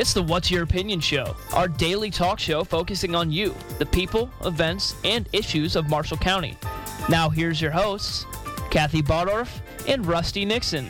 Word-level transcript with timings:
It's 0.00 0.14
the 0.14 0.22
What's 0.22 0.50
Your 0.50 0.62
Opinion 0.62 0.98
Show, 0.98 1.36
our 1.52 1.68
daily 1.68 2.10
talk 2.10 2.40
show 2.40 2.64
focusing 2.64 3.14
on 3.14 3.30
you, 3.30 3.54
the 3.78 3.84
people, 3.84 4.30
events, 4.46 4.94
and 5.04 5.28
issues 5.34 5.76
of 5.76 5.90
Marshall 5.90 6.16
County. 6.16 6.56
Now, 7.10 7.28
here's 7.28 7.60
your 7.60 7.70
hosts, 7.70 8.24
Kathy 8.70 9.02
Bardorf 9.02 9.60
and 9.86 10.06
Rusty 10.06 10.46
Nixon. 10.46 10.86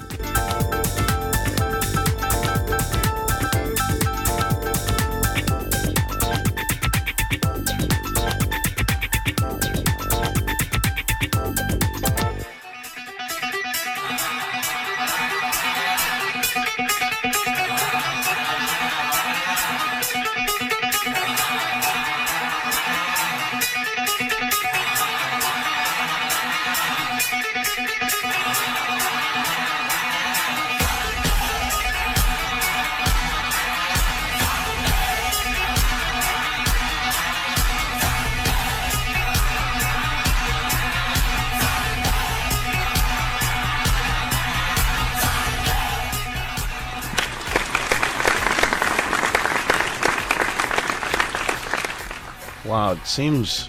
Seems 53.11 53.69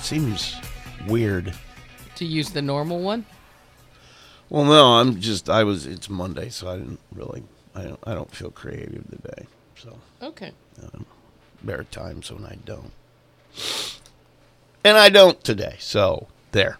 seems 0.00 0.56
weird. 1.06 1.54
To 2.16 2.24
use 2.24 2.50
the 2.50 2.62
normal 2.62 3.00
one? 3.00 3.24
Well, 4.50 4.64
no, 4.64 4.94
I'm 4.94 5.20
just 5.20 5.48
I 5.48 5.64
was 5.64 5.86
it's 5.86 6.10
Monday, 6.10 6.48
so 6.48 6.68
I 6.68 6.76
didn't 6.76 7.00
really 7.12 7.42
I 7.74 7.84
don't 7.84 8.00
I 8.04 8.14
don't 8.14 8.30
feel 8.34 8.50
creative 8.50 9.04
today. 9.10 9.46
So 9.76 9.96
Okay. 10.22 10.52
there 11.62 11.80
are 11.80 11.84
times 11.84 12.30
when 12.32 12.44
I 12.44 12.56
don't, 12.64 12.92
and 14.84 14.96
I 14.96 15.08
don't 15.08 15.42
today. 15.44 15.76
So 15.78 16.28
there, 16.52 16.78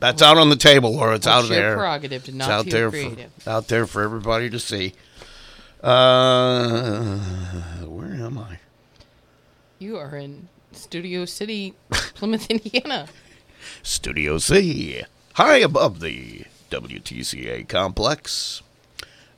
that's 0.00 0.22
out 0.22 0.36
on 0.38 0.48
the 0.50 0.56
table, 0.56 0.96
or 0.96 1.14
it's 1.14 1.26
out 1.26 1.48
there. 1.48 1.74
prerogative 1.76 2.24
to 2.24 2.32
It's 2.32 2.40
out 2.48 2.66
there 2.66 2.90
creative. 2.90 3.32
for 3.38 3.50
out 3.50 3.68
there 3.68 3.86
for 3.86 4.02
everybody 4.02 4.48
to 4.50 4.58
see. 4.58 4.94
Uh, 5.82 7.18
where 7.84 8.14
am 8.14 8.38
I? 8.38 8.58
You 9.78 9.96
are 9.98 10.16
in 10.16 10.48
Studio 10.72 11.24
City, 11.24 11.74
Plymouth, 11.90 12.50
Indiana. 12.50 13.08
Studio 13.82 14.38
C, 14.38 15.02
high 15.34 15.58
above 15.58 16.00
the 16.00 16.44
WTCA 16.70 17.68
complex. 17.68 18.62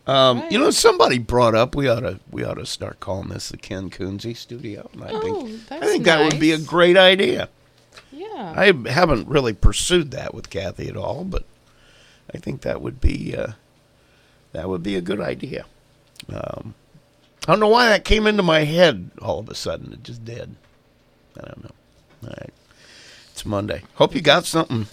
Um, 0.06 0.44
You 0.50 0.58
know, 0.58 0.70
somebody 0.70 1.18
brought 1.18 1.54
up 1.54 1.74
we 1.74 1.88
ought 1.88 2.00
to 2.00 2.20
we 2.30 2.44
ought 2.44 2.54
to 2.54 2.66
start 2.66 3.00
calling 3.00 3.28
this 3.28 3.48
the 3.50 3.56
Ken 3.56 3.90
Coonsey 3.90 4.34
Studio. 4.34 4.88
And 4.92 5.04
I 5.04 5.08
Oh, 5.12 5.20
think 5.20 5.72
I 5.72 5.80
think 5.86 6.04
that 6.04 6.24
would 6.24 6.40
be 6.40 6.52
a 6.52 6.58
great 6.58 6.96
idea. 6.96 7.48
Yeah. 8.12 8.54
I 8.56 8.72
haven't 8.88 9.28
really 9.28 9.52
pursued 9.52 10.10
that 10.12 10.32
with 10.34 10.50
Kathy 10.50 10.88
at 10.88 10.96
all, 10.96 11.24
but 11.24 11.44
I 12.34 12.38
think 12.38 12.62
that 12.62 12.80
would 12.80 13.00
be 13.00 13.34
uh, 13.36 13.52
that 14.52 14.68
would 14.68 14.82
be 14.82 14.96
a 14.96 15.00
good 15.02 15.20
idea. 15.20 15.66
Um, 16.32 16.74
I 17.46 17.52
don't 17.52 17.60
know 17.60 17.68
why 17.68 17.88
that 17.88 18.04
came 18.04 18.26
into 18.26 18.42
my 18.42 18.60
head 18.64 19.10
all 19.22 19.38
of 19.38 19.48
a 19.48 19.54
sudden. 19.54 19.92
It 19.92 20.02
just 20.02 20.24
did. 20.24 20.54
I 21.36 21.46
don't 21.46 21.64
know. 21.64 21.70
All 22.24 22.34
right, 22.38 22.52
it's 23.32 23.46
Monday. 23.46 23.82
Hope 23.94 24.14
you 24.14 24.20
got 24.20 24.44
something. 24.44 24.86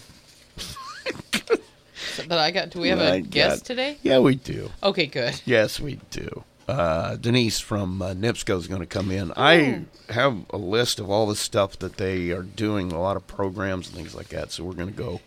So 2.13 2.23
that 2.23 2.37
I 2.37 2.51
got. 2.51 2.69
Do 2.69 2.79
we 2.79 2.89
have 2.89 2.99
I 2.99 3.15
a 3.15 3.21
guest 3.21 3.61
got- 3.63 3.65
today? 3.67 3.97
Yeah, 4.01 4.19
we 4.19 4.35
do. 4.35 4.69
Okay, 4.83 5.05
good. 5.05 5.41
Yes, 5.45 5.79
we 5.79 5.99
do. 6.11 6.43
Uh, 6.67 7.15
Denise 7.17 7.59
from 7.59 8.01
uh, 8.01 8.13
NIPSCO 8.13 8.57
is 8.57 8.67
going 8.67 8.79
to 8.81 8.87
come 8.87 9.11
in. 9.11 9.31
I 9.35 9.81
have 10.09 10.37
a 10.51 10.57
list 10.57 10.99
of 10.99 11.09
all 11.09 11.27
the 11.27 11.35
stuff 11.35 11.77
that 11.79 11.97
they 11.97 12.31
are 12.31 12.41
doing, 12.41 12.91
a 12.91 12.99
lot 12.99 13.17
of 13.17 13.27
programs 13.27 13.87
and 13.87 13.95
things 13.97 14.15
like 14.15 14.29
that. 14.29 14.51
So 14.51 14.63
we're 14.63 14.73
going 14.73 14.87
to 14.91 14.95
go, 14.95 15.19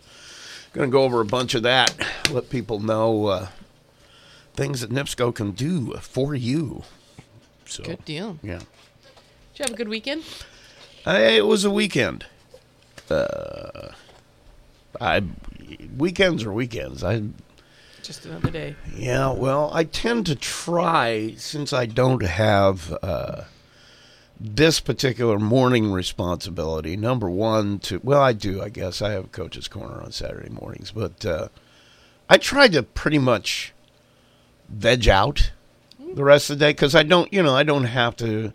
going 0.73 0.89
to 0.89 0.91
go 0.91 1.03
over 1.03 1.21
a 1.21 1.25
bunch 1.25 1.53
of 1.55 1.63
that. 1.63 1.95
Let 2.31 2.49
people 2.49 2.79
know 2.79 3.27
uh, 3.27 3.47
things 4.53 4.81
that 4.81 4.89
NIPSCO 4.89 5.33
can 5.35 5.51
do 5.51 5.93
for 6.01 6.33
you. 6.35 6.83
So 7.69 7.83
Good 7.83 8.03
deal. 8.05 8.39
yeah, 8.41 8.57
Did 8.59 8.65
you 9.55 9.65
have 9.65 9.71
a 9.73 9.77
good 9.77 9.89
weekend? 9.89 10.23
I, 11.05 11.19
it 11.21 11.45
was 11.45 11.63
a 11.63 11.69
weekend. 11.71 12.25
Uh, 13.09 13.91
I 14.99 15.23
weekends 15.97 16.43
are 16.43 16.53
weekends. 16.53 17.03
I 17.03 17.23
Just 18.03 18.25
another 18.25 18.49
day. 18.51 18.75
Yeah, 18.95 19.31
well, 19.31 19.69
I 19.73 19.83
tend 19.83 20.25
to 20.27 20.35
try 20.35 21.35
since 21.37 21.71
I 21.73 21.85
don't 21.85 22.23
have 22.23 22.97
uh, 23.01 23.43
this 24.39 24.79
particular 24.79 25.39
morning 25.39 25.91
responsibility. 25.91 26.97
Number 26.97 27.29
one, 27.29 27.79
to 27.79 27.99
well, 28.03 28.21
I 28.21 28.33
do, 28.33 28.61
I 28.61 28.69
guess. 28.69 29.01
I 29.01 29.11
have 29.11 29.25
a 29.25 29.29
coach's 29.29 29.67
corner 29.67 30.01
on 30.01 30.11
Saturday 30.11 30.49
mornings, 30.49 30.91
but 30.91 31.25
uh, 31.25 31.47
I 32.29 32.37
try 32.37 32.67
to 32.69 32.83
pretty 32.83 33.19
much 33.19 33.73
veg 34.67 35.07
out 35.07 35.51
the 36.13 36.23
rest 36.23 36.49
of 36.49 36.59
the 36.59 36.65
day 36.65 36.71
because 36.71 36.95
I 36.95 37.03
don't, 37.03 37.31
you 37.33 37.41
know, 37.43 37.55
I 37.55 37.63
don't 37.63 37.83
have 37.85 38.15
to 38.17 38.53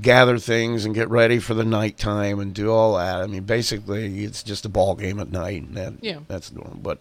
gather 0.00 0.38
things 0.38 0.84
and 0.84 0.94
get 0.94 1.08
ready 1.10 1.38
for 1.38 1.54
the 1.54 1.64
nighttime 1.64 2.40
and 2.40 2.54
do 2.54 2.70
all 2.72 2.96
that. 2.96 3.20
I 3.20 3.26
mean, 3.26 3.42
basically, 3.44 4.24
it's 4.24 4.42
just 4.42 4.64
a 4.64 4.68
ball 4.68 4.94
game 4.94 5.20
at 5.20 5.30
night, 5.30 5.62
and 5.62 5.76
that, 5.76 5.92
Yeah. 6.00 6.20
that's 6.28 6.50
normal. 6.52 6.78
But 6.82 6.98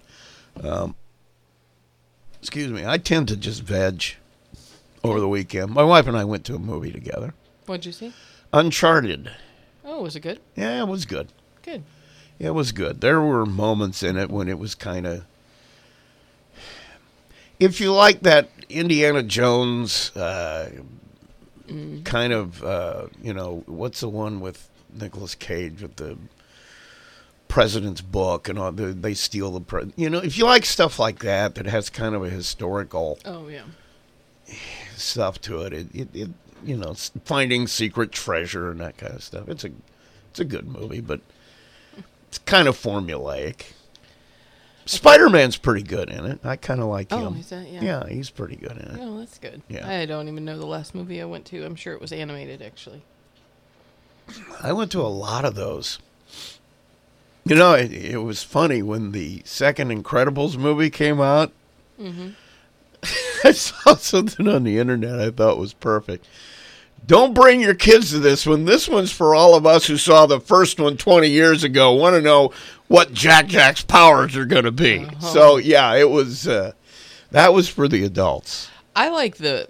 um, 0.64 0.96
excuse 2.40 2.70
me, 2.72 2.86
I 2.86 2.98
tend 2.98 3.28
to 3.30 3.38
just 3.38 3.64
veg 3.64 4.04
over 5.04 5.20
the 5.20 5.30
weekend. 5.30 5.72
My 5.72 5.84
wife 5.84 6.06
and 6.08 6.18
I 6.18 6.26
went 6.26 6.46
to 6.46 6.56
a 6.56 6.60
movie 6.60 6.92
together. 6.92 7.34
What'd 7.66 7.86
you 7.86 7.92
see? 7.92 8.14
Uncharted. 8.54 9.32
Oh, 9.86 10.02
was 10.04 10.16
it 10.16 10.20
good? 10.20 10.40
Yeah, 10.56 10.82
it 10.82 10.88
was 10.88 11.06
good. 11.06 11.30
Good. 11.64 11.84
Yeah, 12.38 12.48
It 12.48 12.54
was 12.56 12.72
good. 12.72 13.02
There 13.02 13.22
were 13.22 13.46
moments 13.46 14.04
in 14.04 14.18
it 14.18 14.30
when 14.30 14.48
it 14.50 14.60
was 14.60 14.76
kind 14.76 15.08
of. 15.08 15.24
If 17.60 17.80
you 17.80 17.94
like 17.94 18.22
that 18.22 18.50
Indiana 18.74 19.24
Jones 19.24 20.16
uh, 20.16 20.70
kind 22.04 22.34
of, 22.34 22.64
uh, 22.64 23.08
you 23.22 23.34
know, 23.34 23.64
what's 23.66 24.02
the 24.02 24.10
one 24.10 24.40
with 24.40 24.68
Nicolas 24.94 25.36
Cage 25.36 25.82
with 25.82 25.96
the 25.98 26.18
president's 27.48 28.02
book 28.02 28.48
and 28.48 28.58
all 28.58 28.72
the, 28.72 28.88
they 28.88 29.14
steal 29.14 29.52
the 29.52 29.60
pre- 29.60 29.92
you 29.98 30.10
know 30.10 30.20
if 30.20 30.38
you 30.38 30.46
like 30.46 30.64
stuff 30.66 30.98
like 30.98 31.20
that 31.20 31.56
that 31.56 31.66
has 31.66 31.90
kind 31.90 32.16
of 32.16 32.24
a 32.24 32.30
historical 32.30 33.20
Oh 33.26 33.50
yeah. 33.50 33.64
stuff 34.96 35.42
to 35.42 35.62
it. 35.64 35.74
It, 35.74 35.88
it, 35.94 36.08
it 36.14 36.30
you 36.64 36.78
know, 36.78 36.94
finding 37.26 37.68
secret 37.68 38.12
treasure 38.12 38.70
and 38.72 38.80
that 38.82 38.96
kind 38.98 39.14
of 39.16 39.24
stuff. 39.24 39.50
It's 39.50 39.64
a, 39.66 39.72
it's 40.30 40.40
a 40.40 40.46
good 40.46 40.68
movie, 40.68 41.02
but 41.02 41.20
it's 42.28 42.38
kind 42.38 42.68
of 42.68 42.78
formulaic. 42.78 43.74
Spider 44.86 45.30
Man's 45.30 45.58
pretty 45.58 45.84
good 45.84 46.10
in 46.10 46.26
it. 46.26 46.40
I 46.44 46.56
kind 46.56 46.82
of 46.82 46.88
like 46.88 47.08
Oh, 47.12 47.28
him. 47.28 47.38
is 47.38 47.50
that- 47.50 47.68
yeah. 47.70 47.82
Yeah, 47.82 48.08
he's 48.10 48.30
pretty 48.30 48.56
good 48.56 48.72
in 48.72 48.78
it. 48.96 49.00
Oh, 49.02 49.20
that's 49.20 49.38
good. 49.38 49.62
Yeah. 49.70 49.88
I 49.88 50.06
don't 50.06 50.28
even 50.28 50.44
know 50.46 50.58
the 50.58 50.66
last 50.66 50.96
movie 50.96 51.22
I 51.22 51.26
went 51.26 51.46
to. 51.48 51.64
I'm 51.66 51.76
sure 51.76 51.94
it 51.94 52.02
was 52.02 52.12
animated 52.12 52.62
actually. 52.62 53.04
I 54.62 54.72
went 54.74 54.92
to 54.94 55.02
a 55.02 55.08
lot 55.08 55.46
of 55.46 55.56
those. 55.56 56.00
You 57.44 57.56
know, 57.56 57.74
it, 57.74 57.92
it 57.92 58.18
was 58.20 58.44
funny 58.44 58.82
when 58.82 59.12
the 59.12 59.42
second 59.46 59.90
Incredibles 59.90 60.58
movie 60.58 60.90
came 60.90 61.20
out. 61.20 61.52
Mm-hmm. 62.00 62.30
I 63.48 63.52
saw 63.52 63.96
something 63.96 64.48
on 64.48 64.64
the 64.64 64.78
internet 64.78 65.20
I 65.20 65.32
thought 65.32 65.58
was 65.58 65.74
perfect. 65.74 66.28
Don't 67.08 67.34
bring 67.34 67.60
your 67.62 67.74
kids 67.74 68.12
to 68.12 68.20
this 68.20 68.46
one. 68.46 68.66
This 68.66 68.88
one's 68.88 69.12
for 69.12 69.34
all 69.34 69.56
of 69.56 69.66
us 69.66 69.88
who 69.88 69.98
saw 69.98 70.28
the 70.28 70.40
first 70.40 70.80
one 70.80 70.98
20 70.98 71.28
years 71.28 71.64
ago. 71.64 71.92
Want 71.94 72.14
to 72.16 72.22
know 72.22 72.54
what 72.92 73.14
Jack 73.14 73.48
Jack's 73.48 73.82
powers 73.84 74.36
are 74.36 74.46
going 74.46 74.66
to 74.66 74.72
be. 74.72 75.08
So, 75.20 75.58
yeah, 75.58 75.96
it 75.96 76.10
was 76.10 76.48
uh, 76.48 76.74
that 77.32 77.54
was 77.54 77.70
for 77.70 77.88
the 77.88 78.04
adults. 78.04 78.70
I 78.96 79.10
like 79.10 79.38
the 79.38 79.70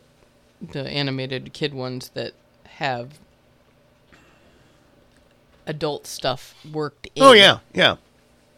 the 0.62 0.88
animated 0.90 1.54
kid 1.54 1.74
ones 1.74 2.10
that 2.16 2.34
have 2.66 3.20
adult 5.66 6.08
stuff 6.08 6.56
worked 6.72 7.08
in. 7.16 7.24
Oh 7.24 7.34
yeah, 7.34 7.60
yeah. 7.74 7.96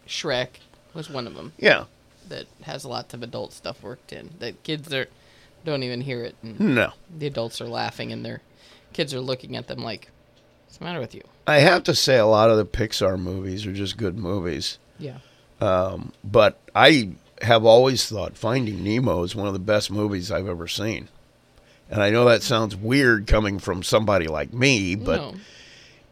Shrek 0.06 0.48
was 0.92 1.08
one 1.10 1.26
of 1.26 1.34
them 1.34 1.52
Yeah. 1.58 1.84
that 2.28 2.46
has 2.62 2.84
lots 2.84 3.14
of 3.14 3.22
adult 3.22 3.52
stuff 3.52 3.82
worked 3.82 4.12
in. 4.12 4.30
The 4.38 4.52
kids 4.52 4.92
are 4.92 5.06
don't 5.64 5.82
even 5.82 6.02
hear 6.02 6.22
it, 6.22 6.36
and 6.42 6.60
No. 6.60 6.92
the 7.18 7.26
adults 7.26 7.60
are 7.60 7.66
laughing, 7.68 8.12
and 8.12 8.24
their 8.24 8.42
kids 8.92 9.14
are 9.14 9.20
looking 9.20 9.56
at 9.56 9.66
them 9.66 9.78
like, 9.82 10.10
"What's 10.66 10.76
the 10.78 10.84
matter 10.84 11.00
with 11.00 11.14
you?" 11.14 11.22
I 11.46 11.58
have 11.58 11.82
to 11.84 11.94
say 11.94 12.16
a 12.18 12.26
lot 12.26 12.50
of 12.50 12.56
the 12.56 12.64
Pixar 12.64 13.18
movies 13.20 13.66
are 13.66 13.72
just 13.72 13.96
good 13.96 14.18
movies. 14.18 14.78
Yeah. 14.98 15.18
Um, 15.60 16.12
but 16.22 16.58
I 16.74 17.10
have 17.42 17.64
always 17.64 18.06
thought 18.08 18.36
Finding 18.36 18.82
Nemo 18.82 19.22
is 19.22 19.34
one 19.36 19.46
of 19.46 19.52
the 19.52 19.58
best 19.58 19.90
movies 19.90 20.30
I've 20.30 20.48
ever 20.48 20.66
seen. 20.68 21.08
And 21.90 22.02
I 22.02 22.10
know 22.10 22.24
that 22.26 22.42
sounds 22.42 22.74
weird 22.74 23.26
coming 23.26 23.58
from 23.58 23.82
somebody 23.82 24.26
like 24.26 24.52
me, 24.54 24.94
but 24.94 25.20
No. 25.20 25.34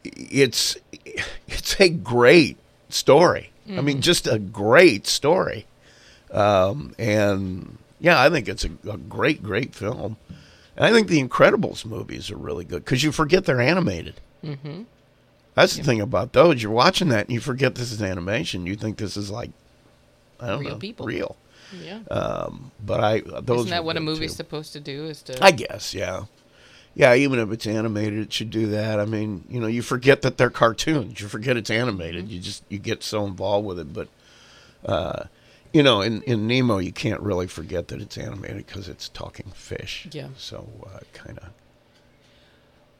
it's 0.05 0.77
it's 1.49 1.81
a 1.81 1.89
great 1.89 2.57
story. 2.91 3.51
I 3.71 3.81
mean, 3.81 4.01
just 4.03 4.27
a 4.27 4.39
great 4.39 5.07
story. 5.07 5.67
Um, 6.31 6.95
and 6.99 7.79
yeah, 8.01 8.21
I 8.21 8.29
think 8.29 8.49
it's 8.49 8.65
a, 8.65 8.71
a 8.91 8.99
great, 8.99 9.43
great 9.43 9.75
film. 9.75 10.17
And 10.77 10.85
I 10.85 10.93
think 10.93 11.09
the 11.09 11.23
Incredibles 11.23 11.85
movies 11.87 12.31
are 12.31 12.37
really 12.37 12.65
good 12.65 12.85
because 12.85 13.03
you 13.03 13.13
forget 13.13 13.45
they're 13.45 13.61
animated. 13.61 14.15
Mm-hmm. 14.45 14.83
That's 15.55 15.77
the 15.77 15.83
thing 15.83 16.01
about 16.01 16.33
those. 16.33 16.63
You're 16.63 16.73
watching 16.73 17.09
that 17.11 17.27
and 17.27 17.35
you 17.35 17.41
forget 17.41 17.75
this 17.75 17.93
is 17.93 18.01
animation. 18.03 18.67
You 18.67 18.75
think 18.75 18.97
this 18.97 19.17
is 19.17 19.31
like, 19.31 19.51
I 20.41 20.49
don't 20.49 20.61
Real 20.61 20.71
know, 20.71 20.77
people. 20.79 21.07
real. 21.07 21.37
Yeah. 21.79 22.01
Um, 22.11 22.71
but 22.85 23.01
I 23.01 23.21
those 23.21 23.61
Isn't 23.61 23.71
that 23.71 23.85
what 23.85 23.97
a 23.97 24.01
movie's 24.01 24.33
too. 24.33 24.37
supposed 24.37 24.73
to 24.75 24.81
do? 24.81 25.07
Is 25.07 25.23
to 25.23 25.43
I 25.43 25.51
guess, 25.53 25.95
yeah. 25.95 26.25
Yeah, 26.95 27.15
even 27.15 27.39
if 27.39 27.51
it's 27.51 27.67
animated, 27.67 28.19
it 28.19 28.33
should 28.33 28.51
do 28.51 28.67
that. 28.67 29.01
I 29.01 29.07
mean, 29.07 29.45
you 29.49 29.59
know, 29.59 29.67
you 29.67 29.81
forget 29.81 30.21
that 30.23 30.37
they're 30.37 30.51
cartoons. 30.51 31.21
You 31.21 31.29
forget 31.29 31.57
it's 31.57 31.71
animated. 31.71 32.29
You 32.29 32.39
just 32.41 32.65
you 32.69 32.79
get 32.79 33.03
so 33.03 33.25
involved 33.25 33.67
with 33.67 33.79
it. 33.79 33.95
But, 33.95 34.09
uh, 34.85 35.25
you 35.73 35.83
know, 35.83 36.03
in, 36.03 36.21
in 36.25 36.47
Nemo, 36.47 36.77
you 36.77 36.93
can't 36.93 37.21
really 37.23 37.47
forget 37.47 37.89
that 37.89 38.03
it's 38.03 38.19
animated 38.19 38.67
because 38.67 38.89
it's 38.89 39.09
talking 39.09 39.51
fish. 39.55 40.07
Yeah. 40.13 40.29
So, 40.37 40.69
uh, 40.85 40.99
kind 41.15 41.39
of. 41.39 41.49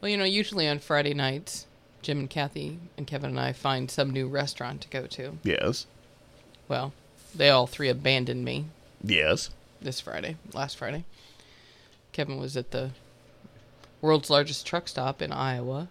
Well, 0.01 0.11
you 0.11 0.17
know, 0.17 0.25
usually 0.25 0.67
on 0.67 0.79
Friday 0.79 1.13
nights, 1.13 1.67
Jim 2.03 2.19
and 2.19 2.31
Kathy 2.31 2.79
and 2.97 3.07
Kevin 3.07 3.31
and 3.31 3.41
I 3.41 3.53
find 3.53 3.91
some 3.91 4.11
new 4.11 4.29
restaurant 4.29 4.81
to 4.83 4.89
go 4.89 5.07
to. 5.07 5.39
Yes. 5.43 5.87
Well, 6.69 6.93
they 7.35 7.49
all 7.49 7.67
three 7.67 7.89
abandoned 7.89 8.45
me 8.45 8.67
Yes. 9.03 9.51
this 9.81 10.01
Friday, 10.01 10.37
last 10.53 10.77
Friday. 10.77 11.05
Kevin 12.13 12.39
was 12.39 12.57
at 12.57 12.73
the 12.73 12.91
world's 14.01 14.29
largest 14.31 14.67
truck 14.67 14.89
stop 14.89 15.23
in 15.23 15.33
Iowa, 15.33 15.89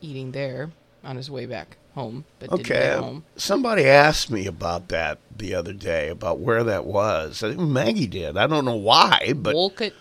eating 0.00 0.32
there 0.32 0.70
on 1.04 1.16
his 1.16 1.30
way 1.30 1.46
back 1.46 1.76
home, 1.94 2.24
but 2.38 2.50
didn't 2.50 2.60
Okay. 2.70 2.80
get 2.80 2.98
home. 2.98 3.24
Somebody 3.36 3.84
asked 3.84 4.30
me 4.30 4.46
about 4.46 4.88
that 4.88 5.18
the 5.34 5.54
other 5.54 5.72
day, 5.72 6.08
about 6.08 6.40
where 6.40 6.64
that 6.64 6.84
was. 6.84 7.42
I 7.42 7.50
think 7.50 7.60
Maggie 7.60 8.06
did. 8.06 8.36
I 8.36 8.46
don't 8.46 8.64
know 8.64 8.74
why, 8.76 9.32
but 9.36 9.54
Walcott, 9.54 9.92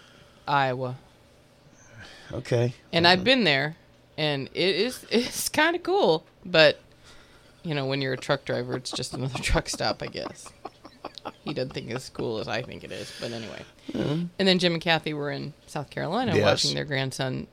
Iowa. 0.48 0.96
okay. 2.34 2.74
And 2.92 3.08
I've 3.08 3.20
mm-hmm. 3.20 3.26
been 3.26 3.44
there, 3.44 3.76
and 4.18 4.50
it 4.54 4.76
is 4.76 5.06
it's 5.12 5.50
kind 5.50 5.76
of 5.76 5.84
cool. 5.84 6.26
But 6.46 6.80
you 7.64 7.74
know, 7.74 7.86
when 7.86 8.02
you're 8.02 8.14
a 8.14 8.18
truck 8.18 8.46
driver, 8.46 8.76
it's 8.76 8.92
just 8.92 9.14
another 9.14 9.40
truck 9.42 9.70
stop, 9.70 10.02
I 10.04 10.08
guess. 10.08 10.50
He 11.44 11.54
doesn't 11.54 11.74
think 11.74 11.88
it's 11.90 12.06
as 12.06 12.10
cool 12.10 12.38
as 12.40 12.48
I 12.48 12.62
think 12.62 12.84
it 12.84 12.92
is, 12.92 13.12
but 13.20 13.32
anyway. 13.32 13.64
And 13.94 14.30
then 14.38 14.60
Jim 14.60 14.74
and 14.74 14.82
Kathy 14.82 15.14
were 15.14 15.32
in 15.32 15.54
South 15.66 15.90
Carolina 15.90 16.36
Yes. 16.36 16.44
watching 16.44 16.76
their 16.76 16.86
grandson 16.86 17.48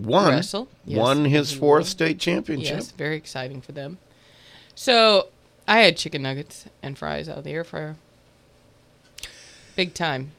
Won. 0.00 0.30
wrestle. 0.32 0.68
Yes, 0.86 0.98
Won 0.98 1.24
his 1.26 1.52
fourth 1.52 1.82
won. 1.84 1.90
state 1.90 2.18
championship. 2.18 2.76
Yes, 2.76 2.90
very 2.92 3.16
exciting 3.16 3.60
for 3.60 3.72
them. 3.72 3.98
So 4.74 5.28
I 5.66 5.80
had 5.80 5.96
chicken 5.98 6.22
nuggets 6.22 6.64
and 6.82 6.96
fries 6.96 7.28
out 7.28 7.38
of 7.38 7.44
the 7.44 7.50
air 7.52 7.64
fryer. 7.64 7.96
Big 9.76 9.92
time. 9.94 10.32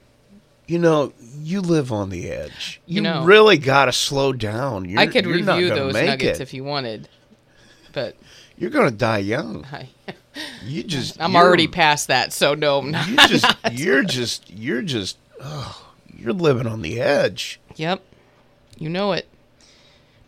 You 0.69 0.77
know, 0.77 1.13
you 1.42 1.62
live 1.62 1.92
on 1.92 2.10
the 2.10 2.30
edge. 2.30 2.80
You, 2.86 2.95
You 2.98 3.01
know. 3.01 3.24
really 3.24 3.57
got 3.57 3.86
to 3.86 3.92
slow 3.92 4.33
down. 4.33 4.88
You're, 4.88 5.00
I 5.00 5.07
could 5.07 5.25
review 5.25 5.69
those 5.69 5.94
nuggets 5.95 6.39
it. 6.39 6.44
if 6.44 6.54
you 6.54 6.63
wanted, 6.63 7.10
but 7.92 8.16
You're 8.57 8.69
going 8.69 8.89
to 8.89 8.95
die 8.95 9.18
young. 9.18 9.66
I, 9.71 9.89
You 10.63 10.83
just. 10.83 11.19
I'm 11.19 11.36
already 11.36 11.68
past 11.68 12.07
that. 12.10 12.33
So 12.33 12.54
no, 12.54 12.80
I'm 12.80 12.92
not. 12.92 13.07
You 13.07 13.16
just. 13.27 13.45
You're 13.71 14.04
just. 14.04 14.50
You're 14.51 14.83
just. 14.83 15.18
Oh, 15.42 15.88
you're 16.16 16.33
living 16.33 16.68
on 16.68 16.81
the 16.83 17.01
edge. 17.01 17.60
Yep. 17.77 18.04
You 18.77 18.89
know 18.89 19.13
it. 19.13 19.27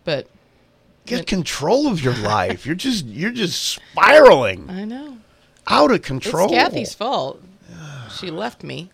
But 0.04 0.26
Get 1.06 1.20
But- 1.20 1.28
control 1.28 1.88
of 1.88 2.04
your 2.04 2.16
life. 2.18 2.66
You're 2.66 2.74
just. 2.76 3.06
You're 3.06 3.30
just 3.32 3.62
spiraling 3.62 4.70
I 4.72 4.86
know. 4.86 5.18
out 5.68 5.92
of 5.92 6.02
control. 6.02 6.46
It's 6.46 6.56
Kathy's 6.56 6.94
fault. 6.96 7.40
She 8.18 8.32
left 8.32 8.64
me. 8.64 8.90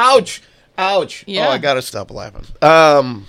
Ouch! 0.00 0.42
Ouch! 0.78 1.24
Yeah. 1.26 1.48
Oh, 1.48 1.50
I 1.50 1.58
gotta 1.58 1.82
stop 1.82 2.10
laughing. 2.10 2.46
Um, 2.62 3.26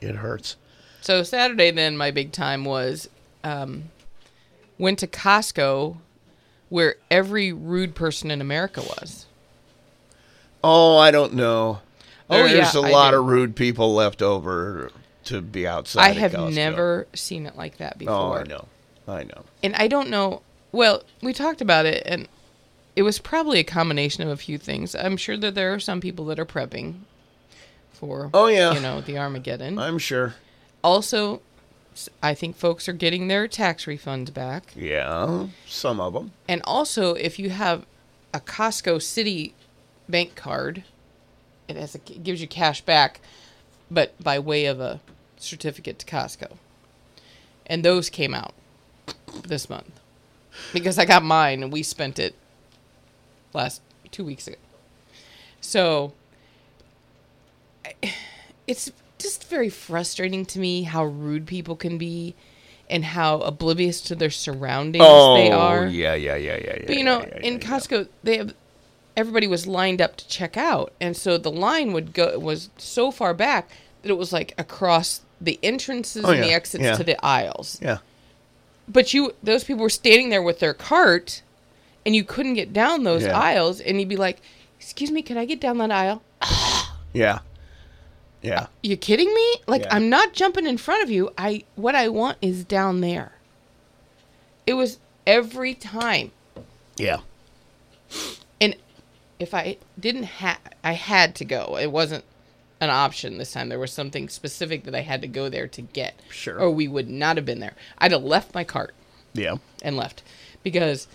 it 0.00 0.14
hurts. 0.14 0.56
So 1.00 1.24
Saturday 1.24 1.72
then 1.72 1.96
my 1.96 2.12
big 2.12 2.30
time 2.30 2.64
was 2.64 3.08
um, 3.42 3.84
went 4.78 5.00
to 5.00 5.08
Costco 5.08 5.96
where 6.68 6.96
every 7.10 7.52
rude 7.52 7.94
person 7.94 8.30
in 8.30 8.40
America 8.40 8.82
was. 8.82 9.26
Oh, 10.62 10.96
I 10.96 11.10
don't 11.10 11.34
know. 11.34 11.80
Oh, 12.30 12.46
There's 12.46 12.74
yeah, 12.74 12.80
a 12.80 12.86
lot 12.90 13.14
of 13.14 13.24
rude 13.24 13.54
people 13.56 13.94
left 13.94 14.22
over 14.22 14.90
to 15.24 15.40
be 15.40 15.66
outside. 15.66 16.02
I 16.02 16.12
have 16.12 16.32
Costco. 16.32 16.54
never 16.54 17.06
seen 17.14 17.46
it 17.46 17.56
like 17.56 17.78
that 17.78 17.98
before. 17.98 18.14
Oh, 18.14 18.32
I 18.34 18.42
know. 18.44 18.68
I 19.08 19.22
know. 19.24 19.44
And 19.62 19.74
I 19.76 19.88
don't 19.88 20.08
know. 20.08 20.42
Well, 20.72 21.02
we 21.22 21.32
talked 21.32 21.60
about 21.60 21.86
it, 21.86 22.02
and 22.06 22.28
it 22.96 23.02
was 23.02 23.18
probably 23.18 23.60
a 23.60 23.64
combination 23.64 24.22
of 24.24 24.30
a 24.30 24.36
few 24.36 24.58
things. 24.58 24.94
I'm 24.94 25.16
sure 25.16 25.36
that 25.36 25.54
there 25.54 25.72
are 25.74 25.78
some 25.80 26.00
people 26.00 26.24
that 26.26 26.38
are 26.38 26.46
prepping 26.46 27.00
for, 27.92 28.30
Oh, 28.34 28.46
yeah. 28.46 28.72
you 28.74 28.80
know, 28.80 29.00
the 29.00 29.18
Armageddon. 29.18 29.78
I'm 29.78 29.98
sure. 29.98 30.34
also, 30.82 31.40
I 32.22 32.34
think 32.34 32.56
folks 32.56 32.88
are 32.88 32.92
getting 32.92 33.28
their 33.28 33.46
tax 33.48 33.84
refunds 33.84 34.32
back. 34.32 34.72
Yeah, 34.74 35.46
some 35.66 36.00
of 36.00 36.12
them. 36.14 36.32
And 36.48 36.60
also, 36.64 37.14
if 37.14 37.38
you 37.38 37.50
have 37.50 37.86
a 38.34 38.40
Costco 38.40 39.00
City 39.00 39.54
bank 40.08 40.34
card, 40.34 40.84
it 41.68 41.76
has 41.76 41.94
a, 41.94 41.98
it 41.98 42.22
gives 42.22 42.40
you 42.40 42.48
cash 42.48 42.80
back, 42.82 43.20
but 43.90 44.12
by 44.22 44.38
way 44.38 44.66
of 44.66 44.80
a 44.80 45.00
certificate 45.38 45.98
to 46.00 46.06
Costco. 46.06 46.52
And 47.66 47.82
those 47.84 48.08
came 48.10 48.32
out 48.34 48.54
this 49.46 49.68
month 49.68 50.00
because 50.72 50.98
I 50.98 51.04
got 51.04 51.22
mine 51.24 51.62
and 51.62 51.72
we 51.72 51.82
spent 51.82 52.18
it 52.18 52.34
last 53.56 53.82
two 54.10 54.24
weeks 54.24 54.46
ago. 54.46 54.56
So 55.60 56.12
it's 58.66 58.90
just 59.18 59.48
very 59.48 59.68
frustrating 59.68 60.44
to 60.46 60.58
me 60.58 60.82
how 60.82 61.04
rude 61.04 61.46
people 61.46 61.76
can 61.76 61.98
be 61.98 62.34
and 62.88 63.04
how 63.04 63.40
oblivious 63.40 64.00
to 64.00 64.14
their 64.14 64.30
surroundings 64.30 65.02
they 65.02 65.52
oh, 65.52 65.58
are. 65.58 65.84
Oh, 65.84 65.88
yeah, 65.88 66.14
yeah, 66.14 66.36
yeah, 66.36 66.56
yeah, 66.56 66.76
yeah. 66.80 66.84
But 66.86 66.96
you 66.96 67.04
know, 67.04 67.20
yeah, 67.20 67.28
yeah, 67.34 67.46
in. 67.46 67.58
Costco, 67.58 68.08
they 68.22 68.36
have 68.38 68.54
everybody 69.16 69.46
was 69.46 69.66
lined 69.66 70.00
up 70.00 70.16
to 70.16 70.28
check 70.28 70.56
out, 70.56 70.92
and 71.00 71.16
so 71.16 71.38
the 71.38 71.50
line 71.50 71.92
would 71.92 72.12
go 72.12 72.38
was 72.38 72.70
so 72.76 73.10
far 73.10 73.34
back 73.34 73.70
that 74.02 74.10
it 74.10 74.16
was 74.16 74.32
like 74.32 74.54
across 74.58 75.22
the 75.40 75.58
entrances 75.62 76.24
Oh, 76.24 76.30
and 76.30 76.42
the 76.42 76.52
exits 76.52 76.96
to 76.98 77.04
the 77.04 77.22
aisles. 77.24 77.78
Yeah. 77.82 77.98
But 78.88 79.12
you, 79.12 79.34
those 79.42 79.64
people 79.64 79.82
were 79.82 79.90
standing 79.90 80.28
there 80.28 80.42
with 80.42 80.60
their 80.60 80.74
cart, 80.74 81.42
and 82.06 82.16
you 82.16 82.24
couldn't 82.24 82.54
get 82.54 82.72
down 82.72 83.02
those 83.04 83.24
Yeah. 83.24 83.38
aisles, 83.38 83.80
and 83.80 83.98
you'd 84.00 84.08
be 84.08 84.16
like, 84.16 84.40
"Excuse 84.80 85.10
me, 85.10 85.20
can 85.20 85.36
I 85.36 85.44
get 85.44 85.60
down 85.60 85.76
that 85.78 85.90
aisle?" 85.90 86.22
Yeah. 87.12 87.40
Yeah. 88.42 88.66
You're 88.82 88.96
kidding 88.98 89.32
me? 89.34 89.54
Like 89.66 89.82
Yeah. 89.82 89.94
I'm 89.94 90.08
not 90.10 90.32
jumping 90.34 90.66
in 90.66 90.76
front 90.78 91.02
of 91.02 91.10
you. 91.10 91.30
I 91.38 91.64
what 91.74 91.94
I 91.94 92.08
want 92.08 92.38
is 92.42 92.62
down 92.64 93.00
there. 93.00 93.32
It 94.66 94.74
was 94.74 94.98
every 95.26 95.74
time. 95.74 96.30
Yeah. 96.96 97.18
and 98.60 98.76
if 99.38 99.52
I 99.54 99.78
didn't 99.98 100.24
have, 100.24 100.58
I 100.84 100.92
had 100.92 101.34
to 101.36 101.44
go. 101.44 101.76
It 101.78 101.90
wasn't 101.90 102.24
an 102.80 102.90
option 102.90 103.38
this 103.38 103.52
time. 103.52 103.68
There 103.70 103.78
was 103.78 103.92
something 103.92 104.28
specific 104.28 104.84
that 104.84 104.94
I 104.94 105.00
had 105.00 105.22
to 105.22 105.28
go 105.28 105.48
there 105.48 105.66
to 105.68 105.82
get. 105.82 106.20
Sure. 106.30 106.58
Or 106.60 106.70
we 106.70 106.86
would 106.88 107.08
not 107.08 107.36
have 107.36 107.46
been 107.46 107.60
there. 107.60 107.74
I'd 107.98 108.12
have 108.12 108.22
left 108.24 108.54
my 108.54 108.64
cart 108.64 108.94
Yeah. 109.32 109.56
and 109.82 109.96
left 109.96 110.22
because, 110.62 111.06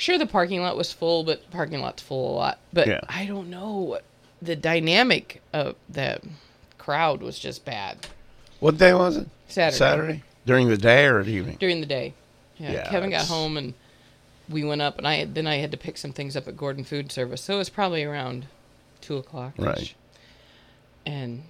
sure, 0.00 0.18
the 0.18 0.26
parking 0.26 0.62
lot 0.62 0.76
was 0.76 0.92
full, 0.92 1.24
but 1.24 1.48
parking 1.50 1.80
lot's 1.80 2.02
full 2.02 2.34
a 2.34 2.34
lot. 2.34 2.58
But 2.72 2.88
Yeah. 2.88 3.00
I 3.08 3.26
don't 3.26 3.50
know. 3.50 3.98
The 4.42 4.56
dynamic 4.56 5.42
of 5.52 5.76
the 5.88 6.20
crowd 6.78 7.20
was 7.20 7.38
just 7.38 7.64
bad 7.64 8.06
What 8.58 8.78
day 8.78 8.94
was 8.94 9.18
it? 9.18 9.28
Saturday. 9.48 9.76
Saturday? 9.76 10.22
During 10.46 10.68
the 10.68 10.78
day 10.78 11.04
or 11.06 11.20
at 11.20 11.28
evening? 11.28 11.56
during 11.60 11.80
the 11.80 11.86
day. 11.86 12.14
Yeah, 12.58 12.72
Yeah, 12.72 12.90
Kevin 12.90 13.10
got 13.10 13.26
home 13.26 13.56
and 13.56 13.74
we 14.48 14.64
went 14.64 14.82
up, 14.82 14.98
and 14.98 15.06
I 15.06 15.24
then 15.24 15.46
I 15.46 15.56
had 15.56 15.70
to 15.70 15.76
pick 15.76 15.96
some 15.96 16.12
things 16.12 16.36
up 16.36 16.48
at 16.48 16.56
Gordon 16.56 16.82
Food 16.84 17.12
Service, 17.12 17.42
so 17.42 17.54
it 17.54 17.58
was 17.58 17.68
probably 17.68 18.02
around 18.02 18.46
two 19.00 19.16
o'clock. 19.16 19.52
Right. 19.58 19.94
And 21.06 21.44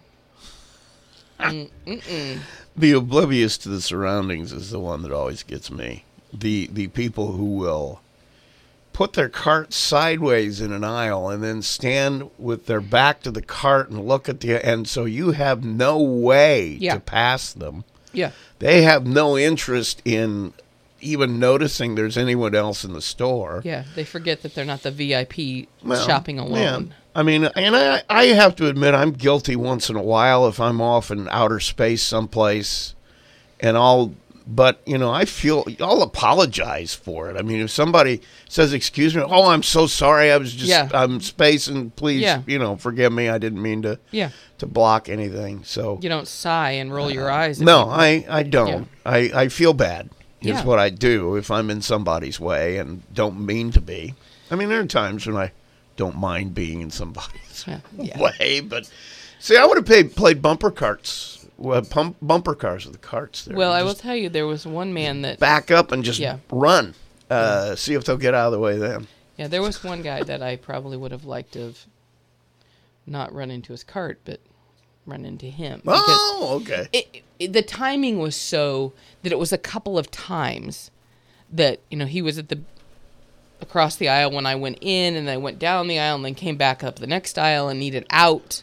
mm, 1.40 1.70
mm-mm. 1.86 2.40
The 2.76 2.92
oblivious 2.92 3.56
to 3.58 3.68
the 3.68 3.80
surroundings 3.80 4.52
is 4.52 4.70
the 4.70 4.78
one 4.78 5.02
that 5.02 5.12
always 5.12 5.42
gets 5.42 5.70
me. 5.70 6.04
The 6.32 6.68
the 6.72 6.88
people 6.88 7.32
who 7.32 7.56
will 7.56 8.00
put 9.00 9.14
their 9.14 9.30
cart 9.30 9.72
sideways 9.72 10.60
in 10.60 10.72
an 10.74 10.84
aisle 10.84 11.30
and 11.30 11.42
then 11.42 11.62
stand 11.62 12.28
with 12.38 12.66
their 12.66 12.82
back 12.82 13.22
to 13.22 13.30
the 13.30 13.40
cart 13.40 13.88
and 13.88 14.06
look 14.06 14.28
at 14.28 14.40
the 14.40 14.52
and 14.62 14.86
so 14.86 15.06
you 15.06 15.30
have 15.30 15.64
no 15.64 15.98
way 15.98 16.76
Yeah. 16.78 16.92
to 16.96 17.00
pass 17.00 17.50
them. 17.54 17.84
yeah, 18.12 18.32
They 18.58 18.82
have 18.82 19.06
no 19.06 19.38
interest 19.38 20.02
in 20.04 20.52
even 21.00 21.38
noticing 21.38 21.94
there's 21.94 22.18
anyone 22.18 22.54
else 22.54 22.84
in 22.84 22.92
the 22.92 23.00
store. 23.00 23.62
Yeah, 23.64 23.84
they 23.94 24.04
forget 24.04 24.42
that 24.42 24.54
they're 24.54 24.66
not 24.66 24.82
the 24.82 24.90
VIP 24.90 25.66
Well, 25.82 26.06
shopping 26.06 26.36
yeah. 26.36 26.42
alone. 26.42 26.94
I 27.14 27.22
mean, 27.22 27.44
and 27.56 27.74
I, 27.74 28.02
I 28.10 28.24
have 28.26 28.54
to 28.56 28.66
admit, 28.68 28.92
I'm 28.92 29.12
guilty 29.12 29.56
once 29.56 29.88
in 29.88 29.96
a 29.96 30.02
while 30.02 30.46
if 30.46 30.60
I'm 30.60 30.82
off 30.82 31.10
in 31.10 31.26
outer 31.30 31.58
space 31.58 32.02
someplace, 32.02 32.94
and 33.60 33.78
I'll. 33.78 34.12
But 34.52 34.80
you 34.84 34.98
know, 34.98 35.12
I 35.12 35.26
feel 35.26 35.64
I'll 35.80 36.02
apologize 36.02 36.92
for 36.92 37.30
it. 37.30 37.36
I 37.36 37.42
mean, 37.42 37.60
if 37.60 37.70
somebody 37.70 38.20
says, 38.48 38.72
"Excuse 38.72 39.14
me," 39.14 39.22
oh, 39.24 39.48
I'm 39.48 39.62
so 39.62 39.86
sorry. 39.86 40.32
I 40.32 40.36
was 40.38 40.52
just 40.52 40.68
Yeah. 40.68 40.88
I'm 40.92 41.20
spacing. 41.20 41.90
Please, 41.90 42.22
Yeah. 42.22 42.42
you 42.48 42.58
know, 42.58 42.74
forgive 42.76 43.12
me. 43.12 43.28
I 43.28 43.38
didn't 43.38 43.62
mean 43.62 43.82
to 43.82 44.00
Yeah, 44.10 44.30
to 44.58 44.66
block 44.66 45.08
anything. 45.08 45.62
So 45.64 46.00
you 46.02 46.08
don't 46.08 46.26
sigh 46.26 46.72
and 46.72 46.92
roll 46.92 47.12
your 47.12 47.30
uh, 47.30 47.36
eyes. 47.36 47.60
no, 47.60 47.84
people. 47.84 47.92
I 47.92 48.26
I 48.28 48.42
don't. 48.42 48.88
I 49.06 49.18
I 49.34 49.48
feel 49.48 49.72
bad. 49.72 50.10
Is 50.40 50.46
Yeah. 50.48 50.64
what 50.64 50.78
I 50.80 50.90
do 50.90 51.36
if 51.36 51.50
I'm 51.50 51.70
in 51.70 51.80
somebody's 51.82 52.40
way 52.40 52.78
and 52.78 53.02
don't 53.14 53.38
mean 53.44 53.70
to 53.72 53.80
be. 53.80 54.14
I 54.50 54.56
mean, 54.56 54.68
there 54.68 54.80
are 54.80 54.86
times 54.86 55.26
when 55.26 55.36
I 55.36 55.52
don't 55.96 56.16
mind 56.16 56.54
being 56.54 56.80
in 56.80 56.90
somebody's 56.90 57.64
Yeah, 57.68 57.80
yeah. 57.96 58.18
way, 58.40 58.60
but 58.60 58.90
see, 59.38 59.56
I 59.56 59.64
would 59.66 59.76
have 59.86 60.14
played 60.16 60.40
bumper 60.42 60.70
carts, 60.70 61.39
well, 61.60 61.82
pump, 61.82 62.16
bumper 62.22 62.54
cars 62.54 62.84
with 62.86 62.94
the 62.94 62.98
carts 63.06 63.44
there. 63.44 63.56
Well, 63.56 63.70
I 63.72 63.82
will 63.82 63.94
tell 63.94 64.16
you, 64.16 64.28
there 64.28 64.46
was 64.46 64.66
one 64.66 64.92
man 64.94 65.22
that 65.22 65.38
back 65.38 65.70
up 65.70 65.92
and 65.92 66.02
just 66.02 66.18
Yeah. 66.18 66.38
run. 66.50 66.94
Uh, 67.30 67.76
see 67.76 67.94
if 67.94 68.04
they'll 68.04 68.16
get 68.16 68.34
out 68.34 68.46
of 68.46 68.52
the 68.52 68.58
way 68.58 68.76
then. 68.76 69.06
Yeah, 69.36 69.46
there 69.46 69.62
was 69.62 69.84
one 69.84 70.02
guy 70.02 70.22
that 70.24 70.42
I 70.42 70.56
probably 70.56 70.96
would 70.96 71.12
have 71.12 71.24
liked 71.24 71.52
to 71.52 71.60
have 71.60 71.78
not 73.06 73.32
run 73.32 73.50
into 73.50 73.72
his 73.72 73.84
cart, 73.84 74.18
but 74.24 74.40
run 75.06 75.24
into 75.24 75.46
him. 75.46 75.82
Oh, 75.86 76.60
okay. 76.62 76.88
it, 76.92 77.22
it, 77.38 77.52
the 77.52 77.62
timing 77.62 78.18
was 78.18 78.34
so 78.36 78.92
that 79.22 79.32
it 79.32 79.38
was 79.38 79.52
a 79.52 79.58
couple 79.58 79.98
of 79.98 80.10
times 80.10 80.90
that 81.52 81.80
you 81.90 81.96
know 81.96 82.06
he 82.06 82.22
was 82.22 82.36
at 82.38 82.48
the 82.48 82.60
across 83.60 83.96
the 83.96 84.08
aisle 84.08 84.30
when 84.30 84.46
I 84.46 84.54
went 84.54 84.78
in, 84.80 85.14
and 85.16 85.28
then 85.28 85.34
I 85.34 85.38
went 85.38 85.58
down 85.58 85.86
the 85.88 85.98
aisle, 85.98 86.16
and 86.16 86.24
then 86.24 86.34
came 86.34 86.56
back 86.56 86.82
up 86.82 86.96
the 86.98 87.06
next 87.06 87.38
aisle 87.38 87.68
and 87.68 87.78
needed 87.78 88.06
out, 88.10 88.62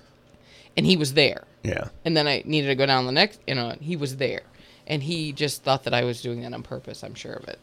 and 0.75 0.85
he 0.85 0.97
was 0.97 1.13
there. 1.13 1.43
Yeah. 1.67 1.89
And 2.05 2.15
then 2.15 2.27
I 2.27 2.43
needed 2.45 2.67
to 2.67 2.75
go 2.75 2.85
down 2.85 3.05
the 3.05 3.11
next, 3.11 3.41
you 3.45 3.55
know, 3.55 3.75
he 3.81 3.95
was 3.95 4.17
there. 4.17 4.41
And 4.87 5.03
he 5.03 5.33
just 5.33 5.63
thought 5.63 5.83
that 5.83 5.93
I 5.93 6.05
was 6.05 6.21
doing 6.21 6.41
that 6.41 6.53
on 6.53 6.63
purpose, 6.63 7.03
I'm 7.03 7.13
sure 7.13 7.33
of 7.33 7.49
it. 7.49 7.59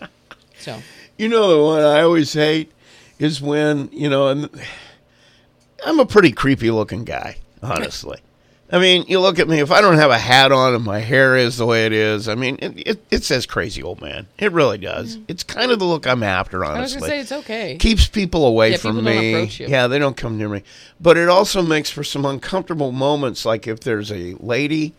so, 0.58 0.82
You 1.18 1.28
know 1.28 1.48
the 1.54 1.62
one 1.62 1.82
I 1.82 2.00
always 2.00 2.32
hate 2.32 2.72
is 3.18 3.42
when 3.42 3.90
you 3.92 4.08
know, 4.08 4.28
and 4.28 4.48
I'm 5.84 6.00
a 6.00 6.06
pretty 6.06 6.32
creepy 6.32 6.70
looking 6.70 7.04
guy, 7.04 7.36
honestly. 7.62 8.18
I 8.70 8.80
mean, 8.80 9.04
you 9.06 9.20
look 9.20 9.38
at 9.38 9.46
me. 9.48 9.60
If 9.60 9.70
I 9.70 9.80
don't 9.80 9.96
have 9.96 10.10
a 10.10 10.18
hat 10.18 10.50
on 10.50 10.74
and 10.74 10.84
my 10.84 10.98
hair 10.98 11.36
is 11.36 11.56
the 11.56 11.66
way 11.66 11.86
it 11.86 11.92
is, 11.92 12.28
I 12.28 12.34
mean, 12.34 12.58
it, 12.60 12.88
it, 12.88 13.04
it 13.12 13.24
says 13.24 13.46
crazy 13.46 13.80
old 13.82 14.00
man. 14.00 14.26
It 14.38 14.50
really 14.50 14.78
does. 14.78 15.18
It's 15.28 15.44
kind 15.44 15.70
of 15.70 15.78
the 15.78 15.84
look 15.84 16.04
I'm 16.06 16.24
after, 16.24 16.64
honestly. 16.64 16.78
I 16.78 16.82
was 16.82 16.92
going 16.94 17.02
to 17.02 17.08
say 17.08 17.20
it's 17.20 17.32
okay. 17.44 17.76
Keeps 17.76 18.08
people 18.08 18.44
away 18.44 18.72
Yeah, 18.72 18.76
from 18.78 18.96
people 18.96 19.12
me. 19.12 19.34
approach 19.34 19.60
you. 19.60 19.68
Yeah, 19.68 19.86
they 19.86 20.00
don't 20.00 20.16
come 20.16 20.36
near 20.36 20.48
me. 20.48 20.64
But 21.00 21.16
it 21.16 21.28
also 21.28 21.62
makes 21.62 21.90
for 21.90 22.02
some 22.02 22.24
uncomfortable 22.24 22.90
moments, 22.90 23.44
like 23.44 23.68
if 23.68 23.80
there's 23.80 24.10
a 24.10 24.34
lady 24.40 24.94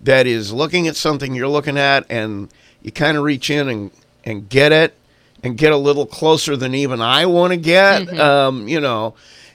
that 0.00 0.28
is 0.28 0.52
looking 0.52 0.86
at 0.86 0.94
something 0.94 1.34
you're 1.34 1.48
looking 1.48 1.76
at, 1.76 2.06
and 2.08 2.48
you 2.82 2.92
kind 2.92 3.16
of 3.16 3.24
reach 3.24 3.50
in 3.50 3.68
and 3.68 3.90
and 4.24 4.48
get 4.48 4.70
it, 4.70 4.94
and 5.42 5.56
get 5.58 5.72
a 5.72 5.76
little 5.76 6.06
closer 6.06 6.56
than 6.56 6.72
even 6.74 7.00
I 7.00 7.26
want 7.26 7.52
to 7.52 7.56
get. 7.56 8.02
Mm-hmm. 8.02 8.20
Um, 8.20 8.68
you 8.68 8.78
know, 8.78 9.14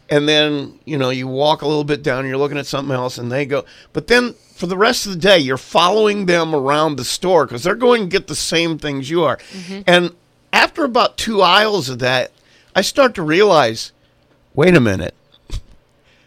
and 0.10 0.27
then 0.27 0.79
you 0.86 0.98
know 0.98 1.10
you 1.10 1.27
walk 1.27 1.62
a 1.62 1.67
little 1.67 1.83
bit 1.83 2.03
down, 2.03 2.27
you're 2.27 2.38
looking 2.38 2.57
at 2.57 2.65
something 2.65 2.93
else, 2.93 3.17
and 3.17 3.31
they 3.31 3.45
go. 3.45 3.65
But 3.93 4.07
then 4.07 4.33
for 4.53 4.67
the 4.67 4.77
rest 4.77 5.05
of 5.05 5.13
the 5.13 5.19
day, 5.19 5.39
you're 5.39 5.57
following 5.57 6.25
them 6.25 6.53
around 6.53 6.95
the 6.95 7.03
store 7.05 7.45
because 7.45 7.63
they're 7.63 7.75
going 7.75 8.03
to 8.03 8.07
get 8.07 8.27
the 8.27 8.36
same 8.36 8.77
things 8.77 9.10
you 9.10 9.24
are. 9.24 9.38
Mm-hmm. 9.38 9.81
And 9.88 10.15
after 10.51 10.83
about 10.86 11.17
two 11.17 11.41
aisles 11.41 11.89
of 11.89 12.00
that, 12.00 12.31
I 12.75 12.81
start 12.81 13.15
to 13.15 13.24
realize, 13.24 13.91
wait 14.53 14.75
a 14.75 14.79
minute. 14.79 15.15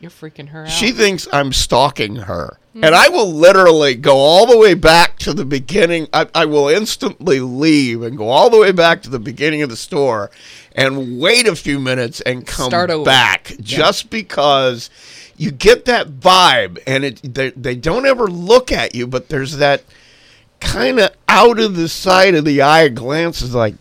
You're 0.00 0.10
freaking 0.10 0.48
her 0.48 0.64
out. 0.64 0.70
She 0.70 0.92
thinks 0.92 1.26
I'm 1.32 1.52
stalking 1.52 2.16
her. 2.16 2.58
And 2.74 2.94
I 2.94 3.08
will 3.08 3.32
literally 3.32 3.94
go 3.94 4.16
all 4.16 4.44
the 4.44 4.58
way 4.58 4.74
back 4.74 5.18
to 5.20 5.32
the 5.32 5.46
beginning. 5.46 6.08
I, 6.12 6.28
I 6.34 6.44
will 6.44 6.68
instantly 6.68 7.40
leave 7.40 8.02
and 8.02 8.18
go 8.18 8.28
all 8.28 8.50
the 8.50 8.58
way 8.58 8.70
back 8.72 9.00
to 9.02 9.10
the 9.10 9.18
beginning 9.18 9.62
of 9.62 9.70
the 9.70 9.76
store 9.76 10.30
and 10.72 11.18
wait 11.18 11.48
a 11.48 11.56
few 11.56 11.80
minutes 11.80 12.20
and 12.20 12.46
come 12.46 12.68
back 13.02 13.54
just 13.62 14.10
because 14.10 14.90
you 15.38 15.50
get 15.50 15.86
that 15.86 16.08
vibe 16.08 16.78
and 16.86 17.04
it 17.04 17.34
they, 17.34 17.50
they 17.50 17.74
don't 17.74 18.04
ever 18.04 18.26
look 18.26 18.70
at 18.70 18.94
you, 18.94 19.06
but 19.06 19.30
there's 19.30 19.56
that 19.56 19.82
kind 20.60 21.00
of 21.00 21.10
out 21.28 21.58
of 21.58 21.76
the 21.76 21.88
side 21.88 22.34
of 22.34 22.44
the 22.44 22.60
eye 22.60 22.88
glance 22.88 23.40
is 23.40 23.54
like, 23.54 23.74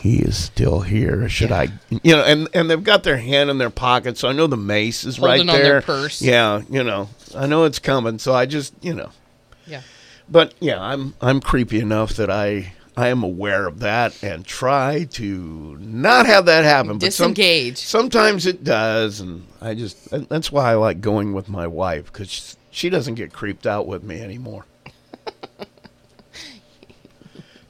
he 0.00 0.18
is 0.18 0.36
still 0.36 0.80
here. 0.80 1.28
Should 1.28 1.52
I, 1.52 1.68
you 1.90 2.16
know, 2.16 2.22
and 2.24 2.48
and 2.54 2.70
they've 2.70 2.82
got 2.82 3.02
their 3.04 3.18
hand 3.18 3.50
in 3.50 3.58
their 3.58 3.70
pocket, 3.70 4.16
so 4.18 4.28
I 4.28 4.32
know 4.32 4.46
the 4.46 4.56
mace 4.56 5.04
is 5.04 5.16
Holding 5.16 5.46
right 5.46 5.54
on 5.54 5.60
there. 5.60 5.62
their 5.64 5.82
purse. 5.82 6.22
Yeah, 6.22 6.62
you 6.70 6.82
know, 6.84 7.08
I 7.34 7.46
know 7.46 7.64
it's 7.64 7.78
coming, 7.78 8.18
so 8.18 8.34
I 8.34 8.46
just, 8.46 8.74
you 8.80 8.94
know, 8.94 9.10
yeah. 9.66 9.82
but 10.28 10.54
yeah, 10.60 10.80
I'm 10.80 11.14
I'm 11.20 11.40
creepy 11.40 11.80
enough 11.80 12.14
that 12.14 12.30
I 12.30 12.72
I 12.96 13.08
am 13.08 13.22
aware 13.22 13.66
of 13.66 13.80
that 13.80 14.22
and 14.24 14.44
try 14.44 15.04
to 15.12 15.76
not 15.80 16.26
have 16.26 16.46
that 16.46 16.64
happen. 16.64 16.98
But 16.98 17.12
some, 17.12 17.32
Disengage. 17.32 17.78
sometimes 17.78 18.46
it 18.46 18.64
does, 18.64 19.20
and 19.20 19.46
I 19.60 19.74
just 19.74 20.10
that's 20.28 20.50
why 20.50 20.70
I 20.70 20.74
like 20.74 21.00
going 21.00 21.32
with 21.32 21.48
my 21.48 21.66
wife 21.66 22.12
because 22.12 22.56
she 22.70 22.90
doesn't 22.90 23.14
get 23.14 23.32
creeped 23.32 23.66
out 23.66 23.86
with 23.86 24.02
me 24.02 24.20
anymore. 24.20 24.64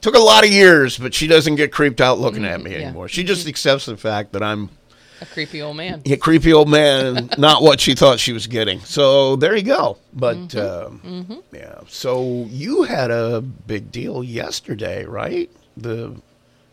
Took 0.01 0.15
a 0.15 0.19
lot 0.19 0.45
of 0.45 0.49
years, 0.51 0.97
but 0.97 1.13
she 1.13 1.27
doesn't 1.27 1.55
get 1.55 1.71
creeped 1.71 1.99
out 1.99 2.19
looking 2.19 2.45
at 2.45 2.61
me 2.61 2.71
yeah. 2.71 2.77
anymore. 2.77 3.07
She 3.09 3.23
just 3.23 3.47
accepts 3.47 3.85
the 3.85 3.97
fact 3.97 4.31
that 4.31 4.41
I'm 4.41 4.69
A 5.21 5.25
creepy 5.25 5.61
old 5.61 5.75
man. 5.75 6.01
a 6.05 6.15
creepy 6.15 6.53
old 6.53 6.69
man 6.69 7.29
not 7.37 7.61
what 7.61 7.81
she 7.81 7.95
thought 7.95 8.19
she 8.19 8.31
was 8.31 8.47
getting. 8.47 8.79
So 8.81 9.35
there 9.35 9.55
you 9.55 9.63
go. 9.63 9.97
But 10.13 10.55
um, 10.55 11.43
yeah, 11.51 11.81
so 11.87 12.45
you 12.49 12.83
had 12.83 13.11
a 13.11 13.41
big 13.41 13.91
deal 13.91 14.23
yesterday, 14.23 15.03
right? 15.05 15.51
The 15.75 16.15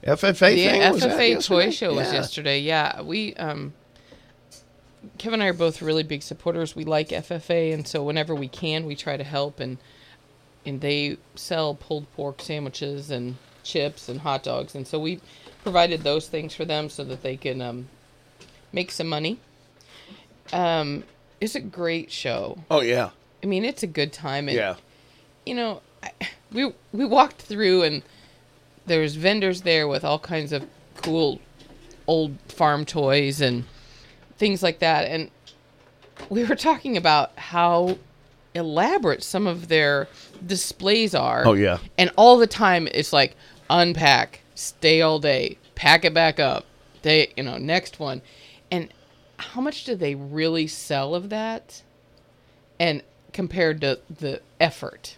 FFA 0.04 0.54
The 0.54 0.68
thing. 0.68 0.80
FFA 0.82 1.44
toy 1.44 1.70
show 1.70 1.94
was 1.94 2.12
yesterday. 2.12 2.60
Yeah, 2.60 3.02
we 3.02 3.34
um, 3.34 3.72
Kevin 5.18 5.40
and 5.40 5.42
I 5.42 5.46
are 5.48 5.52
both 5.52 5.82
really 5.82 6.02
big 6.04 6.22
supporters. 6.22 6.76
We 6.76 6.84
like 6.84 7.08
FFA, 7.08 7.74
and 7.74 7.86
so 7.88 8.02
whenever 8.04 8.34
we 8.34 8.46
can, 8.48 8.86
we 8.86 8.94
try 8.94 9.16
to 9.16 9.24
help. 9.24 9.58
and 9.60 9.78
And 10.66 10.80
they 10.80 11.16
sell 11.36 11.74
pulled 11.74 12.12
pork 12.14 12.42
sandwiches 12.42 13.10
and 13.10 13.36
chips 13.62 14.08
and 14.08 14.20
hot 14.20 14.42
dogs, 14.42 14.74
and 14.74 14.86
so 14.86 14.98
we 14.98 15.20
provided 15.62 16.02
those 16.02 16.28
things 16.28 16.54
for 16.54 16.64
them 16.64 16.88
so 16.88 17.04
that 17.04 17.22
they 17.22 17.36
can 17.36 17.62
um, 17.62 17.88
make 18.72 18.90
some 18.90 19.08
money. 19.08 19.38
Um, 20.52 21.04
it's 21.40 21.54
a 21.54 21.60
great 21.60 22.10
show. 22.10 22.58
Oh 22.70 22.80
yeah, 22.80 23.10
I 23.42 23.46
mean, 23.46 23.64
it's 23.64 23.82
a 23.82 23.86
good 23.86 24.12
time. 24.12 24.48
And, 24.48 24.56
yeah. 24.56 24.74
you 25.44 25.54
know, 25.54 25.82
I, 26.02 26.10
we 26.52 26.72
we 26.92 27.04
walked 27.04 27.42
through 27.42 27.82
and 27.82 28.02
there 28.86 29.00
was 29.00 29.16
vendors 29.16 29.62
there 29.62 29.86
with 29.88 30.04
all 30.04 30.18
kinds 30.18 30.52
of 30.52 30.66
cool 31.02 31.40
old 32.06 32.36
farm 32.48 32.84
toys 32.84 33.40
and 33.40 33.64
things 34.38 34.62
like 34.62 34.78
that. 34.80 35.08
And 35.08 35.30
we 36.30 36.44
were 36.44 36.56
talking 36.56 36.96
about 36.96 37.38
how 37.38 37.98
elaborate 38.56 39.22
some 39.22 39.46
of 39.46 39.68
their 39.68 40.08
displays 40.44 41.14
are. 41.14 41.46
Oh, 41.46 41.52
yeah. 41.52 41.78
And 41.96 42.10
all 42.16 42.36
the 42.38 42.46
time 42.46 42.88
it's 42.92 43.12
like 43.12 43.36
unpack, 43.70 44.40
stay 44.54 45.00
all 45.02 45.18
day, 45.18 45.58
pack 45.74 46.04
it 46.04 46.12
back 46.14 46.40
up, 46.40 46.64
they 47.02 47.32
you 47.36 47.42
know, 47.44 47.58
next 47.58 48.00
one. 48.00 48.22
And 48.70 48.92
how 49.38 49.60
much 49.60 49.84
do 49.84 49.94
they 49.94 50.14
really 50.14 50.66
sell 50.66 51.14
of 51.14 51.28
that? 51.30 51.82
and 52.78 53.02
compared 53.32 53.80
to 53.80 53.98
the 54.10 54.40
effort. 54.60 55.16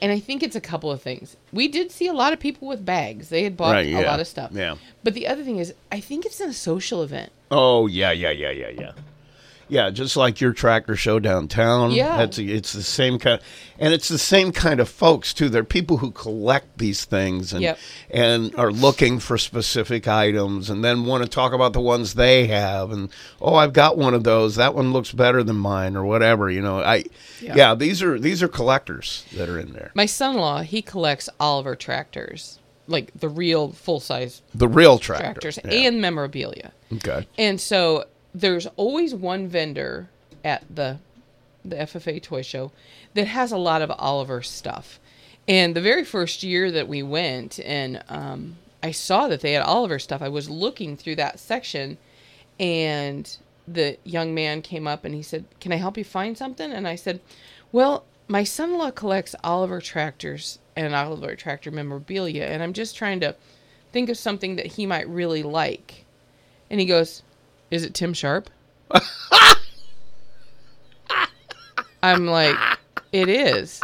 And 0.00 0.12
I 0.12 0.20
think 0.20 0.40
it's 0.42 0.54
a 0.54 0.60
couple 0.60 0.90
of 0.90 1.02
things. 1.02 1.36
We 1.52 1.66
did 1.66 1.90
see 1.90 2.06
a 2.06 2.12
lot 2.12 2.32
of 2.32 2.38
people 2.38 2.68
with 2.68 2.84
bags. 2.84 3.28
They 3.28 3.42
had 3.42 3.56
bought 3.56 3.72
Right, 3.72 3.88
a 3.92 4.02
lot 4.02 4.20
of 4.20 4.28
stuff. 4.28 4.50
yeah. 4.52 4.76
But 5.02 5.14
the 5.14 5.26
other 5.26 5.42
thing 5.42 5.58
is, 5.58 5.74
I 5.90 5.98
think 5.98 6.24
it's 6.24 6.40
a 6.40 6.52
social 6.52 7.02
event. 7.02 7.32
Oh 7.50 7.88
yeah, 7.88 8.12
yeah, 8.12 8.30
yeah, 8.30 8.50
yeah, 8.50 8.68
yeah. 8.68 8.92
Yeah, 9.72 9.88
just 9.88 10.18
like 10.18 10.38
your 10.38 10.52
tractor 10.52 10.96
show 10.96 11.18
downtown. 11.18 11.92
Yeah. 11.92 12.18
that's 12.18 12.38
it's 12.38 12.74
the 12.74 12.82
same 12.82 13.18
kind, 13.18 13.40
and 13.78 13.94
it's 13.94 14.08
the 14.08 14.18
same 14.18 14.52
kind 14.52 14.80
of 14.80 14.88
folks 14.90 15.32
too. 15.32 15.48
They're 15.48 15.64
people 15.64 15.96
who 15.96 16.10
collect 16.10 16.76
these 16.76 17.06
things 17.06 17.54
and 17.54 17.62
Yep. 17.62 17.78
and 18.10 18.54
are 18.56 18.70
looking 18.70 19.18
for 19.18 19.38
specific 19.38 20.06
items, 20.06 20.68
and 20.68 20.84
then 20.84 21.06
want 21.06 21.22
to 21.22 21.28
talk 21.28 21.54
about 21.54 21.72
the 21.72 21.80
ones 21.80 22.12
they 22.14 22.48
have. 22.48 22.90
And 22.90 23.08
oh, 23.40 23.54
I've 23.54 23.72
got 23.72 23.96
one 23.96 24.12
of 24.12 24.24
those. 24.24 24.56
That 24.56 24.74
one 24.74 24.92
looks 24.92 25.10
better 25.12 25.42
than 25.42 25.56
mine, 25.56 25.96
or 25.96 26.04
whatever. 26.04 26.50
You 26.50 26.60
know, 26.60 26.80
I 26.82 27.04
Yeah. 27.40 27.54
yeah, 27.56 27.74
these 27.74 28.02
are 28.02 28.18
these 28.18 28.42
are 28.42 28.48
collectors 28.48 29.24
that 29.34 29.48
are 29.48 29.58
in 29.58 29.72
there. 29.72 29.90
My 29.94 30.04
son-in-law, 30.06 30.62
he 30.64 30.82
collects 30.82 31.30
Oliver 31.40 31.74
tractors, 31.76 32.58
like 32.88 33.10
the 33.18 33.30
real 33.30 33.70
full-size 33.72 34.42
The 34.54 34.68
real 34.68 34.98
tractor 34.98 35.40
tractors 35.40 35.58
Yeah. 35.64 35.88
and 35.88 36.00
memorabilia. 36.02 36.72
okay. 36.96 37.26
And 37.38 37.58
so 37.58 38.04
there's 38.34 38.66
always 38.76 39.14
one 39.14 39.48
vendor 39.48 40.08
at 40.44 40.64
the 40.74 40.98
the 41.64 41.76
FFA 41.76 42.20
toy 42.20 42.42
show 42.42 42.72
that 43.14 43.26
has 43.26 43.52
a 43.52 43.56
lot 43.56 43.82
of 43.82 43.92
Oliver 43.92 44.42
stuff. 44.42 44.98
And 45.46 45.74
the 45.74 45.80
very 45.80 46.04
first 46.04 46.42
year 46.42 46.70
that 46.72 46.88
we 46.88 47.02
went, 47.02 47.60
and 47.60 48.02
um, 48.08 48.56
I 48.82 48.90
saw 48.90 49.28
that 49.28 49.40
they 49.40 49.52
had 49.52 49.62
Oliver 49.62 49.98
stuff, 49.98 50.22
I 50.22 50.28
was 50.28 50.50
looking 50.50 50.96
through 50.96 51.16
that 51.16 51.38
section, 51.38 51.98
and 52.58 53.36
the 53.66 53.96
young 54.04 54.34
man 54.34 54.62
came 54.62 54.86
up 54.86 55.04
and 55.04 55.14
he 55.14 55.22
said, 55.22 55.44
Can 55.60 55.72
I 55.72 55.76
help 55.76 55.96
you 55.96 56.04
find 56.04 56.36
something? 56.36 56.72
And 56.72 56.86
I 56.86 56.96
said, 56.96 57.20
Well, 57.70 58.04
my 58.28 58.44
son 58.44 58.70
in 58.70 58.78
law 58.78 58.90
collects 58.90 59.34
Oliver 59.44 59.80
tractors 59.80 60.58
and 60.76 60.94
Oliver 60.94 61.36
tractor 61.36 61.70
memorabilia, 61.70 62.44
and 62.44 62.62
I'm 62.62 62.72
just 62.72 62.96
trying 62.96 63.20
to 63.20 63.36
think 63.92 64.08
of 64.08 64.16
something 64.16 64.56
that 64.56 64.66
he 64.66 64.86
might 64.86 65.08
really 65.08 65.42
like. 65.42 66.04
And 66.70 66.80
he 66.80 66.86
goes, 66.86 67.22
Is 67.72 67.82
it 67.84 67.94
Tim 67.94 68.12
Sharp? 68.12 68.50
I'm 72.02 72.26
like, 72.26 72.54
It 73.12 73.30
is. 73.30 73.80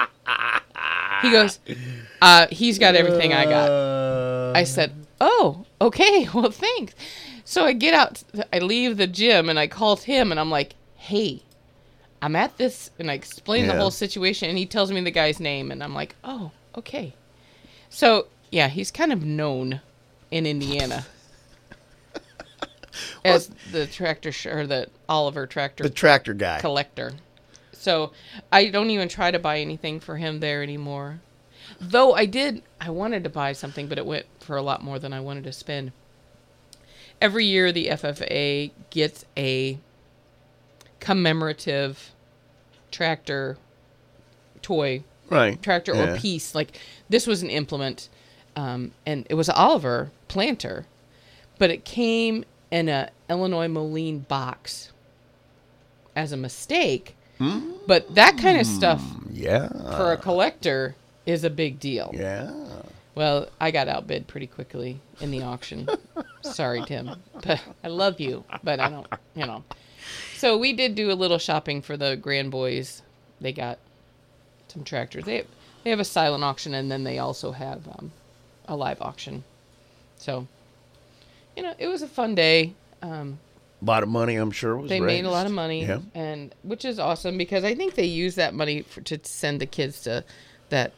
He 1.23 1.31
goes, 1.31 1.59
uh, 2.21 2.49
He's 2.51 2.79
got 2.79 2.95
everything 2.95 3.33
I 3.33 3.47
got. 3.47 3.71
I 4.55 4.65
said, 4.65 4.93
Oh, 5.21 5.65
okay. 5.81 6.29
Well, 6.35 6.51
thanks. 6.51 6.95
So 7.47 7.65
I 7.65 7.73
get 7.73 7.95
out, 7.95 8.23
I 8.53 8.59
leave 8.59 8.99
the 8.99 9.07
gym 9.07 9.49
and 9.49 9.59
I 9.59 9.67
called 9.67 10.03
him 10.03 10.31
and 10.31 10.39
I'm 10.39 10.51
like, 10.51 10.75
Hey, 10.97 11.41
I'm 12.21 12.37
at 12.37 12.59
this. 12.59 12.91
And 12.99 13.11
I 13.11 13.15
explain 13.15 13.69
the 13.69 13.75
whole 13.81 13.91
situation 13.91 14.51
and 14.51 14.59
he 14.59 14.67
tells 14.67 14.93
me 14.93 15.01
the 15.01 15.11
guy's 15.11 15.41
name 15.41 15.71
and 15.71 15.83
I'm 15.83 15.95
like, 15.95 16.15
Oh, 16.23 16.51
okay. 16.77 17.15
So, 17.89 18.27
yeah, 18.51 18.69
he's 18.69 18.91
kind 18.91 19.15
of 19.15 19.25
known 19.25 19.81
in 20.31 20.45
Indiana 20.45 21.07
as 23.25 23.51
the 23.73 23.87
tractor 23.87 24.33
sh- 24.33 24.47
or 24.47 24.67
the 24.67 24.89
Oliver 25.09 25.47
tractor 25.47 25.85
The 25.85 25.91
tractor 25.91 26.35
guy. 26.35 26.61
collector. 26.61 27.13
So 27.73 28.13
I 28.51 28.67
don't 28.69 28.91
even 28.91 29.09
try 29.09 29.31
to 29.31 29.39
buy 29.39 29.59
anything 29.61 30.01
for 30.01 30.17
him 30.17 30.41
there 30.41 30.63
anymore. 30.63 31.21
Though 31.81 32.15
I 32.15 32.25
did, 32.27 32.63
I 32.81 32.91
wanted 32.91 33.23
to 33.25 33.31
buy 33.31 33.53
something, 33.53 33.87
but 33.87 33.99
it 33.99 34.07
went 34.07 34.27
for 34.41 34.57
a 34.57 34.63
lot 34.63 34.83
more 34.83 34.99
than 34.99 35.13
I 35.13 35.21
wanted 35.21 35.45
to 35.45 35.53
spend. 35.53 35.93
Every 37.21 37.45
year, 37.45 37.71
the 37.73 37.89
FFA 37.89 38.71
gets 38.91 39.25
a 39.37 39.79
commemorative 41.01 42.11
tractor 42.91 43.57
toy 44.63 45.03
Right. 45.31 45.63
tractor 45.63 45.95
Yeah. 45.95 46.15
or 46.15 46.19
piece. 46.19 46.55
Like 46.55 46.79
this 47.09 47.27
was 47.27 47.43
an 47.43 47.51
implement, 47.51 48.09
um, 48.57 48.93
and 49.07 49.27
it 49.29 49.35
was 49.35 49.49
Oliver 49.51 50.11
planter, 50.27 50.87
but 51.59 51.71
it 51.71 51.85
came 51.85 52.45
in 52.71 52.89
a 52.89 53.11
Illinois 53.31 53.69
Moline 53.69 54.21
box 54.21 54.93
as 56.17 56.33
a 56.33 56.37
mistake. 56.37 57.15
But 57.87 58.15
that 58.17 58.37
kind 58.39 58.59
of 58.59 58.67
stuff 58.67 59.01
Yeah. 59.33 59.69
for 59.97 60.13
a 60.13 60.17
collector 60.17 60.97
is 61.25 61.45
a 61.45 61.51
big 61.51 61.79
deal. 61.79 62.11
Yeah. 62.13 62.53
Well, 63.15 63.49
I 63.61 63.71
got 63.71 63.87
outbid 63.89 64.27
pretty 64.27 64.47
quickly 64.49 65.01
in 65.21 65.31
the 65.31 65.43
auction. 65.43 65.89
Sorry, 66.43 66.83
Tim, 66.87 67.17
but 67.45 67.61
I 67.85 67.89
love 67.89 68.19
you, 68.21 68.45
but 68.65 68.81
I 68.81 68.89
don't, 68.91 69.07
you 69.37 69.47
know. 69.47 69.63
So 70.37 70.57
we 70.59 70.73
did 70.73 70.95
do 70.95 71.11
a 71.11 71.15
little 71.15 71.39
shopping 71.39 71.81
for 71.83 71.97
the 71.97 72.17
grand 72.17 72.51
boys. 72.51 73.03
They 73.41 73.53
got 73.53 73.79
some 74.69 74.83
tractors. 74.85 75.25
They 75.25 75.45
they 75.85 75.91
have 75.91 76.01
a 76.01 76.05
silent 76.05 76.43
auction, 76.45 76.75
and 76.75 76.91
then 76.91 77.05
they 77.05 77.19
also 77.19 77.53
have 77.53 77.87
um, 77.89 78.11
a 78.67 78.75
live 78.77 79.01
auction. 79.01 79.45
So, 80.17 80.47
you 81.59 81.65
know, 81.65 81.75
it 81.77 81.89
was 81.89 82.03
a 82.03 82.07
fun 82.09 82.37
day. 82.37 82.73
Um, 83.03 83.41
A 83.83 83.85
lot 83.85 84.05
of 84.05 84.09
money, 84.09 84.37
I'm 84.37 84.53
sure, 84.53 84.77
was 84.77 84.89
they 84.89 85.01
made 85.01 85.25
a 85.25 85.31
lot 85.31 85.45
of 85.47 85.51
money, 85.53 85.85
Yeah. 85.85 85.99
and 86.15 86.55
which 86.63 86.85
is 86.85 87.01
awesome 87.01 87.37
because 87.37 87.65
I 87.65 87.75
think 87.75 87.97
they 87.97 88.05
use 88.05 88.37
that 88.37 88.55
money 88.55 88.83
for, 88.83 89.01
to 89.01 89.19
send 89.25 89.61
the 89.61 89.67
kids 89.67 90.03
to 90.03 90.23
that 90.69 90.93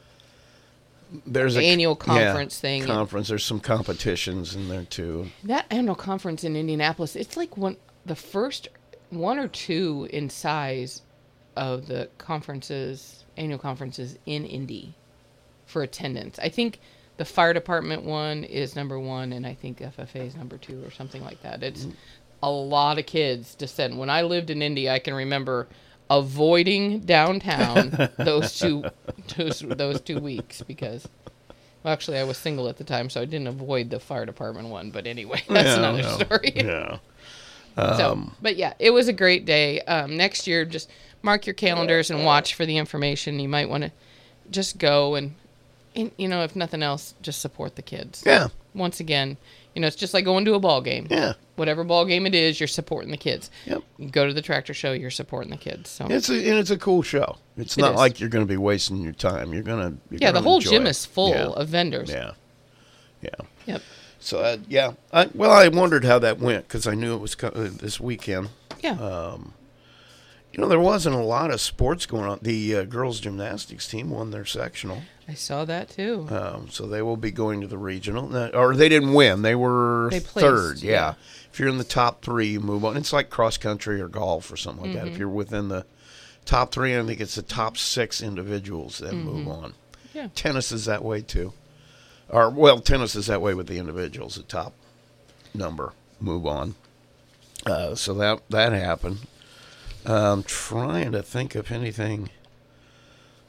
There's 1.25 1.57
a 1.57 1.63
annual 1.63 1.97
yeah, 1.99 2.05
conference 2.05 2.59
thing. 2.59 2.85
Conference. 2.85 3.27
There's 3.27 3.43
some 3.43 3.59
competitions 3.59 4.53
in 4.55 4.69
there 4.69 4.83
too. 4.83 5.31
That 5.43 5.65
annual 5.71 5.95
conference 5.95 6.43
in 6.43 6.55
Indianapolis, 6.55 7.15
it's 7.15 7.35
like 7.35 7.57
one 7.57 7.77
the 8.05 8.15
first 8.15 8.67
one 9.09 9.39
or 9.39 9.47
two 9.47 10.07
in 10.13 10.29
size 10.29 11.01
of 11.55 11.87
the 11.87 12.07
conferences, 12.19 13.25
annual 13.35 13.59
conferences 13.59 14.17
in 14.27 14.45
Indy 14.45 14.93
for 15.65 15.81
attendance. 15.81 16.37
I 16.39 16.49
think 16.49 16.79
the 17.21 17.25
fire 17.25 17.53
department 17.53 18.01
one 18.01 18.43
is 18.43 18.75
number 18.75 18.97
one, 18.99 19.31
and 19.31 19.45
I 19.45 19.53
think 19.53 19.77
FFA 19.77 20.25
is 20.25 20.35
number 20.35 20.57
two 20.57 20.83
or 20.83 20.89
something 20.89 21.23
like 21.23 21.39
that. 21.43 21.61
It's 21.61 21.85
a 22.41 22.49
lot 22.49 22.97
of 22.97 23.05
kids 23.05 23.53
to 23.55 23.67
send. 23.67 23.99
When 23.99 24.09
I 24.09 24.23
lived 24.23 24.49
in 24.49 24.63
Indy, 24.63 24.89
I 24.89 24.97
can 24.97 25.13
remember 25.13 25.67
avoiding 26.09 27.01
downtown 27.01 27.91
those 28.17 28.57
two 28.57 28.85
those, 29.37 29.59
those 29.59 30.01
two 30.01 30.19
weeks 30.19 30.63
because 30.63 31.07
well, 31.83 31.93
actually 31.93 32.17
I 32.17 32.23
was 32.23 32.39
single 32.39 32.67
at 32.69 32.77
the 32.77 32.83
time, 32.83 33.07
so 33.11 33.21
I 33.21 33.25
didn't 33.25 33.45
avoid 33.45 33.91
the 33.91 33.99
fire 33.99 34.25
department 34.25 34.69
one. 34.69 34.89
But 34.89 35.05
anyway, 35.05 35.43
that's 35.47 35.67
Yeah, 35.67 35.77
another 35.77 36.01
no. 36.01 36.17
story. 36.17 36.53
Yeah. 36.55 36.97
So, 37.77 38.31
but 38.41 38.57
yeah, 38.57 38.73
it 38.79 38.89
was 38.89 39.07
a 39.07 39.13
great 39.13 39.45
day. 39.45 39.79
Um, 39.81 40.17
next 40.17 40.45
year, 40.45 40.65
just 40.65 40.89
mark 41.21 41.45
your 41.45 41.53
calendars 41.53 42.09
and 42.11 42.25
watch 42.25 42.53
for 42.55 42.65
the 42.65 42.77
information. 42.77 43.39
You 43.39 43.47
might 43.47 43.69
want 43.69 43.83
to 43.85 43.91
just 44.49 44.77
go 44.77 45.15
and, 45.15 45.35
and, 45.95 46.11
you 46.17 46.27
know, 46.27 46.43
if 46.43 46.55
nothing 46.55 46.83
else, 46.83 47.13
just 47.21 47.41
support 47.41 47.75
the 47.75 47.81
kids. 47.81 48.23
Yeah. 48.25 48.47
Once 48.73 48.99
again, 48.99 49.37
you 49.75 49.81
know, 49.81 49.87
it's 49.87 49.95
just 49.95 50.13
like 50.13 50.25
going 50.25 50.45
to 50.45 50.53
a 50.53 50.59
ball 50.59 50.81
game. 50.81 51.07
Yeah. 51.09 51.33
Whatever 51.55 51.83
ball 51.83 52.05
game 52.05 52.25
it 52.25 52.33
is, 52.33 52.59
you're 52.59 52.67
supporting 52.67 53.11
the 53.11 53.17
kids. 53.17 53.49
Yep. 53.65 53.83
You 53.97 54.09
go 54.09 54.25
to 54.27 54.33
the 54.33 54.41
tractor 54.41 54.73
show, 54.73 54.93
you're 54.93 55.09
supporting 55.11 55.51
the 55.51 55.57
kids. 55.57 55.89
So 55.89 56.07
It's 56.09 56.29
a, 56.29 56.33
and 56.33 56.57
it's 56.57 56.71
a 56.71 56.77
cool 56.77 57.01
show. 57.01 57.37
It's 57.57 57.77
It 57.77 57.81
not 57.81 57.93
is. 57.93 57.97
like 57.97 58.19
you're 58.19 58.29
going 58.29 58.45
to 58.45 58.49
be 58.51 58.57
wasting 58.57 58.97
your 59.01 59.13
time. 59.13 59.53
You're 59.53 59.63
gonna. 59.63 59.93
Yeah, 60.09 60.31
the 60.31 60.41
whole 60.41 60.59
gym 60.59 60.85
is 60.87 61.05
full 61.05 61.53
of 61.53 61.67
vendors. 61.69 62.09
Yeah. 62.09 62.31
Yeah. 63.21 63.29
Yep. 63.67 63.81
So 64.19 64.39
uh, 64.39 64.57
yeah, 64.67 64.93
I, 65.11 65.29
well, 65.33 65.51
I 65.51 65.67
wondered 65.67 66.05
how 66.05 66.19
that 66.19 66.39
went 66.39 66.67
because 66.67 66.87
I 66.87 66.95
knew 66.95 67.13
it 67.15 67.19
was 67.19 67.35
co- 67.35 67.47
uh, 67.49 67.69
this 67.71 67.99
weekend. 67.99 68.49
Yeah. 68.81 68.93
Uh, 68.93 69.37
You 70.53 70.61
know, 70.61 70.67
there 70.67 70.79
wasn't 70.79 71.15
a 71.15 71.19
lot 71.23 71.49
of 71.51 71.61
sports 71.61 72.05
going 72.05 72.25
on. 72.25 72.39
The 72.41 72.75
uh, 72.75 72.83
girls 72.83 73.19
gymnastics 73.21 73.87
team 73.87 74.09
won 74.09 74.31
their 74.31 74.43
sectional, 74.45 75.01
I 75.27 75.33
saw 75.33 75.63
that 75.63 75.89
too. 75.89 76.27
um, 76.29 76.67
so 76.69 76.85
they 76.87 77.01
will 77.01 77.15
be 77.15 77.31
going 77.31 77.61
to 77.61 77.67
the 77.67 77.77
regional. 77.77 78.27
Now- 78.27 78.49
Or 78.49 78.75
they 78.75 78.89
didn't 78.89 79.13
win; 79.13 79.43
they 79.43 79.55
were 79.55 80.09
They 80.11 80.19
placed, 80.19 80.45
third. 80.45 80.79
Yeah. 80.81 80.91
yeah. 80.91 81.13
if 81.53 81.59
you're 81.59 81.69
in 81.69 81.77
the 81.77 81.83
top 81.85 82.21
three, 82.21 82.47
you 82.47 82.59
move 82.59 82.83
on. 82.83 82.97
It's 82.97 83.13
like 83.13 83.29
cross 83.29 83.55
country 83.57 84.01
or 84.01 84.09
golf 84.09 84.51
or 84.51 84.57
something 84.57 84.83
like 84.83 84.93
that. 84.95 85.03
Mm-hmm. 85.05 85.13
If 85.13 85.19
you're 85.19 85.29
within 85.29 85.69
the 85.69 85.85
top 86.43 86.73
three, 86.73 86.97
I 86.97 87.03
think 87.05 87.21
it's 87.21 87.35
the 87.35 87.41
top 87.43 87.77
six 87.77 88.21
individuals 88.21 88.97
that 88.97 89.13
move 89.13 89.47
on. 89.47 89.69
Mm-hmm. 89.71 90.17
Yeah. 90.17 90.27
Tennis 90.35 90.73
is 90.73 90.83
that 90.85 91.01
way 91.03 91.21
too. 91.21 91.53
Or 92.27 92.49
well, 92.49 92.79
tennis 92.81 93.15
is 93.15 93.27
that 93.27 93.41
way 93.41 93.53
with 93.53 93.67
the 93.67 93.77
individuals. 93.77 94.35
The 94.35 94.43
top 94.43 94.73
number 95.53 95.93
move 96.19 96.45
on. 96.45 96.75
Uh, 97.65 97.95
so 97.95 98.13
that 98.15 98.41
that 98.49 98.73
happened. 98.73 99.19
I'm 100.05 100.43
trying 100.43 101.11
to 101.11 101.21
think 101.21 101.55
if 101.55 101.71
anything 101.71 102.29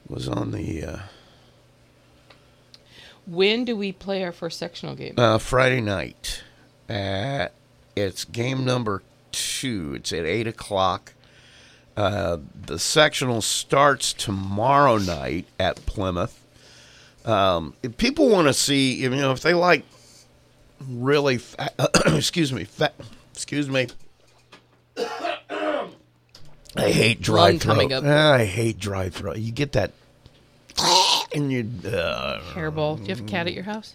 was 0.09 0.29
on 0.29 0.51
the 0.51 0.85
uh, 0.85 0.99
when 3.27 3.65
do 3.65 3.77
we 3.77 3.93
play 3.93 4.23
our 4.25 4.33
first 4.33 4.59
sectional 4.59 4.95
game? 4.95 5.15
uh, 5.17 5.39
Friday 5.39 5.81
night. 5.81 6.43
At, 6.89 7.53
it's 7.97 8.25
game 8.25 8.65
number 8.65 9.03
two. 9.31 9.95
It's 9.97 10.13
at 10.13 10.27
eight 10.27 10.47
o'clock. 10.47 11.15
Uh, 11.97 12.39
the 12.67 12.79
sectional 12.79 13.41
starts 13.43 14.13
tomorrow 14.13 14.99
night 14.99 15.47
at 15.61 15.77
Plymouth. 15.87 16.39
Um, 17.25 17.75
if 17.83 17.97
people 17.97 18.29
want 18.29 18.49
to 18.49 18.55
see, 18.55 18.95
you 18.95 19.11
know, 19.11 19.31
if 19.33 19.41
they 19.41 19.55
like 19.55 19.85
really, 20.89 21.39
fa- 21.39 21.71
excuse 22.07 22.53
me, 22.53 22.65
fa- 22.65 22.93
excuse 23.33 23.69
me. 23.69 23.87
I 26.77 26.91
hate 26.91 27.21
dry 27.21 27.51
throat. 27.59 27.61
coming 27.63 27.93
up. 27.93 28.05
I 28.05 28.45
hate 28.45 28.79
dry 28.79 29.09
throat. 29.11 29.39
You 29.39 29.53
get 29.53 29.73
that, 29.73 29.93
and 31.35 31.53
you. 31.53 31.69
Uh, 31.87 32.41
Hairball. 32.55 32.97
Do 32.97 33.03
you 33.05 33.09
have 33.11 33.21
a 33.21 33.29
cat 33.29 33.47
at 33.47 33.53
your 33.55 33.65
house? 33.65 33.95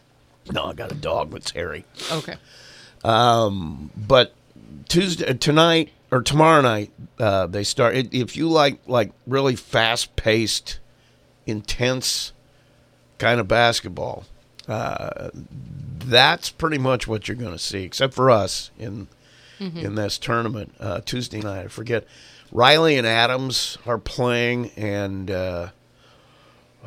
no, 0.51 0.65
I 0.65 0.73
got 0.73 0.91
a 0.91 0.95
dog 0.95 1.31
that's 1.31 1.51
hairy. 1.51 1.83
Okay. 2.11 2.35
Um, 3.03 3.91
But 3.97 4.33
Tuesday 4.87 5.33
tonight 5.33 5.91
or 6.11 6.21
tomorrow 6.21 6.61
night 6.61 6.91
uh, 7.19 7.47
they 7.47 7.63
start. 7.63 7.95
If 7.95 8.37
you 8.37 8.47
like 8.49 8.79
like 8.87 9.11
really 9.25 9.55
fast 9.55 10.15
paced, 10.15 10.79
intense 11.45 12.31
kind 13.17 13.39
of 13.39 13.47
basketball, 13.47 14.25
uh, 14.67 15.29
that's 15.99 16.49
pretty 16.49 16.77
much 16.77 17.07
what 17.07 17.27
you're 17.27 17.35
going 17.37 17.51
to 17.51 17.59
see. 17.59 17.83
Except 17.83 18.13
for 18.13 18.29
us 18.29 18.71
in 18.79 19.07
in 19.59 19.95
this 19.95 20.17
tournament 20.19 20.73
uh, 20.79 21.01
Tuesday 21.03 21.41
night. 21.41 21.65
I 21.65 21.67
forget. 21.67 22.05
Riley 22.51 22.97
and 22.97 23.05
Adams 23.05 23.77
are 23.85 23.97
playing, 23.97 24.71
and 24.77 25.29
uh, 25.29 25.69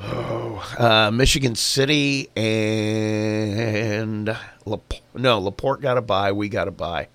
oh, 0.01 0.75
uh, 0.79 1.11
Michigan 1.11 1.55
City 1.55 2.31
and 2.35 4.37
no 5.15 5.39
Laporte 5.39 5.81
got 5.81 5.99
a 5.99 6.03
buy. 6.03 6.33
We 6.33 6.49
got 6.49 6.69
a 6.69 6.73
buy. 6.73 7.09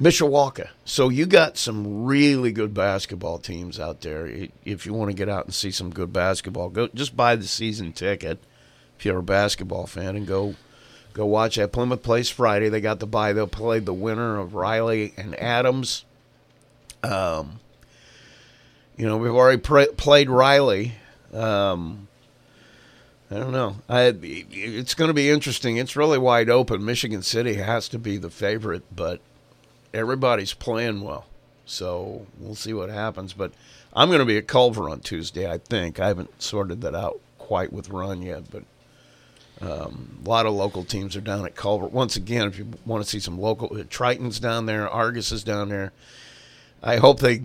Mishawaka. 0.00 0.68
So 0.84 1.08
you 1.08 1.26
got 1.26 1.56
some 1.56 2.04
really 2.04 2.52
good 2.52 2.74
basketball 2.74 3.38
teams 3.38 3.80
out 3.80 4.02
there. 4.02 4.26
If 4.64 4.84
you 4.84 4.92
want 4.92 5.10
to 5.10 5.16
get 5.16 5.28
out 5.28 5.46
and 5.46 5.54
see 5.54 5.70
some 5.70 5.90
good 5.90 6.12
basketball, 6.12 6.68
go 6.68 6.88
just 6.88 7.16
buy 7.16 7.36
the 7.36 7.46
season 7.46 7.92
ticket 7.92 8.38
if 8.98 9.06
you're 9.06 9.18
a 9.18 9.22
basketball 9.22 9.86
fan 9.86 10.16
and 10.16 10.26
go 10.26 10.54
go 11.14 11.24
watch 11.24 11.56
at 11.56 11.72
Plymouth 11.72 12.02
Place 12.02 12.28
Friday. 12.28 12.68
They 12.68 12.82
got 12.82 13.00
the 13.00 13.06
buy. 13.06 13.32
They'll 13.32 13.46
play 13.46 13.78
the 13.78 13.94
winner 13.94 14.38
of 14.38 14.54
Riley 14.54 15.14
and 15.16 15.34
Adams. 15.40 16.04
Um, 17.06 17.60
you 18.96 19.06
know, 19.06 19.16
we've 19.16 19.34
already 19.34 19.60
pra- 19.60 19.92
played 19.92 20.30
Riley. 20.30 20.94
Um, 21.32 22.08
I 23.30 23.34
don't 23.36 23.52
know. 23.52 23.76
I, 23.88 24.14
it's 24.22 24.94
going 24.94 25.08
to 25.08 25.14
be 25.14 25.28
interesting. 25.28 25.76
It's 25.76 25.96
really 25.96 26.18
wide 26.18 26.48
open. 26.48 26.84
Michigan 26.84 27.22
City 27.22 27.54
has 27.54 27.88
to 27.88 27.98
be 27.98 28.16
the 28.16 28.30
favorite, 28.30 28.84
but 28.94 29.20
everybody's 29.92 30.54
playing 30.54 31.02
well. 31.02 31.26
So 31.64 32.26
we'll 32.38 32.54
see 32.54 32.72
what 32.72 32.88
happens. 32.88 33.32
But 33.32 33.52
I'm 33.92 34.08
going 34.08 34.20
to 34.20 34.24
be 34.24 34.38
at 34.38 34.46
Culver 34.46 34.88
on 34.88 35.00
Tuesday, 35.00 35.50
I 35.50 35.58
think. 35.58 35.98
I 35.98 36.08
haven't 36.08 36.40
sorted 36.40 36.80
that 36.82 36.94
out 36.94 37.20
quite 37.38 37.72
with 37.72 37.90
Ron 37.90 38.22
yet, 38.22 38.44
but 38.50 38.62
um, 39.60 40.18
a 40.24 40.28
lot 40.28 40.46
of 40.46 40.54
local 40.54 40.84
teams 40.84 41.16
are 41.16 41.20
down 41.20 41.44
at 41.44 41.56
Culver. 41.56 41.86
Once 41.86 42.14
again, 42.16 42.46
if 42.46 42.58
you 42.58 42.68
want 42.84 43.02
to 43.02 43.08
see 43.08 43.20
some 43.20 43.40
local, 43.40 43.68
Triton's 43.84 44.38
down 44.38 44.66
there, 44.66 44.88
Argos 44.88 45.32
is 45.32 45.42
down 45.42 45.68
there. 45.68 45.92
I 46.86 46.96
hope 46.96 47.20
they 47.20 47.42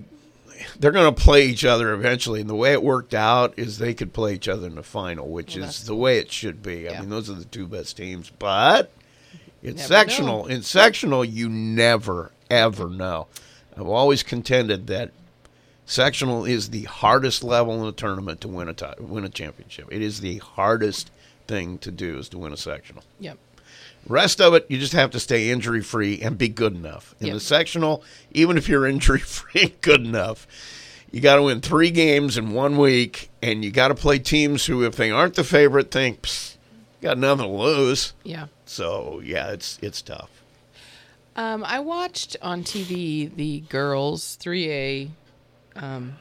they're 0.80 0.92
going 0.92 1.14
to 1.14 1.22
play 1.22 1.48
each 1.48 1.66
other 1.66 1.94
eventually. 1.94 2.42
And 2.42 2.50
the 2.50 2.56
way 2.56 2.72
it 2.74 2.84
worked 2.84 3.14
out 3.14 3.54
is 3.58 3.78
they 3.80 3.94
could 3.94 4.14
play 4.14 4.36
each 4.36 4.48
other 4.48 4.68
in 4.68 4.76
the 4.76 4.84
final, 4.84 5.28
which 5.28 5.56
Well, 5.56 5.66
is 5.68 5.86
the 5.86 5.96
way 5.96 6.20
it 6.20 6.32
should 6.32 6.62
be. 6.62 6.88
I 6.88 7.00
mean, 7.00 7.10
those 7.10 7.30
are 7.30 7.34
the 7.34 7.46
two 7.46 7.68
best 7.68 7.98
teams. 7.98 8.30
But 8.38 8.92
in 9.64 9.76
Never 9.76 9.88
sectional, 9.88 10.44
know. 10.44 10.46
in 10.46 10.62
sectional, 10.62 11.26
you 11.26 11.50
never 11.50 12.32
ever 12.50 12.90
know. 12.90 13.28
I've 13.76 13.88
always 13.88 14.22
contended 14.24 14.88
that 14.88 15.12
sectional 15.86 16.46
is 16.46 16.70
the 16.70 16.84
hardest 16.84 17.44
level 17.44 17.82
in 17.82 17.88
a 17.88 17.92
tournament 17.92 18.42
to 18.42 18.48
win 18.48 18.70
a 18.70 18.96
win 19.02 19.24
a 19.26 19.30
championship. 19.30 19.88
It 19.92 20.02
is 20.02 20.20
the 20.22 20.38
hardest 20.38 21.10
thing 21.48 21.78
to 21.80 21.92
do 21.92 22.18
is 22.20 22.30
to 22.30 22.38
win 22.38 22.54
a 22.54 22.58
sectional. 22.58 23.04
Yep. 23.20 23.38
Rest 24.08 24.42
of 24.42 24.54
it, 24.54 24.66
you 24.70 24.78
just 24.78 24.94
have 24.94 25.12
to 25.12 25.20
stay 25.20 25.50
injury 25.52 25.82
free 25.82 26.20
and 26.22 26.38
be 26.38 26.50
good 26.50 26.76
enough. 26.76 27.16
In 27.20 27.28
Yep. 27.28 27.34
the 27.36 27.40
sectional, 27.40 28.04
even 28.32 28.58
if 28.58 28.68
you're 28.68 28.88
injury 28.88 29.20
free 29.20 29.62
and 29.62 29.82
good 29.82 30.02
enough, 30.02 30.48
you 31.12 31.22
got 31.22 31.36
to 31.36 31.44
win 31.44 31.62
three 31.62 31.92
games 31.92 32.38
in 32.38 32.52
one 32.52 32.78
week, 32.78 33.30
and 33.42 33.64
you 33.64 33.72
got 33.72 33.90
to 33.90 33.96
play 33.96 34.18
teams 34.20 34.66
who, 34.66 34.84
if 34.84 34.96
they 34.96 35.12
aren't 35.12 35.36
the 35.36 35.44
favorite, 35.44 35.92
think 35.92 36.26
got 37.02 37.18
nothing 37.18 37.46
to 37.46 37.52
lose. 37.52 38.14
Yeah. 38.24 38.48
So 38.66 39.22
yeah, 39.24 39.52
it's 39.52 39.80
it's 39.82 40.02
tough. 40.02 40.30
Um, 41.36 41.64
I 41.64 41.80
watched 41.80 42.38
on 42.42 42.64
TV 42.64 43.34
the 43.34 43.62
girls 43.62 44.38
3A 44.42 45.10
um, 45.76 46.16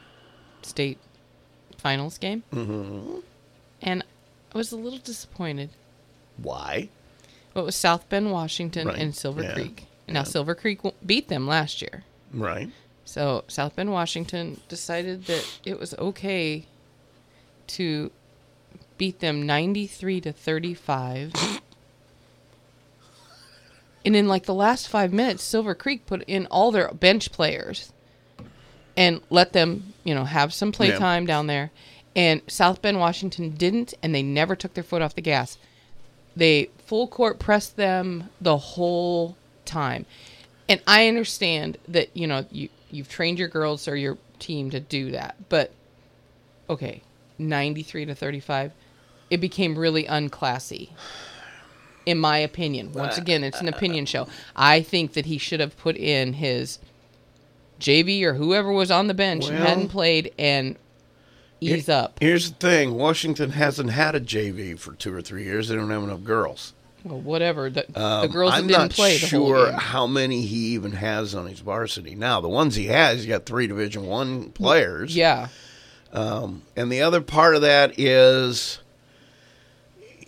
state 0.61 0.97
finals 1.77 2.17
game, 2.17 2.43
mm-hmm. 2.53 3.19
and 3.81 4.03
I 4.53 4.57
was 4.57 4.71
a 4.71 4.77
little 4.77 4.99
disappointed. 4.99 5.69
Why? 6.37 6.89
Well, 7.53 7.63
it 7.63 7.67
was 7.67 7.75
South 7.75 8.07
Bend, 8.09 8.31
Washington, 8.31 8.87
Right. 8.87 8.97
and 8.97 9.15
Silver 9.15 9.43
Yeah. 9.43 9.53
Creek. 9.53 9.85
Now 10.07 10.23
Silver 10.23 10.55
Creek 10.55 10.79
beat 11.05 11.29
them 11.29 11.47
last 11.47 11.81
year, 11.81 12.03
Right. 12.33 12.69
so 13.05 13.43
South 13.47 13.75
Bend, 13.77 13.91
Washington 13.91 14.59
decided 14.67 15.25
that 15.25 15.45
it 15.65 15.79
was 15.79 15.93
okay 15.97 16.65
to 17.67 18.11
beat 18.97 19.19
them 19.21 19.45
93 19.45 20.19
to 20.21 20.31
35. 20.33 21.33
And 24.03 24.15
in 24.15 24.27
like 24.27 24.45
the 24.45 24.53
last 24.53 24.87
five 24.87 25.13
minutes, 25.13 25.43
Silver 25.43 25.75
Creek 25.75 26.05
put 26.05 26.23
in 26.23 26.45
all 26.47 26.71
their 26.71 26.89
bench 26.89 27.31
players 27.31 27.93
and 28.97 29.21
let 29.29 29.53
them, 29.53 29.93
you 30.03 30.13
know, 30.15 30.25
have 30.25 30.53
some 30.53 30.71
play 30.71 30.89
Yeah. 30.89 30.97
time 30.99 31.25
down 31.25 31.47
there. 31.47 31.71
And 32.15 32.41
South 32.47 32.81
Bend, 32.81 32.99
Washington 32.99 33.51
didn't, 33.51 33.93
and 34.03 34.13
they 34.13 34.23
never 34.23 34.55
took 34.55 34.73
their 34.73 34.83
foot 34.83 35.01
off 35.01 35.15
the 35.15 35.21
gas. 35.21 35.57
They 36.35 36.69
full 36.91 37.07
court 37.07 37.39
press 37.39 37.69
them 37.69 38.27
the 38.41 38.57
whole 38.57 39.37
time. 39.63 40.05
And 40.67 40.81
I 40.85 41.07
understand 41.07 41.77
that, 41.87 42.09
you 42.13 42.27
know, 42.27 42.45
you, 42.51 42.67
you've 42.89 43.07
trained 43.07 43.39
your 43.39 43.47
girls 43.47 43.87
or 43.87 43.95
your 43.95 44.17
team 44.39 44.71
to 44.71 44.81
do 44.81 45.11
that. 45.11 45.37
But, 45.47 45.71
okay, 46.69 47.01
93 47.39 48.07
to 48.07 48.13
35, 48.13 48.73
it 49.29 49.37
became 49.37 49.79
really 49.79 50.03
unclassy 50.03 50.89
in 52.05 52.17
my 52.17 52.39
opinion. 52.39 52.91
Once 52.91 53.17
again, 53.17 53.45
it's 53.45 53.61
an 53.61 53.69
uh, 53.69 53.71
uh, 53.71 53.77
opinion 53.77 54.03
uh, 54.03 54.07
show. 54.07 54.27
I 54.53 54.81
think 54.81 55.13
that 55.13 55.27
he 55.27 55.37
should 55.37 55.61
have 55.61 55.77
put 55.77 55.95
in 55.95 56.33
his 56.33 56.77
JV 57.79 58.21
or 58.23 58.33
whoever 58.33 58.69
was 58.69 58.91
on 58.91 59.07
the 59.07 59.13
bench 59.13 59.47
and 59.47 59.59
Well- 59.59 59.67
hadn't 59.67 59.89
played 59.89 60.33
and 60.37 60.75
ease 61.61 61.87
up. 61.87 62.17
Here's 62.19 62.49
the 62.49 62.55
thing: 62.55 62.95
Washington 62.95 63.51
hasn't 63.51 63.91
had 63.91 64.13
a 64.13 64.19
JV 64.19 64.77
for 64.77 64.93
two 64.93 65.13
or 65.13 65.21
three 65.21 65.45
years. 65.45 65.69
They 65.69 65.75
don't 65.75 65.89
have 65.89 66.03
enough 66.03 66.25
girls. 66.25 66.73
Well, 67.03 67.19
whatever. 67.19 67.69
The, 67.69 67.85
the 67.89 68.01
Um, 68.01 68.27
girls 68.31 68.53
I'm 68.53 68.67
didn't 68.67 68.79
not 68.81 68.91
play 68.91 69.17
the 69.17 69.25
sure 69.25 69.71
how 69.71 70.05
many 70.07 70.41
he 70.43 70.73
even 70.73 70.91
has 70.93 71.33
on 71.33 71.47
his 71.47 71.59
varsity 71.59 72.13
now. 72.15 72.41
The 72.41 72.49
ones 72.49 72.75
he 72.75 72.87
has, 72.87 73.17
he's 73.17 73.25
got 73.25 73.45
three 73.45 73.67
Division 73.67 74.05
One 74.05 74.51
players. 74.51 75.15
Yeah. 75.15 75.47
Um, 76.13 76.63
and 76.75 76.91
the 76.91 77.01
other 77.01 77.21
part 77.21 77.55
of 77.55 77.61
that 77.61 77.97
is 77.97 78.79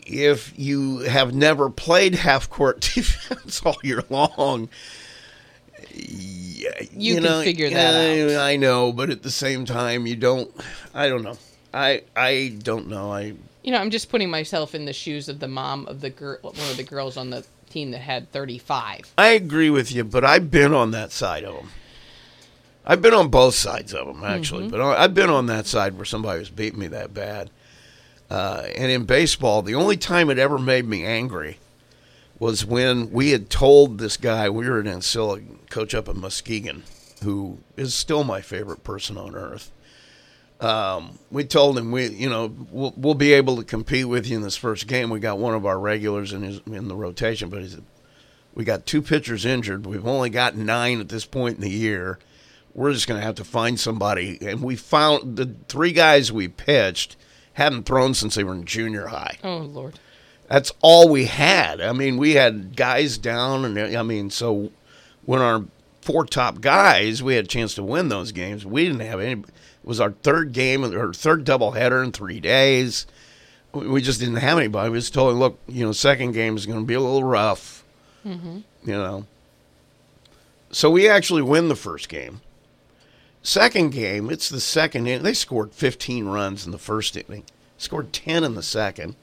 if 0.05 0.53
you 0.57 0.99
have 0.99 1.33
never 1.33 1.69
played 1.69 2.15
half 2.15 2.49
court 2.49 2.81
defense 2.95 3.61
all 3.65 3.77
year 3.83 4.03
long, 4.09 4.69
yeah, 5.93 6.69
You 6.91 7.21
can 7.21 7.43
figure 7.43 7.69
that 7.69 7.95
I, 7.95 8.33
out. 8.35 8.41
I 8.41 8.55
know, 8.55 8.91
but 8.91 9.09
at 9.09 9.21
the 9.23 9.29
same 9.31 9.65
time, 9.65 10.07
you 10.07 10.15
don't. 10.15 10.49
I 10.93 11.07
don't 11.09 11.23
know. 11.23 11.37
I 11.73 12.03
I 12.15 12.55
don't 12.61 12.87
know. 12.87 13.11
I 13.11 13.33
You 13.63 13.71
know, 13.71 13.79
I'm 13.79 13.89
just 13.89 14.09
putting 14.09 14.29
myself 14.29 14.75
in 14.75 14.85
the 14.85 14.93
shoes 14.93 15.29
of 15.29 15.39
the 15.39 15.47
mom 15.47 15.87
of 15.87 16.01
the 16.01 16.09
girl, 16.09 16.37
one 16.41 16.53
of 16.69 16.77
the 16.77 16.83
girls 16.83 17.15
on 17.17 17.29
the 17.29 17.45
team 17.69 17.91
that 17.91 18.01
had 18.01 18.31
35. 18.31 19.13
I 19.17 19.29
agree 19.29 19.69
with 19.69 19.91
you, 19.91 20.03
but 20.03 20.23
I've 20.25 20.51
been 20.51 20.73
on 20.73 20.91
that 20.91 21.11
side 21.11 21.43
of 21.45 21.55
them. 21.55 21.69
I've 22.85 23.01
been 23.01 23.13
on 23.13 23.29
both 23.29 23.55
sides 23.55 23.93
of 23.93 24.05
them 24.07 24.23
actually, 24.25 24.67
but 24.67 24.81
I- 24.81 25.03
I've 25.05 25.13
been 25.13 25.29
on 25.29 25.45
that 25.45 25.65
side 25.65 25.95
where 25.95 26.03
somebody 26.05 26.39
was 26.39 26.49
beating 26.49 26.79
me 26.79 26.87
that 26.87 27.13
bad. 27.13 27.49
Uh, 28.29 28.63
and 28.75 28.91
in 28.91 29.05
baseball, 29.05 29.61
the 29.61 29.75
only 29.75 29.95
time 29.95 30.29
it 30.29 30.37
ever 30.37 30.59
made 30.59 30.85
me 30.85 31.05
angry 31.05 31.59
was 32.39 32.65
when 32.65 33.11
we 33.11 33.29
had 33.31 33.49
told 33.49 33.97
this 33.99 34.17
guy 34.17 34.49
we 34.49 34.67
were 34.67 34.79
at 34.81 34.85
Ancilla, 34.87 35.41
coach 35.69 35.95
up 35.95 36.09
in 36.09 36.19
Muskegon, 36.19 36.83
who 37.23 37.59
is 37.77 37.93
still 37.93 38.25
my 38.25 38.41
favorite 38.41 38.83
person 38.83 39.17
on 39.17 39.35
earth. 39.35 39.71
Um, 40.63 41.19
we 41.29 41.43
told 41.43 41.77
him 41.77 41.91
we, 41.91 42.07
you 42.07 42.29
know, 42.29 42.55
we'll, 42.71 42.93
we'll 42.95 43.15
be 43.15 43.33
able 43.33 43.57
to 43.57 43.63
compete 43.63 44.07
with 44.07 44.25
you 44.25 44.37
in 44.37 44.43
this 44.43 44.55
first 44.55 44.87
game. 44.87 45.09
We 45.09 45.19
got 45.19 45.37
one 45.37 45.53
of 45.53 45.65
our 45.65 45.77
regulars 45.77 46.31
in 46.31 46.41
his 46.41 46.61
in 46.65 46.87
the 46.87 46.95
rotation, 46.95 47.49
but 47.49 47.61
he 47.61 47.67
said, 47.67 47.83
we 48.53 48.63
got 48.63 48.85
two 48.85 49.01
pitchers 49.01 49.45
injured. 49.45 49.85
We've 49.85 50.07
only 50.07 50.29
got 50.29 50.55
nine 50.55 50.99
at 50.99 51.09
this 51.09 51.25
point 51.25 51.55
in 51.55 51.61
the 51.61 51.69
year. 51.69 52.19
We're 52.73 52.93
just 52.93 53.07
going 53.07 53.19
to 53.19 53.25
have 53.25 53.35
to 53.35 53.43
find 53.43 53.79
somebody. 53.79 54.37
And 54.41 54.63
we 54.63 54.75
found 54.75 55.35
the 55.35 55.53
three 55.67 55.91
guys 55.91 56.31
we 56.31 56.47
pitched 56.47 57.17
hadn't 57.53 57.83
thrown 57.83 58.13
since 58.13 58.35
they 58.35 58.43
were 58.43 58.53
in 58.53 58.65
junior 58.65 59.07
high. 59.07 59.37
Oh, 59.43 59.57
Lord. 59.57 59.99
That's 60.47 60.71
all 60.81 61.09
we 61.09 61.25
had. 61.25 61.81
I 61.81 61.93
mean, 61.93 62.17
we 62.17 62.33
had 62.33 62.75
guys 62.75 63.17
down, 63.17 63.65
and 63.65 63.97
I 63.97 64.03
mean, 64.03 64.29
so 64.29 64.71
when 65.25 65.41
our 65.41 65.65
four 66.01 66.25
top 66.25 66.61
guys, 66.61 67.23
we 67.23 67.35
had 67.35 67.45
a 67.45 67.47
chance 67.47 67.75
to 67.75 67.83
win 67.83 68.09
those 68.09 68.31
games. 68.31 68.65
We 68.65 68.85
didn't 68.85 69.01
have 69.01 69.19
any. 69.19 69.43
It 69.83 69.87
was 69.87 69.99
our 69.99 70.11
third 70.11 70.53
game 70.53 70.85
or 70.85 71.13
third 71.13 71.45
doubleheader 71.45 72.03
in 72.03 72.11
three 72.11 72.39
days. 72.39 73.05
We 73.73 74.01
just 74.01 74.19
didn't 74.19 74.37
have 74.37 74.57
anybody. 74.57 74.89
We 74.89 74.99
just 74.99 75.13
told 75.13 75.31
them, 75.31 75.39
look, 75.39 75.59
you 75.67 75.83
know, 75.83 75.91
second 75.91 76.31
game 76.31 76.55
is 76.55 76.65
going 76.65 76.79
to 76.79 76.85
be 76.85 76.93
a 76.93 77.01
little 77.01 77.23
rough. 77.23 77.83
Mm-hmm. 78.25 78.59
You 78.85 78.93
know. 78.93 79.25
So 80.71 80.89
we 80.89 81.09
actually 81.09 81.41
win 81.41 81.67
the 81.67 81.75
first 81.75 82.07
game. 82.07 82.41
Second 83.41 83.91
game, 83.91 84.29
it's 84.29 84.47
the 84.47 84.61
second 84.61 85.05
inning. 85.07 85.23
They 85.23 85.33
scored 85.33 85.73
15 85.73 86.25
runs 86.27 86.65
in 86.65 86.71
the 86.71 86.77
first 86.77 87.17
inning, 87.17 87.43
scored 87.77 88.13
10 88.13 88.45
in 88.45 88.55
the 88.55 88.63
second. 88.63 89.15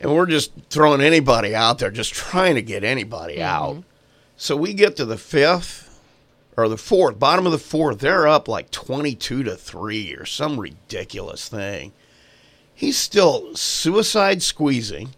And 0.00 0.12
we're 0.12 0.26
just 0.26 0.52
throwing 0.68 1.00
anybody 1.00 1.54
out 1.54 1.78
there, 1.78 1.92
just 1.92 2.12
trying 2.12 2.56
to 2.56 2.62
get 2.62 2.82
anybody 2.82 3.36
mm-hmm. 3.36 3.42
out. 3.76 3.84
So 4.36 4.56
we 4.56 4.74
get 4.74 4.96
to 4.96 5.04
the 5.04 5.16
fifth 5.16 5.85
or 6.56 6.68
the 6.68 6.76
fourth, 6.76 7.18
bottom 7.18 7.46
of 7.46 7.52
the 7.52 7.58
fourth. 7.58 7.98
They're 7.98 8.26
up 8.26 8.48
like 8.48 8.70
22 8.70 9.42
to 9.44 9.56
3 9.56 10.14
or 10.14 10.24
some 10.24 10.58
ridiculous 10.58 11.48
thing. 11.48 11.92
He's 12.74 12.96
still 12.96 13.54
suicide 13.54 14.42
squeezing, 14.42 15.10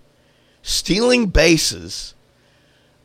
stealing 0.63 1.27
bases. 1.27 2.15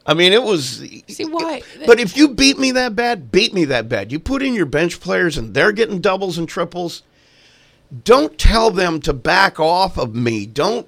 I 0.06 0.14
mean, 0.14 0.34
it 0.34 0.44
was. 0.44 0.84
See, 1.08 1.26
why? 1.26 1.62
But 1.86 2.00
if 2.00 2.18
you 2.18 2.28
beat 2.28 2.60
me 2.60 2.72
that 2.72 2.96
bad, 2.96 3.32
beat 3.32 3.54
me 3.54 3.66
that 3.66 3.88
bad. 3.88 4.12
You 4.12 4.20
put 4.20 4.44
in 4.44 4.54
your 4.54 4.66
bench 4.66 5.00
players 5.00 5.38
and 5.38 5.54
they're 5.54 5.72
getting 5.72 6.02
doubles 6.02 6.38
and 6.38 6.48
triples. 6.48 7.04
Don't 8.04 8.38
tell 8.38 8.70
them 8.70 9.00
to 9.02 9.14
back 9.14 9.60
off 9.60 9.98
of 9.98 10.14
me. 10.14 10.46
Don't 10.46 10.88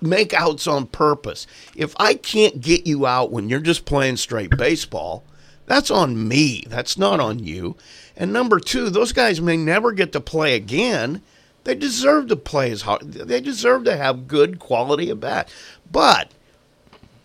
make 0.00 0.32
outs 0.32 0.66
on 0.66 0.86
purpose. 0.86 1.46
If 1.74 1.94
I 1.98 2.14
can't 2.14 2.60
get 2.60 2.86
you 2.86 3.04
out 3.04 3.32
when 3.32 3.48
you're 3.48 3.60
just 3.60 3.84
playing 3.84 4.16
straight 4.16 4.56
baseball, 4.56 5.24
that's 5.68 5.90
on 5.90 6.26
me. 6.26 6.64
That's 6.66 6.96
not 6.98 7.20
on 7.20 7.38
you. 7.40 7.76
And 8.16 8.32
number 8.32 8.58
two, 8.58 8.88
those 8.90 9.12
guys 9.12 9.40
may 9.40 9.56
never 9.56 9.92
get 9.92 10.12
to 10.12 10.20
play 10.20 10.54
again. 10.56 11.22
They 11.64 11.74
deserve 11.74 12.28
to 12.28 12.36
play 12.36 12.70
as 12.70 12.82
hard. 12.82 13.12
They 13.12 13.40
deserve 13.40 13.84
to 13.84 13.96
have 13.96 14.26
good 14.26 14.58
quality 14.58 15.10
of 15.10 15.20
bat. 15.20 15.52
But 15.92 16.30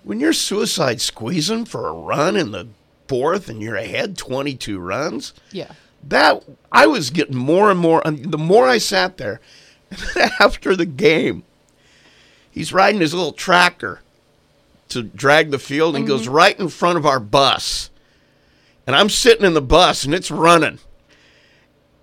when 0.03 0.19
you're 0.19 0.33
suicide 0.33 0.99
squeezing 0.99 1.65
for 1.65 1.87
a 1.87 1.93
run 1.93 2.35
in 2.35 2.51
the 2.51 2.67
fourth 3.07 3.47
and 3.47 3.61
you're 3.61 3.77
ahead 3.77 4.17
22 4.17 4.77
runs, 4.77 5.33
Yeah. 5.51 5.71
that 6.05 6.43
I 6.71 6.85
was 6.85 7.11
getting 7.11 7.37
more 7.37 7.71
and 7.71 7.79
more. 7.79 8.01
And 8.05 8.31
the 8.31 8.37
more 8.37 8.67
I 8.67 8.77
sat 8.77 9.17
there, 9.17 9.39
after 10.39 10.75
the 10.75 10.85
game, 10.85 11.43
he's 12.51 12.73
riding 12.73 12.99
his 12.99 13.13
little 13.13 13.31
tractor 13.31 14.01
to 14.89 15.01
drag 15.01 15.51
the 15.51 15.59
field 15.59 15.95
and 15.95 16.05
goes 16.05 16.23
mm-hmm. 16.23 16.33
right 16.33 16.59
in 16.59 16.67
front 16.67 16.97
of 16.97 17.05
our 17.05 17.21
bus. 17.21 17.89
And 18.85 18.95
I'm 18.95 19.09
sitting 19.09 19.45
in 19.45 19.53
the 19.53 19.61
bus 19.61 20.03
and 20.05 20.13
it's 20.13 20.31
running. 20.31 20.79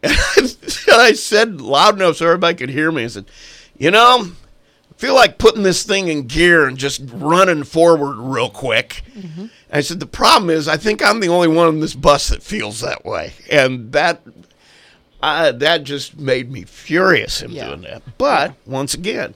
And 0.03 0.57
I 1.01 1.13
said 1.13 1.61
loud 1.61 1.97
enough 1.97 2.17
so 2.17 2.27
everybody 2.27 2.57
could 2.57 2.71
hear 2.71 2.91
me. 2.91 3.05
I 3.05 3.09
said, 3.09 3.27
You 3.79 3.91
know, 3.91 4.29
I 4.31 4.95
feel 4.97 5.15
like 5.15 5.39
putting 5.39 5.63
this 5.63 5.83
thing 5.83 6.09
in 6.09 6.27
gear 6.27 6.67
and 6.67 6.79
just 6.79 7.03
running 7.13 7.65
forward 7.65 8.17
real 8.17 8.49
quick. 8.51 9.03
Mm-hmm. 9.15 9.47
I 9.73 9.81
said, 9.83 10.01
The 10.01 10.07
problem 10.07 10.49
is, 10.51 10.69
I 10.69 10.77
think 10.79 11.03
I'm 11.05 11.21
the 11.21 11.29
only 11.29 11.49
one 11.49 11.67
on 11.69 11.81
this 11.81 11.95
bus 11.95 12.29
that 12.29 12.43
feels 12.43 12.81
that 12.81 13.05
way. 13.05 13.35
And 13.51 13.93
that. 13.93 14.23
I, 15.23 15.51
that 15.53 15.85
just 15.85 16.19
made 16.19 16.51
me 16.51 16.63
furious 16.65 17.43
him 17.43 17.51
Yeah. 17.51 17.67
doing 17.69 17.83
that. 17.83 18.03
But 18.17 18.55
once 18.65 18.95
again, 18.95 19.35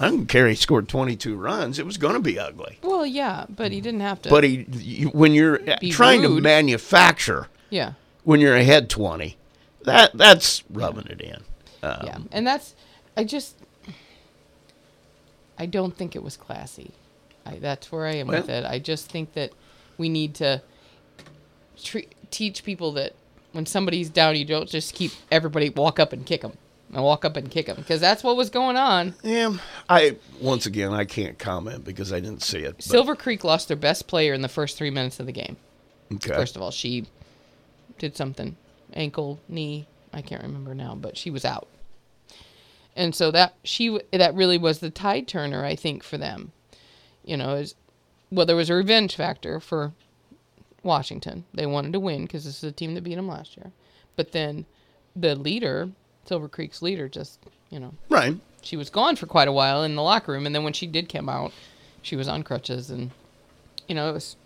I 0.00 0.08
don't 0.08 0.26
care. 0.26 0.48
He 0.48 0.54
scored 0.54 0.88
22 0.88 1.36
runs. 1.36 1.78
It 1.78 1.84
was 1.84 1.98
going 1.98 2.14
to 2.14 2.20
be 2.20 2.38
ugly. 2.38 2.78
Well, 2.82 3.04
yeah, 3.04 3.44
but 3.50 3.70
he 3.70 3.82
didn't 3.82 4.00
have 4.00 4.22
to. 4.22 4.30
But 4.30 4.44
he, 4.44 4.66
you, 4.72 5.08
when 5.08 5.34
you're 5.34 5.58
Be 5.78 5.90
trying 5.90 6.22
to 6.22 6.40
manufacture, 6.40 7.48
yeah. 7.68 7.92
when 8.24 8.40
you're 8.40 8.56
ahead 8.56 8.88
20, 8.88 9.36
that 9.82 10.12
that's 10.14 10.64
rubbing 10.70 11.06
it 11.06 11.20
in. 11.20 11.42
Um, 11.82 12.00
yeah. 12.04 12.18
And 12.32 12.46
that's, 12.46 12.74
I 13.14 13.24
just, 13.24 13.56
I 15.58 15.66
don't 15.66 15.94
think 15.94 16.16
it 16.16 16.22
was 16.22 16.34
classy. 16.38 16.92
I, 17.44 17.56
that's 17.56 17.92
where 17.92 18.06
I 18.06 18.14
am 18.16 18.28
with 18.28 18.48
it. 18.48 18.64
I 18.64 18.78
just 18.78 19.10
think 19.10 19.34
that 19.34 19.52
we 19.98 20.08
need 20.08 20.34
to 20.36 20.62
tre- 21.82 22.08
teach 22.30 22.64
people 22.64 22.92
that 22.92 23.14
when 23.52 23.66
somebody's 23.66 24.08
down, 24.08 24.36
you 24.36 24.46
don't 24.46 24.68
just 24.68 24.94
keep 24.94 25.12
everybody 25.30 25.68
walk 25.68 26.00
up 26.00 26.14
and 26.14 26.24
kick 26.24 26.40
them 26.40 26.56
and 26.92 27.02
walk 27.02 27.24
up 27.24 27.36
and 27.36 27.50
kick 27.50 27.66
them 27.66 27.76
because 27.76 28.00
that's 28.00 28.22
what 28.24 28.36
was 28.36 28.50
going 28.50 28.76
on. 28.76 29.14
Yeah, 29.22 29.56
I 29.88 30.16
once 30.40 30.66
again 30.66 30.92
I 30.92 31.04
can't 31.04 31.38
comment 31.38 31.84
because 31.84 32.12
I 32.12 32.20
didn't 32.20 32.42
see 32.42 32.58
it. 32.60 32.76
but- 32.76 32.84
Silver 32.84 33.14
Creek 33.16 33.44
lost 33.44 33.68
their 33.68 33.76
best 33.76 34.06
player 34.06 34.34
in 34.34 34.42
the 34.42 34.48
first 34.48 34.76
three 34.76 34.90
minutes 34.90 35.20
of 35.20 35.26
the 35.26 35.32
game. 35.32 35.56
okay. 36.14 36.34
First 36.34 36.56
of 36.56 36.62
all, 36.62 36.70
she 36.70 37.06
did 37.98 38.16
something 38.16 38.56
ankle, 38.92 39.38
knee, 39.48 39.86
I 40.12 40.22
can't 40.22 40.42
remember 40.42 40.74
now, 40.74 40.94
but 40.94 41.16
she 41.16 41.30
was 41.30 41.44
out. 41.44 41.68
And 42.96 43.14
so 43.14 43.30
that 43.30 43.54
she 43.62 43.98
that 44.12 44.34
really 44.34 44.58
was 44.58 44.80
the 44.80 44.90
tide 44.90 45.28
turner, 45.28 45.64
I 45.64 45.76
think, 45.76 46.02
for 46.02 46.18
them. 46.18 46.52
You 47.24 47.36
know, 47.36 47.54
is 47.54 47.74
well, 48.30 48.46
there 48.46 48.56
was 48.56 48.70
a 48.70 48.74
revenge 48.74 49.14
factor 49.14 49.60
for 49.60 49.92
Washington. 50.82 51.44
They 51.54 51.66
wanted 51.66 51.92
to 51.92 52.00
win 52.00 52.22
because 52.22 52.44
this 52.44 52.58
is 52.58 52.64
a 52.64 52.72
team 52.72 52.94
that 52.94 53.04
beat 53.04 53.14
them 53.14 53.28
last 53.28 53.56
year. 53.56 53.72
But 54.16 54.32
then 54.32 54.66
the 55.14 55.34
leader, 55.34 55.90
Silver 56.24 56.48
Creek's 56.48 56.82
leader, 56.82 57.08
just 57.08 57.38
you 57.70 57.80
know, 57.80 57.94
right. 58.08 58.36
she 58.62 58.76
was 58.76 58.90
gone 58.90 59.16
for 59.16 59.26
quite 59.26 59.48
a 59.48 59.52
while 59.52 59.82
in 59.82 59.94
the 59.96 60.02
locker 60.02 60.32
room, 60.32 60.46
and 60.46 60.54
then 60.54 60.64
when 60.64 60.72
she 60.72 60.86
did 60.86 61.08
come 61.08 61.28
out, 61.28 61.52
she 62.02 62.16
was 62.16 62.28
on 62.28 62.42
crutches, 62.42 62.90
and 62.90 63.10
you 63.88 63.94
know, 63.94 64.08
it 64.08 64.12
was 64.12 64.36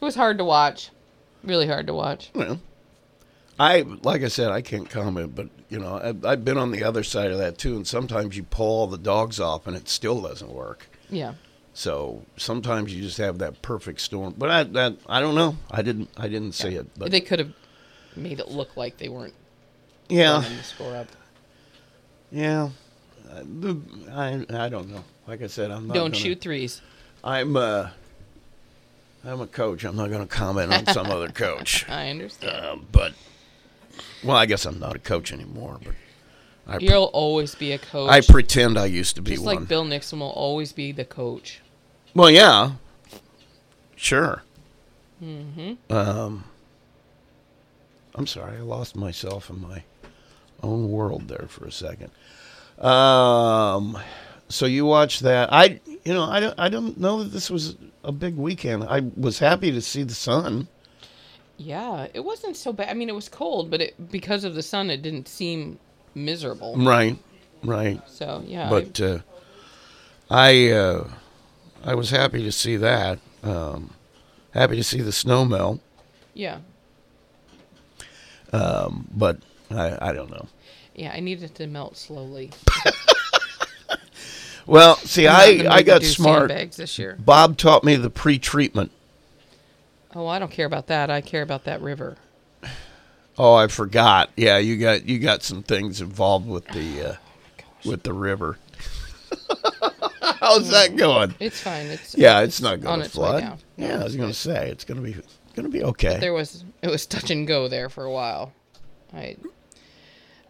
it 0.00 0.04
was 0.04 0.14
hard 0.14 0.38
to 0.38 0.44
watch, 0.44 0.90
really 1.44 1.66
hard 1.66 1.86
to 1.86 1.94
watch. 1.94 2.30
Well, 2.34 2.60
I 3.58 3.82
like 4.02 4.22
I 4.22 4.28
said 4.28 4.50
I 4.50 4.62
can't 4.62 4.88
comment, 4.88 5.34
but 5.34 5.48
you 5.68 5.78
know 5.78 6.00
I've, 6.02 6.24
I've 6.24 6.44
been 6.44 6.56
on 6.58 6.70
the 6.70 6.82
other 6.84 7.02
side 7.02 7.30
of 7.30 7.38
that 7.38 7.58
too, 7.58 7.76
and 7.76 7.86
sometimes 7.86 8.36
you 8.36 8.42
pull 8.42 8.66
all 8.66 8.86
the 8.86 8.98
dogs 8.98 9.38
off 9.38 9.66
and 9.66 9.76
it 9.76 9.88
still 9.88 10.22
doesn't 10.22 10.50
work. 10.50 10.88
Yeah, 11.10 11.34
So 11.74 12.24
sometimes 12.36 12.94
you 12.94 13.02
just 13.02 13.18
have 13.18 13.38
that 13.38 13.62
perfect 13.62 14.00
storm. 14.00 14.34
But 14.38 14.50
I 14.50 14.62
that 14.62 14.96
I 15.06 15.20
don't 15.20 15.34
know. 15.34 15.56
I 15.70 15.82
didn't 15.82 16.08
I 16.16 16.28
didn't 16.28 16.52
see 16.52 16.74
it. 16.76 16.86
But 16.96 17.10
they 17.10 17.20
could 17.20 17.38
have 17.38 17.52
made 18.16 18.40
it 18.40 18.48
look 18.48 18.76
like 18.76 18.96
they 18.96 19.08
weren't 19.08 19.34
yeah, 20.10 20.42
running 20.42 20.62
score 20.62 20.96
up. 20.96 21.08
yeah. 22.30 22.70
Uh, 23.30 23.42
the- 23.60 23.80
I 24.12 24.64
I 24.64 24.68
don't 24.68 24.90
know. 24.90 25.04
Like 25.26 25.42
I 25.42 25.46
said, 25.46 25.70
I'm 25.70 25.86
not. 25.86 25.94
Don't 25.94 26.10
gonna- 26.10 26.22
shoot 26.22 26.40
threes. 26.40 26.82
I'm 27.22 27.56
uh, 27.56 27.90
I'm 29.24 29.40
a 29.40 29.46
coach. 29.46 29.84
I'm 29.84 29.96
not 29.96 30.08
going 30.10 30.22
to 30.22 30.26
comment 30.26 30.72
on 30.72 30.86
some 30.86 31.06
other 31.06 31.28
coach. 31.28 31.86
I 31.88 32.08
understand. 32.08 32.64
Um, 32.64 32.86
but 32.90 33.12
well, 34.24 34.36
I 34.36 34.46
guess 34.46 34.64
I'm 34.64 34.78
not 34.78 34.96
a 34.96 34.98
coach 34.98 35.32
anymore. 35.32 35.78
But 35.84 35.94
I 36.66 36.78
You'll 36.78 37.04
always 37.12 37.54
be 37.54 37.72
a 37.72 37.78
coach. 37.78 38.10
I 38.10 38.20
pretend 38.20 38.78
I 38.78 38.86
used 38.86 39.16
to 39.16 39.22
be 39.22 39.32
just 39.32 39.44
one. 39.44 39.56
like 39.56 39.68
Bill 39.68 39.84
Nixon 39.84 40.20
will 40.20 40.30
always 40.30 40.72
be 40.72 40.92
the 40.92 41.04
coach. 41.04 41.60
Well, 42.14 42.30
yeah, 42.30 42.72
sure. 43.96 44.42
Mm-hmm. 45.22 45.92
Um, 45.92 46.44
I'm 48.14 48.26
sorry, 48.26 48.56
I 48.56 48.60
lost 48.60 48.96
myself 48.96 49.50
in 49.50 49.60
my 49.60 49.82
own 50.62 50.90
world 50.90 51.28
there 51.28 51.46
for 51.48 51.64
a 51.66 51.72
second. 51.72 52.10
Um, 52.84 53.98
so 54.48 54.66
you 54.66 54.86
watch 54.86 55.20
that? 55.20 55.52
I, 55.52 55.80
you 56.04 56.14
know, 56.14 56.24
I 56.24 56.40
don't, 56.40 56.58
I 56.58 56.68
don't 56.68 56.98
know 56.98 57.22
that 57.22 57.30
this 57.30 57.50
was 57.50 57.76
a 58.04 58.12
big 58.12 58.36
weekend. 58.36 58.84
I 58.84 59.00
was 59.16 59.38
happy 59.38 59.70
to 59.72 59.80
see 59.80 60.02
the 60.02 60.14
sun. 60.14 60.68
Yeah, 61.58 62.06
it 62.14 62.20
wasn't 62.24 62.56
so 62.56 62.72
bad. 62.72 62.88
I 62.88 62.94
mean, 62.94 63.08
it 63.10 63.14
was 63.14 63.28
cold, 63.28 63.70
but 63.70 63.82
it 63.82 64.10
because 64.10 64.44
of 64.44 64.54
the 64.54 64.62
sun, 64.62 64.88
it 64.90 65.02
didn't 65.02 65.28
seem 65.28 65.78
miserable. 66.14 66.74
Right, 66.76 67.18
right. 67.62 68.00
So 68.08 68.42
yeah, 68.46 68.66
I- 68.66 68.70
But 68.70 69.00
uh, 69.00 69.18
I, 70.30 70.70
uh, 70.70 71.08
I 71.84 71.94
was 71.94 72.08
happy 72.10 72.42
to 72.44 72.52
see 72.52 72.76
that. 72.78 73.18
Um, 73.42 73.90
happy 74.52 74.76
to 74.76 74.84
see 74.84 75.02
the 75.02 75.12
snow 75.12 75.44
melt. 75.44 75.80
yeah, 76.34 76.58
Um, 78.52 79.08
But 79.14 79.38
I, 79.70 80.10
I 80.10 80.12
don't 80.12 80.30
know. 80.30 80.48
yeah. 80.94 81.12
I 81.14 81.20
needed 81.20 81.54
to 81.56 81.66
melt 81.66 81.96
slowly. 81.96 82.50
Well, 84.70 84.96
see, 84.98 85.26
I, 85.26 85.42
I 85.68 85.80
it 85.80 85.82
got 85.84 86.04
smart. 86.04 86.48
this 86.76 86.96
year. 86.96 87.16
Bob 87.18 87.56
taught 87.56 87.82
me 87.82 87.96
the 87.96 88.08
pre-treatment. 88.08 88.92
Oh, 90.14 90.28
I 90.28 90.38
don't 90.38 90.50
care 90.50 90.66
about 90.66 90.86
that. 90.86 91.10
I 91.10 91.20
care 91.20 91.42
about 91.42 91.64
that 91.64 91.82
river. 91.82 92.16
Oh, 93.36 93.54
I 93.54 93.66
forgot. 93.66 94.30
Yeah, 94.36 94.58
you 94.58 94.76
got 94.76 95.06
you 95.06 95.18
got 95.18 95.42
some 95.42 95.64
things 95.64 96.00
involved 96.00 96.46
with 96.46 96.66
the 96.68 97.00
uh, 97.08 97.14
Gosh, 97.56 97.86
with 97.86 98.02
the 98.04 98.12
river. 98.12 98.58
How's 100.20 100.70
that 100.70 100.94
going? 100.94 101.34
it's 101.40 101.60
fine. 101.60 101.86
It's 101.86 102.14
Yeah, 102.16 102.40
it's 102.40 102.60
not 102.60 102.80
going 102.80 103.00
to 103.00 103.06
its 103.06 103.14
flood. 103.14 103.42
No, 103.42 103.56
Yeah, 103.76 104.00
I 104.00 104.04
was 104.04 104.14
going 104.14 104.28
to 104.28 104.34
say 104.34 104.68
it's 104.68 104.84
going 104.84 105.02
to 105.02 105.02
be 105.02 105.14
going 105.54 105.64
to 105.64 105.68
be 105.68 105.82
okay. 105.82 106.18
There 106.20 106.32
was 106.32 106.64
it 106.82 106.88
was 106.88 107.06
touch 107.06 107.30
and 107.30 107.46
go 107.46 107.66
there 107.66 107.88
for 107.88 108.04
a 108.04 108.12
while. 108.12 108.52
I 109.12 109.36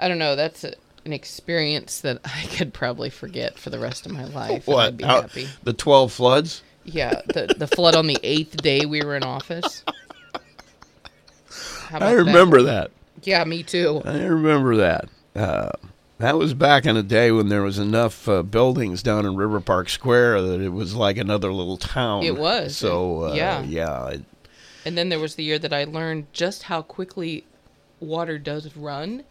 I 0.01 0.09
don't 0.09 0.19
know. 0.19 0.35
That's 0.35 0.65
a, 0.65 0.75
an 1.05 1.13
experience 1.13 2.01
that 2.01 2.19
I 2.25 2.47
could 2.57 2.73
probably 2.75 3.11
forget 3.11 3.59
for 3.59 3.71
the 3.71 3.79
rest 3.79 4.07
of 4.07 4.13
my 4.13 4.25
life. 4.25 4.69
I'd 4.69 4.73
what? 4.73 4.97
be 4.97 5.05
happy. 5.05 5.49
the 5.63 5.73
twelve 5.73 6.13
floods? 6.13 6.63
Yeah, 6.85 7.21
the 7.29 7.55
the 7.57 7.67
flood 7.69 7.95
on 7.95 8.07
the 8.09 8.19
eighth 8.23 8.57
day 8.57 8.87
we 8.87 9.03
were 9.03 9.15
in 9.15 9.23
office. 9.23 9.85
I 11.93 12.13
remember 12.13 12.63
that. 12.63 12.91
Yeah, 13.23 13.45
me 13.45 13.63
too. 13.63 14.03
I 14.05 14.25
remember 14.25 14.77
that. 14.77 15.09
Uh, 15.35 15.71
that 16.19 16.37
was 16.39 16.55
back 16.55 16.87
in 16.87 16.97
a 16.97 17.03
day 17.03 17.33
when 17.33 17.49
there 17.49 17.63
was 17.63 17.79
enough 17.79 18.29
uh, 18.29 18.43
buildings 18.43 19.03
down 19.03 19.27
in 19.27 19.37
River 19.37 19.61
Park 19.61 19.89
Square 19.89 20.43
that 20.43 20.61
it 20.61 20.69
was 20.69 20.95
like 20.95 21.17
another 21.17 21.53
little 21.53 21.77
town. 21.77 22.23
It 22.23 22.37
was. 22.37 22.77
So 22.77 23.25
uh, 23.25 23.35
Yeah. 23.35 23.63
yeah, 23.63 24.17
And 24.85 24.97
then 24.97 25.09
there 25.09 25.19
was 25.19 25.35
the 25.35 25.45
year 25.45 25.59
that 25.59 25.73
I 25.73 25.85
learned 25.85 26.27
just 26.33 26.65
how 26.65 26.83
quickly 26.83 27.45
water 28.01 28.39
does 28.39 28.75
run, 28.77 29.25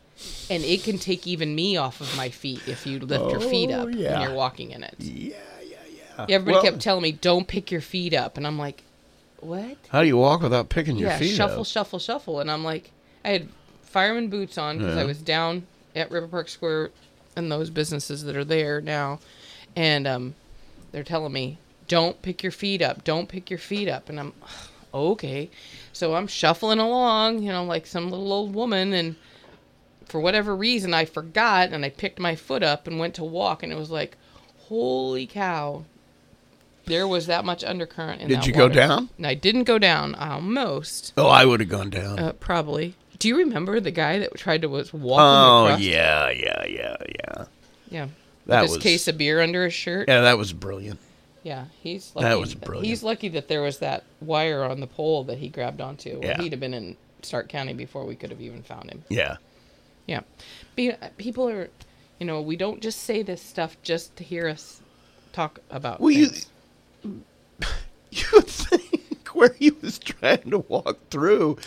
and 0.50 0.64
it 0.64 0.84
can 0.84 0.98
take 0.98 1.28
even 1.28 1.54
me 1.56 1.78
off 1.78 2.02
of 2.02 2.16
my 2.18 2.30
feet 2.30 2.62
if 2.68 2.86
you 2.88 3.00
lift 3.00 3.32
your 3.32 3.40
feet 3.40 3.72
Oh, 3.72 3.84
up 3.84 3.90
yeah. 3.94 4.14
when 4.14 4.22
you're 4.22 4.34
walking 4.34 4.72
in 4.72 4.84
it. 4.84 4.96
yeah, 5.00 5.36
yeah, 5.64 5.76
yeah. 6.18 6.26
Everybody 6.30 6.56
Well, 6.56 6.64
kept 6.64 6.80
telling 6.82 7.04
me, 7.04 7.12
"Don't 7.12 7.48
pick 7.48 7.72
your 7.72 7.82
feet 7.82 8.14
up," 8.14 8.38
and 8.38 8.46
I'm 8.48 8.58
like, 8.58 8.84
"What?" 9.40 9.78
How 9.90 10.02
do 10.02 10.08
you 10.08 10.18
walk 10.18 10.42
without 10.42 10.70
picking 10.70 10.98
your 10.98 11.10
yeah, 11.10 11.18
feet 11.18 11.36
shuffle, 11.36 11.62
up? 11.62 11.68
shuffle, 11.68 12.00
shuffle, 12.00 12.00
shuffle, 12.00 12.40
and 12.40 12.50
I'm 12.52 12.64
like, 12.64 12.92
I 13.24 13.30
had 13.30 13.48
fireman 13.84 14.28
boots 14.30 14.58
on 14.58 14.78
because 14.78 14.98
I 14.98 15.04
was 15.04 15.20
down 15.22 15.66
at 15.96 16.12
River 16.12 16.28
Park 16.28 16.50
Square 16.50 16.92
and 17.36 17.52
those 17.52 17.70
businesses 17.70 18.24
that 18.24 18.36
are 18.36 18.44
there 18.46 18.82
now, 18.82 19.20
and 19.76 20.06
um, 20.08 20.36
they're 20.92 21.04
telling 21.04 21.32
me, 21.34 21.58
"Don't 21.88 22.22
pick 22.22 22.44
your 22.44 22.52
feet 22.52 22.82
up, 22.82 23.04
don't 23.04 23.30
pick 23.30 23.50
your 23.50 23.60
feet 23.60 23.88
up," 23.88 24.10
and 24.10 24.20
I'm, 24.20 24.34
okay, 24.94 25.50
so 25.94 26.16
I'm 26.16 26.28
shuffling 26.28 26.80
along, 26.80 27.44
you 27.44 27.52
know, 27.52 27.64
like 27.64 27.86
some 27.86 28.10
little 28.10 28.34
old 28.34 28.54
woman, 28.54 28.94
and 28.94 29.16
for 30.10 30.20
whatever 30.20 30.56
reason 30.56 30.94
I 30.94 31.06
forgot 31.06 31.70
and 31.70 31.86
I 31.86 31.90
picked 31.90 32.20
my 32.20 32.36
foot 32.36 32.64
up 32.64 32.88
and 32.88 33.00
went 33.00 33.16
to 33.16 33.24
walk, 33.24 33.64
and 33.64 33.72
it 33.72 33.78
was 33.78 33.92
like, 33.92 34.18
holy 34.68 35.26
cow. 35.26 35.86
There 36.86 37.08
was 37.08 37.28
that 37.28 37.46
much 37.46 37.64
undercurrent 37.64 38.22
in 38.22 38.28
Did 38.28 38.48
you 38.48 38.54
go 38.54 38.68
down? 38.68 39.10
And 39.18 39.28
I 39.28 39.36
didn't 39.36 39.66
go 39.66 39.78
down. 39.78 40.16
Almost. 40.16 41.14
Oh, 41.18 41.28
I 41.28 41.46
would 41.46 41.60
have 41.60 41.70
gone 41.70 41.92
down. 41.92 42.18
Uh, 42.18 42.34
probably. 42.34 42.96
Do 43.20 43.28
you 43.28 43.38
remember 43.38 43.80
the 43.80 43.92
guy 43.92 44.18
that 44.20 44.34
tried 44.36 44.64
to 44.64 44.70
was 44.70 44.92
walking 44.92 45.20
oh 45.20 45.66
across? 45.66 45.82
yeah, 45.82 46.30
yeah, 46.32 46.66
yeah, 46.66 46.96
yeah. 47.08 47.46
Yeah. 47.90 48.08
That 48.48 48.62
With 48.64 48.72
was 48.72 48.78
case 48.80 49.08
of 49.08 49.18
beer 49.18 49.40
under 49.42 49.66
his 49.66 49.74
shirt. 49.74 50.10
yeah, 50.10 50.22
that 50.22 50.38
was 50.38 50.52
brilliant. 50.52 51.00
Yeah, 51.44 51.66
he's 51.82 52.12
lucky. 52.16 52.28
That 52.28 52.40
was 52.40 52.56
brilliant. 52.56 52.88
He's 52.88 53.04
lucky 53.04 53.30
that 53.30 53.48
there 53.48 53.62
was 53.62 53.80
that 53.80 54.04
wire 54.20 54.64
on 54.64 54.80
the 54.80 54.88
pole 54.88 55.24
that 55.26 55.38
he 55.38 55.50
grabbed 55.50 55.82
onto. 55.82 56.20
Yeah. 56.24 56.42
he'd 56.42 56.54
have 56.54 56.60
been 56.60 56.74
in 56.74 56.98
Stark 57.22 57.50
County 57.50 57.74
before 57.74 58.06
we 58.06 58.16
could 58.16 58.32
have 58.32 58.42
even 58.42 58.64
found 58.64 58.90
him. 58.90 59.04
Yeah. 59.10 59.38
Yeah. 60.10 60.22
Be, 60.76 60.94
people 61.18 61.48
are, 61.48 61.70
you 62.20 62.26
know, 62.26 62.42
we 62.42 62.56
don't 62.56 62.82
just 62.82 63.02
say 63.04 63.22
this 63.22 63.42
stuff 63.44 63.78
just 63.84 64.16
to 64.16 64.24
hear 64.24 64.48
us 64.48 64.82
talk 65.34 65.60
about 65.70 66.02
Well, 66.02 66.10
you 66.10 66.26
things. 66.26 66.48
you 68.12 68.26
would 68.34 68.48
think 68.48 69.28
where 69.28 69.54
he 69.54 69.70
was 69.70 70.00
trying 70.00 70.50
to 70.50 70.60
walk 70.68 70.98
through. 71.12 71.58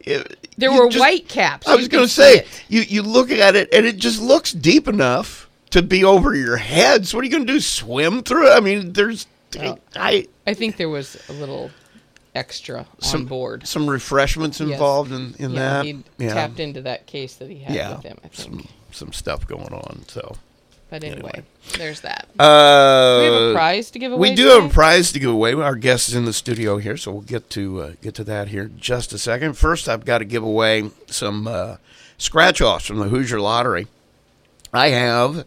It, 0.00 0.48
There 0.58 0.72
were 0.72 0.88
just- 0.88 0.98
white 0.98 1.28
caps. 1.28 1.68
I 1.68 1.76
was 1.76 1.86
going 1.86 2.04
to 2.04 2.12
say 2.12 2.44
you 2.68 2.80
you 2.80 3.02
look 3.02 3.30
at 3.30 3.54
it 3.54 3.68
and 3.72 3.86
it 3.86 3.98
just 3.98 4.20
looks 4.20 4.52
deep 4.52 4.88
enough 4.88 5.48
to 5.70 5.80
be 5.80 6.02
over 6.02 6.34
your 6.34 6.56
head. 6.56 7.06
So 7.06 7.16
what 7.18 7.22
are 7.22 7.26
you 7.26 7.30
going 7.32 7.46
to 7.46 7.52
do? 7.52 7.60
Swim 7.60 8.22
through 8.24 8.48
it? 8.50 8.56
I 8.56 8.60
mean, 8.60 8.94
there's 8.94 9.28
Well, 9.56 9.78
I 9.94 10.26
I 10.44 10.54
think 10.54 10.76
there 10.76 10.88
was 10.88 11.16
a 11.28 11.32
little 11.32 11.70
extra 12.36 12.86
some 13.00 13.22
on 13.22 13.26
board. 13.26 13.66
some 13.66 13.88
refreshments 13.88 14.60
Yes. 14.60 14.70
involved 14.70 15.10
in 15.10 15.34
in 15.38 15.52
yeah, 15.52 15.60
that. 15.60 15.84
he 15.84 16.02
yeah, 16.18 16.34
tapped 16.34 16.60
into 16.60 16.82
that 16.82 17.06
case 17.06 17.34
that 17.36 17.48
he 17.50 17.58
had 17.60 17.74
yeah, 17.74 17.96
with 17.96 18.04
him, 18.04 18.18
I 18.24 18.28
think. 18.28 18.34
some 18.34 18.68
some 18.92 19.12
stuff 19.12 19.46
going 19.46 19.72
on. 19.72 20.04
So 20.08 20.36
but 20.88 21.02
anyway, 21.02 21.16
anyway. 21.34 21.44
there's 21.78 22.02
that. 22.02 22.28
uh, 22.38 23.18
we 23.20 23.24
have 23.24 23.50
a 23.50 23.52
prize 23.54 23.90
to 23.90 23.98
give 23.98 24.12
away. 24.12 24.30
We 24.30 24.36
do 24.36 24.46
have 24.48 24.66
a 24.66 24.68
prize 24.68 25.10
to 25.12 25.18
give 25.18 25.30
away. 25.30 25.52
Our 25.54 25.74
guest 25.74 26.08
is 26.08 26.14
in 26.14 26.26
the 26.26 26.32
studio 26.32 26.76
here, 26.78 26.96
so 26.96 27.10
we'll 27.10 27.22
get 27.22 27.50
to 27.50 27.80
uh, 27.82 27.92
get 28.02 28.14
to 28.16 28.24
that 28.24 28.48
here 28.48 28.64
in 28.64 28.78
just 28.78 29.12
a 29.12 29.18
second. 29.18 29.54
First, 29.54 29.88
I've 29.88 30.04
got 30.04 30.18
to 30.18 30.24
give 30.24 30.44
away 30.44 30.90
some 31.08 31.48
uh, 31.48 31.78
scratch 32.18 32.60
offs 32.60 32.86
from 32.86 32.98
the 32.98 33.08
Hoosier 33.08 33.40
Lottery. 33.40 33.88
I 34.72 34.88
have 34.90 35.44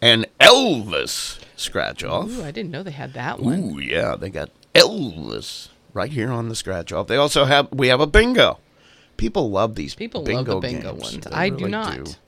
an 0.00 0.26
Elvis 0.38 1.40
scratch 1.56 2.04
off. 2.04 2.30
Ooh, 2.30 2.44
I 2.44 2.50
didn't 2.52 2.70
know 2.70 2.82
they 2.84 2.92
had 2.92 3.14
that 3.14 3.40
one. 3.40 3.58
Ooh, 3.64 3.78
yeah, 3.80 4.14
they 4.14 4.30
got 4.30 4.50
Elvis 4.74 5.68
right 5.98 6.12
here 6.12 6.30
on 6.30 6.48
the 6.48 6.54
scratch 6.54 6.92
off. 6.92 7.08
They 7.08 7.16
also 7.16 7.44
have 7.44 7.68
we 7.72 7.88
have 7.88 8.00
a 8.00 8.06
bingo. 8.06 8.58
People 9.16 9.50
love 9.50 9.74
these 9.74 9.96
People 9.96 10.22
bingo 10.22 10.52
love 10.54 10.62
the 10.62 10.68
bingo 10.68 10.92
games. 10.92 11.02
ones. 11.02 11.24
They 11.24 11.30
I 11.32 11.48
do 11.48 11.56
really 11.56 11.70
not. 11.72 12.18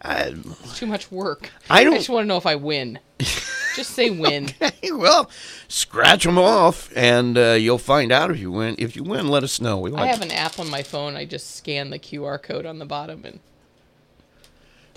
I, 0.00 0.32
It's 0.62 0.78
too 0.78 0.86
much 0.86 1.10
work. 1.10 1.50
I 1.68 1.82
don't- 1.82 1.96
just 1.96 2.08
want 2.08 2.22
to 2.24 2.28
know 2.28 2.36
if 2.36 2.46
I 2.46 2.54
win. 2.54 3.00
just 3.18 3.90
say 3.90 4.10
win. 4.10 4.50
Hey, 4.80 4.92
well, 4.92 5.28
scratch 5.66 6.22
them 6.22 6.38
off, 6.38 6.88
and 6.94 7.36
uh, 7.36 7.56
you'll 7.58 7.78
find 7.78 8.12
out 8.12 8.30
if 8.30 8.38
you 8.38 8.52
win. 8.52 8.76
If 8.78 8.94
you 8.94 9.02
win, 9.02 9.26
let 9.26 9.42
us 9.42 9.60
know. 9.60 9.76
We 9.78 9.90
like 9.90 10.04
I 10.04 10.06
have 10.06 10.22
an 10.22 10.30
app 10.30 10.60
on 10.60 10.70
my 10.70 10.84
phone. 10.84 11.16
I 11.16 11.24
just 11.24 11.56
scan 11.56 11.90
the 11.90 11.98
QR 11.98 12.40
code 12.40 12.64
on 12.64 12.78
the 12.78 12.84
bottom 12.86 13.24
and. 13.24 13.40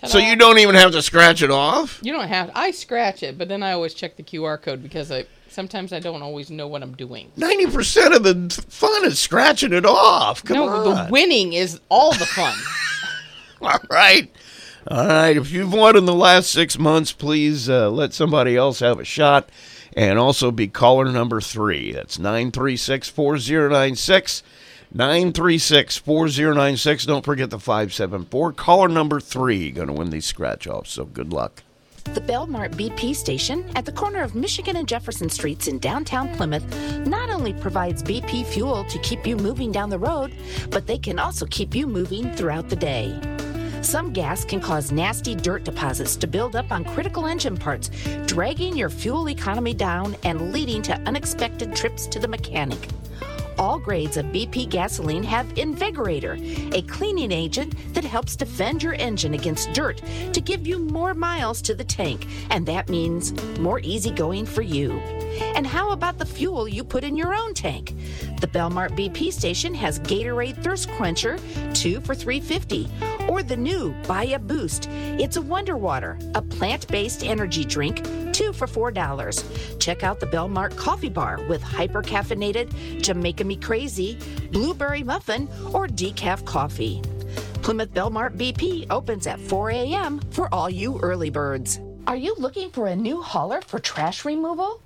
so 0.05 0.19
Ta-da. 0.19 0.29
you 0.29 0.35
don't 0.35 0.59
even 0.59 0.75
have 0.75 0.91
to 0.91 1.01
scratch 1.01 1.41
it 1.41 1.49
off. 1.49 1.99
You 2.03 2.13
don't 2.13 2.27
have. 2.27 2.51
I 2.53 2.69
scratch 2.69 3.23
it, 3.23 3.39
but 3.39 3.47
then 3.49 3.63
I 3.63 3.71
always 3.71 3.95
check 3.95 4.17
the 4.17 4.23
QR 4.23 4.61
code 4.61 4.83
because 4.83 5.11
I 5.11 5.25
sometimes 5.51 5.93
I 5.93 5.99
don't 5.99 6.21
always 6.21 6.49
know 6.49 6.67
what 6.67 6.81
I'm 6.81 6.95
doing. 6.95 7.31
Ninety 7.35 7.67
percent 7.67 8.13
of 8.13 8.23
the 8.23 8.63
fun 8.69 9.05
is 9.05 9.19
scratching 9.19 9.73
it 9.73 9.85
off. 9.85 10.43
Come 10.43 10.57
no, 10.57 10.69
on. 10.69 10.83
the 10.83 11.11
winning 11.11 11.53
is 11.53 11.79
all 11.89 12.11
the 12.13 12.25
fun. 12.25 12.57
All 13.61 13.79
right. 13.91 14.27
All 14.87 15.05
right. 15.05 15.37
If 15.37 15.51
you've 15.51 15.71
won 15.71 15.95
in 15.95 16.05
the 16.05 16.15
last 16.15 16.51
six 16.51 16.79
months, 16.79 17.11
please 17.11 17.69
uh, 17.69 17.91
let 17.91 18.11
somebody 18.11 18.57
else 18.57 18.79
have 18.79 18.99
a 18.99 19.05
shot. 19.05 19.49
And 19.95 20.17
also 20.17 20.49
be 20.49 20.67
caller 20.67 21.11
number 21.11 21.39
three. 21.39 21.91
That's 21.91 22.17
936 22.17 23.09
4096. 23.09 24.41
936 24.93 25.97
4096. 25.97 27.05
Don't 27.05 27.23
forget 27.25 27.49
the 27.49 27.59
574. 27.59 28.53
Caller 28.53 28.87
number 28.87 29.19
three 29.19 29.69
going 29.71 29.87
to 29.87 29.93
win 29.93 30.09
these 30.09 30.25
scratch 30.25 30.65
offs. 30.65 30.91
So 30.91 31.05
good 31.05 31.31
luck. 31.31 31.63
The 32.03 32.21
Belmart 32.21 32.73
BP 32.75 33.15
station 33.15 33.69
at 33.75 33.85
the 33.85 33.91
corner 33.91 34.21
of 34.21 34.35
Michigan 34.35 34.75
and 34.75 34.87
Jefferson 34.87 35.29
Streets 35.29 35.67
in 35.67 35.79
downtown 35.79 36.35
Plymouth 36.35 36.65
not 37.05 37.29
only 37.29 37.53
provides 37.53 38.03
BP 38.03 38.45
fuel 38.47 38.83
to 38.85 38.99
keep 38.99 39.25
you 39.25 39.37
moving 39.37 39.71
down 39.71 39.89
the 39.89 39.99
road, 39.99 40.35
but 40.71 40.87
they 40.87 40.97
can 40.97 41.19
also 41.19 41.45
keep 41.45 41.73
you 41.73 41.87
moving 41.87 42.31
throughout 42.33 42.69
the 42.69 42.75
day. 42.75 43.19
Some 43.81 44.13
gas 44.13 44.43
can 44.43 44.61
cause 44.61 44.91
nasty 44.91 45.35
dirt 45.35 45.63
deposits 45.63 46.15
to 46.17 46.27
build 46.27 46.55
up 46.55 46.71
on 46.71 46.83
critical 46.83 47.25
engine 47.25 47.57
parts, 47.57 47.89
dragging 48.25 48.75
your 48.75 48.89
fuel 48.89 49.29
economy 49.29 49.73
down 49.73 50.15
and 50.23 50.51
leading 50.51 50.81
to 50.83 50.93
unexpected 51.07 51.75
trips 51.75 52.07
to 52.07 52.19
the 52.19 52.27
mechanic. 52.27 52.87
All 53.61 53.77
grades 53.77 54.17
of 54.17 54.25
BP 54.25 54.71
gasoline 54.71 55.21
have 55.21 55.45
Invigorate, 55.55 56.23
a 56.73 56.81
cleaning 56.81 57.31
agent 57.31 57.75
that 57.93 58.03
helps 58.03 58.35
defend 58.35 58.81
your 58.81 58.95
engine 58.95 59.35
against 59.35 59.71
dirt 59.71 60.01
to 60.33 60.41
give 60.41 60.65
you 60.65 60.79
more 60.79 61.13
miles 61.13 61.61
to 61.61 61.75
the 61.75 61.83
tank, 61.83 62.25
and 62.49 62.65
that 62.65 62.89
means 62.89 63.33
more 63.59 63.79
easygoing 63.83 64.47
for 64.47 64.63
you. 64.63 64.99
And 65.55 65.65
how 65.67 65.91
about 65.91 66.17
the 66.17 66.25
fuel 66.25 66.67
you 66.67 66.83
put 66.83 67.03
in 67.03 67.15
your 67.15 67.35
own 67.35 67.53
tank? 67.53 67.95
The 68.39 68.47
Belmart 68.47 68.97
BP 68.97 69.31
station 69.31 69.73
has 69.75 69.99
Gatorade 69.99 70.63
Thirst 70.63 70.89
Quencher, 70.91 71.37
2 71.73 72.01
for 72.01 72.15
350, 72.15 72.89
or 73.27 73.43
the 73.43 73.57
new 73.57 73.93
Buy 74.07 74.25
a 74.25 74.39
Boost. 74.39 74.89
It's 74.89 75.37
a 75.37 75.41
Wonder 75.41 75.77
Water, 75.77 76.17
a 76.35 76.41
plant-based 76.41 77.23
energy 77.23 77.63
drink, 77.63 78.03
2 78.33 78.53
for 78.53 78.67
$4. 78.67 79.79
Check 79.79 80.03
out 80.03 80.19
the 80.19 80.25
Belmart 80.27 80.75
Coffee 80.75 81.09
Bar 81.09 81.41
with 81.47 81.61
hyper 81.61 82.01
caffeinated 82.01 83.01
Jamaica 83.01 83.43
Me 83.43 83.55
Crazy, 83.55 84.17
blueberry 84.51 85.03
muffin, 85.03 85.47
or 85.73 85.87
decaf 85.87 86.43
coffee. 86.45 87.01
Plymouth 87.61 87.93
Belmart 87.93 88.37
BP 88.37 88.87
opens 88.89 89.27
at 89.27 89.39
4 89.39 89.69
a.m. 89.69 90.19
for 90.31 90.51
all 90.53 90.69
you 90.69 90.99
early 91.01 91.29
birds. 91.29 91.79
Are 92.07 92.15
you 92.15 92.33
looking 92.39 92.71
for 92.71 92.87
a 92.87 92.95
new 92.95 93.21
hauler 93.21 93.61
for 93.61 93.77
trash 93.77 94.25
removal? 94.25 94.81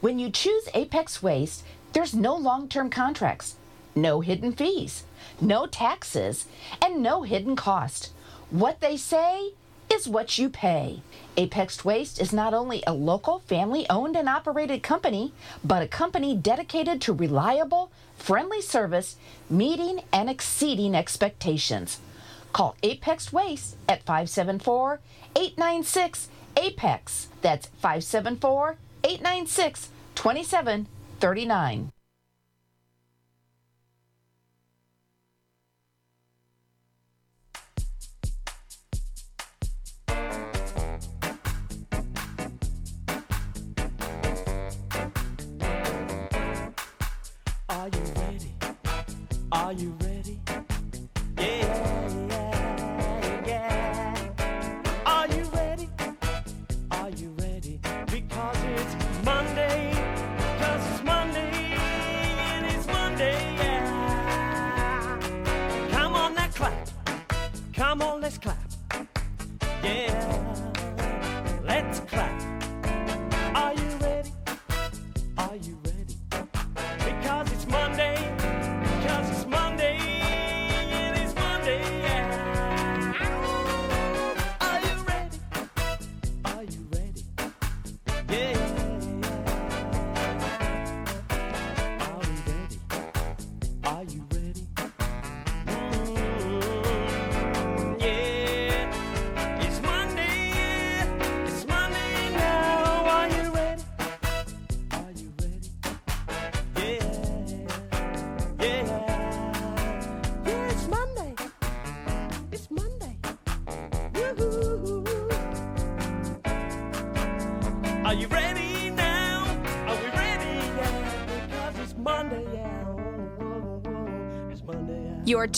When 0.00 0.18
you 0.18 0.30
choose 0.30 0.66
Apex 0.72 1.22
Waste, 1.22 1.62
there's 1.92 2.14
no 2.14 2.34
long 2.34 2.68
term 2.68 2.88
contracts, 2.88 3.56
no 3.94 4.22
hidden 4.22 4.52
fees, 4.52 5.04
no 5.42 5.66
taxes, 5.66 6.46
and 6.80 7.02
no 7.02 7.22
hidden 7.22 7.54
cost. 7.54 8.10
What 8.48 8.80
they 8.80 8.96
say 8.96 9.52
is 9.92 10.08
what 10.08 10.38
you 10.38 10.48
pay. 10.48 11.02
Apex 11.36 11.84
Waste 11.84 12.18
is 12.18 12.32
not 12.32 12.54
only 12.54 12.82
a 12.86 12.94
local, 12.94 13.40
family 13.40 13.84
owned 13.90 14.16
and 14.16 14.26
operated 14.26 14.82
company, 14.82 15.34
but 15.62 15.82
a 15.82 15.88
company 15.88 16.34
dedicated 16.34 17.02
to 17.02 17.12
reliable, 17.12 17.90
friendly 18.16 18.62
service, 18.62 19.16
meeting 19.50 20.00
and 20.14 20.30
exceeding 20.30 20.94
expectations. 20.94 22.00
Call 22.54 22.74
Apex 22.82 23.34
Waste 23.34 23.76
at 23.86 24.02
574 24.04 25.00
896 25.36 26.28
APEX. 26.56 27.28
That's 27.42 27.66
574 27.66 28.78
896 29.02 29.88
2739. 30.14 31.92
Are 47.68 47.88
you 47.88 48.00
ready? 48.16 48.54
Are 49.52 49.72
you 49.72 49.96
ready? 50.00 50.09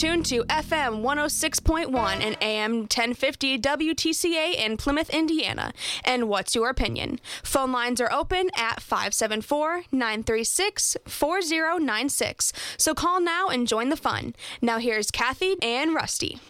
Tuned 0.02 0.26
to 0.26 0.42
FM 0.46 1.00
106.1 1.00 1.94
and 1.94 2.36
AM 2.40 2.78
1050 2.80 3.56
WTCA 3.60 4.52
in 4.56 4.76
Plymouth, 4.76 5.08
Indiana. 5.10 5.72
And 6.04 6.28
what's 6.28 6.56
your 6.56 6.70
opinion? 6.70 7.20
Phone 7.44 7.70
lines 7.70 8.00
are 8.00 8.12
open 8.12 8.50
at 8.56 8.82
574 8.82 9.84
936 9.92 10.96
4096. 11.06 12.52
So 12.76 12.94
call 12.94 13.20
now 13.20 13.46
and 13.46 13.68
join 13.68 13.90
the 13.90 13.96
fun. 13.96 14.34
Now 14.60 14.78
here's 14.78 15.12
Kathy 15.12 15.54
and 15.62 15.94
Rusty. 15.94 16.40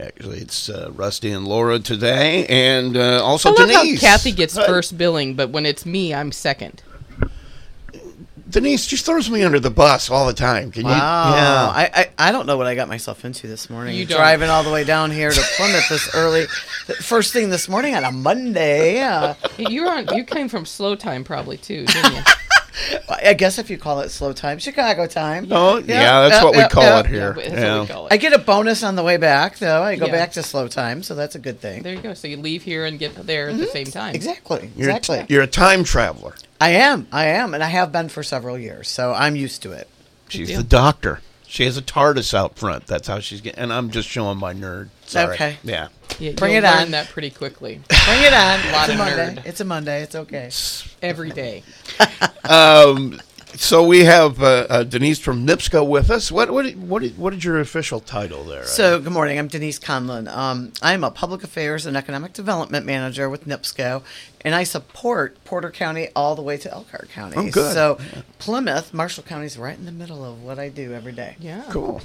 Actually, 0.00 0.38
it's 0.38 0.70
uh, 0.70 0.90
Rusty 0.94 1.32
and 1.32 1.46
Laura 1.46 1.80
today, 1.80 2.46
and 2.46 2.96
uh, 2.96 3.22
also 3.22 3.50
I 3.50 3.52
love 3.52 3.68
Denise. 3.68 4.00
how 4.00 4.08
Kathy 4.08 4.32
gets 4.32 4.56
first 4.56 4.96
billing, 4.96 5.34
but 5.34 5.50
when 5.50 5.66
it's 5.66 5.84
me, 5.84 6.14
I'm 6.14 6.32
second. 6.32 6.82
Denise 8.52 8.86
just 8.86 9.06
throws 9.06 9.30
me 9.30 9.42
under 9.42 9.58
the 9.58 9.70
bus 9.70 10.10
all 10.10 10.26
the 10.26 10.32
time. 10.34 10.70
Can 10.70 10.82
you? 10.82 10.88
Wow. 10.90 11.32
Yeah. 11.34 11.68
I, 11.74 11.90
I, 12.18 12.28
I 12.28 12.32
don't 12.32 12.46
know 12.46 12.56
what 12.58 12.66
I 12.66 12.74
got 12.74 12.86
myself 12.86 13.24
into 13.24 13.46
this 13.48 13.68
morning. 13.70 13.96
You 13.96 14.04
don't. 14.06 14.18
Driving 14.18 14.50
all 14.50 14.62
the 14.62 14.70
way 14.70 14.84
down 14.84 15.10
here 15.10 15.30
to 15.30 15.40
Plymouth 15.56 15.88
this 15.88 16.14
early. 16.14 16.46
th- 16.86 16.98
First 16.98 17.32
thing 17.32 17.48
this 17.48 17.66
morning 17.68 17.94
on 17.94 18.04
a 18.04 18.12
Monday. 18.12 19.00
Uh, 19.00 19.34
yeah. 19.58 19.68
You 19.68 19.82
were 19.84 19.90
on. 19.90 20.14
You 20.14 20.24
came 20.24 20.48
from 20.48 20.66
slow 20.66 20.94
time 20.94 21.24
probably 21.24 21.56
too, 21.56 21.86
didn't 21.86 22.14
you? 22.14 22.22
I 23.22 23.34
guess 23.34 23.58
if 23.58 23.70
you 23.70 23.78
call 23.78 24.00
it 24.00 24.10
slow 24.10 24.32
time, 24.32 24.58
Chicago 24.58 25.06
time. 25.06 25.48
Oh, 25.50 25.78
yeah, 25.78 26.00
Yeah, 26.00 26.20
that's 26.22 26.34
yeah, 26.34 26.44
what 26.44 26.52
we 26.52 26.58
yeah, 26.58 26.68
call 26.68 26.82
yeah. 26.84 27.00
it 27.00 27.06
here. 27.06 27.32
That's 27.34 27.50
what 27.50 27.80
we 27.80 27.86
call 27.86 28.06
it. 28.06 28.12
I 28.12 28.16
get 28.16 28.32
a 28.32 28.38
bonus 28.38 28.82
on 28.82 28.96
the 28.96 29.02
way 29.02 29.16
back, 29.16 29.58
though. 29.58 29.82
I 29.82 29.96
go 29.96 30.06
Yeah. 30.06 30.12
back 30.12 30.32
to 30.32 30.42
slow 30.42 30.68
time, 30.68 31.02
so 31.02 31.14
that's 31.14 31.34
a 31.34 31.38
good 31.38 31.60
thing. 31.60 31.82
There 31.82 31.94
you 31.94 32.00
go. 32.00 32.14
So 32.14 32.28
you 32.28 32.36
leave 32.36 32.62
here 32.62 32.84
and 32.84 32.98
get 32.98 33.14
there 33.14 33.48
at 33.48 33.56
the 33.56 33.64
mm-hmm. 33.64 33.72
same 33.72 33.86
time. 33.86 34.14
Exactly. 34.14 34.70
You're, 34.76 34.90
Exactly. 34.90 35.26
you're 35.34 35.42
a 35.42 35.46
time 35.46 35.84
traveler. 35.84 36.34
I 36.60 36.70
am. 36.70 37.08
I 37.12 37.26
am. 37.26 37.54
And 37.54 37.62
I 37.62 37.68
have 37.68 37.92
been 37.92 38.08
for 38.08 38.22
several 38.22 38.58
years, 38.58 38.88
so 38.88 39.12
I'm 39.12 39.36
used 39.36 39.62
to 39.62 39.72
it. 39.72 39.88
She's 40.28 40.56
the 40.56 40.62
doctor. 40.62 41.20
She 41.52 41.66
has 41.66 41.76
a 41.76 41.82
TARDIS 41.82 42.32
out 42.32 42.56
front. 42.58 42.86
That's 42.86 43.06
how 43.08 43.20
she's 43.20 43.42
getting. 43.42 43.60
And 43.60 43.74
I'm 43.74 43.90
just 43.90 44.08
showing 44.08 44.38
my 44.38 44.54
nerd. 44.54 44.88
Sorry. 45.04 45.34
Okay. 45.34 45.56
Yeah. 45.62 45.88
Yeah, 46.18 46.32
Bring 46.32 46.54
you'll 46.54 46.64
it 46.64 46.66
learn 46.66 46.82
on. 46.84 46.90
that 46.92 47.10
pretty 47.10 47.28
quickly. 47.28 47.78
Bring 48.06 48.22
it 48.22 48.32
on. 48.32 48.60
a 48.68 48.72
Lot 48.72 48.88
it's 48.88 48.88
a 48.88 48.92
of 48.92 48.98
Monday. 48.98 49.34
nerd. 49.42 49.46
It's 49.46 49.60
a 49.60 49.64
Monday. 49.66 50.02
It's 50.02 50.14
okay. 50.14 50.50
Every 51.02 51.28
day. 51.30 51.62
Um, 52.44 53.20
so 53.56 53.86
we 53.86 54.04
have 54.04 54.42
uh, 54.42 54.66
uh, 54.68 54.82
Denise 54.84 55.18
from 55.18 55.46
NIPSCO 55.46 55.86
with 55.86 56.10
us. 56.10 56.32
What 56.32 56.50
what 56.50 56.70
what 56.76 57.04
what 57.12 57.34
is 57.34 57.44
your 57.44 57.60
official 57.60 58.00
title 58.00 58.44
there? 58.44 58.64
So, 58.64 59.00
good 59.00 59.12
morning. 59.12 59.38
I'm 59.38 59.48
Denise 59.48 59.78
Conlon. 59.78 60.28
Um, 60.28 60.72
I'm 60.82 61.04
a 61.04 61.10
public 61.10 61.44
affairs 61.44 61.86
and 61.86 61.96
economic 61.96 62.32
development 62.32 62.86
manager 62.86 63.28
with 63.28 63.46
NIPSCO, 63.46 64.02
and 64.42 64.54
I 64.54 64.64
support 64.64 65.42
Porter 65.44 65.70
County 65.70 66.08
all 66.16 66.34
the 66.34 66.42
way 66.42 66.56
to 66.58 66.72
Elkhart 66.72 67.10
County. 67.10 67.36
Oh, 67.36 67.50
good. 67.50 67.72
So, 67.72 67.98
Plymouth, 68.38 68.92
Marshall 68.94 69.24
County 69.24 69.46
is 69.46 69.58
right 69.58 69.76
in 69.76 69.84
the 69.84 69.92
middle 69.92 70.24
of 70.24 70.42
what 70.42 70.58
I 70.58 70.68
do 70.68 70.92
every 70.92 71.12
day. 71.12 71.36
Yeah. 71.38 71.64
cool. 71.70 72.00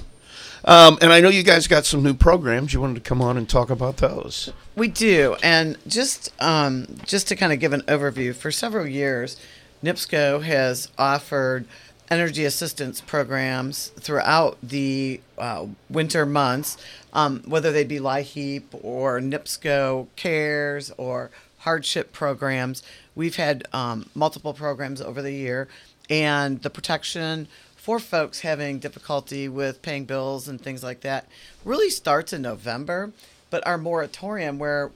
Um, 0.64 0.98
and 1.00 1.12
I 1.12 1.20
know 1.20 1.28
you 1.28 1.42
guys 1.42 1.66
got 1.66 1.84
some 1.86 2.02
new 2.02 2.14
programs. 2.14 2.74
You 2.74 2.80
wanted 2.80 2.94
to 2.96 3.08
come 3.08 3.22
on 3.22 3.36
and 3.36 3.48
talk 3.48 3.70
about 3.70 3.98
those. 3.98 4.52
We 4.76 4.88
do, 4.88 5.36
and 5.42 5.78
just 5.86 6.32
um, 6.40 6.98
just 7.04 7.28
to 7.28 7.36
kind 7.36 7.52
of 7.52 7.60
give 7.60 7.72
an 7.72 7.82
overview, 7.82 8.34
for 8.34 8.50
several 8.50 8.86
years, 8.86 9.36
NIPSCO 9.82 10.42
has 10.42 10.88
offered 10.98 11.64
energy 12.10 12.44
assistance 12.44 13.00
programs 13.00 13.88
throughout 14.00 14.56
the 14.62 15.20
uh, 15.36 15.66
winter 15.88 16.24
months, 16.26 16.76
um, 17.12 17.42
whether 17.46 17.70
they 17.70 17.84
be 17.84 17.98
LIHEAP 17.98 18.62
or 18.82 19.20
NIPSCO 19.20 20.08
Cares 20.16 20.90
or 20.96 21.30
hardship 21.58 22.12
programs. 22.12 22.82
We've 23.14 23.36
had 23.36 23.66
um, 23.72 24.08
multiple 24.14 24.54
programs 24.54 25.00
over 25.00 25.22
the 25.22 25.32
year, 25.32 25.68
and 26.08 26.62
the 26.62 26.70
protection 26.70 27.46
for 27.76 27.98
folks 27.98 28.40
having 28.40 28.78
difficulty 28.78 29.48
with 29.48 29.82
paying 29.82 30.04
bills 30.04 30.48
and 30.48 30.60
things 30.60 30.82
like 30.82 31.00
that 31.02 31.26
really 31.64 31.90
starts 31.90 32.32
in 32.32 32.42
November. 32.42 33.12
But 33.50 33.66
our 33.66 33.78
moratorium, 33.78 34.58
where 34.58 34.90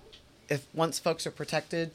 if 0.49 0.67
once 0.75 0.99
folks 0.99 1.27
are 1.27 1.31
protected, 1.31 1.91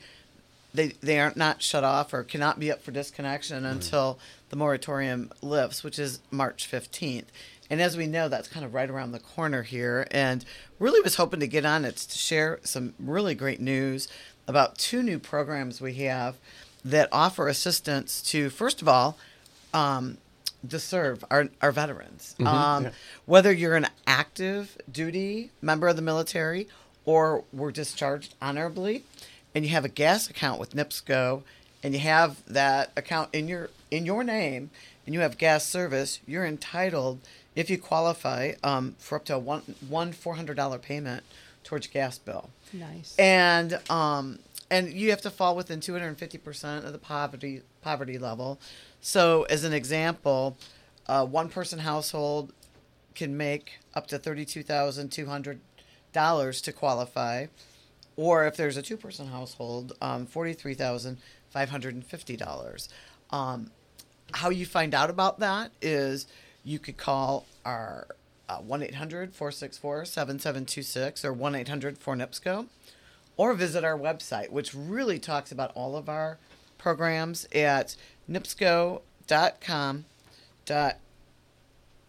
they 0.77 0.87
they 1.01 1.19
are 1.19 1.33
not 1.35 1.61
shut 1.61 1.83
off 1.83 2.13
or 2.13 2.23
cannot 2.23 2.59
be 2.59 2.71
up 2.71 2.81
for 2.81 2.91
disconnection 2.91 3.65
until 3.65 4.19
the 4.49 4.55
moratorium 4.55 5.31
lifts, 5.41 5.83
which 5.83 5.99
is 5.99 6.19
March 6.31 6.69
15th. 6.71 7.25
And 7.69 7.81
as 7.81 7.97
we 7.97 8.07
know, 8.07 8.29
that's 8.29 8.47
kind 8.47 8.65
of 8.65 8.73
right 8.73 8.89
around 8.89 9.11
the 9.11 9.19
corner 9.19 9.63
here. 9.63 10.07
And 10.11 10.45
really 10.79 11.01
was 11.01 11.15
hoping 11.15 11.41
to 11.41 11.47
get 11.47 11.65
on 11.65 11.83
it 11.83 11.97
to 11.97 12.17
share 12.17 12.59
some 12.63 12.93
really 12.97 13.35
great 13.35 13.59
news 13.59 14.07
about 14.47 14.77
two 14.77 15.03
new 15.03 15.19
programs 15.19 15.81
we 15.81 15.95
have 15.95 16.37
that 16.85 17.09
offer 17.11 17.49
assistance 17.49 18.21
to, 18.21 18.49
first 18.49 18.81
of 18.81 18.87
all, 18.87 19.17
um, 19.73 20.17
to 20.69 20.79
serve 20.79 21.25
our, 21.29 21.49
our 21.61 21.73
veterans. 21.73 22.35
um, 22.47 22.83
Whether 23.25 23.51
you're 23.51 23.75
an 23.75 23.87
active 24.05 24.77
duty 24.89 25.51
member 25.61 25.89
of 25.89 25.97
the 25.97 26.01
military 26.01 26.69
or 27.03 27.43
were 27.51 27.71
discharged 27.71 28.35
honorably, 28.41 29.03
and 29.57 29.65
you 29.65 29.71
have 29.71 29.83
a 29.83 29.89
gas 29.89 30.29
account 30.29 30.59
with 30.59 30.75
NIPSCO, 30.75 31.41
and 31.81 31.95
you 31.95 31.99
have 32.01 32.43
that 32.45 32.91
account 32.95 33.29
in 33.33 33.47
your 33.47 33.71
in 33.89 34.05
your 34.05 34.23
name, 34.23 34.69
and 35.03 35.15
you 35.15 35.21
have 35.21 35.39
gas 35.39 35.65
service, 35.65 36.19
you're 36.27 36.45
entitled, 36.45 37.19
if 37.55 37.67
you 37.67 37.79
qualify, 37.79 38.51
um, 38.63 38.95
for 38.99 39.15
up 39.15 39.25
to 39.25 39.33
a 39.33 39.39
one 39.39 39.63
one 39.89 40.13
four 40.13 40.35
hundred 40.35 40.57
dollar 40.57 40.77
payment 40.77 41.23
towards 41.63 41.87
gas 41.87 42.19
bill. 42.19 42.51
Nice. 42.71 43.15
and 43.17 43.79
um 43.89 44.37
and 44.69 44.93
you 44.93 45.09
have 45.09 45.21
to 45.21 45.31
fall 45.31 45.55
within 45.55 45.79
250% 45.79 46.85
of 46.85 46.91
the 46.91 46.99
poverty 46.99 47.63
poverty 47.81 48.19
level. 48.19 48.59
So 49.01 49.41
as 49.49 49.63
an 49.63 49.73
example 49.73 50.55
a 51.07 51.25
one 51.25 51.49
person 51.49 51.79
household 51.79 52.53
can 53.15 53.35
make 53.35 53.79
up 53.95 54.05
to 54.07 54.19
$32200 54.19 56.61
to 56.61 56.73
qualify 56.73 57.47
or 58.17 58.45
if 58.45 58.57
there's 58.57 58.75
a 58.75 58.81
two 58.81 58.97
person 58.97 59.27
household 59.27 59.93
um, 60.01 60.27
$43550 60.27 62.89
um, 63.29 63.71
how 64.33 64.49
you 64.49 64.65
find 64.65 64.93
out 64.93 65.09
about 65.09 65.39
that 65.39 65.71
is 65.81 66.27
you 66.63 66.79
could 66.79 66.97
call 66.97 67.45
our 67.63 68.07
uh, 68.49 68.59
1-800-464-7726 68.59 71.23
or 71.23 71.33
1-800-4NIPSCO 71.33 72.65
or 73.37 73.53
visit 73.53 73.85
our 73.85 73.97
website 73.97 74.49
which 74.49 74.73
really 74.73 75.19
talks 75.19 75.49
about 75.51 75.71
all 75.75 75.95
of 75.95 76.09
our 76.09 76.39
programs 76.77 77.47
at 77.53 77.95
nipsco.com 78.29 80.03
dot, 80.67 80.97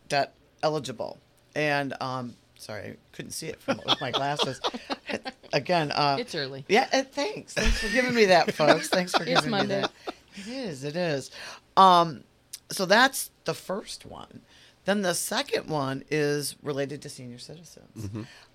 dot 0.09 0.33
eligible. 0.63 1.19
And 1.55 1.95
um 2.01 2.35
sorry 2.69 2.83
i 2.91 2.97
couldn't 3.13 3.31
see 3.33 3.47
it 3.47 3.59
from 3.61 3.81
with 3.87 3.99
my 4.01 4.11
glasses. 4.11 4.61
Again 5.55 5.91
uh 5.91 6.17
It's 6.21 6.35
early. 6.35 6.65
yeah 6.69 6.87
uh, 6.93 7.03
thanks. 7.03 7.55
Thanks 7.55 7.79
for 7.81 7.89
giving 7.89 8.15
me 8.15 8.27
that 8.27 8.53
folks. 8.55 8.89
Thanks 8.91 9.13
for 9.13 9.25
giving 9.25 9.51
Monday. 9.51 9.81
me 9.83 9.87
that. 10.07 10.15
It 10.37 10.49
is 10.49 10.85
it 10.85 10.95
is. 10.95 11.31
Um 11.77 12.25
so 12.71 12.85
that's 12.85 13.31
the 13.47 13.55
first 13.55 14.05
one. 14.05 14.43
Then 14.85 15.01
the 15.03 15.15
second 15.15 15.69
one 15.69 16.05
is 16.11 16.57
related 16.63 17.01
to 17.03 17.09
senior 17.09 17.39
citizens. 17.39 18.11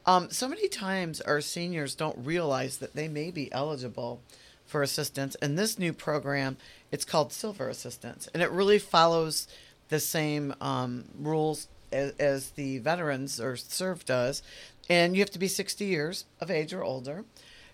Um, 0.05 0.29
so 0.31 0.47
many 0.47 0.67
times 0.67 1.19
our 1.21 1.41
seniors 1.41 1.95
don't 1.95 2.17
realize 2.25 2.77
that 2.77 2.95
they 2.95 3.07
may 3.07 3.31
be 3.31 3.51
eligible 3.51 4.21
for 4.65 4.81
assistance 4.83 5.35
and 5.41 5.57
this 5.57 5.77
new 5.79 5.93
program 5.93 6.57
it's 6.91 7.05
called 7.05 7.33
silver 7.33 7.67
assistance 7.69 8.29
and 8.33 8.41
it 8.43 8.49
really 8.51 8.79
follows 8.79 9.47
the 9.89 9.99
same 9.99 10.53
um, 10.61 11.05
rules 11.19 11.67
as, 11.93 12.11
as 12.19 12.49
the 12.51 12.79
veterans 12.79 13.39
or 13.39 13.55
serve 13.55 14.05
does 14.05 14.43
and 14.89 15.15
you 15.15 15.21
have 15.21 15.31
to 15.31 15.39
be 15.39 15.47
60 15.47 15.85
years 15.85 16.25
of 16.41 16.51
age 16.51 16.73
or 16.73 16.83
older 16.83 17.23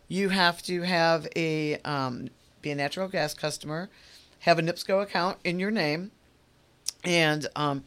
you 0.08 0.30
have 0.30 0.62
to 0.64 0.82
have 0.82 1.28
a 1.36 1.78
um, 1.80 2.30
be 2.62 2.72
a 2.72 2.76
natural 2.76 3.08
gas 3.08 3.34
customer 3.34 3.90
have 4.40 4.60
a 4.60 4.62
nipsco 4.62 5.02
account 5.02 5.38
in 5.44 5.60
your 5.60 5.72
name 5.72 6.12
and 7.04 7.48
um, 7.56 7.84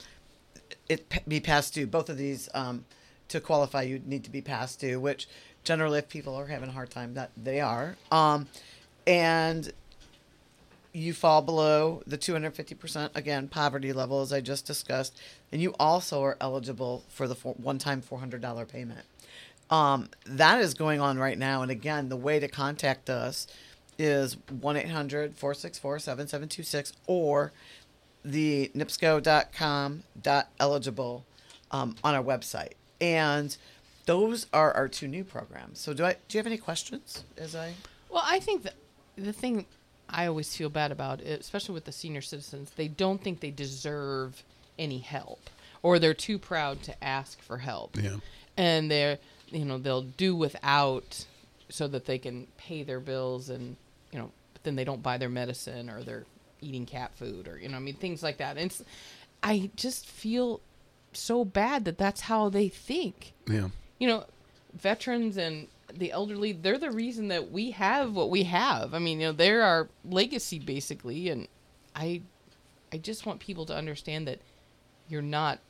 it 0.89 1.29
be 1.29 1.41
past 1.41 1.75
due. 1.75 1.87
Both 1.87 2.09
of 2.09 2.17
these, 2.17 2.49
um, 2.55 2.85
to 3.29 3.41
qualify, 3.41 3.83
you 3.83 4.01
need 4.05 4.25
to 4.25 4.31
be 4.31 4.41
past 4.41 4.81
due, 4.81 5.01
which 5.01 5.29
generally, 5.65 5.99
if 5.99 6.09
people 6.09 6.35
are 6.35 6.47
having 6.47 6.69
a 6.69 6.73
hard 6.73 6.91
time, 6.91 7.15
that 7.15 7.31
they 7.37 7.61
are. 7.61 7.97
Um, 8.11 8.49
and 9.07 9.73
you 10.93 11.15
fall 11.15 11.43
below 11.43 12.03
the 12.07 12.19
250% 12.19 13.11
again 13.15 13.49
poverty 13.49 13.93
level 13.93 14.21
as 14.21 14.33
i 14.33 14.41
just 14.41 14.67
discussed 14.67 15.21
and 15.51 15.61
you 15.63 15.75
also 15.81 16.23
are 16.23 16.37
eligible 16.41 17.03
for 17.09 17.27
the 17.27 17.35
one-time 17.35 18.01
$400 18.03 18.69
payment. 18.69 19.01
Um, 19.71 20.11
that 20.27 20.61
is 20.61 20.75
going 20.75 21.01
on 21.01 21.19
right 21.19 21.39
now 21.39 21.63
and 21.63 21.71
again 21.71 22.11
the 22.11 22.17
way 22.17 22.39
to 22.41 22.49
contact 22.49 23.09
us 23.09 23.47
is 23.99 24.37
1-800-464-7726 24.37 26.93
or 27.07 27.53
the 28.25 28.71
nipsco.com 28.75 30.03
dot 30.21 30.49
eligible 30.61 31.25
um, 31.71 31.97
on 32.05 32.15
our 32.15 32.23
website. 32.23 32.73
And 33.01 33.57
those 34.07 34.47
are 34.53 34.73
our 34.73 34.89
two 34.89 35.09
new 35.09 35.25
programs. 35.25 35.81
So 35.81 35.95
do 35.95 36.05
i 36.05 36.13
do 36.13 36.37
you 36.37 36.39
have 36.39 36.47
any 36.47 36.59
questions 36.59 37.25
as 37.37 37.55
i? 37.55 37.75
Well, 38.11 38.23
I 38.25 38.41
think 38.41 38.65
that 38.65 38.75
the 39.17 39.33
thing 39.33 39.67
I 40.13 40.27
always 40.27 40.55
feel 40.55 40.69
bad 40.69 40.93
about 40.93 41.21
it, 41.21 41.41
especially 41.41 41.75
with 41.75 41.85
the 41.87 41.93
senior 41.93 42.21
citizens. 42.21 42.71
They 42.77 42.89
don't 42.89 43.23
think 43.23 43.41
they 43.41 43.51
deserve 43.51 44.43
any 44.79 44.99
help, 44.99 45.49
or 45.83 45.99
they're 45.99 46.15
too 46.15 46.39
proud 46.39 46.83
to 46.85 47.05
ask 47.05 47.41
for 47.41 47.59
help. 47.59 47.97
Yeah. 47.97 48.17
and 48.57 48.91
they're 48.91 49.19
you 49.51 49.65
know 49.65 49.79
they'll 49.79 50.03
do 50.03 50.35
without 50.37 51.25
so 51.69 51.89
that 51.89 52.05
they 52.07 52.19
can 52.19 52.47
pay 52.59 52.83
their 52.83 53.01
bills 53.01 53.49
and 53.51 53.77
you 54.13 54.19
know 54.19 54.31
but 54.53 54.63
then 54.65 54.77
they 54.77 54.85
don't 54.85 55.03
buy 55.03 55.17
their 55.19 55.29
medicine 55.29 55.89
or 55.91 56.03
they're 56.03 56.25
eating 56.61 56.85
cat 56.87 57.11
food 57.15 57.49
or 57.49 57.59
you 57.59 57.69
know 57.69 57.77
I 57.77 57.81
mean 57.81 57.95
things 57.95 58.23
like 58.23 58.37
that. 58.39 58.57
And 58.57 58.67
it's, 58.67 58.83
I 59.43 59.71
just 59.77 60.07
feel 60.07 60.61
so 61.13 61.45
bad 61.45 61.85
that 61.87 61.99
that's 61.99 62.23
how 62.23 62.49
they 62.49 62.69
think 62.69 63.33
Yeah. 63.47 63.69
you 63.99 64.09
know, 64.09 64.25
veterans 64.75 65.37
and 65.37 65.69
the 65.99 66.13
elderly, 66.13 66.53
they're 66.53 66.79
the 66.79 66.91
reason 66.91 67.29
that 67.29 67.51
we 67.51 67.71
have 67.73 68.15
what 68.15 68.31
we 68.31 68.45
have. 68.45 68.95
I 68.95 68.99
mean, 68.99 69.21
you 69.21 69.29
know, 69.29 69.33
they're 69.33 69.63
our 69.63 69.89
legacy 70.05 70.59
basically 70.59 71.29
and 71.29 71.49
I 71.95 72.23
I 72.93 72.99
just 72.99 73.25
want 73.25 73.41
people 73.41 73.65
to 73.67 73.77
understand 73.77 74.29
that 74.29 74.41
you're 75.09 75.23
not 75.23 75.61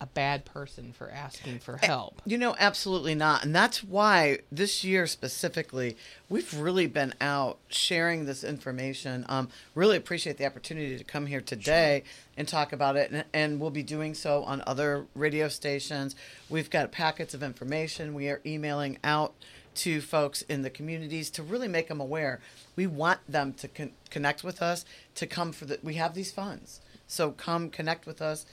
a 0.00 0.06
bad 0.06 0.46
person 0.46 0.92
for 0.92 1.10
asking 1.10 1.58
for 1.58 1.76
help. 1.76 2.22
You 2.24 2.38
know, 2.38 2.56
absolutely 2.58 3.14
not. 3.14 3.44
And 3.44 3.54
that's 3.54 3.84
why 3.84 4.38
this 4.50 4.82
year 4.82 5.06
specifically, 5.06 5.96
we've 6.28 6.52
really 6.54 6.86
been 6.86 7.14
out 7.20 7.58
sharing 7.68 8.24
this 8.24 8.42
information. 8.42 9.26
Um, 9.28 9.50
really 9.74 9.98
appreciate 9.98 10.38
the 10.38 10.46
opportunity 10.46 10.96
to 10.96 11.04
come 11.04 11.26
here 11.26 11.42
today 11.42 12.04
and 12.36 12.48
talk 12.48 12.72
about 12.72 12.96
it. 12.96 13.10
And, 13.10 13.24
and 13.34 13.60
we'll 13.60 13.70
be 13.70 13.82
doing 13.82 14.14
so 14.14 14.42
on 14.44 14.62
other 14.66 15.06
radio 15.14 15.48
stations. 15.48 16.16
We've 16.48 16.70
got 16.70 16.90
packets 16.92 17.34
of 17.34 17.42
information 17.42 18.14
we 18.14 18.30
are 18.30 18.40
emailing 18.46 18.98
out 19.04 19.34
to 19.72 20.00
folks 20.00 20.42
in 20.42 20.62
the 20.62 20.70
communities 20.70 21.30
to 21.30 21.42
really 21.42 21.68
make 21.68 21.88
them 21.88 22.00
aware. 22.00 22.40
We 22.74 22.86
want 22.86 23.20
them 23.28 23.52
to 23.54 23.68
con- 23.68 23.92
connect 24.10 24.42
with 24.42 24.62
us, 24.62 24.84
to 25.14 25.26
come 25.26 25.52
for 25.52 25.66
the, 25.66 25.78
we 25.82 25.94
have 25.94 26.14
these 26.14 26.32
funds. 26.32 26.80
So 27.06 27.32
come 27.32 27.70
connect 27.70 28.06
with 28.06 28.22
us 28.22 28.46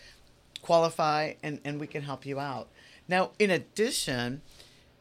qualify 0.71 1.33
and, 1.41 1.59
and 1.63 1.79
we 1.79 1.87
can 1.87 2.01
help 2.03 2.25
you 2.25 2.39
out. 2.39 2.67
Now, 3.07 3.31
in 3.39 3.49
addition, 3.49 4.41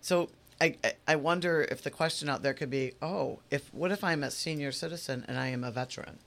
so 0.01 0.29
I, 0.61 0.77
I- 0.85 0.93
I 1.09 1.17
wonder 1.17 1.67
if 1.71 1.83
the 1.83 1.91
question 1.91 2.29
out 2.29 2.43
there 2.45 2.55
could 2.55 2.71
be, 2.71 2.93
oh, 3.03 3.41
if 3.51 3.73
what 3.75 3.91
if 3.91 4.03
I'm 4.05 4.23
a 4.23 4.31
senior 4.31 4.71
citizen 4.73 5.25
and 5.27 5.37
I 5.39 5.49
am 5.49 5.64
a 5.64 5.73
veteran? 5.73 6.19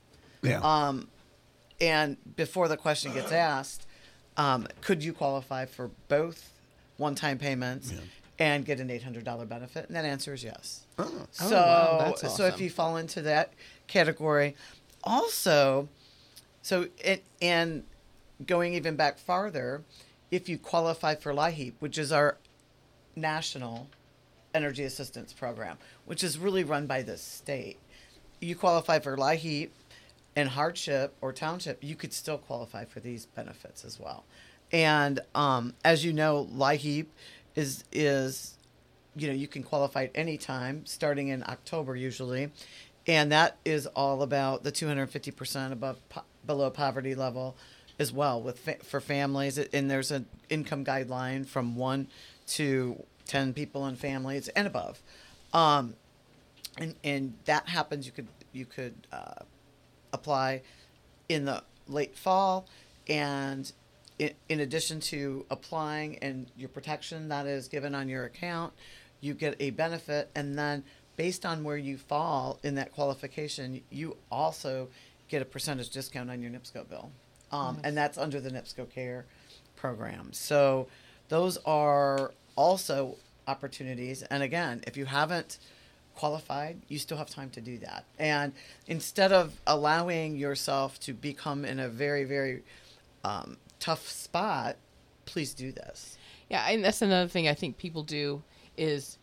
Yeah. 0.42 0.60
Um, 0.62 1.08
and 1.80 2.18
before 2.36 2.68
the 2.68 2.76
question 2.76 3.14
gets 3.14 3.32
asked, 3.32 3.86
um, 4.36 4.66
could 4.82 5.02
you 5.02 5.12
qualify 5.14 5.64
for 5.64 5.90
both 6.08 6.50
one-time 6.98 7.38
payments 7.38 7.94
and 8.38 8.64
get 8.66 8.78
an 8.80 8.90
eight 8.90 9.02
hundred 9.02 9.24
dollar 9.24 9.46
benefit? 9.46 9.86
And 9.86 9.96
that 9.96 10.04
answer 10.04 10.34
is 10.34 10.44
yes. 10.44 10.82
Oh. 10.98 11.10
So, 11.30 11.46
Oh, 11.46 11.50
wow, 11.98 11.98
that's 12.20 12.36
so 12.36 12.44
if 12.44 12.60
you 12.60 12.68
fall 12.68 12.98
into 12.98 13.22
that 13.22 13.54
category, 13.86 14.54
also, 15.02 15.88
so 16.62 16.86
it 17.02 17.24
and 17.40 17.84
going 18.46 18.74
even 18.74 18.96
back 18.96 19.18
farther, 19.18 19.82
if 20.30 20.48
you 20.48 20.58
qualify 20.58 21.14
for 21.14 21.32
LIHEAP, 21.32 21.74
which 21.80 21.98
is 21.98 22.12
our 22.12 22.36
national 23.16 23.88
energy 24.54 24.84
assistance 24.84 25.32
program, 25.32 25.78
which 26.06 26.24
is 26.24 26.38
really 26.38 26.64
run 26.64 26.86
by 26.86 27.02
the 27.02 27.16
state, 27.16 27.78
you 28.40 28.54
qualify 28.54 28.98
for 28.98 29.16
LIHEAP 29.16 29.70
and 30.36 30.48
hardship 30.50 31.14
or 31.20 31.32
township, 31.32 31.82
you 31.82 31.96
could 31.96 32.12
still 32.12 32.38
qualify 32.38 32.84
for 32.84 33.00
these 33.00 33.26
benefits 33.26 33.84
as 33.84 33.98
well. 33.98 34.24
And 34.72 35.20
um, 35.34 35.74
as 35.84 36.04
you 36.04 36.12
know, 36.12 36.48
LIHEAP 36.54 37.06
is 37.56 37.84
is 37.92 38.56
you 39.16 39.26
know 39.26 39.34
you 39.34 39.48
can 39.48 39.64
qualify 39.64 40.04
at 40.04 40.10
any 40.14 40.38
time, 40.38 40.86
starting 40.86 41.28
in 41.28 41.42
October 41.42 41.96
usually, 41.96 42.50
and 43.06 43.32
that 43.32 43.56
is 43.64 43.86
all 43.88 44.22
about 44.22 44.62
the 44.62 44.70
250 44.70 45.32
percent 45.32 45.72
above 45.72 46.08
po- 46.08 46.22
below 46.46 46.70
poverty 46.70 47.16
level 47.16 47.56
as 48.00 48.12
well 48.12 48.42
with 48.42 48.58
fa- 48.58 48.82
for 48.82 49.00
families. 49.00 49.58
And 49.58 49.88
there's 49.88 50.10
an 50.10 50.26
income 50.48 50.84
guideline 50.84 51.46
from 51.46 51.76
one 51.76 52.08
to 52.48 53.04
ten 53.26 53.52
people 53.52 53.86
in 53.86 53.94
families 53.94 54.48
and 54.48 54.66
above. 54.66 55.00
Um, 55.52 55.94
and 56.78 56.96
and 57.04 57.34
that 57.44 57.68
happens. 57.68 58.06
You 58.06 58.12
could 58.12 58.28
you 58.52 58.64
could 58.64 58.94
uh, 59.12 59.44
apply 60.12 60.62
in 61.28 61.44
the 61.44 61.62
late 61.86 62.16
fall, 62.16 62.66
and 63.08 63.70
in, 64.18 64.32
in 64.48 64.60
addition 64.60 64.98
to 65.00 65.46
applying 65.50 66.18
and 66.18 66.50
your 66.56 66.68
protection 66.68 67.28
that 67.28 67.46
is 67.46 67.68
given 67.68 67.94
on 67.94 68.08
your 68.08 68.24
account, 68.24 68.72
you 69.20 69.34
get 69.34 69.54
a 69.60 69.70
benefit, 69.70 70.30
and 70.34 70.58
then 70.58 70.82
based 71.16 71.44
on 71.44 71.62
where 71.62 71.76
you 71.76 71.98
fall 71.98 72.58
in 72.62 72.76
that 72.76 72.92
qualification, 72.92 73.82
you 73.90 74.16
also 74.30 74.88
get 75.28 75.42
a 75.42 75.44
percentage 75.44 75.90
discount 75.90 76.30
on 76.30 76.40
your 76.42 76.50
NIPSCO 76.50 76.88
bill, 76.88 77.10
um, 77.52 77.78
and 77.84 77.96
that's 77.96 78.18
under 78.18 78.40
the 78.40 78.50
NIPSCO 78.50 78.90
Care 78.90 79.24
program. 79.76 80.32
So 80.32 80.86
those 81.28 81.56
are 81.64 82.32
also 82.56 83.16
opportunities. 83.46 84.22
And 84.24 84.42
again, 84.42 84.82
if 84.86 84.96
you 84.96 85.06
haven't 85.06 85.58
qualified, 86.14 86.80
you 86.88 86.98
still 86.98 87.16
have 87.16 87.30
time 87.30 87.50
to 87.50 87.60
do 87.60 87.78
that. 87.78 88.04
And 88.18 88.52
instead 88.86 89.32
of 89.32 89.54
allowing 89.66 90.36
yourself 90.36 91.00
to 91.00 91.12
become 91.14 91.64
in 91.64 91.80
a 91.80 91.88
very, 91.88 92.24
very 92.24 92.62
um, 93.24 93.56
tough 93.78 94.06
spot, 94.08 94.76
please 95.24 95.54
do 95.54 95.72
this. 95.72 96.18
Yeah, 96.48 96.66
and 96.68 96.84
that's 96.84 97.00
another 97.02 97.28
thing 97.28 97.48
I 97.48 97.54
think 97.54 97.78
people 97.78 98.02
do 98.02 98.42
is 98.76 99.18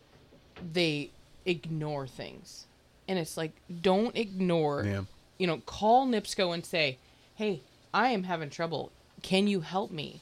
they 0.72 1.10
ignore 1.44 2.06
things. 2.06 2.66
And 3.06 3.18
it's 3.18 3.36
like 3.36 3.52
don't 3.82 4.16
ignore 4.16 4.84
Yeah. 4.84 5.02
you 5.38 5.46
know, 5.46 5.58
call 5.58 6.06
NIPSCO 6.06 6.52
and 6.52 6.64
say, 6.66 6.98
"Hey, 7.34 7.60
I 7.92 8.10
am 8.10 8.24
having 8.24 8.50
trouble. 8.50 8.92
Can 9.22 9.46
you 9.46 9.60
help 9.60 9.90
me?" 9.90 10.20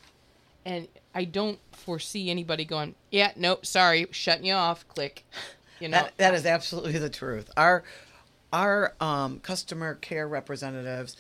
And 0.65 0.89
I 1.15 1.25
don't 1.25 1.59
foresee 1.73 2.31
anybody 2.31 2.65
going, 2.65 2.95
"Yeah, 3.11 3.33
nope, 3.37 3.67
sorry, 3.67 4.07
shutting 4.11 4.47
you 4.47 4.55
off." 4.55 4.87
Click. 4.89 5.25
You 5.79 5.89
know. 5.89 5.99
That, 5.99 6.17
that 6.17 6.35
is 6.35 6.47
absolutely 6.47 6.97
the 6.99 7.11
truth. 7.11 7.51
Our 7.55 7.85
our 8.51 8.95
um, 8.99 9.41
customer 9.41 9.97
care 9.97 10.27
representatives 10.27 11.19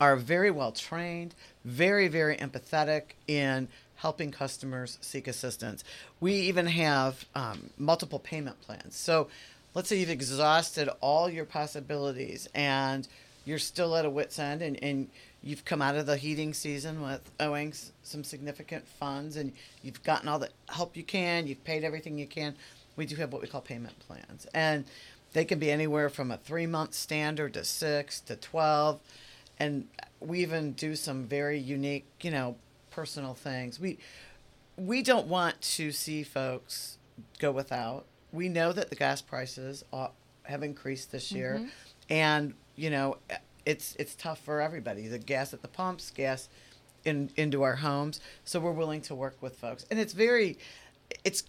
are 0.00 0.14
very 0.14 0.52
well 0.52 0.70
trained, 0.70 1.34
very 1.64 2.06
very 2.06 2.36
empathetic 2.36 3.16
in 3.26 3.66
helping 3.96 4.30
customers 4.30 4.98
seek 5.00 5.26
assistance. 5.26 5.82
We 6.20 6.34
even 6.34 6.66
have 6.66 7.24
um, 7.34 7.70
multiple 7.78 8.18
payment 8.18 8.60
plans. 8.60 8.96
So 8.96 9.28
let's 9.74 9.88
say 9.88 9.98
you've 9.98 10.10
exhausted 10.10 10.88
all 11.00 11.28
your 11.28 11.44
possibilities 11.44 12.48
and 12.54 13.08
you're 13.44 13.58
still 13.58 13.96
at 13.96 14.04
a 14.04 14.10
wit's 14.10 14.38
end 14.38 14.62
and, 14.62 14.82
and 14.82 15.08
you've 15.46 15.64
come 15.64 15.80
out 15.80 15.94
of 15.94 16.06
the 16.06 16.16
heating 16.16 16.52
season 16.52 17.00
with 17.00 17.30
owing 17.38 17.72
some 18.02 18.24
significant 18.24 18.86
funds 18.86 19.36
and 19.36 19.52
you've 19.80 20.02
gotten 20.02 20.28
all 20.28 20.40
the 20.40 20.48
help 20.68 20.96
you 20.96 21.04
can, 21.04 21.46
you've 21.46 21.62
paid 21.62 21.84
everything 21.84 22.18
you 22.18 22.26
can. 22.26 22.52
We 22.96 23.06
do 23.06 23.14
have 23.14 23.32
what 23.32 23.40
we 23.40 23.46
call 23.46 23.60
payment 23.60 23.96
plans. 24.00 24.48
And 24.52 24.84
they 25.34 25.44
can 25.44 25.60
be 25.60 25.70
anywhere 25.70 26.08
from 26.08 26.32
a 26.32 26.36
three 26.36 26.66
month 26.66 26.94
standard 26.94 27.54
to 27.54 27.64
six 27.64 28.20
to 28.22 28.34
12. 28.34 28.98
And 29.60 29.86
we 30.18 30.40
even 30.40 30.72
do 30.72 30.96
some 30.96 31.26
very 31.26 31.60
unique, 31.60 32.06
you 32.22 32.32
know, 32.32 32.56
personal 32.90 33.34
things. 33.34 33.78
We, 33.78 33.98
we 34.76 35.00
don't 35.00 35.28
want 35.28 35.60
to 35.60 35.92
see 35.92 36.24
folks 36.24 36.98
go 37.38 37.52
without. 37.52 38.04
We 38.32 38.48
know 38.48 38.72
that 38.72 38.90
the 38.90 38.96
gas 38.96 39.22
prices 39.22 39.84
have 40.42 40.62
increased 40.64 41.12
this 41.12 41.30
year, 41.30 41.58
mm-hmm. 41.60 41.68
and 42.10 42.54
you 42.74 42.90
know 42.90 43.16
it's 43.66 43.94
it's 43.98 44.14
tough 44.14 44.38
for 44.40 44.60
everybody. 44.62 45.08
The 45.08 45.18
gas 45.18 45.52
at 45.52 45.60
the 45.60 45.68
pumps, 45.68 46.10
gas 46.10 46.48
in 47.04 47.30
into 47.36 47.62
our 47.62 47.76
homes. 47.76 48.20
So 48.44 48.58
we're 48.60 48.72
willing 48.72 49.02
to 49.02 49.14
work 49.14 49.36
with 49.42 49.56
folks, 49.58 49.84
and 49.90 50.00
it's 50.00 50.12
very, 50.14 50.56
it's 51.24 51.42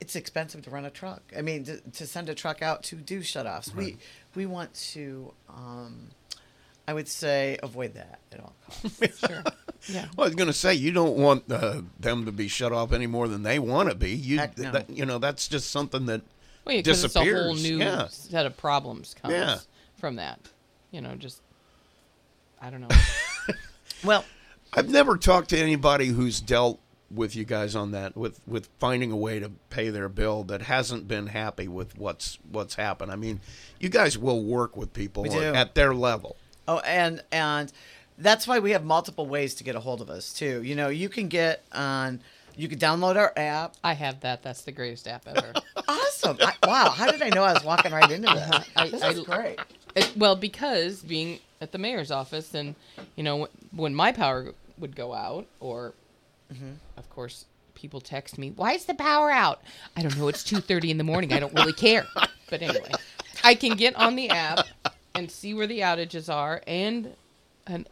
it's 0.00 0.16
expensive 0.16 0.62
to 0.62 0.70
run 0.70 0.84
a 0.86 0.90
truck. 0.90 1.22
I 1.36 1.42
mean, 1.42 1.64
to, 1.64 1.78
to 1.80 2.06
send 2.06 2.28
a 2.28 2.34
truck 2.34 2.62
out 2.62 2.82
to 2.84 2.96
do 2.96 3.20
shutoffs. 3.20 3.74
We 3.74 3.98
we 4.34 4.46
want 4.46 4.72
to, 4.92 5.32
um, 5.48 6.08
I 6.88 6.94
would 6.94 7.06
say, 7.08 7.58
avoid 7.62 7.94
that 7.94 8.20
at 8.32 8.40
all 8.40 8.54
costs. 8.66 9.18
sure. 9.26 9.44
Yeah. 9.88 10.08
Well, 10.14 10.26
I 10.26 10.28
was 10.28 10.34
going 10.34 10.46
to 10.48 10.52
say 10.52 10.74
you 10.74 10.92
don't 10.92 11.16
want 11.16 11.50
uh, 11.50 11.80
them 11.98 12.26
to 12.26 12.32
be 12.32 12.48
shut 12.48 12.70
off 12.70 12.92
any 12.92 13.06
more 13.06 13.28
than 13.28 13.44
they 13.44 13.58
want 13.58 13.88
to 13.88 13.94
be. 13.94 14.10
You, 14.10 14.36
Heck 14.36 14.58
no. 14.58 14.72
that, 14.72 14.90
you 14.90 15.06
know, 15.06 15.16
that's 15.18 15.48
just 15.48 15.70
something 15.70 16.04
that 16.04 16.20
Well, 16.66 16.76
yeah, 16.76 16.82
'cause 16.82 17.02
it's 17.02 17.16
a 17.16 17.24
whole 17.24 17.54
new 17.54 17.78
Yeah. 17.78 18.08
set 18.08 18.44
of 18.44 18.58
problems 18.58 19.14
comes 19.14 19.32
Yeah. 19.32 19.56
from 19.96 20.16
that. 20.16 20.38
You 20.90 21.00
know, 21.00 21.14
just 21.14 21.40
I 22.60 22.70
don't 22.70 22.80
know. 22.80 22.88
well, 24.04 24.24
I've 24.72 24.88
never 24.88 25.16
talked 25.16 25.50
to 25.50 25.58
anybody 25.58 26.08
who's 26.08 26.40
dealt 26.40 26.80
with 27.10 27.34
you 27.34 27.44
guys 27.44 27.74
on 27.74 27.90
that 27.90 28.16
with 28.16 28.40
with 28.46 28.68
finding 28.78 29.10
a 29.10 29.16
way 29.16 29.40
to 29.40 29.50
pay 29.68 29.90
their 29.90 30.08
bill 30.08 30.44
that 30.44 30.62
hasn't 30.62 31.08
been 31.08 31.26
happy 31.26 31.66
with 31.66 31.98
what's 31.98 32.38
what's 32.50 32.76
happened. 32.76 33.10
I 33.10 33.16
mean, 33.16 33.40
you 33.80 33.88
guys 33.88 34.16
will 34.16 34.42
work 34.42 34.76
with 34.76 34.92
people 34.92 35.24
We 35.24 35.30
at 35.30 35.74
their 35.74 35.94
level. 35.94 36.36
Oh, 36.68 36.78
and 36.80 37.22
and 37.32 37.72
that's 38.16 38.46
why 38.46 38.58
we 38.58 38.70
have 38.72 38.84
multiple 38.84 39.26
ways 39.26 39.54
to 39.56 39.64
get 39.64 39.74
a 39.74 39.80
hold 39.80 40.00
of 40.00 40.10
us 40.10 40.32
too. 40.32 40.62
You 40.62 40.76
know, 40.76 40.88
you 40.88 41.08
can 41.08 41.28
get 41.28 41.64
on, 41.72 42.20
you 42.54 42.68
can 42.68 42.78
download 42.78 43.16
our 43.16 43.32
app. 43.36 43.74
I 43.82 43.94
have 43.94 44.20
that. 44.20 44.42
That's 44.42 44.62
the 44.62 44.72
greatest 44.72 45.08
app 45.08 45.26
ever. 45.26 45.52
Awesome! 45.88 46.36
I, 46.40 46.54
wow, 46.64 46.90
how 46.90 47.10
did 47.10 47.20
I 47.20 47.30
know 47.30 47.42
I 47.42 47.52
was 47.52 47.64
walking 47.64 47.90
right 47.90 48.08
into 48.08 48.28
uh-huh. 48.28 48.58
that? 48.58 48.68
I- 48.76 48.88
this 48.90 49.02
I- 49.02 49.10
is 49.10 49.20
great. 49.20 49.58
It, 49.96 50.12
well, 50.16 50.36
because 50.36 51.00
being 51.02 51.40
at 51.60 51.72
the 51.72 51.78
mayor's 51.78 52.10
office, 52.10 52.54
and 52.54 52.74
you 53.16 53.22
know, 53.22 53.48
when 53.74 53.94
my 53.94 54.12
power 54.12 54.52
would 54.78 54.96
go 54.96 55.12
out, 55.14 55.46
or 55.60 55.92
mm-hmm. 56.52 56.72
of 56.96 57.10
course, 57.10 57.44
people 57.74 58.00
text 58.00 58.38
me, 58.38 58.50
"Why 58.50 58.72
is 58.72 58.86
the 58.86 58.94
power 58.94 59.30
out?" 59.30 59.62
I 59.96 60.02
don't 60.02 60.16
know. 60.16 60.28
It's 60.28 60.44
two 60.44 60.60
thirty 60.60 60.90
in 60.90 60.98
the 60.98 61.04
morning. 61.04 61.32
I 61.32 61.40
don't 61.40 61.54
really 61.54 61.72
care. 61.72 62.06
But 62.48 62.62
anyway, 62.62 62.90
I 63.44 63.54
can 63.54 63.76
get 63.76 63.94
on 63.96 64.16
the 64.16 64.30
app 64.30 64.66
and 65.14 65.30
see 65.30 65.54
where 65.54 65.66
the 65.66 65.80
outages 65.80 66.32
are 66.32 66.62
and 66.66 67.14
an 67.66 67.86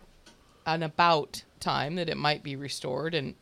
an 0.67 0.83
about 0.83 1.43
time 1.61 1.97
that 1.97 2.09
it 2.09 2.17
might 2.17 2.43
be 2.43 2.57
restored 2.57 3.15
and 3.15 3.35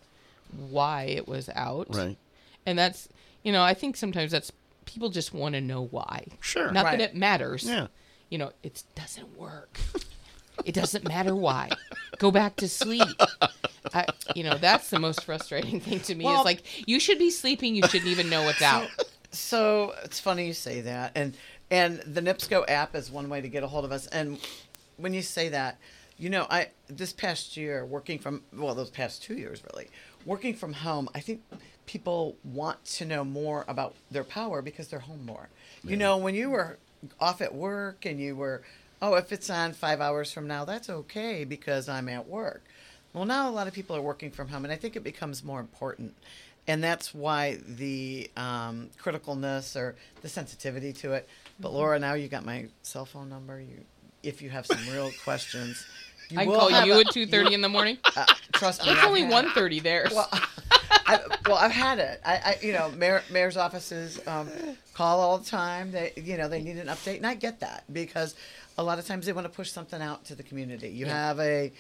why 0.71 1.05
it 1.05 1.27
was 1.27 1.49
out. 1.55 1.95
Right. 1.95 2.17
And 2.65 2.79
that's 2.79 3.09
you 3.43 3.53
know, 3.53 3.63
I 3.63 3.75
think 3.75 3.97
sometimes 3.97 4.33
that's 4.33 4.53
people 4.87 5.09
just 5.09 5.33
want 5.33 5.55
to 5.55 5.61
know 5.61 5.85
why. 5.85 6.27
Sure. 6.41 6.71
Not 6.71 6.85
Right. 6.85 6.99
that 6.99 7.11
it 7.11 7.17
matters. 7.17 7.65
Yeah. 7.65 7.87
You 8.31 8.39
know, 8.39 8.53
it 8.63 8.83
doesn't 8.95 9.37
work. 9.39 9.79
it 10.65 10.75
doesn't 10.75 11.07
matter 11.07 11.35
why. 11.35 11.71
Go 12.19 12.31
back 12.31 12.57
to 12.57 12.69
sleep. 12.69 13.07
I, 13.95 14.07
you 14.35 14.43
know, 14.43 14.57
that's 14.57 14.91
the 14.91 14.99
most 14.99 15.25
frustrating 15.25 15.81
thing 15.81 16.01
to 16.01 16.15
me. 16.15 16.25
Well- 16.25 16.41
is 16.41 16.45
like 16.45 16.89
you 16.89 16.99
should 17.01 17.19
be 17.19 17.31
sleeping. 17.31 17.75
You 17.75 17.87
shouldn't 17.87 18.11
even 18.11 18.31
know 18.31 18.43
what's 18.45 18.63
out. 18.63 18.89
So 19.33 19.95
it's 20.03 20.19
funny 20.19 20.47
you 20.47 20.55
say 20.55 20.81
that, 20.83 21.13
and 21.15 21.37
and 21.71 21.99
the 21.99 22.23
NIPSCO 22.23 22.65
app 22.69 22.95
is 22.95 23.11
one 23.11 23.29
way 23.29 23.41
to 23.41 23.49
get 23.49 23.63
a 23.63 23.67
hold 23.67 23.85
of 23.85 23.93
us. 23.93 24.07
And 24.07 24.39
when 24.97 25.13
you 25.13 25.21
say 25.23 25.49
that, 25.51 25.79
you 26.17 26.31
know, 26.31 26.47
I 26.49 26.71
this 26.89 27.13
past 27.13 27.57
year 27.57 27.85
working 27.85 28.19
from 28.19 28.43
well, 28.53 28.75
those 28.75 28.91
past 28.91 29.23
two 29.23 29.35
years 29.35 29.63
really 29.71 29.89
working 30.25 30.55
from 30.55 30.73
home, 30.73 31.09
I 31.15 31.21
think 31.21 31.43
people 31.87 32.37
want 32.45 32.85
to 32.85 33.05
know 33.05 33.25
more 33.25 33.65
about 33.69 33.95
their 34.11 34.25
power 34.25 34.63
because 34.63 34.89
they're 34.89 34.99
home 35.01 35.25
more. 35.25 35.49
You 35.85 35.97
know, 35.97 36.17
when 36.17 36.35
you 36.35 36.51
were 36.51 36.79
off 37.21 37.41
at 37.41 37.55
work 37.55 38.05
and 38.05 38.21
you 38.21 38.35
were, 38.35 38.63
oh, 39.03 39.15
if 39.15 39.33
it's 39.33 39.51
on 39.51 39.73
five 39.73 40.01
hours 40.01 40.33
from 40.33 40.47
now, 40.47 40.65
that's 40.65 40.89
okay 40.91 41.45
because 41.45 41.89
I'm 41.89 42.09
at 42.09 42.27
work. 42.29 42.63
Well, 43.13 43.25
now 43.25 43.49
a 43.49 43.53
lot 43.53 43.67
of 43.67 43.73
people 43.75 43.97
are 43.97 44.01
working 44.03 44.31
from 44.31 44.49
home, 44.49 44.65
and 44.65 44.73
I 44.73 44.77
think 44.77 44.97
it 44.97 45.05
becomes 45.05 45.43
more 45.45 45.61
important. 45.61 46.15
And 46.69 46.83
that's 46.83 47.15
why 47.15 47.59
the 47.67 48.29
um, 48.37 48.91
criticalness 49.03 49.77
or 49.77 49.95
the 50.23 50.29
sensitivity 50.29 50.93
to 50.95 51.13
it. 51.13 51.29
But 51.61 51.69
Mm-hmm. 51.69 51.77
Laura, 51.77 51.99
now 51.99 52.15
you 52.15 52.29
got 52.29 52.45
my 52.45 52.67
cell 52.83 53.07
phone 53.07 53.29
number. 53.31 53.61
You, 53.61 53.79
if 54.23 54.43
you 54.43 54.51
have 54.51 54.67
some 54.67 54.81
real 54.93 55.11
questions, 55.25 55.87
you 56.29 56.39
I 56.41 56.43
can 56.43 56.53
will 56.53 56.59
call 56.59 56.85
you 56.85 56.95
a- 56.95 57.01
at 57.01 57.11
two 57.13 57.27
thirty 57.27 57.55
in 57.55 57.61
the 57.63 57.69
morning. 57.69 57.97
uh, 58.17 58.27
trust 58.53 58.85
me, 58.85 58.91
It's 58.91 59.01
I've 59.01 59.07
only 59.07 59.25
one 59.25 59.49
thirty 59.51 59.79
there. 59.81 60.09
Well, 60.13 60.29
I, 61.09 61.21
well, 61.47 61.57
I've 61.57 61.71
had 61.71 62.01
it. 62.01 62.21
I, 62.27 62.35
I 62.35 62.59
you 62.61 62.73
know, 62.73 62.91
mayor, 62.91 63.23
mayor's 63.31 63.57
offices 63.57 64.21
um, 64.27 64.51
call 64.93 65.21
all 65.21 65.39
the 65.39 65.45
time. 65.49 65.93
They, 65.93 66.13
you 66.17 66.37
know, 66.37 66.49
they 66.49 66.61
need 66.63 66.79
an 66.79 66.89
update, 66.89 67.19
and 67.19 67.27
I 67.27 67.35
get 67.35 67.61
that 67.61 67.85
because 67.93 68.35
a 68.79 68.83
lot 68.83 68.99
of 68.99 69.07
times 69.07 69.27
they 69.27 69.33
want 69.33 69.47
to 69.47 69.53
push 69.53 69.71
something 69.71 70.01
out 70.03 70.25
to 70.27 70.35
the 70.35 70.43
community. 70.43 70.89
You 70.89 71.07
have 71.07 71.39
a, 71.41 71.73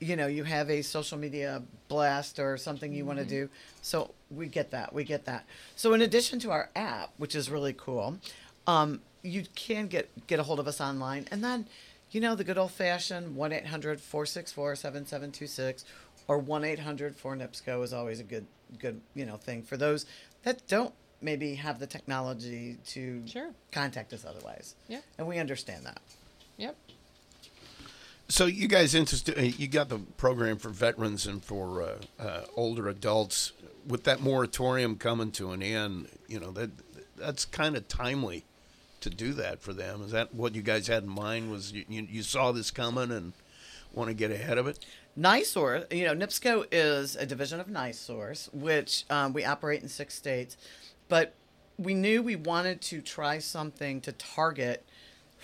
you 0.00 0.16
know, 0.16 0.26
you 0.26 0.44
have 0.44 0.70
a 0.70 0.82
social 0.82 1.18
media 1.18 1.62
blast 1.88 2.38
or 2.38 2.56
something 2.56 2.92
you 2.92 3.04
want 3.04 3.18
to 3.18 3.24
do. 3.24 3.48
So 3.82 4.12
we 4.30 4.46
get 4.46 4.70
that. 4.70 4.92
We 4.92 5.04
get 5.04 5.24
that. 5.26 5.44
So 5.76 5.94
in 5.94 6.02
addition 6.02 6.38
to 6.40 6.50
our 6.50 6.70
app, 6.76 7.10
which 7.16 7.34
is 7.34 7.50
really 7.50 7.72
cool, 7.72 8.18
um, 8.66 9.00
you 9.22 9.44
can 9.54 9.86
get 9.88 10.08
get 10.26 10.38
a 10.38 10.42
hold 10.42 10.60
of 10.60 10.68
us 10.68 10.80
online, 10.80 11.26
and 11.30 11.42
then. 11.42 11.66
You 12.10 12.20
know, 12.20 12.36
the 12.36 12.44
good 12.44 12.58
old 12.58 12.70
fashioned 12.70 13.34
1 13.34 13.52
800 13.52 14.00
464 14.00 14.76
7726 14.76 15.84
or 16.28 16.38
1 16.38 16.62
800 16.64 17.16
4 17.16 17.36
NIPSCO 17.36 17.82
is 17.82 17.92
always 17.92 18.20
a 18.20 18.22
good, 18.22 18.46
good, 18.78 19.00
you 19.16 19.26
know, 19.26 19.36
thing 19.36 19.62
for 19.64 19.76
those 19.76 20.06
that 20.44 20.64
don't 20.68 20.94
maybe 21.20 21.56
have 21.56 21.80
the 21.80 21.88
technology 21.88 22.76
to 22.86 23.20
Sure. 23.26 23.50
contact 23.72 24.12
us 24.12 24.24
otherwise. 24.24 24.76
Yeah. 24.86 25.00
And 25.18 25.26
we 25.26 25.38
understand 25.38 25.86
that. 25.86 25.98
Yep. 26.56 26.76
So 28.28 28.46
you 28.46 28.68
guys 28.68 28.94
interested? 28.94 29.38
uh, 29.38 29.42
You 29.42 29.68
got 29.68 29.88
the 29.88 29.98
program 29.98 30.58
for 30.58 30.70
veterans 30.70 31.26
and 31.26 31.44
for 31.44 31.82
uh, 31.82 32.22
uh, 32.22 32.40
older 32.56 32.88
adults. 32.88 33.52
With 33.86 34.04
that 34.04 34.20
moratorium 34.22 34.96
coming 34.96 35.30
to 35.32 35.52
an 35.52 35.62
end, 35.62 36.08
you 36.26 36.40
know 36.40 36.50
that 36.52 36.70
that's 37.16 37.44
kind 37.44 37.76
of 37.76 37.86
timely 37.86 38.44
to 39.00 39.10
do 39.10 39.34
that 39.34 39.60
for 39.60 39.74
them. 39.74 40.02
Is 40.02 40.12
that 40.12 40.34
what 40.34 40.54
you 40.54 40.62
guys 40.62 40.86
had 40.86 41.02
in 41.02 41.10
mind? 41.10 41.50
Was 41.50 41.72
you, 41.72 41.84
you, 41.88 42.06
you 42.10 42.22
saw 42.22 42.50
this 42.50 42.70
coming 42.70 43.10
and 43.10 43.34
want 43.92 44.08
to 44.08 44.14
get 44.14 44.30
ahead 44.30 44.56
of 44.56 44.66
it? 44.66 44.84
NISOURCE, 45.18 45.92
you 45.92 46.04
know, 46.06 46.14
NIPSCO 46.14 46.66
is 46.72 47.14
a 47.14 47.26
division 47.26 47.60
of 47.60 47.68
NISOURCE, 47.68 48.52
which 48.54 49.04
um, 49.10 49.32
we 49.32 49.44
operate 49.44 49.82
in 49.82 49.88
six 49.88 50.14
states. 50.14 50.56
But 51.08 51.34
we 51.78 51.94
knew 51.94 52.22
we 52.22 52.36
wanted 52.36 52.80
to 52.82 53.00
try 53.02 53.38
something 53.38 54.00
to 54.00 54.12
target 54.12 54.84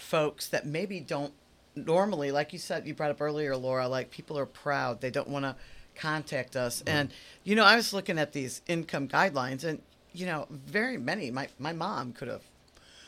folks 0.00 0.48
that 0.48 0.66
maybe 0.66 1.00
don't 1.00 1.32
normally, 1.76 2.30
like 2.32 2.52
you 2.52 2.58
said, 2.58 2.86
you 2.86 2.94
brought 2.94 3.10
up 3.10 3.20
earlier, 3.20 3.56
Laura, 3.56 3.88
like 3.88 4.10
people 4.10 4.38
are 4.38 4.46
proud. 4.46 5.00
They 5.00 5.10
don't 5.10 5.28
want 5.28 5.44
to 5.44 5.56
contact 5.94 6.56
us. 6.56 6.82
And, 6.86 7.10
you 7.44 7.54
know, 7.54 7.64
I 7.64 7.76
was 7.76 7.92
looking 7.92 8.18
at 8.18 8.32
these 8.32 8.62
income 8.66 9.08
guidelines 9.08 9.64
and, 9.64 9.80
you 10.12 10.26
know, 10.26 10.46
very 10.50 10.96
many, 10.98 11.30
my, 11.30 11.48
my 11.58 11.72
mom 11.72 12.12
could 12.12 12.28
have, 12.28 12.42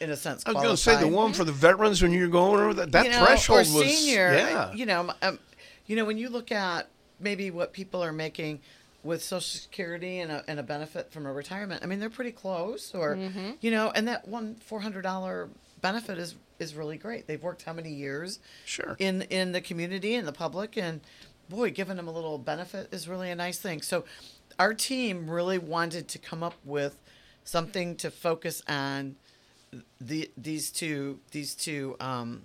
in 0.01 0.11
a 0.11 0.17
sense, 0.17 0.45
I 0.47 0.53
was 0.53 0.63
going 0.63 0.77
to 0.77 0.83
say 0.83 0.99
the 1.01 1.09
one 1.09 1.33
for 1.33 1.45
the 1.45 1.53
veterans 1.53 2.03
when 2.03 2.13
you're 2.13 2.29
going 2.29 2.61
over 2.61 2.75
that. 2.75 2.93
That 2.93 3.05
you 3.07 3.11
know, 3.13 3.25
threshold 3.25 3.67
or 3.67 3.79
was 3.79 3.87
senior. 3.99 4.33
yeah. 4.35 4.73
You 4.73 4.87
know, 4.87 5.13
um, 5.23 5.39
you 5.87 5.97
know 5.97 6.05
when 6.05 6.19
you 6.19 6.29
look 6.29 6.51
at 6.53 6.89
maybe 7.21 7.51
what 7.51 7.73
people 7.73 8.03
are 8.03 8.13
making 8.13 8.61
with 9.05 9.23
Social 9.23 9.41
Security 9.41 10.19
and 10.21 10.31
a, 10.33 10.45
and 10.49 10.59
a 10.61 10.63
benefit 10.63 11.13
from 11.13 11.27
a 11.27 11.33
retirement. 11.33 11.83
I 11.83 11.87
mean, 11.87 11.99
they're 12.01 12.11
pretty 12.11 12.33
close, 12.33 12.95
or 12.95 13.17
Mm-hmm. 13.17 13.51
you 13.61 13.71
know, 13.71 13.91
and 13.95 14.07
that 14.09 14.27
one 14.29 14.57
four 14.57 14.81
hundred 14.81 15.03
dollar 15.03 15.49
benefit 15.83 16.19
is 16.19 16.37
is 16.59 16.75
really 16.75 16.97
great. 16.97 17.27
They've 17.27 17.43
worked 17.43 17.63
how 17.63 17.73
many 17.73 17.91
years? 17.93 18.39
Sure. 18.65 18.97
In 18.99 19.23
in 19.23 19.53
the 19.53 19.61
community 19.61 20.15
and 20.15 20.27
the 20.27 20.33
public, 20.33 20.77
and 20.77 21.01
boy, 21.49 21.71
giving 21.71 21.97
them 21.97 22.09
a 22.09 22.13
little 22.13 22.39
benefit 22.39 22.89
is 22.93 23.09
really 23.09 23.31
a 23.31 23.35
nice 23.35 23.59
thing. 23.59 23.83
So, 23.83 24.05
our 24.59 24.73
team 24.73 25.29
really 25.29 25.59
wanted 25.59 26.09
to 26.09 26.19
come 26.19 26.43
up 26.43 26.55
with 26.65 26.99
something 27.45 27.97
to 27.97 28.11
focus 28.11 28.63
on 28.69 29.17
the 30.01 30.31
these 30.37 30.71
two 30.71 31.19
these 31.33 31.55
two 31.55 31.97
um, 32.01 32.43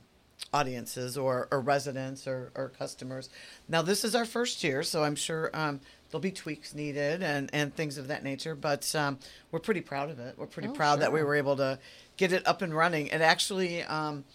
audiences 0.54 1.18
or, 1.18 1.48
or 1.52 1.60
residents 1.60 2.28
or, 2.28 2.52
or 2.56 2.70
customers. 2.70 3.30
Now 3.68 3.82
this 3.82 4.04
is 4.04 4.16
our 4.16 4.26
first 4.26 4.64
year, 4.64 4.84
so 4.84 5.04
I'm 5.04 5.16
sure 5.16 5.50
um, 5.54 5.82
there'll 6.10 6.22
be 6.22 6.32
tweaks 6.32 6.74
needed 6.74 7.22
and, 7.22 7.50
and 7.54 7.76
things 7.76 7.98
of 7.98 8.08
that 8.08 8.24
nature. 8.24 8.56
But 8.56 8.94
um, 8.96 9.20
we're 9.52 9.60
pretty 9.60 9.82
proud 9.82 10.10
of 10.10 10.20
it. 10.20 10.36
We're 10.38 10.46
pretty 10.48 10.70
Oh, 10.70 10.74
proud 10.74 11.02
that 11.02 11.12
we 11.12 11.22
were 11.24 11.36
able 11.36 11.58
to 11.58 11.80
get 12.18 12.34
it 12.34 12.46
up 12.48 12.62
and 12.62 12.76
running. 12.76 13.10
And 13.12 13.24
actually, 13.24 13.84
um, 13.84 14.26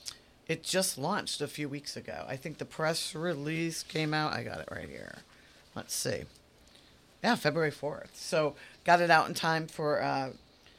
it 0.49 0.62
just 0.62 0.99
launched 0.99 1.41
a 1.41 1.49
few 1.49 1.68
weeks 1.68 1.97
ago. 1.97 2.24
I 2.28 2.37
think 2.37 2.59
the 2.59 2.64
press 2.64 3.14
release 3.14 3.83
came 3.83 4.14
out. 4.14 4.33
I 4.33 4.43
got 4.43 4.61
it 4.61 4.68
right 4.70 4.89
here. 4.89 5.18
Let's 5.74 5.95
see. 5.95 6.22
Yeah, 7.22 7.35
February 7.37 7.70
fourth. 7.70 8.11
So 8.14 8.55
got 8.85 9.01
it 9.01 9.11
out 9.11 9.28
in 9.28 9.35
time 9.35 9.66
for 9.68 10.03
uh, 10.03 10.30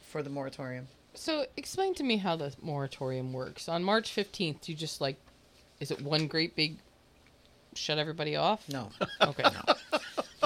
for 0.10 0.22
the 0.22 0.30
moratorium. 0.30 0.88
So 1.16 1.46
explain 1.58 1.94
to 1.96 2.04
me 2.04 2.18
how 2.18 2.36
the 2.36 2.54
moratorium 2.62 3.32
works. 3.34 3.70
On 3.70 3.84
March 3.84 4.12
fifteenth, 4.12 4.68
you 4.68 4.76
just 4.76 5.00
like, 5.00 5.16
is 5.80 5.90
it 5.92 6.02
one 6.02 6.28
great 6.28 6.56
big, 6.56 6.78
shut 7.76 7.98
everybody 7.98 8.36
off? 8.36 8.68
No, 8.68 8.90
Okay. 9.22 9.44
no, 9.44 9.76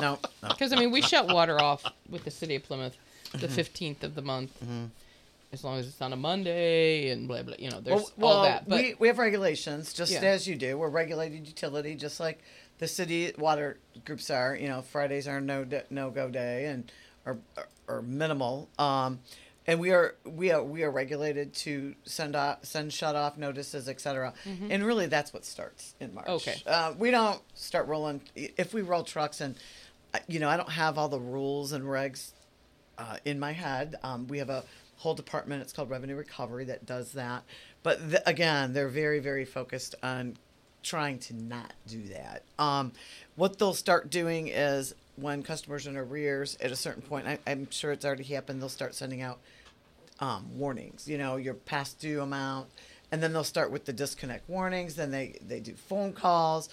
no. 0.02 0.20
Because 0.50 0.72
I 0.72 0.76
mean, 0.76 0.92
we 0.92 1.02
shut 1.02 1.28
water 1.34 1.60
off 1.60 1.84
with 2.10 2.24
the 2.26 2.32
city 2.32 2.56
of 2.56 2.64
Plymouth 2.64 2.96
Mm-hmm. 3.28 3.40
the 3.40 3.50
fifteenth 3.50 4.04
of 4.06 4.16
the 4.16 4.22
month, 4.22 4.58
as 5.54 5.64
long 5.64 5.80
as 5.80 5.88
it's 5.88 6.02
on 6.02 6.14
a 6.14 6.16
Monday 6.18 7.10
and 7.10 7.28
blah 7.28 7.42
blah. 7.44 7.56
You 7.58 7.70
know, 7.72 7.80
there's 7.80 8.12
well, 8.18 8.32
all 8.34 8.44
that. 8.44 8.68
But 8.68 8.80
we, 8.82 8.96
we 9.00 9.08
have 9.08 9.18
regulations, 9.18 9.94
just 9.94 10.12
Yeah. 10.12 10.22
as 10.22 10.48
you 10.48 10.56
do. 10.56 10.78
We're 10.78 10.90
regulated 10.90 11.48
utility, 11.48 11.96
just 11.96 12.20
like 12.20 12.42
the 12.80 12.88
city 12.88 13.32
water 13.38 13.78
groups 14.06 14.30
are. 14.30 14.56
You 14.56 14.68
know, 14.68 14.82
Fridays 14.82 15.28
are 15.28 15.40
no 15.42 15.66
no 15.90 16.10
go 16.12 16.30
day 16.30 16.66
and 16.66 16.92
or, 17.26 17.38
or 17.88 18.02
minimal. 18.02 18.70
Um, 18.78 19.20
and 19.66 19.80
we 19.80 19.92
are 19.92 20.16
we 20.26 20.52
are 20.52 20.64
we 20.64 20.84
are 20.84 20.92
regulated 20.92 21.54
to 21.56 21.96
send 22.04 22.36
off 22.36 22.64
send 22.66 22.92
shut 22.94 23.16
off 23.16 23.38
notices, 23.38 23.88
etc. 23.90 24.34
And 24.46 24.86
really, 24.86 25.08
that's 25.08 25.34
what 25.34 25.46
starts 25.46 25.96
in 26.00 26.14
March. 26.14 26.28
Mm-hmm. 26.28 26.50
Okay. 26.50 26.62
Uh, 26.66 26.94
we 26.98 27.12
don't 27.12 27.42
start 27.54 27.88
rolling 27.88 28.22
if 28.36 28.74
we 28.74 28.82
roll 28.82 29.04
trucks 29.04 29.42
and. 29.42 29.56
uh, 30.14 30.20
You 30.28 30.40
know, 30.40 30.48
I 30.50 30.56
don't 30.56 30.70
have 30.70 30.98
all 30.98 31.10
the 31.10 31.20
rules 31.20 31.74
and 31.74 31.84
regs 31.84 32.32
uh, 32.98 33.18
in 33.26 33.40
my 33.40 33.52
head. 33.52 33.96
Um, 34.04 34.28
we 34.28 34.38
have 34.40 34.50
a 34.50 34.64
whole 34.98 35.14
department. 35.14 35.62
It's 35.62 35.74
called 35.74 35.90
Revenue 35.90 36.16
Recovery 36.16 36.66
that 36.66 36.86
does 36.86 37.14
that. 37.14 37.44
But 37.84 38.10
th- 38.10 38.22
again, 38.26 38.74
they're 38.74 38.90
very, 38.90 39.20
very 39.20 39.46
focused 39.46 39.96
on 40.04 40.38
trying 40.84 41.20
to 41.20 41.36
not 41.36 41.74
do 41.88 42.04
that. 42.10 42.44
Um, 42.58 42.92
what 43.36 43.60
they'll 43.60 43.74
start 43.74 44.10
doing 44.10 44.48
is 44.48 44.96
when 45.16 45.44
customers 45.44 45.88
are 45.88 45.92
in 45.92 45.98
arrears 45.98 46.58
at 46.62 46.72
a 46.72 46.76
certain 46.76 47.02
point, 47.02 47.28
I, 47.28 47.40
I'm 47.48 47.70
sure 47.72 47.92
it's 47.92 48.06
already 48.06 48.24
happened. 48.24 48.62
They'll 48.62 48.70
start 48.70 48.96
sending 48.96 49.22
out 49.22 49.40
um, 50.20 50.58
warnings. 50.58 51.08
You 51.08 51.18
know, 51.18 51.38
your 51.38 51.54
past 51.54 52.00
due 52.00 52.22
amount, 52.22 52.70
and 53.12 53.22
then 53.22 53.34
they'll 53.34 53.44
start 53.44 53.72
with 53.72 53.86
the 53.86 53.94
disconnect 53.94 54.50
warnings. 54.50 54.96
Then 54.96 55.12
they 55.12 55.40
they 55.46 55.60
do 55.60 55.74
phone 55.74 56.14
calls 56.14 56.70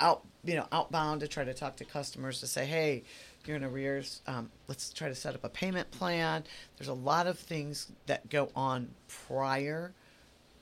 out 0.00 0.22
you 0.42 0.54
know 0.54 0.66
outbound 0.72 1.20
to 1.20 1.28
try 1.28 1.44
to 1.44 1.54
talk 1.54 1.76
to 1.76 1.84
customers 1.84 2.40
to 2.40 2.46
say 2.46 2.66
hey 2.66 3.02
you're 3.46 3.56
in 3.56 3.64
arrears 3.64 4.22
um, 4.26 4.50
let's 4.68 4.92
try 4.92 5.08
to 5.08 5.14
set 5.14 5.34
up 5.34 5.44
a 5.44 5.48
payment 5.48 5.90
plan 5.90 6.44
there's 6.78 6.88
a 6.88 6.94
lot 6.94 7.26
of 7.26 7.38
things 7.38 7.90
that 8.06 8.28
go 8.30 8.50
on 8.56 8.88
prior 9.26 9.92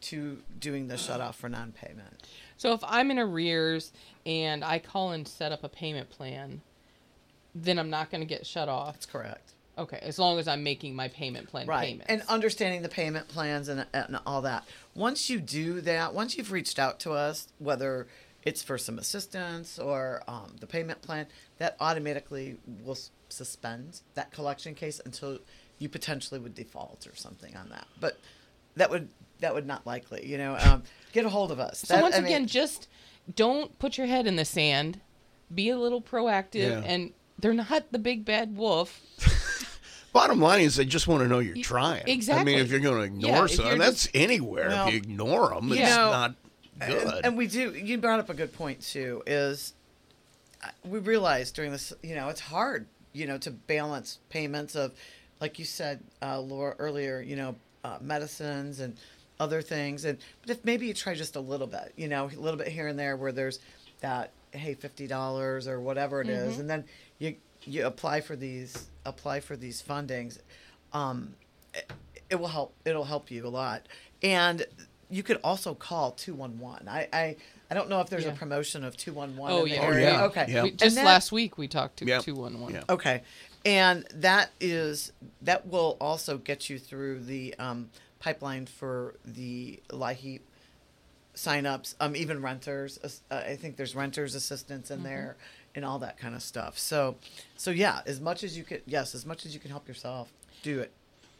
to 0.02 0.38
doing 0.58 0.88
the 0.88 0.96
shut 0.98 1.20
off 1.20 1.36
for 1.36 1.48
non-payment. 1.48 2.26
So 2.56 2.72
if 2.74 2.80
I'm 2.84 3.10
in 3.10 3.18
arrears 3.18 3.92
and 4.26 4.64
I 4.64 4.78
call 4.78 5.12
and 5.12 5.26
set 5.26 5.52
up 5.52 5.64
a 5.64 5.68
payment 5.68 6.10
plan, 6.10 6.60
then 7.54 7.78
I'm 7.78 7.90
not 7.90 8.10
going 8.10 8.20
to 8.20 8.26
get 8.26 8.44
shut 8.44 8.68
off. 8.68 8.94
That's 8.94 9.06
correct. 9.06 9.52
Okay, 9.78 9.98
as 10.02 10.18
long 10.18 10.38
as 10.38 10.46
I'm 10.46 10.62
making 10.62 10.94
my 10.94 11.08
payment 11.08 11.48
plan 11.48 11.66
Right. 11.66 11.86
payments. 11.86 12.06
And 12.08 12.22
understanding 12.28 12.82
the 12.82 12.88
payment 12.88 13.28
plans 13.28 13.68
and, 13.68 13.86
and 13.94 14.18
all 14.26 14.42
that. 14.42 14.64
Once 14.94 15.30
you 15.30 15.40
do 15.40 15.80
that, 15.82 16.12
once 16.12 16.36
you've 16.36 16.52
reached 16.52 16.78
out 16.78 17.00
to 17.00 17.12
us, 17.12 17.48
whether 17.58 18.06
it's 18.44 18.62
for 18.62 18.76
some 18.78 18.98
assistance 18.98 19.78
or 19.78 20.22
um, 20.28 20.56
the 20.60 20.66
payment 20.66 21.00
plan, 21.02 21.26
that 21.58 21.76
automatically 21.80 22.56
will 22.84 22.92
s- 22.92 23.10
suspend 23.28 24.00
that 24.14 24.30
collection 24.32 24.74
case 24.74 25.00
until 25.04 25.38
you 25.78 25.88
potentially 25.88 26.38
would 26.40 26.54
default 26.54 27.06
or 27.06 27.14
something 27.14 27.56
on 27.56 27.68
that. 27.70 27.86
But 28.00 28.18
that 28.76 28.90
would 28.90 29.08
that 29.40 29.54
would 29.54 29.66
not 29.66 29.86
likely, 29.86 30.24
you 30.26 30.38
know. 30.38 30.56
Um, 30.56 30.82
get 31.12 31.24
a 31.24 31.28
hold 31.28 31.50
of 31.52 31.58
us. 31.60 31.80
so 31.80 31.94
That- 31.94 32.02
once 32.02 32.14
I 32.14 32.18
mean, 32.18 32.26
again, 32.26 32.46
just 32.46 32.88
don't 33.34 33.76
put 33.78 33.98
your 33.98 34.06
head 34.06 34.26
in 34.26 34.36
the 34.36 34.44
sand. 34.44 35.00
Be 35.52 35.68
a 35.70 35.76
little 35.78 36.00
proactive, 36.00 36.54
Yeah. 36.70 36.82
and 36.84 37.12
they're 37.38 37.52
not 37.54 37.90
the 37.92 37.98
big 37.98 38.24
bad 38.24 38.56
wolf. 38.56 39.00
Bottom 40.12 40.40
line 40.40 40.60
is, 40.60 40.76
they 40.76 40.84
just 40.84 41.08
want 41.08 41.22
to 41.22 41.28
know 41.28 41.38
you're 41.38 41.56
trying. 41.56 42.02
Exactly. 42.06 42.52
I 42.52 42.56
mean, 42.56 42.64
if 42.64 42.70
you're 42.70 42.80
going 42.80 42.96
to 42.98 43.02
ignore 43.02 43.30
Yeah, 43.30 43.44
if 43.44 43.50
something, 43.52 43.66
you're 43.66 43.78
that's 43.78 44.08
anywhere. 44.12 44.68
Well, 44.68 44.86
if 44.88 44.92
you 44.92 44.98
ignore 44.98 45.48
them, 45.54 45.72
it's 45.72 45.80
Yeah. 45.80 45.96
not 45.96 46.30
And- 46.30 46.36
good. 46.86 47.24
And, 47.24 47.36
we 47.36 47.46
do. 47.46 47.72
You 47.72 47.98
brought 47.98 48.20
up 48.20 48.30
a 48.30 48.34
good 48.34 48.52
point 48.52 48.80
too. 48.80 49.22
Is 49.26 49.74
uh, 50.62 50.68
we 50.84 50.98
realized 50.98 51.54
during 51.54 51.72
this, 51.72 51.92
you 52.02 52.14
know, 52.14 52.28
it's 52.28 52.40
hard, 52.40 52.86
you 53.12 53.26
know, 53.26 53.38
to 53.38 53.50
balance 53.50 54.18
payments 54.28 54.74
of, 54.74 54.92
like 55.40 55.58
you 55.58 55.64
said, 55.64 56.00
uh, 56.20 56.40
Laura 56.40 56.74
earlier, 56.78 57.20
you 57.20 57.36
know, 57.36 57.56
uh, 57.84 57.98
medicines 58.00 58.80
and 58.80 58.96
other 59.40 59.62
things. 59.62 60.04
And 60.04 60.18
but 60.42 60.50
if 60.50 60.64
maybe 60.64 60.86
you 60.86 60.94
try 60.94 61.14
just 61.14 61.36
a 61.36 61.40
little 61.40 61.66
bit, 61.66 61.92
you 61.96 62.08
know, 62.08 62.30
a 62.32 62.40
little 62.40 62.58
bit 62.58 62.68
here 62.68 62.86
and 62.86 62.98
there, 62.98 63.16
where 63.16 63.32
there's 63.32 63.58
that, 64.00 64.30
hey, 64.52 64.74
fifty 64.74 65.06
dollars 65.06 65.66
or 65.66 65.80
whatever 65.80 66.20
it 66.20 66.28
is, 66.28 66.58
and 66.58 66.68
then 66.70 66.84
you 67.18 67.36
you 67.64 67.86
apply 67.86 68.20
for 68.20 68.36
these 68.36 68.88
apply 69.04 69.40
for 69.40 69.56
these 69.56 69.82
fundings. 69.82 70.38
Um, 70.92 71.34
it, 71.74 71.90
it 72.30 72.36
will 72.36 72.48
help. 72.48 72.74
It'll 72.84 73.04
help 73.04 73.30
you 73.30 73.46
a 73.46 73.48
lot. 73.48 73.86
And 74.22 74.64
you 75.12 75.22
could 75.22 75.38
also 75.44 75.74
call 75.74 76.12
211. 76.12 76.88
I, 76.88 77.06
I, 77.12 77.36
I 77.70 77.74
don't 77.74 77.88
know 77.88 78.00
if 78.00 78.08
there's 78.08 78.24
Yeah. 78.24 78.32
a 78.32 78.34
promotion 78.36 78.82
of 78.82 78.96
211 78.96 79.54
Oh, 79.56 79.64
in 79.64 79.68
the 79.70 79.74
yeah. 79.76 79.86
Oh, 79.86 79.96
yeah. 79.96 80.24
Okay. 80.24 80.46
Yeah. 80.48 80.62
We, 80.64 80.70
just 80.72 80.96
that- 80.96 81.04
last 81.04 81.30
week 81.32 81.58
we 81.58 81.68
talked 81.68 81.98
to 81.98 82.20
two 82.20 82.34
one 82.34 82.60
one. 82.60 82.72
Yeah. 82.74 82.82
Okay. 82.88 83.22
And 83.64 84.04
that 84.14 84.50
is 84.60 85.12
that 85.42 85.66
will 85.68 85.96
also 86.00 86.38
get 86.38 86.68
you 86.70 86.78
through 86.78 87.20
the 87.20 87.54
um, 87.58 87.90
pipeline 88.18 88.66
for 88.66 89.14
the 89.24 89.80
LIHEAP 89.90 90.40
signups, 91.34 91.94
um, 92.00 92.16
even 92.16 92.42
renters. 92.42 92.98
Uh, 93.30 93.34
I 93.36 93.56
think 93.56 93.76
there's 93.76 93.94
renters 93.94 94.34
assistance 94.34 94.88
Mm-hmm. 94.90 94.98
in 94.98 95.02
there 95.04 95.36
and 95.74 95.84
all 95.84 95.98
that 96.00 96.18
kind 96.18 96.34
of 96.34 96.42
stuff. 96.42 96.78
So, 96.78 97.16
so 97.56 97.70
yeah, 97.70 98.00
as 98.06 98.20
much 98.20 98.44
as 98.44 98.56
you 98.58 98.64
could, 98.64 98.82
yes, 98.86 99.14
as 99.14 99.24
much 99.24 99.46
as 99.46 99.54
you 99.54 99.60
can 99.60 99.70
help 99.70 99.88
yourself, 99.88 100.32
do 100.62 100.80
it. 100.80 100.92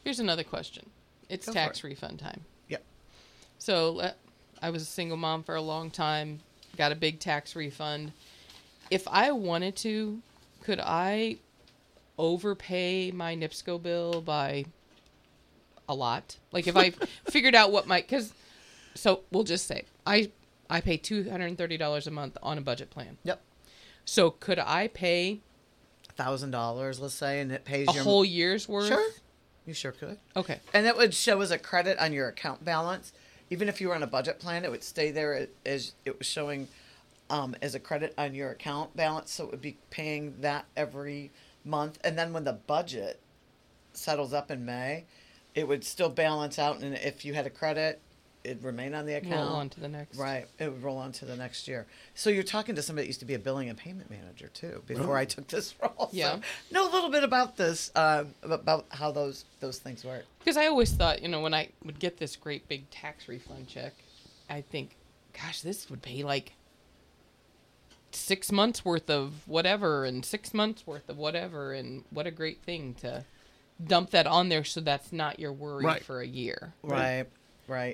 Here's 0.05 0.21
another 0.21 0.45
question. 0.45 0.89
It's 1.29 1.47
Go 1.47 1.53
tax 1.53 1.79
it. 1.79 1.85
refund 1.85 2.19
time. 2.19 2.43
So 3.63 3.93
let, 3.93 4.19
I 4.61 4.71
was 4.71 4.83
a 4.83 4.87
single 4.87 5.17
mom 5.17 5.45
for 5.45 5.55
a 5.55 5.63
long 5.63 5.89
time, 5.89 6.41
got 6.77 6.91
a 6.91 6.97
big 6.97 7.21
tax 7.21 7.55
refund. 7.55 8.11
If 8.91 9.07
I 9.07 9.31
wanted 9.31 9.77
to, 9.77 10.21
could 10.65 10.81
I 10.81 11.37
overpay 12.19 13.13
my 13.13 13.37
NIPSCO 13.37 13.81
bill 13.81 14.21
by 14.21 14.65
a 15.89 15.95
lot? 15.95 16.39
Like 16.51 16.67
if 16.67 16.77
I 16.77 16.91
figured 17.31 17.55
out 17.55 17.71
what 17.71 17.87
my 17.87 18.01
because 18.01 18.33
so 18.97 19.21
we'll 19.31 19.45
just 19.45 19.69
say 19.69 19.85
I 20.05 20.33
I 20.69 20.81
pay 20.81 20.97
two 20.97 21.31
hundred 21.31 21.47
and 21.47 21.57
thirty 21.57 21.77
dollars 21.77 22.09
a 22.09 22.11
month 22.11 22.37
on 22.43 22.59
a 22.59 22.63
budget 22.63 22.91
plan. 22.91 23.17
Yep. 23.23 23.41
So 24.05 24.33
could 24.33 24.59
I 24.59 24.89
pay 24.89 25.39
Thousand 26.17 26.51
dollars, 26.51 26.99
let's 26.99 27.15
say, 27.15 27.41
and 27.41 27.53
it 27.53 27.65
pays 27.65 27.89
a 27.89 27.93
your 27.93 28.03
whole 28.03 28.25
year's 28.25 28.69
worth? 28.69 28.89
Sure. 28.89 29.11
You 29.67 29.73
sure 29.73 29.93
could. 29.93 30.19
Okay. 30.35 30.59
And 30.75 30.85
that 30.85 30.97
would 30.97 31.15
show 31.15 31.41
as 31.43 31.53
a 31.53 31.59
credit 31.59 31.97
on 31.99 32.13
your 32.13 32.27
account 32.27 32.65
balance. 32.65 33.13
Even 33.53 33.69
if 33.69 33.83
you 33.83 33.89
were 33.89 33.95
on 33.95 34.03
a 34.03 34.07
budget 34.07 34.39
plan, 34.39 34.65
it 34.65 34.71
would 34.71 34.83
stay 34.83 35.11
there 35.11 35.47
as 35.67 35.93
it 36.07 36.17
was 36.17 36.27
showing 36.27 36.69
um, 37.29 37.55
as 37.61 37.75
a 37.75 37.79
credit 37.79 38.15
on 38.17 38.35
your 38.35 38.53
account 38.53 38.97
balance. 38.97 39.31
So 39.31 39.45
it 39.45 39.51
would 39.51 39.61
be 39.61 39.77
paying 39.91 40.37
that 40.41 40.65
every 40.75 41.31
month. 41.63 41.99
And 42.03 42.19
then 42.19 42.33
when 42.33 42.45
the 42.45 42.55
budget 42.55 43.21
settles 43.93 44.33
up 44.33 44.51
in 44.51 44.65
May, 44.65 45.05
it 45.55 45.69
would 45.69 45.85
still 45.85 46.09
balance 46.09 46.59
out. 46.59 46.81
And 46.81 46.95
if 46.95 47.27
you 47.27 47.35
had 47.35 47.45
a 47.45 47.51
credit, 47.51 48.01
it'd 48.45 48.63
remain 48.65 48.95
on 48.95 49.07
the 49.07 49.15
account. 49.15 49.49
Roll 49.49 49.57
on 49.57 49.69
to 49.71 49.81
the 49.81 49.89
next. 49.89 50.17
Right. 50.19 50.47
It 50.59 50.69
would 50.73 50.83
roll 50.83 50.99
on 50.99 51.13
to 51.13 51.25
the 51.25 51.37
next 51.37 51.69
year. 51.69 51.87
So 52.15 52.29
you're 52.31 52.43
talking 52.43 52.75
to 52.75 52.83
somebody 52.83 53.05
that 53.05 53.09
used 53.09 53.21
to 53.21 53.27
be 53.27 53.35
a 53.35 53.39
billing 53.39 53.69
and 53.69 53.79
payment 53.79 54.11
manager 54.11 54.49
too 54.53 54.83
before 54.87 55.17
I 55.17 55.25
took 55.25 55.47
this 55.49 55.75
role. 55.83 56.09
Yeah. 56.13 56.37
So 56.37 56.41
know 56.73 56.91
a 56.91 56.93
little 56.93 57.11
bit 57.11 57.23
about 57.25 57.57
this, 57.57 57.91
uh, 57.95 58.25
about 58.43 58.87
how 58.91 59.13
those 59.13 59.45
those 59.61 59.79
things 59.79 60.05
work. 60.05 60.25
Because 60.41 60.57
I 60.57 60.67
always 60.67 60.93
thought, 60.93 61.23
you 61.23 61.29
know, 61.29 61.41
when 61.41 61.55
I 61.55 61.69
would 61.85 61.99
get 61.99 62.19
this 62.19 62.35
great 62.37 62.67
big 62.69 62.91
tax 62.91 63.29
refund 63.29 63.69
check, 63.69 63.95
I 64.51 64.61
think, 64.61 64.97
gosh, 65.41 65.61
this 65.61 65.89
would 65.89 66.03
pay 66.03 66.23
like 66.25 66.53
six 68.11 68.53
months 68.53 68.85
worth 68.85 69.09
of 69.09 69.47
whatever 69.49 70.05
and 70.05 70.25
six 70.25 70.53
months 70.53 70.87
worth 70.87 71.09
of 71.09 71.17
whatever. 71.17 71.73
And 71.73 72.05
what 72.11 72.27
a 72.27 72.31
great 72.31 72.63
thing 72.63 72.95
to 73.01 73.25
dump 73.83 74.11
that 74.11 74.27
on 74.27 74.49
there 74.49 74.65
so 74.65 74.81
that's 74.81 75.13
not 75.13 75.41
your 75.41 75.53
worry 75.53 75.85
Right. 75.85 76.05
for 76.05 76.21
a 76.21 76.27
year. 76.27 76.75
Right. 76.83 77.19
Right. 77.19 77.27
Yeah. 77.69 77.93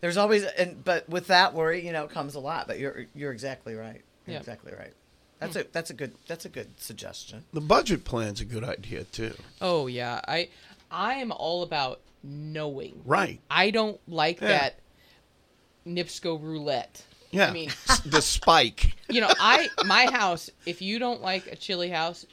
There's 0.00 0.16
always 0.16 0.44
and 0.44 0.82
but 0.84 1.08
with 1.08 1.28
that 1.28 1.54
worry, 1.54 1.84
you 1.86 1.92
know, 1.92 2.06
comes 2.06 2.34
a 2.34 2.40
lot. 2.40 2.66
But 2.66 2.78
you're 2.78 3.06
you're 3.14 3.32
exactly 3.32 3.74
right. 3.74 4.02
You're 4.26 4.34
Yeah. 4.34 4.38
exactly 4.38 4.72
right. 4.78 4.92
That's 5.38 5.56
a 5.56 5.64
that's 5.72 5.90
a 5.90 5.94
good 5.94 6.12
that's 6.26 6.44
a 6.44 6.48
good 6.48 6.68
suggestion. 6.80 7.44
the 7.52 7.60
budget 7.60 8.04
plan's 8.04 8.40
a 8.40 8.44
good 8.44 8.64
idea 8.64 9.04
too. 9.04 9.34
Oh, 9.60 9.86
yeah. 9.86 10.20
I, 10.28 10.48
I 10.90 11.14
am 11.14 11.32
all 11.32 11.62
about 11.62 12.00
knowing. 12.22 13.00
Right. 13.06 13.40
I 13.50 13.70
don't 13.70 13.98
like 14.06 14.40
Yeah. 14.40 14.48
that 14.48 14.74
NIPSCO 15.86 16.42
roulette. 16.42 17.02
Yeah. 17.30 17.46
I 17.48 17.52
mean, 17.52 17.70
the 18.04 18.20
spike. 18.22 18.94
you 19.08 19.20
know, 19.20 19.30
I 19.38 19.68
my 19.86 20.10
house. 20.10 20.50
If 20.66 20.82
you 20.82 20.98
don't 20.98 21.22
like 21.22 21.46
a 21.46 21.56
chilly 21.56 21.88
house, 21.88 22.26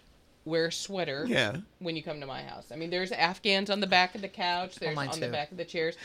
wear 0.44 0.66
a 0.66 0.72
sweater. 0.72 1.26
Yeah. 1.28 1.58
When 1.80 1.96
you 1.96 2.04
come 2.04 2.20
to 2.20 2.26
my 2.26 2.42
house, 2.42 2.66
I 2.74 2.76
mean, 2.76 2.90
there's 2.90 3.12
Afghans 3.12 3.70
on 3.70 3.80
the 3.80 3.88
back 3.88 4.16
of 4.16 4.22
the 4.22 4.28
couch. 4.28 4.74
Oh, 4.76 4.78
there's 4.82 4.96
mine 4.96 5.10
on 5.10 5.20
the 5.20 5.30
back 5.30 5.52
of 5.52 5.58
the 5.58 5.66
chairs. 5.66 5.96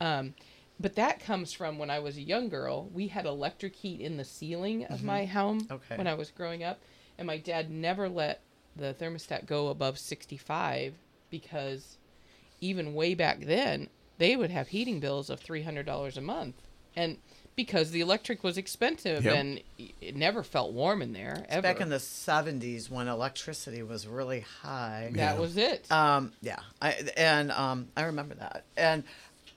Um, 0.00 0.34
but 0.78 0.94
that 0.96 1.20
comes 1.20 1.52
from 1.52 1.78
when 1.78 1.90
I 1.90 1.98
was 1.98 2.16
a 2.16 2.22
young 2.22 2.48
girl. 2.48 2.88
We 2.92 3.08
had 3.08 3.26
electric 3.26 3.76
heat 3.76 4.00
in 4.00 4.16
the 4.16 4.24
ceiling 4.24 4.84
of 4.86 5.02
my 5.02 5.26
home 5.26 5.60
Mm-hmm. 5.62 5.74
Okay. 5.74 5.96
when 5.96 6.06
I 6.06 6.14
was 6.14 6.30
growing 6.30 6.64
up, 6.64 6.80
and 7.18 7.26
my 7.26 7.36
dad 7.36 7.70
never 7.70 8.08
let 8.08 8.40
the 8.76 8.94
thermostat 8.94 9.44
go 9.46 9.68
above 9.68 9.98
65 9.98 10.94
because 11.28 11.98
even 12.60 12.94
way 12.94 13.14
back 13.14 13.40
then 13.40 13.88
they 14.18 14.36
would 14.36 14.50
have 14.50 14.68
heating 14.68 15.00
bills 15.00 15.28
of 15.30 15.40
$300 15.40 16.16
a 16.16 16.20
month 16.20 16.54
and 16.96 17.18
because 17.56 17.90
the 17.90 18.00
electric 18.00 18.42
was 18.42 18.56
expensive 18.56 19.24
Yep. 19.24 19.34
and 19.36 19.60
it 20.00 20.16
never 20.16 20.42
felt 20.42 20.72
warm 20.72 21.02
in 21.02 21.12
there 21.12 21.44
ever. 21.48 21.62
Back 21.62 21.80
in 21.80 21.88
the 21.90 21.96
'70s 21.96 22.88
when 22.88 23.06
electricity 23.06 23.82
was 23.82 24.06
really 24.06 24.40
high. 24.40 25.10
that 25.14 25.34
Yeah. 25.34 25.38
was 25.40 25.56
it. 25.56 25.90
Um, 25.92 26.32
yeah, 26.40 26.60
I 26.80 26.92
and 27.16 27.50
um, 27.52 27.88
I 27.96 28.04
remember 28.04 28.34
that. 28.36 28.64
And 28.76 29.04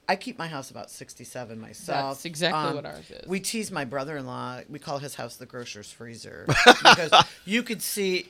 I 0.07 0.15
keep 0.15 0.37
my 0.37 0.47
house 0.47 0.69
about 0.71 0.91
sixty-seven 0.91 1.59
myself. 1.59 2.15
That's 2.17 2.25
exactly 2.25 2.59
Um, 2.69 2.75
what 2.75 2.85
ours 2.85 3.09
is. 3.09 3.27
We 3.27 3.39
tease 3.39 3.71
my 3.71 3.85
brother-in-law. 3.85 4.61
We 4.69 4.79
call 4.79 4.99
his 4.99 5.15
house 5.15 5.37
the 5.37 5.45
grocer's 5.45 5.91
freezer 5.91 6.45
because 6.83 7.11
you 7.45 7.63
could 7.63 7.81
see. 7.81 8.27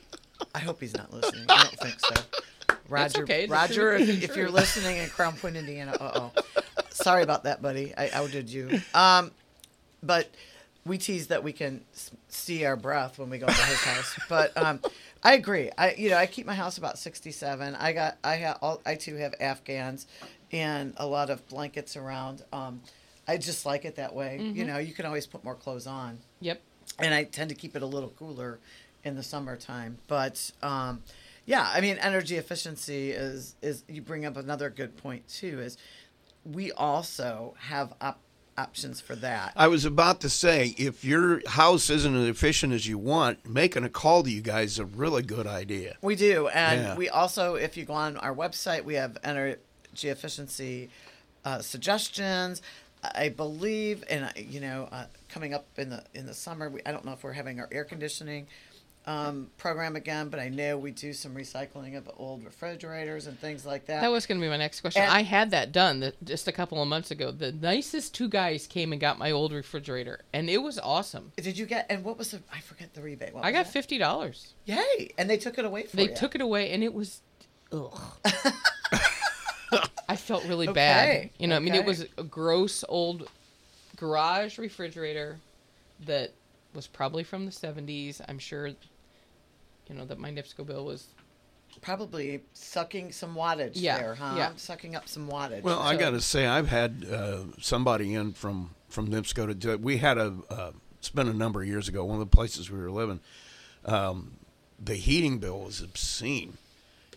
I 0.54 0.60
hope 0.60 0.80
he's 0.82 0.96
not 0.96 1.12
listening. 1.14 1.46
I 1.50 1.64
don't 1.64 1.80
think 1.80 2.00
so. 2.00 2.76
Roger, 2.90 3.24
okay. 3.24 3.48
Roger, 3.48 3.94
if, 3.94 4.24
if 4.24 4.36
you're 4.36 4.50
listening 4.52 4.98
in 4.98 5.10
Crown 5.10 5.34
Point, 5.36 5.56
Indiana, 5.56 5.96
uh 6.00 6.30
oh, 6.36 6.42
sorry 6.90 7.24
about 7.24 7.46
that, 7.46 7.62
buddy. 7.62 7.94
I 7.98 8.10
outed 8.12 8.50
you. 8.52 8.82
Um, 8.94 9.32
but 10.04 10.30
we 10.86 10.98
tease 10.98 11.28
that 11.28 11.44
we 11.44 11.54
can 11.54 11.82
see 12.28 12.66
our 12.66 12.76
breath 12.76 13.18
when 13.18 13.30
we 13.30 13.38
go 13.38 13.48
to 13.48 13.54
his 13.54 13.80
house. 13.84 14.20
But 14.28 14.56
um, 14.58 14.80
I 15.24 15.34
agree. 15.34 15.72
I 15.78 15.94
you 15.94 16.10
know 16.10 16.18
I 16.18 16.26
keep 16.28 16.46
my 16.46 16.56
house 16.56 16.78
about 16.78 17.00
sixty 17.00 17.32
seven. 17.32 17.74
I 17.76 17.94
got 17.94 18.18
I 18.24 18.36
have 18.36 18.60
all 18.62 18.82
I 18.86 18.96
too 18.96 19.16
have 19.16 19.34
Afghans 19.40 20.06
and 20.54 20.94
a 20.98 21.06
lot 21.06 21.30
of 21.30 21.46
blankets 21.50 21.98
around. 21.98 22.44
Um, 22.54 22.82
I 23.28 23.38
just 23.38 23.66
like 23.66 23.86
it 23.86 23.96
that 23.96 24.14
way. 24.14 24.40
You 24.40 24.66
know, 24.66 24.78
you 24.78 24.94
can 24.94 25.06
always 25.06 25.26
put 25.26 25.44
more 25.44 25.56
clothes 25.56 25.88
on 25.88 26.20
yep. 26.42 26.62
and 27.00 27.14
I 27.14 27.24
tend 27.24 27.50
to 27.50 27.56
keep 27.56 27.76
it 27.76 27.82
a 27.82 27.86
little 27.86 28.10
cooler 28.10 28.60
in 29.04 29.16
the 29.16 29.24
summertime. 29.24 29.98
But 30.08 30.52
um, 30.62 31.04
yeah, 31.46 31.70
I 31.74 31.82
mean, 31.82 31.98
energy 31.98 32.36
efficiency 32.38 33.12
is 33.12 33.56
is 33.62 33.84
you 33.88 34.02
bring 34.02 34.26
up 34.26 34.38
another 34.38 34.70
good 34.70 34.98
point 34.98 35.28
too. 35.28 35.60
Is 35.60 35.78
we 36.44 36.72
also 36.74 37.56
have 37.60 37.94
op- 38.02 38.20
options 38.58 39.00
for 39.00 39.16
that. 39.16 39.54
I 39.56 39.68
was 39.68 39.86
about 39.86 40.20
to 40.22 40.30
say, 40.30 40.76
if 40.78 41.04
your 41.06 41.42
house 41.48 41.90
isn't 41.90 42.16
as 42.16 42.28
efficient 42.28 42.74
as 42.74 42.86
you 42.86 42.98
want, 42.98 43.48
making 43.48 43.84
a 43.84 43.90
call 43.90 44.24
to 44.24 44.30
you 44.30 44.42
guys 44.42 44.74
is 44.74 44.80
a 44.80 44.86
really 44.86 45.24
good 45.24 45.48
idea. 45.48 45.96
We 46.02 46.16
do, 46.16 46.50
and 46.50 46.82
Yeah. 46.82 46.96
we 46.96 47.10
also, 47.10 47.56
if 47.56 47.78
you 47.78 47.86
go 47.86 47.94
on 47.94 48.18
our 48.18 48.36
website, 48.36 48.84
we 48.84 48.96
have 48.96 49.18
energy 49.24 49.60
efficiency 50.02 50.90
uh, 51.46 51.60
suggestions. 51.60 52.62
I 53.16 53.28
believe, 53.30 54.04
and 54.10 54.32
you 54.38 54.62
know, 54.62 54.88
uh, 54.92 55.06
coming 55.28 55.54
up 55.54 55.66
in 55.78 55.90
the 55.90 56.04
in 56.14 56.26
the 56.26 56.34
summer, 56.34 56.70
we, 56.70 56.80
I 56.86 56.92
don't 56.94 57.04
know 57.04 57.12
if 57.12 57.22
we're 57.24 57.34
having 57.34 57.60
our 57.60 57.68
air 57.70 57.84
conditioning 57.84 58.48
um, 59.06 59.50
program 59.58 59.98
again, 59.98 60.30
but 60.30 60.40
I 60.40 60.48
know 60.48 60.78
we 60.78 60.92
do 60.92 61.12
some 61.12 61.36
recycling 61.36 61.98
of 61.98 62.10
old 62.16 62.46
refrigerators 62.46 63.28
and 63.28 63.38
things 63.38 63.66
like 63.66 63.88
that. 63.88 64.00
That 64.00 64.12
was 64.12 64.26
going 64.26 64.40
to 64.40 64.46
be 64.46 64.50
my 64.50 64.56
next 64.56 64.80
question. 64.80 65.02
And- 65.02 65.12
I 65.12 65.24
had 65.24 65.52
that 65.52 65.74
done 65.74 66.00
the, 66.00 66.14
just 66.24 66.48
a 66.48 66.54
couple 66.54 66.82
of 66.82 66.88
months 66.88 67.12
ago. 67.12 67.32
The 67.32 67.52
nicest 67.52 68.16
two 68.16 68.30
guys 68.30 68.66
came 68.68 68.94
and 68.94 69.02
got 69.02 69.18
my 69.20 69.32
old 69.32 69.52
refrigerator, 69.52 70.22
and 70.32 70.50
it 70.50 70.60
was 70.60 70.80
awesome. 70.80 71.34
Did 71.36 71.58
you 71.58 71.66
get? 71.66 71.88
And 71.90 72.06
what 72.06 72.18
was 72.18 72.32
the? 72.32 72.40
I 72.54 72.62
forget 72.62 72.94
the 72.94 73.02
rebate. 73.02 73.32
I 73.36 73.52
got 73.52 73.66
that? 73.66 73.74
fifty 73.74 73.98
dollars. 73.98 74.54
Yay! 74.64 75.12
And 75.18 75.30
they 75.30 75.36
took 75.36 75.58
it 75.58 75.66
away 75.66 75.84
from 75.88 75.98
They 75.98 76.08
you. 76.10 76.16
took 76.16 76.36
it 76.36 76.40
away, 76.42 76.72
and 76.72 76.86
it 76.86 76.94
was, 76.94 77.20
ugh. 77.74 78.00
I 80.10 80.16
felt 80.16 80.46
really 80.46 80.68
Okay, 80.68 80.74
bad. 80.74 81.30
You 81.40 81.48
know, 81.48 81.56
I 81.56 81.60
mean, 81.60 81.76
it 81.76 81.86
was 81.86 82.06
a 82.18 82.24
gross 82.24 82.84
old 82.90 83.30
garage 83.96 84.58
refrigerator 84.58 85.40
that 86.06 86.32
was 86.74 86.88
probably 86.88 87.24
from 87.24 87.46
the 87.46 87.52
seventies. 87.52 88.22
I'm 88.28 88.40
sure. 88.40 88.68
You 88.68 89.96
know 89.96 90.06
that 90.06 90.18
my 90.18 90.32
NIPSCO 90.32 90.66
bill 90.66 90.86
was 90.86 91.08
probably 91.82 92.42
sucking 92.54 93.12
some 93.12 93.36
wattage 93.36 93.72
Yeah, 93.76 93.98
there, 93.98 94.16
huh? 94.16 94.36
yeah. 94.38 94.52
Sucking 94.56 94.96
up 94.96 95.10
some 95.10 95.28
wattage. 95.28 95.62
Well, 95.64 95.80
I 95.80 95.96
got 95.98 96.12
to 96.12 96.22
say, 96.22 96.46
I've 96.48 96.70
had 96.70 97.06
uh, 97.12 97.40
somebody 97.60 98.14
in 98.14 98.34
from 98.34 98.72
from 98.90 99.10
NIPSCO 99.10 99.48
to 99.48 99.54
do 99.54 99.72
it. 99.72 99.82
We 99.82 99.98
had 99.98 100.18
a 100.18 100.34
uh, 100.50 100.72
it's 100.98 101.10
been 101.10 101.28
a 101.28 101.34
number 101.34 101.62
of 101.62 101.68
years 101.68 101.88
ago. 101.90 102.06
One 102.06 102.22
of 102.22 102.30
the 102.30 102.36
places 102.36 102.72
we 102.72 102.80
were 102.80 102.92
living, 102.92 103.20
um, 103.86 104.34
the 104.82 104.96
heating 104.96 105.40
bill 105.40 105.60
was 105.62 105.82
obscene, 105.82 106.58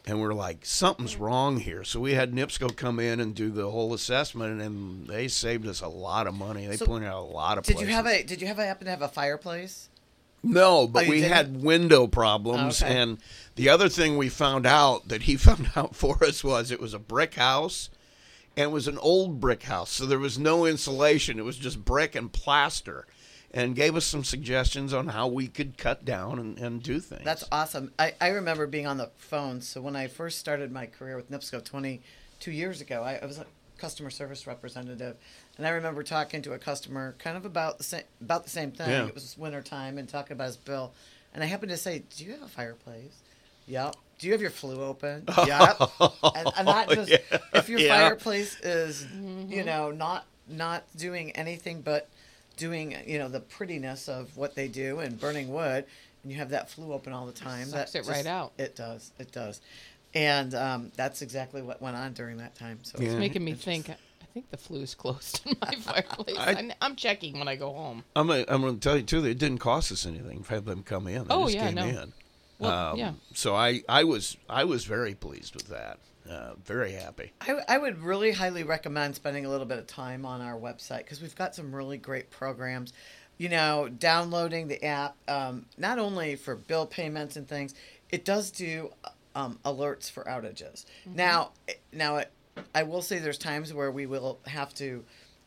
and 0.07 0.20
we're 0.20 0.34
like, 0.34 0.64
something's 0.64 1.16
wrong 1.16 1.59
here. 1.59 1.82
So 1.82 1.98
we 2.00 2.14
had 2.14 2.32
NIPSCO 2.32 2.76
come 2.76 3.00
in 3.00 3.18
and 3.20 3.34
do 3.34 3.50
the 3.50 3.70
whole 3.70 3.92
assessment, 3.92 4.61
and 4.62 5.07
they 5.09 5.26
saved 5.28 5.66
us 5.66 5.80
a 5.80 5.88
lot 5.88 6.26
of 6.26 6.34
money. 6.34 6.66
They 6.66 6.76
So, 6.76 6.86
pointed 6.86 7.09
out 7.09 7.22
a 7.22 7.24
lot 7.24 7.59
of. 7.59 7.64
did 7.64 7.74
places. 7.74 7.88
you 7.88 7.94
have 7.94 8.07
a? 8.07 8.22
Did 8.22 8.40
you 8.40 8.46
have 8.46 8.59
a 8.59 8.66
happen 8.66 8.84
to 8.84 8.90
have 8.90 9.02
a 9.02 9.09
fireplace? 9.09 9.88
No, 10.42 10.86
but 10.86 11.00
oh, 11.00 11.02
you 11.07 11.11
we 11.11 11.20
didn't? 11.22 11.32
had 11.32 11.62
window 11.62 12.07
problems, 12.07 12.80
Okay. 12.82 12.94
and 12.96 13.18
the 13.57 13.68
other 13.68 13.88
thing 13.88 14.16
we 14.16 14.28
found 14.28 14.64
out 14.64 15.09
that 15.09 15.22
he 15.22 15.36
found 15.36 15.70
out 15.74 15.96
for 15.96 16.22
us 16.24 16.44
was 16.44 16.70
it 16.70 16.80
was 16.80 16.94
a 16.94 17.00
brick 17.00 17.34
house, 17.34 17.90
and 18.57 18.70
it 18.70 18.72
was 18.72 18.86
an 18.86 18.98
old 18.98 19.40
brick 19.40 19.64
house, 19.64 19.90
so 19.90 20.07
there 20.07 20.20
was 20.20 20.38
no 20.38 20.64
insulation. 20.64 21.40
It 21.40 21.44
was 21.44 21.57
just 21.57 21.84
brick 21.84 22.14
and 22.14 22.32
plaster, 22.32 23.07
and 23.57 23.74
gave 23.74 23.96
us 23.96 24.04
some 24.04 24.22
suggestions 24.22 24.92
on 24.92 25.09
how 25.09 25.26
we 25.26 25.48
could 25.48 25.78
cut 25.78 26.04
down 26.04 26.38
and, 26.38 26.59
and 26.59 26.82
do 26.82 27.00
things. 27.00 27.24
That's 27.24 27.44
awesome. 27.50 27.90
I, 27.98 28.14
I 28.20 28.28
remember 28.28 28.66
being 28.66 28.86
on 28.86 28.98
the 28.98 29.11
phone. 29.16 29.62
So 29.62 29.80
when 29.80 29.96
I 29.96 30.09
first 30.09 30.38
started 30.38 30.70
my 30.70 30.86
career 30.86 31.16
with 31.16 31.30
NIPSCO 31.30 31.64
22 31.64 32.50
years 32.50 32.80
ago, 32.82 33.02
I, 33.02 33.14
I 33.14 33.24
was 33.24 33.38
a 33.38 33.46
customer 33.78 34.11
service 34.11 34.46
representative, 34.46 35.16
and 35.57 35.66
I 35.66 35.70
remember 35.70 36.02
talking 36.02 36.42
to 36.42 36.52
a 36.52 36.59
customer 36.59 37.14
kind 37.18 37.36
of 37.36 37.44
about 37.44 37.78
the 37.78 37.84
same 37.84 38.02
about 38.20 38.44
the 38.44 38.50
same 38.50 38.72
thing. 38.72 38.90
Yeah. 38.90 39.07
It 39.07 39.14
was 39.14 39.36
winter 39.38 39.62
time 39.62 39.98
and 39.98 40.09
talking 40.09 40.32
about 40.32 40.48
his 40.48 40.57
bill, 40.57 40.92
and 41.32 41.42
I 41.42 41.46
happened 41.46 41.70
to 41.70 41.76
say, 41.76 42.02
"Do 42.16 42.24
you 42.24 42.32
have 42.32 42.42
a 42.42 42.48
fireplace?" 42.48 43.22
Yep. 43.66 43.96
Do 44.18 44.26
you 44.26 44.32
have 44.32 44.40
your 44.40 44.50
flue 44.50 44.80
open? 44.82 45.24
Yep. 45.46 45.80
and, 46.00 46.48
and 46.57 46.66
not 46.66 46.86
oh, 46.90 46.94
just 46.94 47.11
Yeah. 47.11 47.38
if 47.54 47.68
your 47.68 47.80
Yeah. 47.80 47.98
fireplace 47.98 48.59
is, 48.61 49.04
mm-hmm. 49.04 49.52
you 49.52 49.64
know, 49.64 49.90
not 49.90 50.24
not 50.48 50.84
doing 50.96 51.32
anything 51.32 51.80
but 51.82 52.09
doing, 52.57 52.96
you 53.07 53.18
know, 53.18 53.28
the 53.28 53.40
prettiness 53.40 54.09
of 54.09 54.36
what 54.36 54.54
they 54.54 54.68
do 54.68 54.98
and 55.00 55.18
burning 55.20 55.48
wood, 55.52 55.84
and 56.22 56.32
you 56.32 56.38
have 56.38 56.50
that 56.50 56.70
flue 56.70 56.92
open 56.92 57.12
all 57.12 57.26
the 57.26 57.32
time. 57.32 57.66
Sucks 57.66 57.92
that 57.92 58.07
it 58.07 58.09
right 58.11 58.26
out. 58.26 58.52
It 58.59 58.76
does. 58.76 59.12
It 59.18 59.32
does. 59.32 59.61
And 60.14 60.54
um, 60.54 60.92
that's 60.96 61.20
exactly 61.22 61.61
what 61.62 61.82
went 61.82 61.96
on 61.96 62.12
during 62.14 62.38
that 62.38 62.54
time. 62.54 62.78
So 62.82 62.98
Yeah. 62.98 63.11
it's 63.11 63.18
making 63.18 63.44
me 63.44 63.52
think. 63.54 63.90
I 63.90 63.96
think 64.32 64.50
the 64.50 64.57
flue's 64.57 64.94
closed 64.94 65.40
in 65.46 65.57
my 65.61 65.74
fireplace. 65.80 66.36
I- 66.38 66.50
I, 66.52 66.70
I'm 66.80 66.96
checking 66.96 67.38
when 67.38 67.48
I 67.48 67.57
go 67.57 67.72
home. 67.72 68.02
I'm 68.14 68.26
gonna, 68.26 68.44
I'm 68.48 68.61
going 68.62 68.74
to 68.74 68.80
tell 68.80 68.96
you 68.96 69.02
too. 69.02 69.20
that 69.22 69.28
It 69.30 69.38
didn't 69.38 69.59
cost 69.59 69.90
us 69.92 70.07
anything 70.07 70.42
to 70.42 70.50
have 70.54 70.64
them 70.64 70.82
come 70.82 71.07
in. 71.07 71.26
They 71.28 71.34
Oh, 71.34 71.44
just 71.44 71.54
yeah, 71.54 71.66
came 71.66 71.74
no. 71.74 71.84
in. 71.86 72.12
Well, 72.59 72.92
Um, 72.92 72.98
yeah. 72.98 73.12
So 73.34 73.54
I, 73.54 73.82
I 73.88 74.04
was 74.04 74.36
I 74.48 74.64
was 74.64 74.84
very 74.86 75.14
pleased 75.14 75.54
with 75.54 75.68
that. 75.68 75.98
Uh, 76.29 76.55
very 76.64 76.93
happy. 76.93 77.33
I, 77.41 77.59
I 77.68 77.79
would 77.79 77.99
really 77.99 78.33
highly 78.33 78.64
recommend 78.64 79.14
spending 79.14 79.47
a 79.47 79.49
little 79.49 79.66
bit 79.66 79.79
of 79.79 79.87
time 79.87 80.24
on 80.24 80.41
our 80.41 80.59
website 80.59 80.99
because 80.99 81.20
we've 81.20 81.37
got 81.37 81.55
some 81.55 81.74
really 81.74 81.99
great 81.99 82.31
programs. 82.31 82.93
You 83.39 83.51
know, 83.51 83.89
downloading 83.89 84.68
the 84.68 84.83
app, 84.85 85.14
um, 85.29 85.66
not 85.77 85.99
only 85.99 86.37
for 86.37 86.57
bill 86.57 86.87
payments 86.87 87.37
and 87.37 87.47
things, 87.47 87.74
it 88.11 88.24
does 88.24 88.51
do 88.51 88.91
um, 89.35 89.59
alerts 89.64 90.11
for 90.11 90.24
outages. 90.24 90.87
Now, 91.05 91.53
now 91.93 92.16
it, 92.16 92.33
I 92.74 92.85
will 92.85 93.03
say 93.03 93.18
there's 93.18 93.39
times 93.39 93.74
where 93.74 93.91
we 93.91 94.07
will 94.07 94.39
have 94.47 94.72
to 94.74 95.05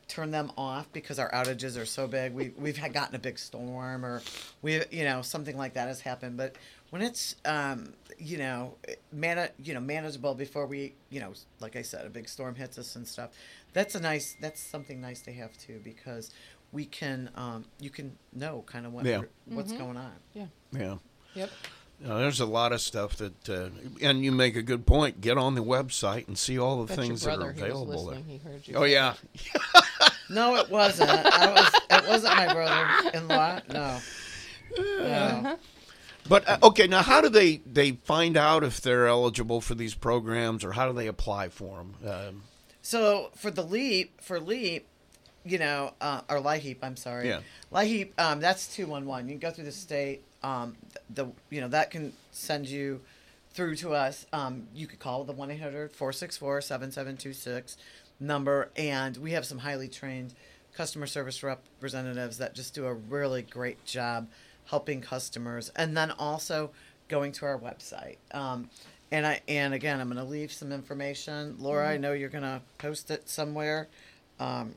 turn 0.07 0.31
them 0.31 0.51
off 0.57 0.91
because 0.91 1.19
our 1.19 1.31
outages 1.31 1.79
are 1.79 1.85
so 1.85 2.07
big. 2.07 2.33
We 2.33 2.51
we've 2.57 2.77
had 2.77 2.93
gotten 2.93 3.15
a 3.15 3.19
big 3.19 3.39
storm 3.39 4.05
or 4.05 4.21
we 4.61 4.83
you 4.91 5.03
know 5.03 5.21
something 5.21 5.57
like 5.57 5.73
that 5.73 5.87
has 5.87 6.01
happened. 6.01 6.37
But 6.37 6.55
when 6.89 7.01
it's 7.01 7.35
um, 7.45 7.93
you 8.17 8.37
know 8.37 8.75
man 9.11 9.49
you 9.63 9.73
know 9.73 9.79
manageable 9.79 10.33
before 10.35 10.65
we 10.65 10.93
you 11.09 11.19
know 11.19 11.33
like 11.59 11.75
I 11.75 11.81
said 11.81 12.05
a 12.05 12.09
big 12.09 12.27
storm 12.27 12.55
hits 12.55 12.77
us 12.77 12.95
and 12.95 13.07
stuff. 13.07 13.29
That's 13.73 13.95
a 13.95 13.99
nice 13.99 14.35
that's 14.41 14.59
something 14.61 14.99
nice 15.01 15.21
to 15.21 15.31
have 15.33 15.57
too 15.57 15.79
because 15.83 16.31
we 16.71 16.85
can 16.85 17.29
um, 17.35 17.65
you 17.79 17.89
can 17.89 18.17
know 18.33 18.63
kind 18.67 18.85
of 18.85 18.93
what 18.93 19.05
Yeah. 19.05 19.21
what's 19.45 19.71
going 19.73 19.97
on. 19.97 20.13
Yeah. 20.33 20.45
Yeah. 20.71 20.95
Yep. 21.35 21.49
You 22.01 22.07
know, 22.07 22.17
there's 22.19 22.39
a 22.39 22.45
lot 22.45 22.71
of 22.71 22.79
stuff 22.79 23.17
that, 23.17 23.49
uh, 23.49 23.67
and 24.01 24.23
you 24.23 24.31
make 24.31 24.55
a 24.55 24.61
good 24.61 24.85
point. 24.85 25.19
Get 25.19 25.37
on 25.37 25.55
the 25.55 25.61
website 25.63 26.29
and 26.29 26.37
see 26.37 26.57
all 26.57 26.77
the 26.85 26.85
Bet 26.95 27.05
your 27.05 27.05
thing 27.07 27.15
that 27.15 27.25
are 27.27 27.37
brother, 27.37 27.51
he 27.51 27.61
was 27.61 27.61
available 27.71 28.05
there. 28.05 28.15
listening. 28.15 28.25
He 28.25 28.37
heard 28.37 28.67
you. 28.67 28.75
Oh 28.75 28.83
yeah, 28.85 29.15
No, 30.29 30.55
it 30.55 30.69
wasn't. 30.69 31.09
I 31.09 31.51
was 31.51 31.73
it 31.89 32.07
wasn't 32.07 32.35
my 32.37 32.53
brother-in-law. 32.53 33.59
No. 33.73 33.99
No. 34.77 35.57
But 36.27 36.47
uh, 36.47 36.57
okay. 36.63 36.87
Now, 36.87 37.01
how 37.01 37.21
do 37.21 37.29
they 37.29 37.57
they 37.65 37.91
find 37.91 38.37
out 38.37 38.63
if 38.63 38.81
they're 38.81 39.07
eligible 39.07 39.61
for 39.61 39.75
these 39.75 39.95
programs, 39.95 40.63
or 40.63 40.73
how 40.73 40.87
do 40.87 40.93
they 40.93 41.07
apply 41.07 41.49
for 41.49 41.77
them? 41.77 41.95
Um, 42.07 42.43
So 42.81 43.31
for 43.35 43.51
the 43.51 43.63
leap, 43.63 44.21
for 44.21 44.39
leap, 44.39 44.87
you 45.45 45.57
know, 45.57 45.93
uh, 46.01 46.21
or 46.29 46.39
LIHEAP, 46.39 46.77
I'm 46.81 46.95
sorry. 46.95 47.27
Yeah. 47.27 47.39
LIHEAP, 47.71 48.11
um, 48.17 48.39
that's 48.39 48.73
two 48.73 48.87
one 48.87 49.05
one. 49.05 49.27
You 49.27 49.33
can 49.33 49.39
go 49.39 49.51
through 49.51 49.65
the 49.65 49.71
state. 49.71 50.23
Um, 50.43 50.77
the 51.09 51.27
you 51.49 51.61
know 51.61 51.67
that 51.69 51.91
can 51.91 52.13
send 52.31 52.67
you 52.67 53.01
through 53.53 53.75
to 53.77 53.93
us. 53.93 54.25
Um, 54.31 54.67
you 54.73 54.87
could 54.87 54.99
call 54.99 55.23
the 55.23 55.33
1-800-464-7726 55.33 57.77
number, 58.19 58.69
and 58.75 59.17
we 59.17 59.31
have 59.31 59.45
some 59.45 59.59
highly 59.59 59.87
trained 59.87 60.33
customer 60.73 61.07
service 61.07 61.43
representatives 61.43 62.37
that 62.37 62.53
just 62.53 62.73
do 62.73 62.85
a 62.85 62.93
really 62.93 63.41
great 63.41 63.83
job 63.85 64.27
helping 64.69 65.01
customers, 65.01 65.71
and 65.75 65.95
then 65.95 66.11
also 66.11 66.71
going 67.07 67.31
to 67.33 67.45
our 67.45 67.57
website. 67.57 68.17
Um, 68.31 68.69
and 69.11 69.25
I 69.25 69.41
and 69.47 69.73
again, 69.73 69.99
I'm 69.99 70.07
going 70.07 70.23
to 70.23 70.29
leave 70.29 70.51
some 70.51 70.71
information. 70.71 71.55
Laura, 71.59 71.89
I 71.89 71.97
know 71.97 72.13
you're 72.13 72.29
going 72.29 72.43
to 72.43 72.61
post 72.77 73.09
it 73.09 73.27
somewhere. 73.27 73.87
Um, 74.39 74.75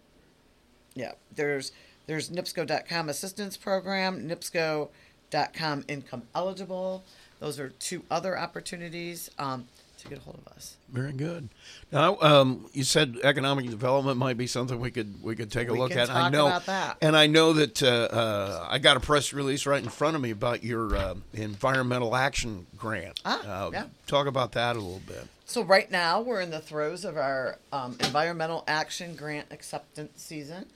yeah, 0.95 1.13
there's 1.35 1.73
there's 2.07 2.31
NIPSCO.com 2.31 3.09
assistance 3.09 3.57
program, 3.57 4.29
NIPSCO.com 4.29 5.85
income 5.89 6.23
eligible. 6.35 7.05
Those 7.39 7.59
are 7.59 7.71
two 7.71 8.03
other 8.11 8.39
opportunities 8.39 9.31
um, 9.39 9.67
to 10.03 10.09
get 10.09 10.19
a 10.19 10.21
hold 10.21 10.39
of 10.45 10.53
us. 10.53 10.77
very 10.91 11.13
good. 11.13 11.49
Now, 11.91 12.19
um, 12.21 12.67
you 12.73 12.85
said 12.85 13.17
economic 13.23 13.69
development 13.71 14.19
might 14.19 14.37
be 14.37 14.47
something 14.47 14.79
we 14.81 14.91
could 14.91 15.23
we 15.23 15.37
could 15.37 15.51
take 15.51 15.69
a 15.69 15.73
We 15.73 15.79
look 15.79 15.93
at. 15.93 16.11
I 16.11 16.29
know, 16.29 16.61
and 17.01 17.17
I 17.17 17.27
know 17.27 17.53
that 17.55 17.83
uh, 17.83 17.87
uh, 17.87 18.67
I 18.69 18.79
got 18.79 18.97
a 18.97 19.01
press 19.01 19.33
release 19.33 19.67
right 19.67 19.83
in 19.83 19.89
front 19.89 20.17
of 20.17 20.23
me 20.23 20.31
about 20.31 20.65
your 20.65 20.95
uh, 20.97 21.15
environmental 21.33 22.17
action 22.17 22.67
grant. 22.77 23.21
Ah, 23.25 23.67
uh, 23.67 23.71
yeah. 23.73 23.85
Talk 24.07 24.27
about 24.27 24.53
that 24.53 24.77
a 24.77 24.81
little 24.81 25.03
bit. 25.07 25.27
So 25.47 25.63
right 25.63 25.91
now 25.91 26.21
we're 26.21 26.41
in 26.41 26.51
the 26.51 26.61
throes 26.61 27.05
of 27.05 27.17
our 27.17 27.59
um, 27.73 27.97
environmental 28.01 28.65
action 28.67 29.15
grant 29.15 29.47
acceptance 29.51 30.23
season, 30.23 30.67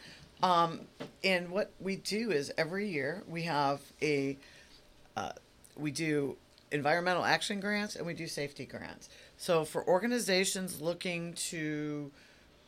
um, 0.42 0.80
and 1.24 1.50
what 1.50 1.72
we 1.80 1.96
do 1.96 2.30
is 2.30 2.52
every 2.56 2.88
year 2.88 3.22
we 3.28 3.42
have 3.42 3.80
a 4.02 4.36
uh, 5.16 5.32
we 5.76 5.90
do 5.90 6.36
environmental 6.72 7.24
action 7.24 7.60
grants 7.60 7.96
and 7.96 8.06
we 8.06 8.14
do 8.14 8.26
safety 8.26 8.64
grants. 8.66 9.08
So 9.36 9.64
for 9.64 9.86
organizations 9.86 10.80
looking 10.80 11.32
to 11.50 12.10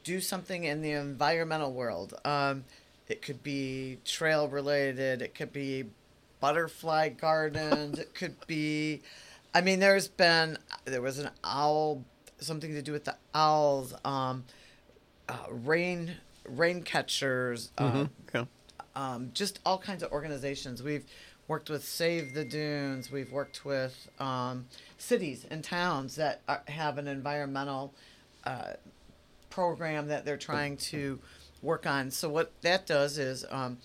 do 0.05 0.20
something 0.20 0.64
in 0.64 0.82
the 0.82 0.92
environmental 0.92 1.72
world, 1.72 2.14
um, 2.24 2.64
it 3.09 3.22
could 3.22 3.42
be 3.42 3.99
trail 4.05 4.49
related, 4.49 5.22
it 5.22 5.34
could 5.34 5.53
be 5.53 5.84
butterfly 6.40 7.09
gardens, 7.09 7.99
it 7.99 8.14
could 8.14 8.36
be, 8.46 9.01
I 9.55 9.61
mean, 9.61 9.80
there's 9.80 10.09
been 10.09 10.59
there 10.84 11.03
was 11.03 11.18
an 11.18 11.30
owl, 11.42 12.05
something 12.38 12.72
to 12.74 12.82
do 12.82 12.92
with 12.92 13.05
the 13.05 13.16
owls, 13.34 13.94
um, 14.05 14.44
uh, 15.28 15.36
rain 15.51 16.12
rain 16.46 16.82
catchers, 16.82 17.70
uh, 17.76 18.07
Yeah. 18.32 18.44
um, 18.94 19.30
just 19.34 19.59
all 19.66 19.76
kinds 19.78 20.03
of 20.03 20.11
organizations. 20.12 20.82
We've 20.82 21.05
worked 21.49 21.70
with 21.70 21.82
Save 21.84 22.34
the 22.34 22.44
Dunes. 22.44 23.11
We've 23.11 23.32
worked 23.32 23.64
with 23.64 24.09
um, 24.20 24.66
cities 24.99 25.46
and 25.51 25.64
towns 25.64 26.16
that 26.16 26.42
are, 26.46 26.62
have 26.68 26.99
an 26.99 27.09
environmental 27.09 27.94
uh, 28.44 28.74
program 29.51 30.09
that 30.09 30.24
they're 30.24 30.36
trying 30.36 30.76
to 30.76 31.18
work 31.62 31.86
on. 31.86 32.11
So 32.11 32.28
what 32.28 32.53
that 32.62 32.86
does 32.86 33.18
is 33.18 33.44
um, 33.51 33.78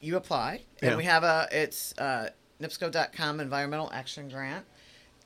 you 0.00 0.16
apply, 0.16 0.60
and 0.82 0.92
Yeah. 0.92 0.96
we 0.96 1.04
have 1.04 1.24
a 1.24 1.48
it's 1.50 1.96
uh, 1.98 2.30
NIPSCO.com 2.60 3.40
Environmental 3.40 3.90
Action 3.92 4.28
Grant, 4.28 4.64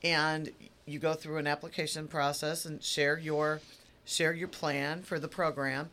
and 0.03 0.49
you 0.85 0.97
go 0.97 1.13
through 1.13 1.37
an 1.37 1.45
application 1.47 2.07
process 2.07 2.65
and 2.65 2.81
share 2.81 3.19
your 3.19 3.59
share 4.05 4.33
your 4.33 4.47
plan 4.47 5.03
for 5.03 5.19
the 5.19 5.27
program. 5.27 5.89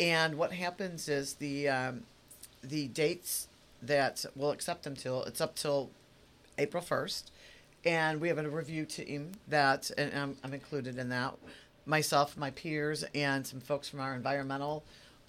And 0.00 0.36
what 0.36 0.52
happens 0.52 1.08
is 1.08 1.34
the 1.34 1.68
um, 1.68 2.02
the 2.62 2.88
dates 2.88 3.46
that 3.82 4.24
we'll 4.34 4.50
accept 4.50 4.84
them 4.84 4.94
till 4.94 5.24
it's 5.24 5.40
up 5.40 5.56
till 5.56 5.90
April 6.58 6.82
first, 6.82 7.32
and 7.84 8.20
we 8.20 8.28
have 8.28 8.38
a 8.38 8.48
review 8.48 8.84
team 8.84 9.32
that 9.48 9.90
and 9.98 10.12
I'm, 10.14 10.36
I'm 10.44 10.54
included 10.54 10.98
in 10.98 11.08
that. 11.10 11.34
Myself, 11.84 12.36
my 12.36 12.50
peers, 12.50 13.04
and 13.14 13.44
some 13.46 13.60
folks 13.60 13.88
from 13.88 14.00
our 14.00 14.14
environmental 14.14 14.84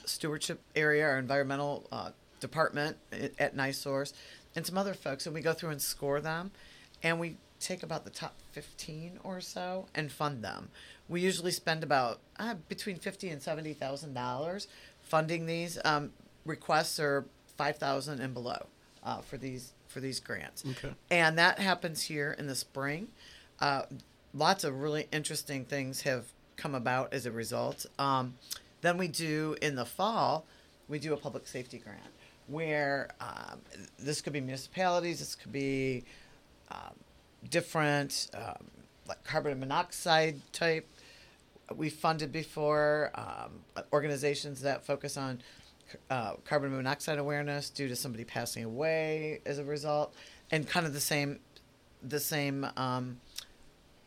stewardship 0.06 0.62
area, 0.76 1.06
our 1.06 1.18
environmental 1.18 1.88
uh, 1.92 2.12
department 2.40 2.98
at, 3.40 3.56
NiSource, 3.56 4.14
and 4.56 4.66
some 4.66 4.78
other 4.78 4.94
folks, 4.94 5.26
and 5.26 5.34
we 5.34 5.42
go 5.42 5.54
through 5.54 5.72
and 5.72 5.82
score 5.82 6.22
them, 6.22 6.52
and 7.02 7.20
we 7.20 7.38
take 7.60 7.82
about 7.82 8.04
the 8.04 8.10
top 8.10 8.36
15 8.52 9.20
or 9.24 9.40
so 9.40 9.88
and 9.96 10.12
fund 10.12 10.44
them. 10.44 10.70
We 11.08 11.22
usually 11.22 11.52
spend 11.52 11.84
about 11.84 12.20
uh, 12.38 12.56
between 12.68 12.98
50 12.98 13.30
and 13.30 13.42
70 13.42 13.74
thousand 13.74 14.14
dollars 14.14 14.68
funding 15.02 15.46
these. 15.46 15.80
Um, 15.84 16.12
requests 16.46 17.00
are 17.00 17.26
5,000 17.58 18.20
and 18.20 18.34
below 18.34 18.68
uh, 19.04 19.22
for 19.22 19.38
these 19.38 19.74
for 19.88 20.00
these 20.00 20.20
grants, 20.20 20.64
Okay. 20.68 20.92
and 21.12 21.38
that 21.38 21.60
happens 21.60 22.02
here 22.02 22.36
in 22.40 22.48
the 22.48 22.56
spring. 22.56 23.10
Uh, 23.60 23.84
lots 24.34 24.64
of 24.64 24.80
really 24.82 25.08
interesting 25.12 25.66
things 25.66 26.02
have 26.02 26.26
come 26.58 26.74
about 26.74 27.14
as 27.14 27.28
a 27.28 27.32
result. 27.32 27.86
Um, 28.00 28.34
then 28.82 28.98
we 28.98 29.08
do 29.08 29.56
in 29.62 29.76
the 29.76 29.86
fall, 29.86 30.46
we 30.88 30.98
do 30.98 31.14
a 31.14 31.18
public 31.18 31.46
safety 31.46 31.78
grant 31.78 32.00
where 32.48 33.10
um, 33.22 33.60
this 34.00 34.20
could 34.20 34.34
be 34.34 34.42
municipalities, 34.42 35.20
this 35.20 35.36
could 35.36 35.52
be 35.52 36.04
um, 36.72 36.96
different 37.52 38.30
um, 38.34 38.66
like 39.08 39.24
carbon 39.24 39.60
monoxide 39.60 40.42
type. 40.54 40.88
We 41.76 41.90
funded 41.92 42.32
before 42.32 43.12
um, 43.14 43.84
organizations 43.94 44.62
that 44.62 44.84
focus 44.86 45.18
on 45.18 45.42
uh, 46.10 46.34
carbon 46.46 46.76
monoxide 46.76 47.18
awareness 47.20 47.70
due 47.70 47.88
to 47.88 47.96
somebody 47.96 48.24
passing 48.24 48.64
away 48.64 49.42
as 49.46 49.58
a 49.60 49.64
result, 49.64 50.14
and 50.52 50.68
kind 50.68 50.86
of 50.86 50.94
the 50.94 51.00
same, 51.00 51.40
the 52.02 52.20
same 52.20 52.66
um, 52.78 53.20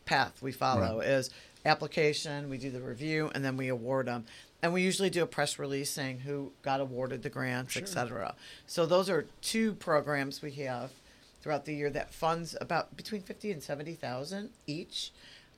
path 0.05 0.41
we 0.41 0.51
follow 0.51 0.97
Right. 0.99 1.07
is 1.07 1.29
application. 1.65 2.49
We 2.49 2.57
do 2.57 2.69
the 2.71 2.81
review, 2.81 3.31
and 3.35 3.43
then 3.43 3.57
we 3.57 3.67
award 3.67 4.07
them. 4.07 4.25
And 4.61 4.73
we 4.73 4.81
usually 4.81 5.09
do 5.11 5.21
a 5.21 5.27
press 5.27 5.59
release 5.59 5.91
saying 5.91 6.19
who 6.19 6.51
got 6.63 6.79
awarded 6.81 7.21
the 7.21 7.29
grants, 7.29 7.77
etc. 7.77 8.33
So 8.65 8.85
those 8.85 9.09
are 9.09 9.27
two 9.41 9.73
programs 9.73 10.41
we 10.41 10.51
have 10.53 10.91
throughout 11.41 11.65
the 11.65 11.75
year 11.75 11.91
that 11.91 12.11
funds 12.13 12.55
about 12.59 12.97
between 12.97 13.21
fifty 13.21 13.51
and 13.51 13.61
seventy 13.61 13.93
thousand 13.93 14.49
each. 14.65 15.11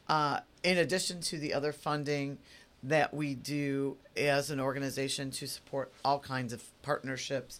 Uh, 0.10 0.40
in 0.64 0.78
addition 0.78 1.22
to 1.22 1.38
the 1.38 1.54
other 1.54 1.72
funding 1.72 2.40
that 2.84 3.14
we 3.14 3.36
do 3.36 3.98
as 4.16 4.50
an 4.52 4.60
organization 4.60 5.32
to 5.32 5.48
support 5.48 5.92
all 6.06 6.20
kinds 6.20 6.54
of 6.54 6.64
partnerships 6.82 7.60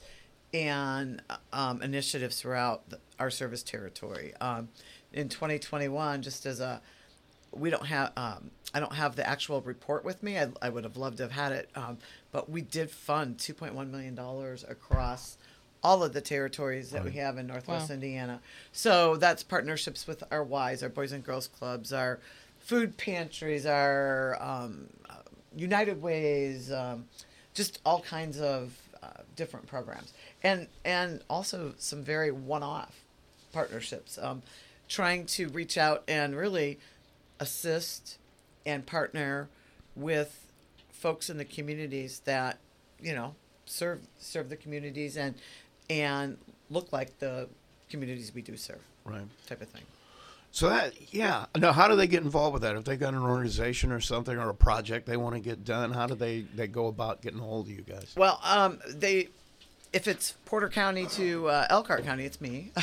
and 0.54 1.22
um, 1.54 1.82
initiatives 1.82 2.40
throughout 2.42 2.90
the, 2.90 3.00
our 3.20 3.30
service 3.30 3.62
territory. 3.62 4.34
Um, 4.42 4.70
in 5.14 5.30
2021, 5.30 6.22
just 6.22 6.46
as 6.46 6.60
a 6.60 6.82
we 7.52 7.70
don't 7.72 7.86
have 7.88 8.12
um, 8.16 8.52
I 8.74 8.80
don't 8.80 8.94
have 8.94 9.16
the 9.16 9.28
actual 9.28 9.62
report 9.62 10.06
with 10.06 10.22
me. 10.22 10.38
I, 10.38 10.50
I 10.62 10.70
would 10.70 10.84
have 10.84 10.98
loved 10.98 11.18
to 11.18 11.24
have 11.24 11.32
had 11.32 11.52
it, 11.52 11.70
um, 11.76 11.98
but 12.32 12.50
we 12.50 12.62
did 12.62 12.92
fund 12.92 13.38
2.1 13.38 13.90
million 13.90 14.14
dollars 14.16 14.64
across 14.68 15.38
all 15.82 16.04
of 16.04 16.14
the 16.14 16.22
territories 16.22 16.92
that 16.92 17.04
we 17.06 17.12
have 17.12 17.38
in 17.38 17.48
Northwest 17.48 17.90
Wow. 17.90 17.94
Indiana. 17.96 18.42
So 18.74 19.16
that's 19.16 19.44
partnerships 19.44 20.06
with 20.08 20.24
our 20.30 20.44
Ys, 20.72 20.84
our 20.84 20.90
Boys 20.90 21.12
and 21.14 21.24
Girls 21.24 21.48
Clubs, 21.48 21.94
our 21.94 22.20
food 22.70 22.96
pantries, 22.98 23.66
our 23.66 24.38
um, 24.40 24.86
uh, 25.10 25.16
United 25.56 26.00
Ways, 26.04 26.72
um, 26.72 27.06
just 27.56 27.80
all 27.84 28.00
kinds 28.02 28.40
of 28.40 28.78
uh, 29.02 29.08
different 29.36 29.66
programs, 29.66 30.14
and 30.44 30.68
and 30.86 31.24
also 31.32 31.74
some 31.80 32.04
very 32.04 32.32
one-off 32.32 32.96
partnerships, 33.52 34.20
um, 34.22 34.44
trying 34.88 35.26
to 35.26 35.50
reach 35.50 35.80
out 35.80 36.04
and 36.08 36.36
really 36.38 36.78
assist 37.40 38.20
and 38.68 38.86
partner 38.86 39.50
with 39.96 40.46
folks 40.92 41.28
in 41.28 41.38
the 41.38 41.46
communities 41.46 42.22
that 42.26 42.60
you 43.02 43.16
know 43.16 43.34
serve 43.66 44.00
serve 44.20 44.50
the 44.50 44.56
communities 44.56 45.18
and 45.18 45.34
and 45.90 46.38
look 46.70 46.94
like 46.94 47.18
the 47.18 47.48
communities 47.90 48.32
we 48.36 48.44
do 48.44 48.56
serve 48.56 48.84
Right. 49.06 49.24
type 49.48 49.62
of 49.62 49.70
thing. 49.70 49.82
So 50.52 50.70
that, 50.70 51.14
yeah. 51.14 51.46
Now, 51.56 51.74
how 51.74 51.88
do 51.88 51.96
they 51.96 52.08
get 52.08 52.24
involved 52.24 52.54
with 52.54 52.64
that? 52.64 52.76
If 52.76 52.84
they 52.84 52.98
got 52.98 53.14
an 53.14 53.22
organization 53.22 53.92
or 53.92 54.00
something 54.00 54.36
or 54.36 54.50
a 54.50 54.56
project 54.56 55.06
they 55.06 55.18
want 55.18 55.36
to 55.36 55.42
get 55.42 55.64
done, 55.64 55.92
how 55.92 56.08
do 56.08 56.16
they, 56.16 56.42
they 56.42 56.68
go 56.68 56.88
about 56.88 57.22
getting 57.22 57.40
a 57.40 57.44
hold 57.44 57.68
of 57.68 57.72
you 57.72 57.82
guys? 57.82 58.14
Well, 58.18 58.40
um, 58.44 58.80
they 58.88 59.30
if 59.92 60.08
it's 60.08 60.34
Porter 60.46 60.70
County 60.70 61.08
to 61.08 61.50
uh, 61.50 61.68
Elkhart 61.70 62.04
County, 62.06 62.26
it's 62.26 62.40
me. 62.40 62.72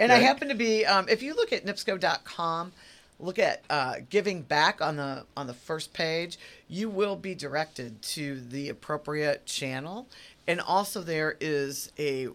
And 0.00 0.12
I 0.12 0.16
happen 0.16 0.48
to 0.48 0.54
be. 0.54 0.84
Um, 0.84 1.08
if 1.08 1.22
you 1.22 1.34
look 1.34 1.52
at 1.52 1.64
NIPSCO.com, 1.64 2.72
look 3.20 3.38
at 3.38 3.62
uh, 3.70 3.96
giving 4.10 4.42
back 4.42 4.82
on 4.82 4.96
the 4.96 5.24
on 5.36 5.46
the 5.46 5.54
first 5.54 5.92
page, 5.92 6.38
you 6.68 6.90
will 6.90 7.16
be 7.16 7.34
directed 7.34 8.02
to 8.02 8.40
the 8.40 8.68
appropriate 8.68 9.46
channel, 9.46 10.06
and 10.46 10.60
also 10.60 11.00
there 11.00 11.36
is 11.40 11.90
a 11.98 12.28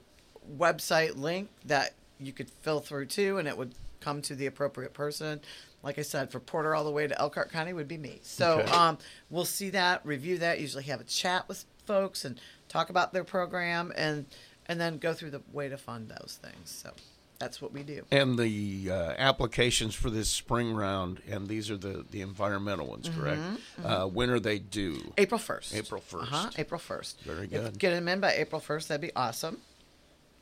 website 0.57 1.15
link 1.15 1.49
that 1.65 1.93
you 2.19 2.33
could 2.33 2.49
fill 2.49 2.79
through 2.79 3.05
too, 3.05 3.37
and 3.37 3.47
it 3.47 3.57
would 3.57 3.75
come 4.03 4.21
to 4.23 4.35
the 4.35 4.45
appropriate 4.45 4.93
person. 4.93 5.41
Like 5.81 5.97
I 5.99 6.01
said, 6.01 6.31
for 6.31 6.39
Porter 6.39 6.75
all 6.75 6.83
the 6.83 6.91
way 6.91 7.07
to 7.07 7.19
Elkhart 7.19 7.51
County 7.51 7.73
would 7.73 7.87
be 7.87 7.97
me. 7.97 8.19
So 8.23 8.59
Okay. 8.59 8.71
um, 8.71 8.97
we'll 9.29 9.45
see 9.45 9.69
that, 9.71 10.05
review 10.05 10.37
that, 10.39 10.59
usually 10.59 10.83
have 10.85 11.01
a 11.01 11.05
chat 11.05 11.47
with 11.47 11.65
folks 11.85 12.23
and 12.25 12.39
talk 12.69 12.89
about 12.89 13.13
their 13.13 13.23
program, 13.23 13.91
and 13.95 14.25
and 14.65 14.79
then 14.79 14.97
go 14.97 15.13
through 15.13 15.31
the 15.31 15.41
way 15.51 15.67
to 15.67 15.77
fund 15.77 16.07
those 16.09 16.39
things. 16.41 16.69
So 16.71 16.91
that's 17.37 17.61
what 17.61 17.73
we 17.73 17.83
do. 17.83 18.05
And 18.11 18.39
the 18.39 18.89
uh, 18.89 19.13
applications 19.17 19.93
for 19.93 20.09
this 20.09 20.29
spring 20.29 20.73
round, 20.73 21.21
and 21.29 21.49
these 21.49 21.69
are 21.69 21.75
the, 21.75 22.05
the 22.11 22.21
environmental 22.21 22.87
ones, 22.87 23.09
correct? 23.09 23.41
Uh, 23.83 24.05
when 24.05 24.29
are 24.29 24.39
they 24.39 24.59
due? 24.59 25.13
April 25.17 25.37
1st. 25.39 25.75
April 25.75 26.01
1st. 26.09 26.21
Uh-huh, 26.21 26.49
April 26.57 26.79
1st. 26.79 27.15
Very 27.23 27.43
If 27.45 27.49
good. 27.51 27.77
get 27.79 27.89
them 27.91 28.07
in 28.07 28.21
by 28.21 28.31
April 28.35 28.61
1st, 28.61 28.87
that'd 28.87 29.01
be 29.01 29.11
awesome. 29.17 29.57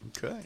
Okay. 0.10 0.42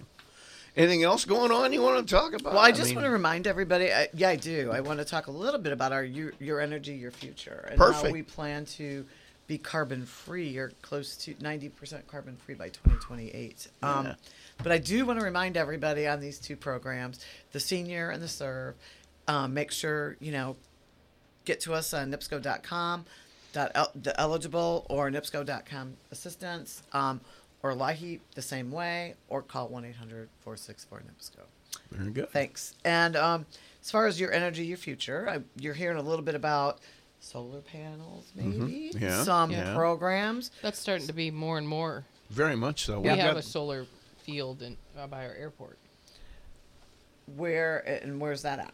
Anything 0.78 1.04
else 1.04 1.24
going 1.24 1.52
on 1.52 1.72
you 1.72 1.82
want 1.82 2.06
to 2.06 2.14
talk 2.14 2.34
about? 2.34 2.54
Well, 2.54 2.62
I 2.62 2.72
just 2.72 2.88
mean, 2.90 2.96
want 2.96 3.06
to 3.06 3.12
remind 3.12 3.48
everybody. 3.48 3.92
I, 3.94 4.10
yeah, 4.14 4.30
I 4.30 4.36
do. 4.36 4.72
I 4.74 4.82
want 4.82 5.00
to 5.00 5.06
talk 5.06 5.28
a 5.28 5.32
little 5.32 5.60
bit 5.60 5.72
about 5.72 5.94
our 5.94 6.04
your, 6.04 6.34
your 6.40 6.60
energy, 6.60 6.94
your 6.96 7.12
future, 7.12 7.68
and 7.72 7.80
how 7.80 8.12
we 8.12 8.22
plan 8.24 8.66
to 8.66 9.06
be 9.48 9.58
carbon 9.58 10.06
free 10.06 10.58
or 10.58 10.72
close 10.82 11.16
to 11.18 11.34
ninety 11.40 11.70
percent 11.70 12.06
carbon 12.08 12.36
free 12.36 12.56
by 12.56 12.70
twenty 12.70 12.98
twenty 13.00 13.30
eight. 13.30 13.68
Um, 13.82 14.06
Yeah. 14.08 14.16
But 14.64 14.72
I 14.74 14.78
do 14.78 15.06
want 15.06 15.20
to 15.20 15.26
remind 15.26 15.56
everybody 15.56 16.08
on 16.08 16.20
these 16.20 16.40
two 16.40 16.56
programs, 16.58 17.20
the 17.54 17.60
senior 17.60 18.10
and 18.10 18.22
the 18.22 18.28
serve. 18.28 18.76
Um, 19.28 19.54
make 19.54 19.72
sure 19.72 20.18
you 20.20 20.32
know 20.34 20.58
get 21.46 21.62
to 21.62 21.74
us 21.74 21.94
on 21.94 22.12
nipsco.com 22.12 23.06
dot 23.54 23.72
el- 23.76 23.92
the 23.96 24.20
eligible 24.20 24.86
or 24.90 25.10
nipsco.com 25.10 25.94
assistance 26.12 26.84
um, 26.92 27.22
or 27.66 27.74
LIHEAP 27.74 28.20
the 28.36 28.42
same 28.44 28.72
way 28.72 29.16
or 29.28 29.42
call 29.42 29.68
1-800-464-NIPSCO. 29.72 31.40
Very 31.92 32.12
good. 32.12 32.30
Thanks. 32.30 32.76
And 32.86 33.16
um, 33.16 33.48
as 33.82 33.90
far 33.90 34.06
as 34.06 34.20
your 34.20 34.32
energy, 34.32 34.66
your 34.68 34.78
future, 34.78 35.28
I, 35.28 35.40
you're 35.60 35.74
hearing 35.74 35.98
a 35.98 36.02
little 36.04 36.24
bit 36.24 36.36
about 36.36 36.78
solar 37.20 37.62
panels, 37.62 38.26
maybe 38.36 38.52
Mm-hmm. 38.94 39.04
Yeah, 39.04 39.24
some 39.24 39.50
yeah. 39.50 39.74
programs. 39.74 40.52
That's 40.62 40.78
starting 40.78 41.08
to 41.08 41.14
be 41.14 41.32
more 41.32 41.58
and 41.58 41.68
more. 41.68 42.04
Very 42.30 42.56
much 42.56 42.86
so. 42.86 43.00
We 43.00 43.10
We've 43.10 43.18
got 43.18 43.36
a 43.36 43.42
solar 43.42 43.88
field 44.24 44.62
in, 44.62 44.78
uh, 44.98 45.08
by 45.08 45.26
our 45.26 45.34
airport. 45.34 45.80
Where 47.36 47.80
and 48.04 48.22
where's 48.22 48.44
that 48.44 48.60
at? 48.60 48.74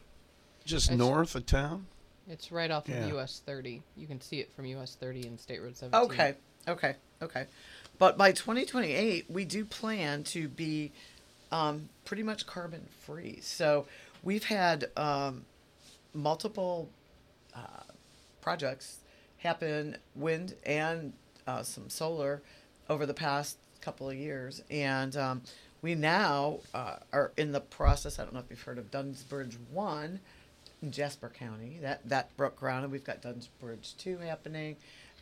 just 0.66 0.88
It's- 0.88 1.00
north 1.00 1.34
of 1.36 1.46
town. 1.46 1.88
It's 2.28 2.52
right 2.52 2.70
off 2.70 2.88
Yeah. 2.90 3.06
of 3.06 3.14
US 3.16 3.42
30. 3.46 3.82
You 3.96 4.06
can 4.06 4.20
see 4.22 4.42
it 4.42 4.52
from 4.54 4.66
US 4.66 4.96
30 4.96 5.28
and 5.28 5.40
State 5.40 5.62
Road 5.62 5.76
17. 5.78 6.12
Okay, 6.12 6.36
okay, 6.68 6.96
okay. 7.22 7.46
But 8.02 8.18
by 8.18 8.32
2028, 8.32 9.30
we 9.30 9.46
do 9.46 9.64
plan 9.64 10.24
to 10.24 10.48
be 10.48 10.92
um, 11.52 11.88
pretty 12.04 12.24
much 12.24 12.48
carbon 12.48 12.88
free. 13.06 13.38
So 13.44 13.86
we've 14.24 14.46
had 14.46 14.90
um, 14.98 15.46
multiple 16.12 16.90
uh, 17.56 17.84
projects 18.42 19.02
happen, 19.38 19.98
wind 20.16 20.56
and 20.66 21.14
uh, 21.46 21.62
some 21.62 21.92
solar, 21.92 22.42
over 22.90 23.06
the 23.06 23.14
past 23.14 23.60
couple 23.82 24.10
of 24.10 24.16
years, 24.16 24.64
and 24.72 25.16
um, 25.16 25.44
we 25.84 25.94
now 25.94 26.58
uh, 26.74 26.96
are 27.14 27.32
in 27.38 27.52
the 27.52 27.62
process. 27.62 28.18
I 28.18 28.24
don't 28.24 28.34
know 28.34 28.40
if 28.40 28.48
you've 28.50 28.64
heard 28.64 28.80
of 28.80 28.90
Dunns 28.90 29.22
Bridge 29.22 29.60
One 29.72 30.22
in 30.82 30.90
Jasper 30.90 31.30
County. 31.30 31.78
That 31.84 32.10
that 32.10 32.36
broke 32.36 32.56
ground, 32.56 32.84
and 32.84 32.92
we've 32.92 33.04
got 33.04 33.22
Dunns 33.22 33.48
Bridge 33.60 33.94
Two 33.96 34.18
happening, 34.18 34.78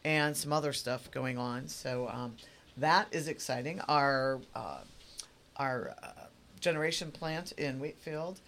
and 0.06 0.38
some 0.38 0.54
other 0.54 0.72
stuff 0.72 1.12
going 1.12 1.38
on. 1.38 1.68
So 1.68 2.08
um, 2.08 2.36
that 2.80 3.08
is 3.12 3.28
exciting. 3.28 3.80
Our 3.88 4.40
uh, 4.56 4.80
our 5.58 5.96
uh, 6.02 6.08
generation 6.60 7.12
plant 7.12 7.52
in 7.54 7.80
Wheatfield 7.80 8.40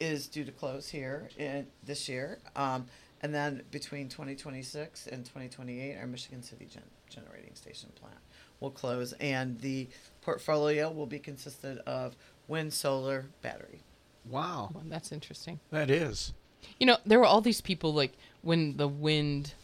is 0.00 0.26
due 0.26 0.44
to 0.44 0.52
close 0.52 0.88
here 0.88 1.28
in 1.38 1.66
this 1.84 2.08
year. 2.08 2.38
Um, 2.56 2.86
and 3.22 3.32
then 3.34 3.62
between 3.70 4.08
2026 4.08 5.06
and 5.06 5.24
2028, 5.24 5.96
our 5.96 6.06
Michigan 6.06 6.42
City 6.42 6.66
gen- 6.70 6.82
generating 7.08 7.54
station 7.54 7.90
plant 7.98 8.18
will 8.60 8.70
close, 8.70 9.14
and 9.14 9.58
the 9.60 9.88
portfolio 10.20 10.90
will 10.90 11.06
be 11.06 11.18
consisted 11.18 11.78
of 11.86 12.16
wind, 12.48 12.72
solar, 12.72 13.26
battery. 13.40 13.80
Wow, 14.28 14.70
Well, 14.74 14.84
that's 14.88 15.10
interesting. 15.12 15.60
that 15.70 15.90
is. 15.90 16.32
You 16.78 16.86
know, 16.86 16.96
there 17.06 17.18
were 17.18 17.24
all 17.26 17.40
these 17.40 17.60
people 17.60 17.94
like 17.94 18.12
when 18.42 18.76
the 18.76 18.88
wind 18.88 19.54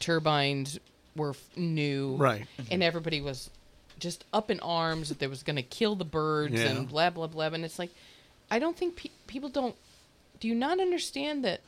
turbines 0.00 0.78
were 1.16 1.34
new, 1.56 2.16
Right. 2.16 2.46
And 2.70 2.82
everybody 2.82 3.20
was 3.20 3.50
just 3.98 4.24
up 4.32 4.50
in 4.50 4.58
arms 4.60 5.08
that 5.08 5.18
they 5.20 5.26
was 5.28 5.42
going 5.42 5.56
to 5.56 5.62
kill 5.62 5.94
the 5.94 6.04
birds 6.04 6.54
Yeah. 6.54 6.66
and 6.70 6.88
blah 6.88 7.10
blah 7.10 7.26
blah. 7.28 7.46
And 7.46 7.64
it's 7.64 7.78
like, 7.78 7.90
I 8.50 8.58
don't 8.58 8.76
think 8.76 8.96
pe- 8.96 9.10
people 9.26 9.48
don't. 9.48 9.74
Do 10.40 10.48
you 10.48 10.54
not 10.54 10.80
understand 10.80 11.44
that 11.44 11.60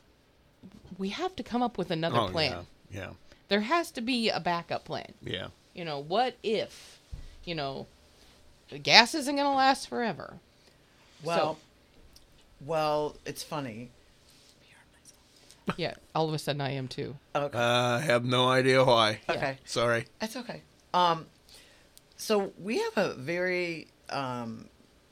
we 0.97 1.09
have 1.09 1.35
to 1.37 1.43
come 1.43 1.61
up 1.63 1.77
with 1.77 1.89
another 1.91 2.19
Oh, 2.19 2.27
plan? 2.29 2.67
yeah, 2.91 3.11
There 3.47 3.61
has 3.61 3.91
to 3.91 4.01
be 4.01 4.29
a 4.29 4.39
backup 4.39 4.83
plan. 4.85 5.13
yeah, 5.23 5.33
yeah. 5.33 5.47
You 5.73 5.85
know, 5.85 5.99
what 5.99 6.35
if, 6.43 6.99
you 7.45 7.55
know, 7.55 7.87
the 8.69 8.77
gas 8.79 9.13
isn't 9.15 9.35
going 9.35 9.47
to 9.47 9.55
last 9.55 9.87
forever? 9.87 10.33
Well, 11.23 11.57
well, 12.65 13.15
it's 13.25 13.43
funny. 13.43 13.89
Yeah, 15.77 15.93
all 16.15 16.27
of 16.27 16.33
a 16.33 16.39
sudden 16.39 16.61
I 16.61 16.71
am 16.71 16.87
too. 16.87 17.15
Okay. 17.35 17.57
I 17.57 17.99
have 17.99 18.23
no 18.25 18.47
idea 18.49 18.83
why. 18.83 19.19
Okay. 19.29 19.57
Sorry. 19.65 20.05
That's 20.19 20.35
okay. 20.37 20.63
Um, 20.93 21.25
so 22.15 22.53
we 22.57 22.79
have 22.79 22.97
a 22.97 23.13
very 23.13 23.87
um, 24.09 24.69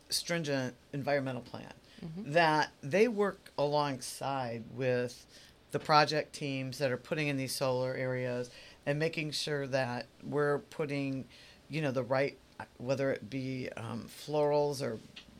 stringent 0.09 0.75
environmental 0.93 1.41
plan 1.41 1.73
that 2.17 2.69
they 2.83 3.07
work 3.07 3.51
alongside 3.57 4.63
with 4.75 5.25
the 5.71 5.79
project 5.79 6.33
teams 6.33 6.77
that 6.77 6.91
are 6.91 6.97
putting 6.97 7.27
in 7.29 7.37
these 7.37 7.53
solar 7.53 7.95
areas 7.95 8.51
and 8.85 8.99
making 8.99 9.31
sure 9.31 9.65
that 9.67 10.05
we're 10.23 10.59
putting, 10.59 11.25
you 11.67 11.81
know, 11.81 11.91
the 11.91 12.03
right, 12.03 12.37
whether 12.77 13.11
it 13.11 13.27
be 13.29 13.69
um, 13.75 14.05
florals 14.07 14.81
or 14.83 14.99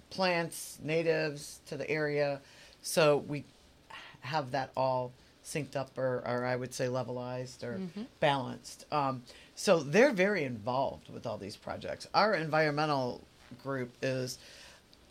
plants, 0.10 0.80
natives 0.82 1.62
to 1.68 1.78
the 1.78 1.88
area. 1.90 2.42
So 2.82 3.18
we 3.28 3.46
have 4.26 4.52
that 4.52 4.72
all 4.76 5.12
synced 5.44 5.76
up 5.76 5.98
or, 5.98 6.24
or 6.26 6.44
I 6.46 6.56
would 6.56 6.74
say 6.74 6.86
levelized 6.88 7.64
or 7.64 7.80
balanced. 8.20 8.86
Um, 8.92 9.24
so 9.56 9.80
they're 9.80 10.12
very 10.12 10.44
involved 10.44 11.10
with 11.10 11.26
all 11.26 11.38
these 11.38 11.56
projects. 11.56 12.08
Our 12.14 12.34
environmental 12.34 13.22
group 13.64 13.94
is 14.02 14.38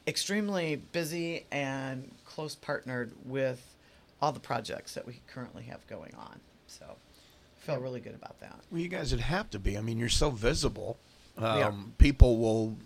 extremely 0.06 0.76
busy 0.76 1.46
and 1.50 2.10
close 2.24 2.54
partnered 2.54 3.12
with 3.24 3.74
all 4.20 4.32
the 4.32 4.40
projects 4.40 4.94
that 4.94 5.06
we 5.06 5.20
currently 5.26 5.64
have 5.64 5.86
going 5.86 6.14
on. 6.18 6.40
So 6.66 6.84
I 6.84 7.66
feel 7.66 7.78
really 7.78 8.00
good 8.00 8.14
about 8.14 8.40
that. 8.40 8.60
Well, 8.70 8.80
you 8.80 8.88
guys 8.88 9.12
would 9.12 9.20
have 9.20 9.50
to 9.50 9.58
be. 9.58 9.78
I 9.78 9.80
mean, 9.80 9.98
you're 9.98 10.08
so 10.08 10.30
visible. 10.30 10.98
are. 11.38 11.68
Um, 11.68 11.94
people 11.98 12.38
will. 12.38 12.76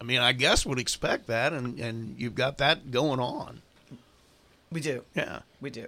I 0.00 0.04
mean, 0.04 0.20
I 0.20 0.32
guess 0.32 0.64
would 0.64 0.78
expect 0.78 1.26
that, 1.26 1.52
and 1.52 1.78
and 1.80 2.14
you've 2.18 2.34
got 2.34 2.58
that 2.58 2.90
going 2.90 3.20
on. 3.20 3.62
We 4.70 4.80
do. 4.80 5.04
Yeah. 5.14 5.40
We 5.60 5.70
do. 5.70 5.86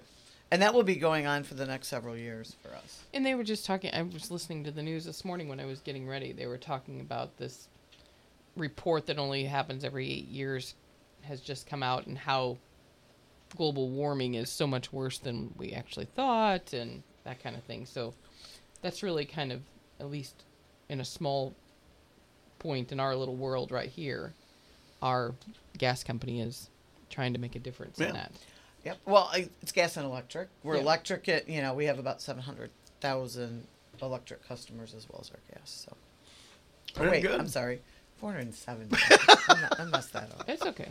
And 0.52 0.62
that 0.62 0.74
will 0.74 0.82
be 0.82 0.96
going 0.96 1.26
on 1.26 1.44
for 1.44 1.54
the 1.54 1.66
next 1.66 1.88
several 1.88 2.16
years 2.16 2.56
for 2.62 2.74
us. 2.74 3.04
And 3.14 3.24
they 3.24 3.34
were 3.34 3.44
just 3.44 3.64
talking. 3.64 3.92
I 3.94 4.02
was 4.02 4.30
listening 4.30 4.64
to 4.64 4.70
the 4.72 4.82
news 4.82 5.04
this 5.04 5.24
morning 5.24 5.48
when 5.48 5.60
I 5.60 5.64
was 5.64 5.80
getting 5.80 6.08
ready. 6.08 6.32
They 6.32 6.46
were 6.46 6.58
talking 6.58 7.00
about 7.00 7.36
this 7.36 7.68
report 8.56 9.06
that 9.06 9.18
only 9.18 9.44
happens 9.44 9.84
every 9.84 10.10
eight 10.10 10.28
years 10.28 10.74
has 11.22 11.40
just 11.40 11.66
come 11.68 11.82
out, 11.82 12.06
and 12.06 12.16
how 12.18 12.56
global 13.56 13.90
warming 13.90 14.34
is 14.34 14.48
so 14.50 14.66
much 14.66 14.92
worse 14.92 15.18
than 15.18 15.52
we 15.56 15.72
actually 15.72 16.06
thought, 16.06 16.72
and 16.72 17.02
that 17.24 17.42
kind 17.42 17.54
of 17.54 17.62
thing. 17.64 17.84
So 17.84 18.14
that's 18.82 19.02
really 19.02 19.26
kind 19.26 19.52
of, 19.52 19.60
at 20.00 20.10
least 20.10 20.44
in 20.88 21.00
a 21.00 21.04
small 21.04 21.54
point 22.58 22.90
in 22.90 22.98
our 22.98 23.14
little 23.14 23.36
world 23.36 23.70
right 23.70 23.88
here, 23.90 24.32
our 25.02 25.34
gas 25.78 26.02
company 26.02 26.40
is 26.40 26.70
trying 27.10 27.34
to 27.34 27.38
make 27.38 27.54
a 27.54 27.58
difference 27.60 27.98
Yeah. 28.00 28.08
in 28.08 28.14
that. 28.14 28.32
Yep. 28.84 28.98
Well, 29.04 29.30
it's 29.62 29.72
gas 29.72 29.96
and 29.96 30.06
electric. 30.06 30.48
We're 30.62 30.76
Yeah. 30.76 30.80
electric 30.82 31.28
at, 31.28 31.48
you 31.48 31.60
know, 31.60 31.74
we 31.74 31.84
have 31.86 31.98
about 31.98 32.22
700,000 32.22 33.66
electric 34.00 34.46
customers 34.48 34.94
as 34.96 35.06
well 35.10 35.20
as 35.22 35.30
our 35.30 35.40
gas. 35.54 35.86
So, 35.86 35.96
oh, 36.98 37.10
wait, 37.10 37.20
good. 37.22 37.38
I'm 37.40 37.48
sorry. 37.48 37.80
470. 38.18 38.96
I'm 39.48 39.60
not, 39.60 39.80
I 39.80 39.84
messed 39.84 40.12
that 40.12 40.30
up. 40.38 40.44
It's 40.48 40.62
okay. 40.62 40.88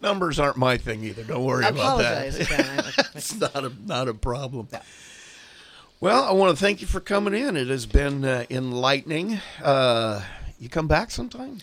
Numbers 0.00 0.38
aren't 0.40 0.56
my 0.56 0.76
thing 0.76 1.04
either. 1.04 1.22
Don't 1.24 1.44
worry 1.44 1.64
I 1.64 1.68
about 1.68 1.98
that. 1.98 2.40
again. 2.40 2.84
It's 3.14 3.34
not 3.34 3.54
a 3.64 3.72
not 3.84 4.08
a 4.08 4.14
problem. 4.14 4.68
Yeah. 4.72 4.82
Well, 6.00 6.22
I 6.24 6.32
want 6.32 6.56
to 6.56 6.60
thank 6.64 6.80
you 6.80 6.86
for 6.86 7.00
coming 7.00 7.34
in. 7.34 7.56
It 7.56 7.66
has 7.68 7.86
been 7.86 8.24
uh, 8.24 8.44
enlightening. 8.50 9.40
Uh, 9.62 10.22
you 10.60 10.68
come 10.68 10.86
back 10.86 11.10
sometime. 11.10 11.58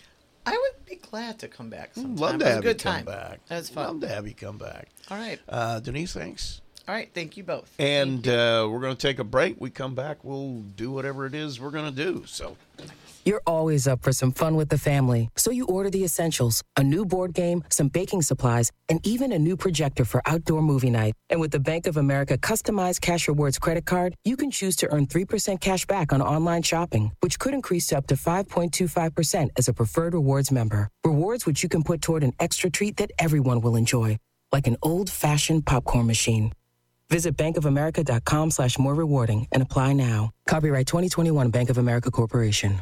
I 0.45 0.51
would 0.51 0.74
be 1.01 1.07
glad 1.09 1.39
to 1.39 1.47
come 1.47 1.69
back 1.69 1.95
sometime. 1.95 2.15
Love 2.15 2.39
to 2.39 2.45
have 2.45 2.63
good 2.63 2.75
you 2.75 2.91
time. 2.91 3.05
come 3.05 3.13
back. 3.13 3.45
That 3.47 3.57
was 3.57 3.69
fun. 3.69 3.87
Love 3.87 4.01
to 4.01 4.07
have 4.07 4.27
you 4.27 4.33
come 4.33 4.57
back. 4.57 4.89
All 5.09 5.17
right. 5.17 5.39
Uh, 5.47 5.79
Denise, 5.79 6.13
thanks. 6.13 6.61
All 6.87 6.93
right. 6.93 7.09
Thank 7.13 7.35
you 7.35 7.43
both. 7.43 7.73
And 7.79 8.27
uh, 8.27 8.67
we're 8.69 8.79
going 8.79 8.95
to 8.95 9.07
take 9.07 9.17
a 9.19 9.23
break. 9.23 9.59
We 9.59 9.71
come 9.71 9.95
back. 9.95 10.23
We'll 10.23 10.61
do 10.75 10.91
whatever 10.91 11.25
it 11.25 11.33
is 11.33 11.59
we're 11.59 11.71
going 11.71 11.93
to 11.93 12.03
do. 12.03 12.23
So. 12.27 12.57
You're 13.25 13.41
always 13.47 13.87
up 13.87 14.03
for 14.03 14.13
some 14.13 14.31
fun 14.31 14.55
with 14.55 14.69
the 14.69 14.77
family, 14.77 15.29
so 15.35 15.49
you 15.49 15.65
order 15.65 15.89
the 15.89 16.03
essentials 16.03 16.61
a 16.77 16.83
new 16.83 17.05
board 17.05 17.33
game, 17.33 17.63
some 17.69 17.87
baking 17.87 18.21
supplies, 18.21 18.71
and 18.87 18.99
even 19.03 19.31
a 19.31 19.39
new 19.39 19.57
projector 19.57 20.05
for 20.05 20.21
outdoor 20.27 20.61
movie 20.61 20.91
night. 20.91 21.15
And 21.31 21.41
with 21.41 21.49
the 21.49 21.59
Bank 21.59 21.87
of 21.87 21.97
America 21.97 22.37
customized 22.37 23.01
cash 23.01 23.27
rewards 23.27 23.57
credit 23.57 23.87
card, 23.87 24.13
you 24.25 24.37
can 24.37 24.51
choose 24.51 24.75
to 24.75 24.93
earn 24.93 25.07
3% 25.07 25.59
cash 25.59 25.87
back 25.87 26.13
on 26.13 26.21
online 26.21 26.61
shopping, 26.61 27.13
which 27.21 27.39
could 27.39 27.55
increase 27.55 27.87
to 27.87 27.97
up 27.97 28.05
to 28.07 28.15
5.25% 28.15 29.49
as 29.57 29.67
a 29.67 29.73
preferred 29.73 30.13
rewards 30.13 30.51
member. 30.51 30.89
Rewards 31.03 31.47
which 31.47 31.63
you 31.63 31.69
can 31.69 31.83
put 31.83 32.03
toward 32.03 32.23
an 32.23 32.33
extra 32.39 32.69
treat 32.69 32.97
that 32.97 33.09
everyone 33.17 33.59
will 33.59 33.75
enjoy, 33.75 34.19
like 34.51 34.67
an 34.67 34.77
old 34.83 35.09
fashioned 35.09 35.65
popcorn 35.65 36.05
machine. 36.05 36.51
Visit 37.09 37.35
bankofamerica.com 37.37 38.51
slash 38.51 38.79
more 38.79 38.95
rewarding 38.95 39.47
and 39.51 39.61
apply 39.61 39.93
now. 39.93 40.31
Copyright 40.47 40.87
2021 40.87 41.49
Bank 41.49 41.69
of 41.69 41.77
America 41.77 42.09
Corporation. 42.11 42.81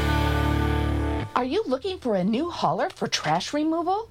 Are 1.33 1.45
you 1.45 1.63
looking 1.65 1.97
for 1.97 2.15
a 2.15 2.25
new 2.25 2.49
hauler 2.49 2.89
for 2.89 3.07
trash 3.07 3.53
removal? 3.53 4.09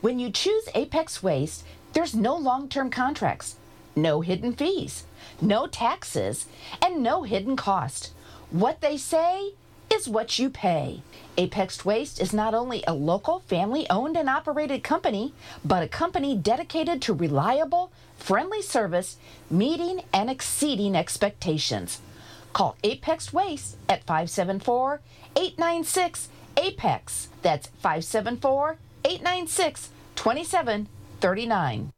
When 0.00 0.18
you 0.18 0.30
choose 0.30 0.68
Apex 0.74 1.22
Waste, 1.22 1.64
there's 1.92 2.14
no 2.14 2.34
long 2.34 2.68
term 2.68 2.90
contracts, 2.90 3.56
no 3.94 4.22
hidden 4.22 4.54
fees, 4.54 5.04
no 5.40 5.66
taxes, 5.66 6.46
and 6.80 7.02
no 7.02 7.24
hidden 7.24 7.56
cost. 7.56 8.12
What 8.50 8.80
they 8.80 8.96
say 8.96 9.52
is 9.92 10.08
what 10.08 10.38
you 10.38 10.48
pay. 10.48 11.02
Apex 11.36 11.84
Waste 11.84 12.18
is 12.18 12.32
not 12.32 12.54
only 12.54 12.82
a 12.86 12.94
local, 12.94 13.40
family 13.40 13.86
owned 13.90 14.16
and 14.16 14.30
operated 14.30 14.82
company, 14.82 15.34
but 15.62 15.82
a 15.82 15.88
company 15.88 16.34
dedicated 16.34 17.02
to 17.02 17.12
reliable, 17.12 17.92
friendly 18.16 18.62
service, 18.62 19.18
meeting 19.50 20.02
and 20.12 20.30
exceeding 20.30 20.96
expectations. 20.96 22.00
Call 22.54 22.76
Apex 22.82 23.32
Waste 23.32 23.76
at 23.90 24.04
574 24.04 25.00
896 25.36 26.28
APEX. 26.62 27.28
That's 27.42 27.66
574 27.66 28.78
896 29.04 29.90
2739. 30.16 31.92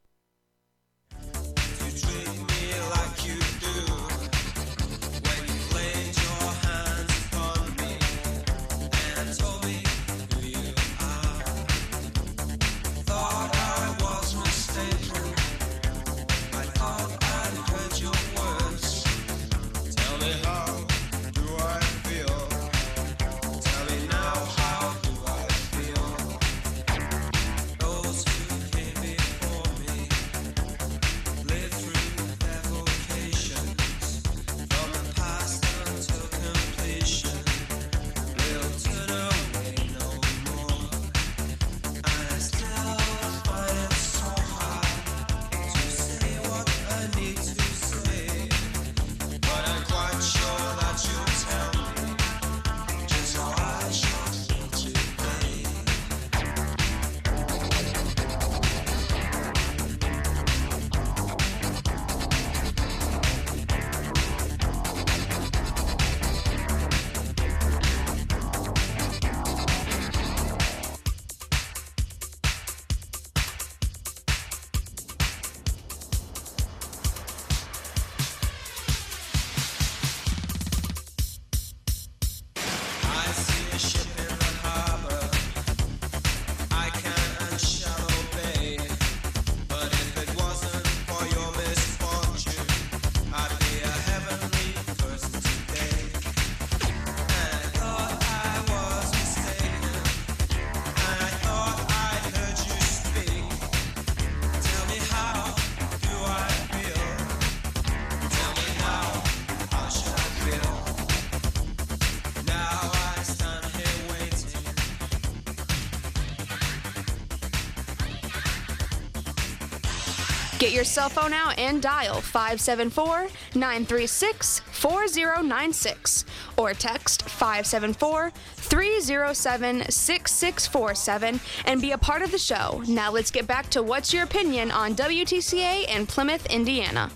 Get 120.58 120.72
your 120.72 120.84
cell 120.84 121.08
phone 121.08 121.32
out 121.32 121.58
and 121.58 121.82
dial 121.82 122.20
574 122.20 123.28
936 123.54 124.60
4096 124.60 126.24
or 126.56 126.72
text 126.72 127.28
574 127.28 128.30
307 128.30 129.90
6647 129.90 131.40
and 131.66 131.82
be 131.82 131.90
a 131.90 131.98
part 131.98 132.22
of 132.22 132.30
the 132.30 132.38
show. 132.38 132.82
Now 132.86 133.10
let's 133.10 133.32
get 133.32 133.48
back 133.48 133.68
to 133.70 133.82
what's 133.82 134.14
your 134.14 134.22
opinion 134.22 134.70
on 134.70 134.94
WTCA 134.94 135.86
and 135.88 136.08
Plymouth, 136.08 136.46
Indiana. 136.46 137.10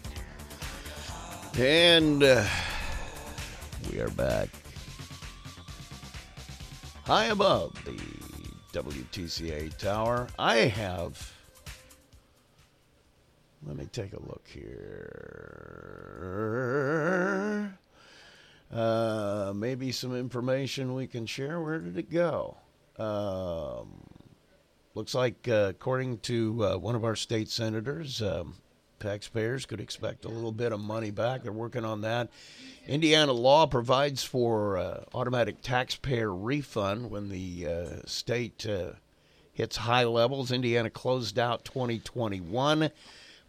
And 1.57 2.23
uh, 2.23 2.45
we 3.91 4.01
are 4.01 4.11
back. 4.11 4.49
High 7.05 7.27
above 7.27 7.73
the 7.85 7.97
WTCA 8.73 9.77
tower, 9.79 10.27
I 10.39 10.57
have. 10.57 11.38
Let 13.69 13.77
me 13.77 13.87
take 13.93 14.15
a 14.15 14.23
look 14.23 14.49
here. 14.49 15.29
Uh, 18.73 19.53
maybe 19.55 19.93
some 19.93 20.17
information 20.17 20.95
we 20.95 21.07
can 21.07 21.27
share. 21.27 21.61
Where 21.61 21.79
did 21.79 21.99
it 21.99 22.11
go? 22.11 22.57
Um, 22.99 24.05
looks 24.95 25.15
like, 25.15 25.47
uh, 25.49 25.67
according 25.69 26.19
to 26.21 26.65
uh, 26.65 26.79
one 26.79 26.95
of 26.95 27.05
our 27.05 27.15
state 27.15 27.51
senators, 27.51 28.23
um, 28.23 28.55
taxpayers 29.01 29.67
could 29.67 29.81
expect 29.81 30.25
a 30.25 30.29
little 30.29 30.53
bit 30.53 30.73
of 30.73 30.81
money 30.81 31.11
back. 31.11 31.43
They're 31.43 31.53
working 31.53 31.85
on 31.85 32.01
that. 32.01 32.31
Indiana 32.87 33.33
law 33.33 33.67
provides 33.67 34.25
for 34.25 34.79
uh, 34.79 35.05
automatic 35.13 35.61
taxpayer 35.61 36.35
refund 36.35 37.11
when 37.11 37.29
the 37.29 37.67
uh, 37.67 37.89
state 38.07 38.67
uh, 38.67 38.93
hits 39.53 39.77
high 39.77 40.05
levels. 40.05 40.53
Indiana 40.53 40.89
closed 40.89 41.39
out 41.39 41.67
2021 41.67 42.91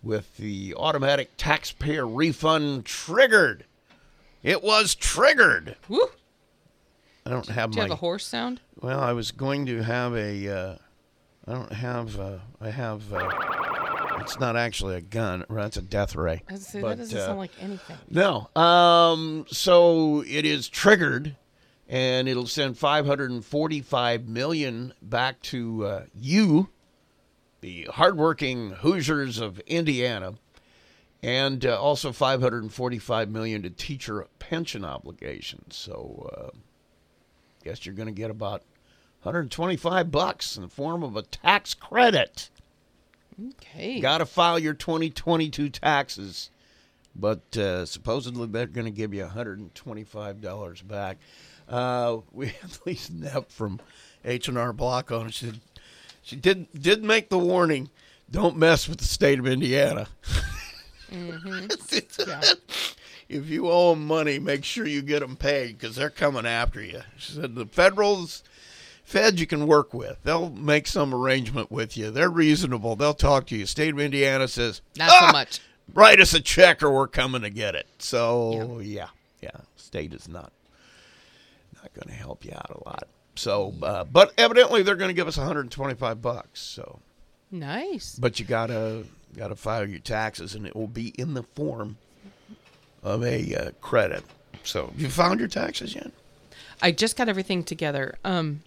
with 0.02 0.38
the 0.38 0.74
automatic 0.76 1.32
taxpayer 1.38 2.08
refund 2.08 2.86
triggered. 2.86 3.66
It 4.44 4.64
was 4.64 4.96
triggered. 4.96 5.76
Woo! 5.88 6.08
I 7.26 7.30
don't 7.30 7.48
have 7.50 7.70
my. 7.70 7.74
Do 7.74 7.78
you 7.78 7.82
my. 7.82 7.90
have 7.90 7.92
a 7.92 7.96
horse 7.96 8.26
sound? 8.26 8.62
Well, 8.80 9.00
I 9.00 9.12
was 9.14 9.32
going 9.32 9.66
to 9.68 9.84
have 9.84 10.16
a. 10.16 10.48
Uh, 10.48 10.76
I 11.48 11.52
don't 11.52 11.74
have. 11.74 12.20
Uh, 12.20 12.38
I 12.62 12.70
have. 12.70 13.14
Uh, 13.14 13.30
it's 14.22 14.40
not 14.40 14.56
actually 14.56 14.96
a 14.96 15.02
gun. 15.02 15.46
That's 15.50 15.78
a 15.78 15.82
death 15.82 16.16
ray. 16.16 16.44
I 16.48 16.54
was 16.54 16.68
say, 16.68 16.82
But, 16.82 16.90
that 16.90 16.98
doesn't 17.00 17.18
uh, 17.18 17.26
sound 17.26 17.40
like 17.40 17.52
anything. 17.62 17.98
No. 18.10 18.50
Um. 18.56 19.46
So 19.50 20.24
it 20.28 20.46
is 20.46 20.70
triggered, 20.70 21.36
and 21.88 22.30
it'll 22.30 22.48
send 22.48 22.78
545 22.78 24.28
million 24.28 24.94
back 25.02 25.42
to 25.44 25.86
uh, 25.86 26.04
you, 26.16 26.70
the 27.62 27.84
hardworking 27.92 28.72
Hoosiers 28.72 29.40
of 29.40 29.60
Indiana, 29.60 30.36
and 31.22 31.66
uh, 31.66 31.80
also 31.80 32.12
545 32.12 33.30
million 33.30 33.62
to 33.64 33.70
teacher 33.70 34.26
pension 34.40 34.86
obligations. 34.86 35.76
So, 35.76 36.30
uh, 36.36 36.58
guess 37.64 37.86
you're 37.86 37.96
going 37.96 38.08
to 38.08 38.14
get 38.14 38.32
about 38.32 38.64
125 39.24 40.12
bucks 40.12 40.56
in 40.56 40.64
the 40.64 40.70
form 40.70 41.04
of 41.04 41.16
a 41.18 41.24
tax 41.24 41.74
credit. 41.74 42.50
Okay. 43.48 44.00
Got 44.00 44.20
to 44.20 44.26
file 44.26 44.60
your 44.60 44.74
2022 44.74 45.70
taxes, 45.70 46.50
but 47.16 47.56
uh, 47.58 47.86
supposedly 47.86 48.48
they're 48.48 48.68
going 48.68 48.86
to 48.86 48.92
give 48.92 49.14
you 49.14 49.26
$125 49.26 50.88
back. 50.88 51.18
Uh, 51.68 52.18
we 52.32 52.48
had 52.62 52.78
Lisa 52.86 53.14
Knapp 53.14 53.52
from 53.52 53.80
H&R 54.26 54.74
Block 54.74 55.12
on. 55.12 55.30
She 55.30 55.46
said, 55.46 55.60
she 56.30 56.36
did 56.36 56.68
did 56.80 57.04
make 57.04 57.30
the 57.30 57.40
warning, 57.40 57.90
don't 58.30 58.56
mess 58.56 58.88
with 58.88 59.00
the 59.00 59.06
state 59.06 59.40
of 59.40 59.48
Indiana. 59.48 60.08
if 63.28 63.50
you 63.50 63.68
owe 63.68 63.96
them 63.96 64.06
money, 64.06 64.38
make 64.38 64.64
sure 64.64 64.86
you 64.86 65.02
get 65.02 65.22
them 65.22 65.36
paid 65.36 65.80
because 65.80 65.96
they're 65.96 66.12
coming 66.12 66.46
after 66.46 66.84
you. 66.84 67.02
She 67.18 67.34
said 67.34 67.56
the 67.56 67.66
federals, 67.66 68.44
feds 69.04 69.40
you 69.42 69.48
can 69.48 69.66
work 69.66 69.92
with. 69.92 70.20
They'll 70.24 70.52
make 70.52 70.86
some 70.86 71.16
arrangement 71.16 71.72
with 71.72 71.98
you. 71.98 72.12
They're 72.12 72.30
reasonable. 72.30 72.96
They'll 72.96 73.16
talk 73.16 73.48
to 73.48 73.58
you. 73.58 73.66
State 73.66 73.94
of 73.96 74.00
Indiana 74.00 74.48
says 74.48 74.82
Not 74.98 75.10
so 75.10 75.16
"Ah, 75.20 75.32
much. 75.32 75.62
Write 75.96 76.20
us 76.20 76.36
a 76.36 76.40
check 76.40 76.84
or 76.84 76.92
we're 76.92 77.08
coming 77.08 77.42
to 77.42 77.50
get 77.50 77.74
it. 77.74 77.88
So 77.98 78.80
yeah, 78.84 79.08
yeah, 79.42 79.62
state 79.78 80.14
is 80.14 80.28
not 80.28 80.54
not 81.74 81.92
going 81.96 82.16
to 82.16 82.22
help 82.22 82.46
you 82.46 82.52
out 82.54 82.70
a 82.70 82.88
lot. 82.88 83.08
So, 83.40 83.74
uh, 83.82 84.04
but 84.04 84.34
evidently 84.38 84.84
they're 84.84 84.96
going 84.98 85.10
to 85.10 85.14
give 85.14 85.28
us 85.28 85.38
125 85.38 86.22
bucks. 86.22 86.60
So, 86.62 87.00
Nice. 87.52 88.16
but 88.20 88.40
you 88.40 88.46
gotta 88.46 89.06
gotta 89.38 89.56
file 89.56 89.88
your 89.88 90.00
taxes, 90.00 90.56
and 90.56 90.68
it 90.68 90.76
will 90.76 90.88
be 90.88 91.10
in 91.18 91.34
the 91.36 91.44
form 91.44 91.98
of 93.02 93.24
a 93.24 93.56
uh, 93.56 93.72
credit. 93.80 94.24
So, 94.64 94.92
you 94.98 95.10
found 95.10 95.40
your 95.40 95.48
taxes 95.50 95.96
yet? 95.96 96.12
I 96.82 96.92
just 96.92 97.16
got 97.16 97.30
everything 97.30 97.64
together. 97.64 98.18
Um, 98.26 98.64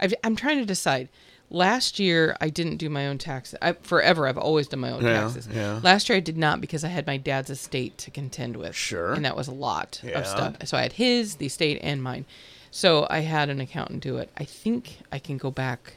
I've, 0.00 0.14
I'm 0.24 0.36
trying 0.36 0.58
to 0.58 0.64
decide. 0.66 1.08
Last 1.52 1.98
year, 1.98 2.36
I 2.40 2.48
didn't 2.48 2.76
do 2.76 2.88
my 2.88 3.08
own 3.08 3.18
taxes. 3.18 3.58
I, 3.60 3.72
forever, 3.72 4.28
I've 4.28 4.38
always 4.38 4.68
done 4.68 4.78
my 4.80 4.92
own 4.92 5.02
Yeah, 5.02 5.22
taxes. 5.22 5.48
yeah. 5.52 5.80
Last 5.82 6.08
year, 6.08 6.16
I 6.16 6.20
did 6.20 6.38
not 6.38 6.60
because 6.60 6.84
I 6.84 6.88
had 6.88 7.08
my 7.08 7.16
dad's 7.16 7.50
estate 7.50 7.98
to 7.98 8.10
contend 8.12 8.56
with. 8.56 8.76
Sure. 8.76 9.14
And 9.14 9.24
that 9.24 9.36
was 9.36 9.48
a 9.48 9.52
lot 9.52 10.00
Yeah. 10.04 10.20
of 10.20 10.26
stuff. 10.28 10.54
So 10.66 10.76
I 10.76 10.82
had 10.82 10.92
his, 10.92 11.36
the 11.36 11.46
estate, 11.46 11.80
and 11.82 12.04
mine. 12.04 12.24
So 12.70 13.06
I 13.10 13.20
had 13.20 13.48
an 13.48 13.60
accountant 13.60 14.02
do 14.02 14.18
it. 14.18 14.30
I 14.36 14.44
think 14.44 14.98
I 15.10 15.18
can 15.18 15.38
go 15.38 15.50
back 15.50 15.94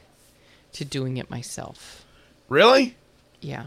to 0.72 0.84
doing 0.84 1.16
it 1.18 1.30
myself. 1.30 2.04
Really? 2.48 2.96
Yeah. 3.40 3.66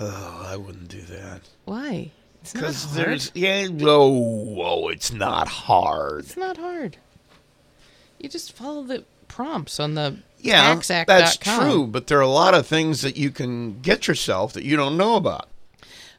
Oh, 0.00 0.44
I 0.46 0.56
wouldn't 0.56 0.88
do 0.88 1.00
that. 1.02 1.42
Why? 1.64 2.10
It's 2.42 2.54
not 2.54 2.60
Because 2.60 2.84
hard. 2.84 2.96
there's 2.96 3.32
yeah, 3.34 3.66
no, 3.68 4.08
whoa, 4.08 4.88
it's 4.88 5.12
not 5.12 5.48
hard. 5.48 6.20
It's 6.20 6.36
not 6.36 6.56
hard. 6.56 6.96
You 8.18 8.28
just 8.28 8.52
follow 8.52 8.82
the 8.82 9.04
prompts 9.28 9.78
on 9.78 9.94
the 9.94 10.18
Yeah, 10.40 10.74
taxact.com. 10.74 11.06
that's 11.06 11.36
true. 11.36 11.86
But 11.86 12.06
there 12.08 12.18
are 12.18 12.22
a 12.22 12.28
lot 12.28 12.54
of 12.54 12.66
things 12.66 13.02
that 13.02 13.16
you 13.16 13.30
can 13.30 13.80
get 13.80 14.08
yourself 14.08 14.52
that 14.54 14.64
you 14.64 14.76
don't 14.76 14.96
know 14.96 15.16
about. 15.16 15.48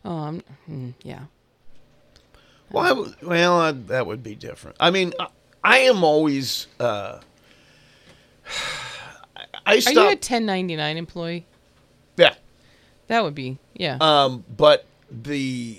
Oh, 0.06 0.12
I'm, 0.18 0.44
mm, 0.70 0.94
yeah. 1.04 1.24
Why? 2.70 2.92
Well, 3.22 3.60
uh, 3.62 3.74
that 3.88 4.06
would 4.06 4.24
be 4.24 4.36
different. 4.36 4.78
I 4.80 4.92
mean, 4.92 5.14
I, 5.64 5.80
am 5.80 6.04
always. 6.04 6.68
Uh, 6.80 7.20
I- 9.36 9.44
I 9.66 9.74
Are 9.86 9.92
you 9.92 10.00
a 10.02 10.06
1099 10.16 10.98
employee? 10.98 11.46
yeah, 12.18 12.34
That 13.08 13.24
would 13.24 13.36
be, 13.36 13.58
yeah. 13.76 13.98
um, 14.02 14.44
but 14.56 14.86
the. 15.12 15.78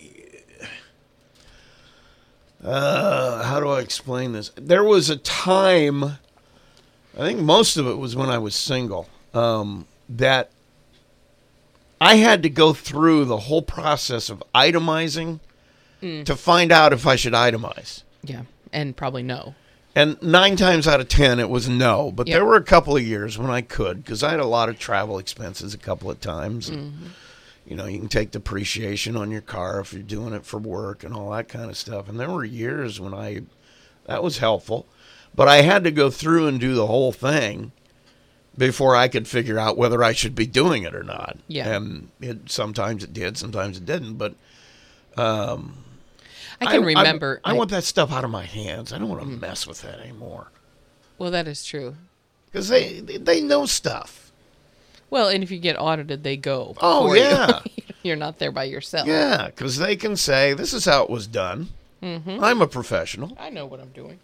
Uh, 2.63 3.43
how 3.45 3.59
do 3.59 3.69
I 3.71 3.81
explain 3.81 4.33
this? 4.33 4.51
There 4.55 4.85
was 4.85 5.09
a 5.09 5.17
time, 5.17 6.05
I 6.05 6.19
think 7.17 7.41
most 7.41 7.77
of 7.79 7.87
it 7.87 7.95
was 7.97 8.15
when 8.15 8.29
I 8.29 8.37
was 8.39 8.55
single, 8.55 9.09
um, 9.33 9.87
that 10.11 10.51
I 12.03 12.17
had 12.17 12.43
to 12.43 12.51
go 12.51 12.75
through 12.75 13.25
the 13.25 13.39
whole 13.39 13.63
process 13.63 14.29
of 14.29 14.43
itemizing 14.55 15.41
to 16.03 16.37
find 16.37 16.71
out 16.73 16.93
if 16.93 17.07
I 17.07 17.17
should 17.17 17.33
itemize. 17.35 18.03
yeah. 18.23 18.43
And 18.73 18.97
probably 18.97 19.23
no. 19.23 19.55
And 20.01 20.23
nine 20.23 20.57
times 20.57 20.89
out 20.89 21.01
of 21.01 21.09
ten, 21.09 21.39
it 21.39 21.51
was 21.51 21.69
no. 21.69 22.11
But 22.11 22.27
Yep. 22.27 22.35
there 22.35 22.45
were 22.45 22.57
a 22.57 22.63
couple 22.63 22.97
of 22.97 23.03
years 23.03 23.37
when 23.37 23.51
I 23.51 23.61
could 23.61 24.03
because 24.05 24.23
I 24.23 24.31
had 24.31 24.41
a 24.41 24.47
lot 24.47 24.69
of 24.69 24.79
travel 24.79 25.19
expenses 25.19 25.75
a 25.75 25.79
couple 25.79 26.11
of 26.11 26.21
times. 26.21 26.69
And, 26.69 26.93
mm-hmm. 26.93 27.07
You 27.67 27.77
know, 27.77 27.87
you 27.87 27.99
can 27.99 28.09
take 28.09 28.33
depreciation 28.33 29.17
on 29.17 29.31
your 29.31 29.43
car 29.43 29.79
if 29.79 29.93
you're 29.93 30.03
doing 30.03 30.33
it 30.33 30.45
for 30.45 30.59
work 30.59 31.05
and 31.05 31.15
all 31.15 31.31
that 31.31 31.49
kind 31.49 31.71
of 31.71 31.77
stuff. 31.77 32.09
And 32.09 32.19
there 32.19 32.31
were 32.31 32.45
years 32.45 32.99
when 32.99 33.15
I, 33.15 33.43
that 34.07 34.25
was 34.25 34.39
helpful. 34.39 34.87
But 35.37 35.47
I 35.47 35.63
had 35.63 35.85
to 35.85 35.93
go 35.93 36.11
through 36.11 36.49
and 36.49 36.59
do 36.59 36.75
the 36.75 36.89
whole 36.89 37.13
thing 37.13 37.71
before 38.59 38.97
I 38.97 39.07
could 39.07 39.29
figure 39.29 39.59
out 39.59 39.77
whether 39.77 40.03
I 40.03 40.13
should 40.13 40.35
be 40.35 40.47
doing 40.47 40.83
it 40.83 40.97
or 40.97 41.05
not. 41.05 41.37
Yeah. 41.47 41.77
And 41.77 42.09
it, 42.21 42.51
sometimes 42.51 43.05
it 43.05 43.13
did, 43.13 43.39
sometimes 43.39 43.77
it 43.77 43.87
didn't. 43.87 44.15
But 44.15 44.35
um, 45.17 45.77
I 46.61 46.67
can 46.67 46.85
remember. 46.85 47.41
I, 47.45 47.53
want 47.55 47.71
that 47.71 47.85
stuff 47.85 48.13
out 48.13 48.25
of 48.25 48.31
my 48.31 48.45
hands. 48.45 48.93
I 48.93 48.99
don't 48.99 49.09
want 49.09 49.23
to 49.23 49.27
mess 49.29 49.67
with 49.67 49.83
that 49.83 50.01
anymore 50.01 50.51
Well, 51.19 51.31
that 51.31 51.49
is 51.49 51.65
true. 51.65 51.97
because 52.47 52.69
they, 52.69 53.01
they 53.01 53.41
know 53.41 53.67
stuff. 53.67 54.31
Well, 55.09 55.29
and 55.29 55.43
if 55.43 55.51
you 55.51 55.59
get 55.59 55.77
audited, 55.79 56.23
they 56.23 56.37
go. 56.37 56.75
Oh, 56.81 57.09
for 57.09 57.17
you. 57.17 57.23
yeah. 57.23 57.61
You're 58.03 58.17
not 58.17 58.39
there 58.39 58.53
by 58.53 58.65
yourself. 58.65 59.07
Yeah, 59.09 59.47
because 59.47 59.77
they 59.79 59.97
can 59.97 60.17
say 60.17 60.55
this 60.55 60.73
is 60.73 60.85
how 60.85 61.03
it 61.05 61.11
was 61.11 61.27
done. 61.27 61.69
Mm-hmm. 62.03 62.43
I'm 62.43 62.63
a 62.63 62.67
professional, 62.67 63.37
I 63.39 63.51
know 63.51 63.67
what 63.67 63.79
I'm 63.81 63.91
doing. 63.91 64.21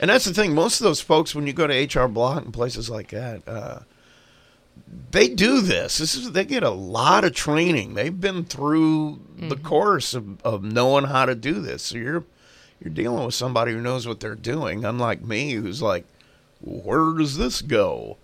and 0.00 0.10
that's 0.10 0.24
the 0.24 0.34
thing. 0.34 0.54
Most 0.54 0.80
of 0.80 0.84
those 0.84 1.00
folks, 1.00 1.34
when 1.36 1.46
you 1.46 1.52
go 1.52 1.66
to 1.68 2.00
HR 2.00 2.08
Block 2.08 2.44
and 2.44 2.52
places 2.52 2.90
like 2.90 3.10
that, 3.10 3.46
uh, 3.46 3.80
they 5.10 5.28
do 5.28 5.60
this. 5.60 5.98
This 5.98 6.14
is 6.14 6.32
they 6.32 6.44
get 6.44 6.62
a 6.62 6.70
lot 6.70 7.24
of 7.24 7.34
training. 7.34 7.94
They've 7.94 8.18
been 8.20 8.44
through 8.44 9.20
Mm-hmm. 9.36 9.48
the 9.50 9.56
course 9.56 10.14
of, 10.14 10.40
of 10.46 10.62
knowing 10.64 11.04
how 11.04 11.26
to 11.26 11.34
do 11.34 11.60
this. 11.60 11.82
So 11.82 11.98
you're 11.98 12.24
you're 12.80 12.92
dealing 12.94 13.22
with 13.26 13.34
somebody 13.34 13.72
who 13.72 13.82
knows 13.82 14.06
what 14.08 14.18
they're 14.20 14.34
doing. 14.34 14.82
Unlike 14.82 15.22
me, 15.24 15.52
who's 15.52 15.82
like, 15.82 16.06
where 16.62 17.12
does 17.12 17.36
this 17.36 17.60
go? 17.60 18.16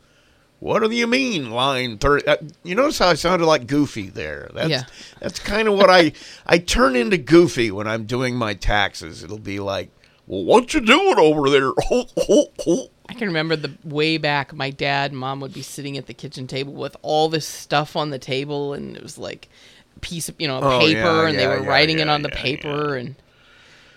What 0.58 0.78
do 0.82 0.90
you 0.90 1.06
mean, 1.06 1.50
line 1.50 1.98
thirty? 1.98 2.26
Uh, 2.26 2.36
you 2.62 2.74
notice 2.74 2.98
how 2.98 3.08
I 3.08 3.14
sounded 3.14 3.44
like 3.44 3.66
Goofy 3.66 4.08
there? 4.08 4.48
That's, 4.54 4.70
Yeah. 4.70 4.84
That's 5.20 5.38
kind 5.38 5.68
of 5.68 5.74
what 5.74 5.90
I 5.90 6.12
I 6.46 6.56
turn 6.56 6.96
into 6.96 7.18
Goofy 7.18 7.70
when 7.70 7.86
I'm 7.86 8.04
doing 8.06 8.34
my 8.36 8.54
taxes. 8.54 9.22
It'll 9.22 9.38
be 9.38 9.60
like, 9.60 9.90
well, 10.26 10.44
what 10.44 10.72
you 10.72 10.80
doing 10.80 11.18
over 11.18 11.50
there? 11.50 11.72
Oh, 11.90 12.06
oh, 12.28 12.46
oh. 12.66 12.90
I 13.08 13.14
can 13.14 13.28
remember 13.28 13.56
the 13.56 13.72
way 13.84 14.16
back. 14.16 14.54
My 14.54 14.70
dad 14.70 15.10
and 15.10 15.20
mom 15.20 15.40
would 15.40 15.52
be 15.52 15.62
sitting 15.62 15.98
at 15.98 16.06
the 16.06 16.14
kitchen 16.14 16.46
table 16.46 16.72
with 16.72 16.96
all 17.02 17.28
this 17.28 17.46
stuff 17.46 17.96
on 17.96 18.10
the 18.10 18.18
table, 18.18 18.72
and 18.74 18.96
it 18.96 19.02
was 19.02 19.18
like 19.18 19.48
a 19.96 20.00
piece 20.00 20.28
of 20.28 20.36
you 20.38 20.48
know 20.48 20.60
Oh, 20.62 20.78
paper, 20.78 20.98
yeah, 20.98 21.28
and 21.28 21.38
they 21.38 21.46
were 21.46 21.62
yeah, 21.62 21.68
writing 21.68 21.98
it 21.98 22.06
yeah, 22.06 22.14
on 22.14 22.22
the 22.22 22.30
yeah, 22.32 22.42
paper, 22.42 22.96
and 22.96 23.14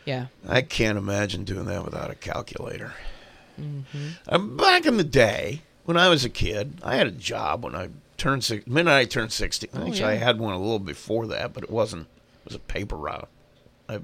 yeah, 0.06 0.28
I 0.48 0.62
can't 0.62 0.98
imagine 0.98 1.44
doing 1.44 1.66
that 1.66 1.86
without 1.86 2.10
a 2.12 2.16
calculator. 2.16 2.94
Mm-hmm. 3.60 4.08
Um, 4.28 4.58
back 4.58 4.86
in 4.86 4.98
the 4.98 5.04
day, 5.04 5.62
when 5.86 5.98
I 5.98 6.10
was 6.10 6.26
a 6.26 6.30
kid, 6.30 6.80
I 6.84 6.96
had 6.96 7.08
a 7.08 7.12
job 7.12 7.64
when 7.64 7.76
I 7.76 7.90
turned 8.18 8.44
six. 8.44 8.68
Minute 8.68 8.92
I 8.92 9.06
turned 9.06 9.32
sixteen, 9.32 9.70
actually, 9.74 10.04
I 10.04 10.16
Oh, 10.16 10.20
had 10.20 10.40
one 10.40 10.54
a 10.54 10.60
little 10.60 10.80
before 10.80 11.28
that, 11.28 11.54
but 11.54 11.64
it 11.64 11.70
wasn't. 11.70 12.08
It 12.46 12.50
was 12.50 12.56
a 12.56 12.60
paper 12.60 12.98
route. 12.98 13.30
I 13.88 14.00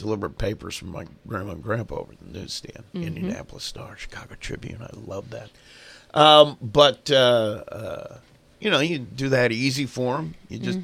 delivered 0.00 0.36
papers 0.38 0.76
from 0.76 0.90
my 0.90 1.06
grandma 1.26 1.52
and 1.52 1.62
grandpa 1.62 1.96
over 2.00 2.12
the 2.20 2.38
newsstand, 2.38 2.84
Mm-hmm. 2.94 3.06
Indianapolis 3.06 3.64
Star, 3.64 3.96
Chicago 3.96 4.34
Tribune. 4.40 4.82
I 4.82 4.90
love 4.98 5.30
that. 5.30 5.50
Um, 6.12 6.56
but 6.60 7.10
uh, 7.10 7.62
uh, 7.70 8.18
you 8.58 8.70
know, 8.70 8.80
you 8.80 8.98
do 8.98 9.28
that 9.28 9.52
easy 9.52 9.86
for 9.86 10.16
them. 10.16 10.34
You 10.48 10.58
just 10.58 10.78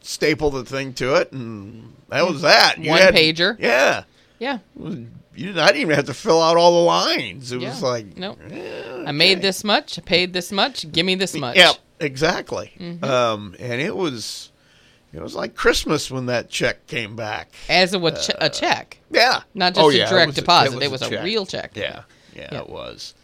staple 0.00 0.50
the 0.50 0.64
thing 0.64 0.92
to 0.94 1.14
it, 1.16 1.32
and 1.32 1.94
that 2.08 2.26
was 2.26 2.42
that. 2.42 2.76
You 2.78 2.90
Mm-hmm. 2.90 3.04
One 3.04 3.14
pager. 3.14 3.56
Yeah. 3.58 4.04
yeah. 4.38 4.58
You 4.78 5.08
didn't, 5.48 5.58
I 5.58 5.66
didn't 5.68 5.82
even 5.82 5.96
have 5.96 6.06
to 6.06 6.14
fill 6.14 6.40
out 6.42 6.56
all 6.56 6.80
the 6.80 6.86
lines. 6.86 7.52
It 7.52 7.56
was 7.60 7.80
Yeah. 7.82 7.88
like, 7.88 8.16
Nope. 8.16 8.38
eh, 8.50 9.04
I 9.06 9.12
made 9.12 9.42
this 9.42 9.64
much, 9.64 9.98
I 9.98 10.02
paid 10.02 10.32
this 10.32 10.50
much, 10.52 10.90
give 10.92 11.04
me 11.04 11.14
this 11.14 11.34
much. 11.34 11.56
Yep, 11.56 11.76
exactly. 12.00 12.72
Mm-hmm. 12.78 13.04
Um, 13.04 13.54
and 13.58 13.80
it 13.80 13.94
was, 13.94 14.50
it 15.16 15.22
was 15.22 15.34
like 15.34 15.54
Christmas 15.54 16.10
when 16.10 16.26
that 16.26 16.48
check 16.50 16.86
came 16.86 17.16
back. 17.16 17.48
As 17.68 17.94
a, 17.94 17.98
che- 17.98 18.34
a 18.38 18.44
uh, 18.44 18.48
check, 18.48 18.98
Yeah, 19.10 19.42
not 19.54 19.74
just 19.74 19.84
Oh, 19.84 19.90
a 19.90 19.94
yeah, 19.94 20.06
it 20.06 20.10
direct 20.10 20.26
was 20.28 20.38
a- 20.38 20.40
deposit. 20.42 20.82
It 20.82 20.90
was, 20.90 21.02
a, 21.02 21.08
check. 21.10 21.24
real 21.24 21.46
check. 21.46 21.72
Yeah, 21.74 22.02
yeah, 22.34 22.48
Yeah. 22.52 22.58
it 22.60 22.68
was. 22.68 23.14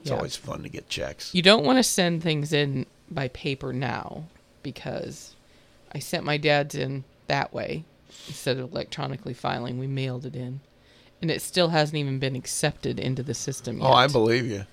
It's 0.00 0.10
Yeah. 0.10 0.16
always 0.16 0.36
fun 0.36 0.62
to 0.62 0.68
get 0.68 0.88
checks. 0.88 1.34
You 1.34 1.42
don't 1.42 1.64
want 1.64 1.78
to 1.78 1.82
send 1.82 2.22
things 2.22 2.52
in 2.52 2.86
by 3.10 3.28
paper 3.28 3.72
now 3.72 4.24
because 4.62 5.34
I 5.92 5.98
sent 5.98 6.24
my 6.24 6.36
dad's 6.36 6.74
in 6.74 7.04
that 7.26 7.52
way 7.52 7.84
instead 8.26 8.58
of 8.58 8.72
electronically 8.72 9.34
filing. 9.34 9.78
We 9.78 9.86
mailed 9.86 10.24
it 10.26 10.36
in, 10.36 10.60
and 11.20 11.30
it 11.30 11.42
still 11.42 11.68
hasn't 11.70 11.96
even 11.96 12.18
been 12.18 12.36
accepted 12.36 13.00
into 13.00 13.22
the 13.22 13.34
system 13.34 13.78
yet. 13.80 13.86
Oh, 13.86 13.92
I 13.92 14.06
believe 14.06 14.46
you. 14.46 14.66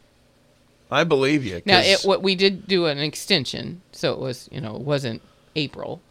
I 0.92 1.04
believe 1.04 1.44
you. 1.44 1.62
Now, 1.66 1.80
it, 1.80 2.02
what 2.04 2.22
we 2.22 2.36
did 2.36 2.68
do 2.68 2.86
an 2.86 3.00
extension, 3.00 3.82
so 3.92 4.14
it 4.14 4.20
was 4.20 4.48
you 4.52 4.62
know 4.62 4.76
it 4.76 4.82
wasn't 4.84 5.22
April, 5.56 6.02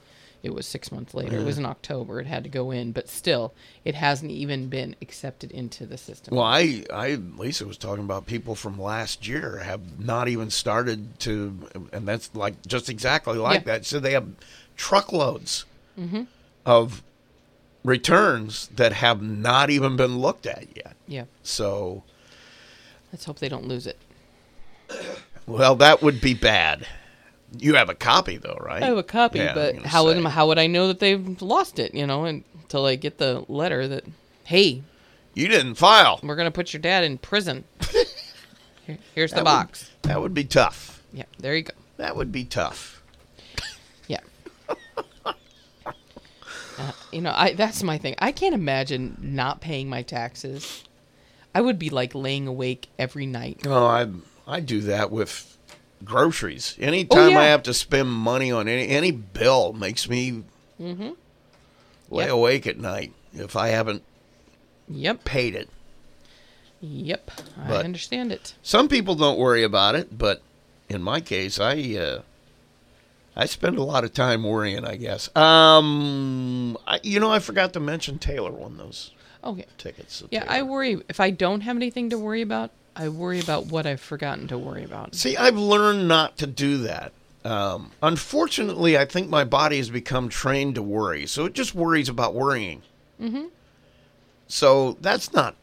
it 0.45 0.55
was 0.55 0.67
six 0.67 0.93
months 0.93 1.15
later. 1.15 1.39
It 1.39 1.45
was 1.45 1.59
in 1.59 1.65
October. 1.67 2.21
It 2.21 2.27
had 2.27 2.45
to 2.45 2.51
go 2.51 2.71
in, 2.71 2.93
but 2.93 3.09
still, 3.09 3.53
it 3.85 3.95
hasn't 3.97 4.31
even 4.31 4.69
been 4.69 4.95
accepted 5.03 5.51
into 5.51 5.87
the 5.87 5.97
system. 5.97 6.37
Well, 6.37 6.45
I, 6.45 6.85
I, 6.93 7.15
Lisa 7.15 7.67
was 7.67 7.79
talking 7.79 8.05
about 8.05 8.27
people 8.27 8.55
from 8.55 8.79
last 8.81 9.27
year 9.27 9.59
have 9.65 9.99
not 9.99 10.29
even 10.29 10.51
started 10.51 11.19
to, 11.21 11.59
and 11.93 12.07
that's 12.07 12.33
like 12.35 12.65
just 12.67 12.89
exactly 12.89 13.39
like 13.39 13.63
Yeah. 13.63 13.73
that. 13.73 13.87
So 13.87 13.99
they 13.99 14.13
have 14.13 14.29
truckloads 14.77 15.65
Mm-hmm. 15.99 16.23
of 16.67 17.03
returns 17.85 18.69
that 18.77 18.93
have 18.93 19.23
not 19.23 19.71
even 19.71 19.97
been 19.97 20.19
looked 20.19 20.45
at 20.47 20.67
yet. 20.77 20.95
yeah, 21.07 21.25
So, 21.43 22.03
let's 23.13 23.25
hope 23.27 23.39
they 23.39 23.49
don't 23.49 23.67
lose 23.69 23.87
it. 23.87 23.99
well, 25.47 25.77
that 25.77 26.03
would 26.03 26.21
be 26.21 26.35
bad. 26.35 26.87
You 27.59 27.75
have 27.75 27.89
a 27.89 27.95
copy 27.95 28.37
though, 28.37 28.59
right? 28.61 28.83
I 28.83 28.87
have 28.87 28.97
a 28.99 29.03
copy, 29.03 29.39
Yeah, 29.39 29.55
but 29.55 29.77
how 29.87 30.05
would 30.05 30.25
how 30.25 30.47
would 30.49 30.59
I 30.59 30.67
know 30.67 30.89
that 30.89 31.01
they've 31.01 31.41
lost 31.43 31.79
it? 31.79 31.95
You 31.95 32.07
know, 32.07 32.25
until 32.25 32.87
I 32.87 32.97
get 32.97 33.19
the 33.19 33.45
letter 33.49 33.87
that, 33.89 34.05
hey, 34.45 34.83
you 35.35 35.49
didn't 35.49 35.75
file? 35.77 36.21
we're 36.23 36.37
gonna 36.37 36.51
put 36.51 36.73
your 36.73 36.81
dad 36.81 37.05
in 37.05 37.19
prison. 37.19 37.65
Here- 38.87 38.99
Here's 39.15 39.31
the 39.31 39.37
That 39.37 39.41
would- 39.43 39.45
box. 39.45 39.91
That 40.03 40.21
would 40.21 40.35
be 40.35 40.45
tough. 40.45 41.03
Yeah, 41.13 41.25
there 41.39 41.55
you 41.57 41.63
go. 41.63 41.73
That 41.97 42.17
would 42.17 42.31
be 42.33 42.45
tough. 42.45 43.03
Yeah. 44.09 44.21
Uh, 46.77 46.93
you 47.13 47.21
know, 47.21 47.33
I 47.35 47.53
that's 47.55 47.83
my 47.83 47.99
thing. 47.99 48.17
I 48.19 48.33
can't 48.33 48.55
imagine 48.55 49.17
not 49.21 49.61
paying 49.61 49.89
my 49.89 50.03
taxes. 50.03 50.83
I 51.55 51.61
would 51.61 51.79
be 51.79 51.89
like 51.89 52.15
laying 52.17 52.47
awake 52.49 52.89
every 52.99 53.27
night. 53.27 53.61
Oh, 53.67 53.87
I 53.87 54.09
I 54.47 54.59
do 54.61 54.81
that 54.83 55.11
with 55.13 55.54
groceries. 56.05 56.77
Anytime 56.81 57.19
Oh, 57.19 57.29
yeah. 57.29 57.39
I 57.41 57.45
have 57.45 57.63
to 57.65 57.75
spend 57.75 58.11
money 58.11 58.51
on 58.53 58.69
any 58.69 58.89
any 58.89 59.11
bill 59.11 59.73
makes 59.73 60.09
me 60.09 60.43
lay 60.79 60.87
Mm-hmm. 60.95 61.11
Yep. 62.17 62.29
awake 62.31 62.67
at 62.67 62.79
night 62.79 63.13
if 63.33 63.57
I 63.57 63.69
haven't 63.69 64.03
Yep. 64.89 65.25
paid 65.25 65.55
it. 65.55 65.69
Yep. 66.81 67.31
I 67.65 67.69
But- 67.69 67.85
understand 67.85 68.33
it. 68.33 68.55
Some 68.63 68.89
people 68.89 69.15
don't 69.15 69.39
worry 69.39 69.63
about 69.63 69.95
it, 69.95 70.17
but 70.19 70.43
in 70.89 71.03
my 71.03 71.21
case, 71.21 71.59
I 71.59 71.77
uh, 71.97 72.21
I 73.37 73.47
spend 73.47 73.79
a 73.79 73.83
lot 73.83 74.05
of 74.05 74.13
time 74.13 74.45
worrying. 74.45 74.85
I 74.85 74.97
guess. 74.97 75.35
Um, 75.37 76.77
I, 76.87 77.01
you 77.03 77.19
know, 77.21 77.31
I 77.33 77.39
forgot 77.39 77.73
to 77.73 77.81
mention 77.81 78.19
Taylor 78.19 78.51
won 78.53 78.77
those 78.77 79.11
Okay. 79.43 79.67
tickets. 79.79 80.23
Yeah, 80.31 80.45
I 80.49 80.63
worry 80.63 81.01
if 81.09 81.19
I 81.21 81.31
don't 81.31 81.63
have 81.63 81.77
anything 81.77 82.11
to 82.11 82.19
worry 82.19 82.43
about. 82.43 82.71
I 82.97 83.09
worry 83.09 83.41
about 83.41 83.67
what 83.67 83.87
I've 83.87 84.01
forgotten 84.01 84.47
to 84.49 84.59
worry 84.59 84.85
about. 84.85 85.15
See, 85.15 85.37
I've 85.37 85.57
learned 85.57 86.07
not 86.09 86.37
to 86.39 86.47
do 86.47 86.79
that. 86.79 87.13
Um, 87.45 87.91
unfortunately, 88.03 88.97
I 88.97 89.05
think 89.05 89.29
my 89.29 89.45
body 89.45 89.77
has 89.79 89.91
become 89.91 90.29
trained 90.29 90.77
to 90.77 90.83
worry, 90.83 91.27
so 91.27 91.45
it 91.45 91.53
just 91.53 91.75
worries 91.75 92.09
about 92.09 92.35
worrying. 92.35 92.83
Mm-hmm. 93.21 93.45
So 94.49 94.97
that's 95.01 95.33
not 95.33 95.57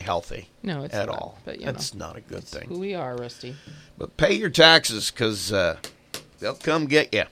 healthy 0.00 0.48
No, 0.62 0.82
it's 0.84 0.94
at 0.94 1.06
not, 1.06 1.14
all. 1.18 1.38
But 1.44 1.60
that's 1.60 1.94
know, 1.94 2.06
not 2.06 2.16
a 2.16 2.20
good 2.20 2.44
thing. 2.44 2.68
who 2.68 2.78
we 2.78 2.94
are, 2.94 3.16
Rusty. 3.16 3.56
But 3.98 4.16
pay 4.16 4.34
your 4.34 4.50
taxes 4.50 5.10
because 5.10 5.52
uh, 5.52 5.78
they'll 6.38 6.54
come 6.54 6.86
get 6.86 7.12
you. 7.14 7.24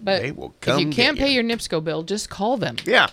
But 0.00 0.22
They 0.22 0.32
will 0.32 0.54
come. 0.60 0.78
if 0.80 0.86
you 0.86 0.92
can't 0.92 1.18
pay 1.18 1.28
you. 1.28 1.42
your 1.42 1.44
NIPSCO 1.44 1.82
bill, 1.82 2.02
just 2.02 2.30
call 2.30 2.56
them. 2.56 2.76
Yeah. 2.84 3.08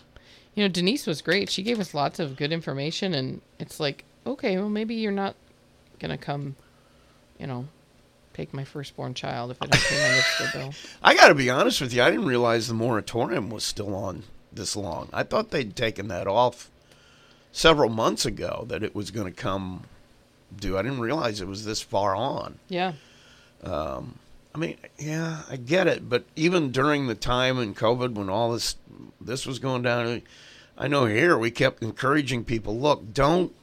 You 0.56 0.64
know, 0.64 0.68
Denise 0.70 1.08
was 1.08 1.22
great. 1.22 1.50
She 1.50 1.64
gave 1.64 1.80
us 1.80 1.94
lots 1.94 2.20
of 2.20 2.36
good 2.36 2.52
information, 2.52 3.14
and 3.14 3.42
it's 3.60 3.80
like, 3.80 4.04
okay, 4.26 4.58
well, 4.58 4.70
maybe 4.70 4.96
you're 4.96 5.12
not 5.12 5.36
gonna 6.02 6.18
come, 6.18 6.56
you 7.40 7.48
know, 7.48 7.68
take 8.34 8.54
my 8.54 8.64
firstborn 8.64 9.14
child 9.14 9.52
if 9.52 9.58
I 9.62 9.68
don't 9.68 9.82
pay 9.82 9.96
my 9.96 10.18
NIPSCO 10.18 10.54
bill. 10.54 10.74
I 11.04 11.16
got 11.16 11.30
to 11.30 11.36
be 11.36 11.50
honest 11.50 11.80
with 11.80 11.94
you. 11.94 12.02
I 12.02 12.10
didn't 12.10 12.26
realize 12.26 12.68
the 12.68 12.74
moratorium 12.74 13.50
was 13.50 13.64
still 13.64 13.96
on 13.96 14.24
this 14.52 14.76
long. 14.76 15.10
I 15.14 15.24
thought 15.24 15.52
they'd 15.52 15.76
taken 15.76 16.08
that 16.10 16.28
off 16.28 16.70
several 17.52 17.90
months 17.90 18.26
ago. 18.26 18.66
That 18.68 18.84
it 18.84 18.96
was 18.96 19.12
going 19.12 19.32
to 19.32 19.40
come 19.40 19.84
due. 20.56 20.78
I 20.78 20.82
didn't 20.82 21.00
realize 21.00 21.40
it 21.40 21.48
was 21.48 21.66
this 21.66 21.82
far 21.82 22.16
on. 22.16 22.60
Yeah, 22.68 22.94
um, 23.64 24.18
I 24.54 24.58
mean, 24.58 24.78
yeah, 24.98 25.44
I 25.50 25.56
get 25.56 25.88
it, 25.88 26.10
but 26.10 26.26
even 26.36 26.72
during 26.72 27.08
the 27.08 27.16
time 27.16 27.60
in 27.60 27.74
COVID 27.74 28.14
when 28.16 28.30
all 28.30 28.52
this 28.52 28.76
this 29.20 29.46
was 29.46 29.60
going 29.60 29.84
down, 29.84 30.24
I 30.78 30.88
know 30.88 31.06
here 31.06 31.38
we 31.38 31.52
kept 31.52 31.84
encouraging 31.84 32.44
people, 32.44 32.78
look, 32.78 33.14
don't 33.14 33.54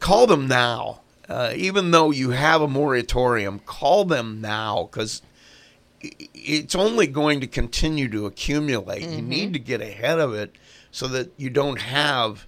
call 0.00 0.26
them 0.26 0.46
now. 0.48 1.00
Uh, 1.28 1.52
even 1.56 1.90
though 1.90 2.10
you 2.10 2.30
have 2.30 2.60
a 2.60 2.68
moratorium, 2.68 3.58
call 3.60 4.04
them 4.04 4.40
now 4.42 4.88
because 4.90 5.22
it's 6.34 6.74
only 6.74 7.06
going 7.06 7.40
to 7.40 7.46
continue 7.46 8.08
to 8.10 8.26
accumulate. 8.26 9.08
You 9.08 9.22
need 9.22 9.54
to 9.54 9.58
get 9.58 9.80
ahead 9.80 10.18
of 10.18 10.34
it 10.34 10.54
so 10.90 11.08
that 11.08 11.32
you 11.38 11.48
don't 11.48 11.80
have 11.80 12.46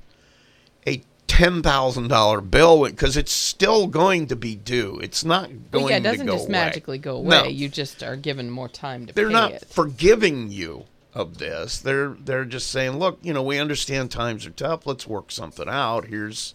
a 0.86 1.02
ten 1.26 1.62
thousand 1.62 2.08
dollar 2.08 2.42
bill 2.42 2.84
because 2.84 3.16
it's 3.16 3.32
still 3.32 3.86
going 3.86 4.26
to 4.26 4.36
be 4.36 4.54
due. 4.54 5.00
It's 5.02 5.24
not 5.24 5.48
going 5.70 5.84
well, 5.84 5.90
yeah, 5.90 5.96
it 5.96 6.00
to 6.02 6.10
doesn't 6.10 6.26
just 6.26 6.44
away. 6.44 6.52
magically 6.52 6.98
go 6.98 7.16
away. 7.16 7.28
No. 7.28 7.44
You 7.48 7.70
just 7.70 8.02
are 8.02 8.16
given 8.16 8.50
more 8.50 8.68
time 8.68 9.06
to 9.06 9.14
They're 9.14 9.28
pay 9.28 9.32
not 9.32 9.52
it. 9.52 9.64
forgiving 9.70 10.50
you 10.52 10.84
of 11.14 11.38
this. 11.38 11.78
They're 11.78 12.10
they're 12.10 12.44
just 12.44 12.70
saying, 12.70 12.98
look, 12.98 13.18
you 13.22 13.32
know, 13.32 13.42
we 13.42 13.58
understand 13.58 14.10
times 14.10 14.44
are 14.44 14.50
tough. 14.50 14.86
Let's 14.86 15.06
work 15.06 15.30
something 15.32 15.66
out. 15.66 16.08
Here's 16.08 16.54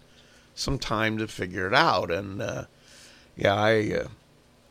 some 0.62 0.80
time 0.80 1.18
to 1.18 1.28
figure 1.28 1.68
it 1.68 1.74
out. 1.74 2.12
And 2.12 2.42
uh, 2.42 2.66
yeah, 3.36 3.54
I 3.56 3.94
uh, 4.04 4.08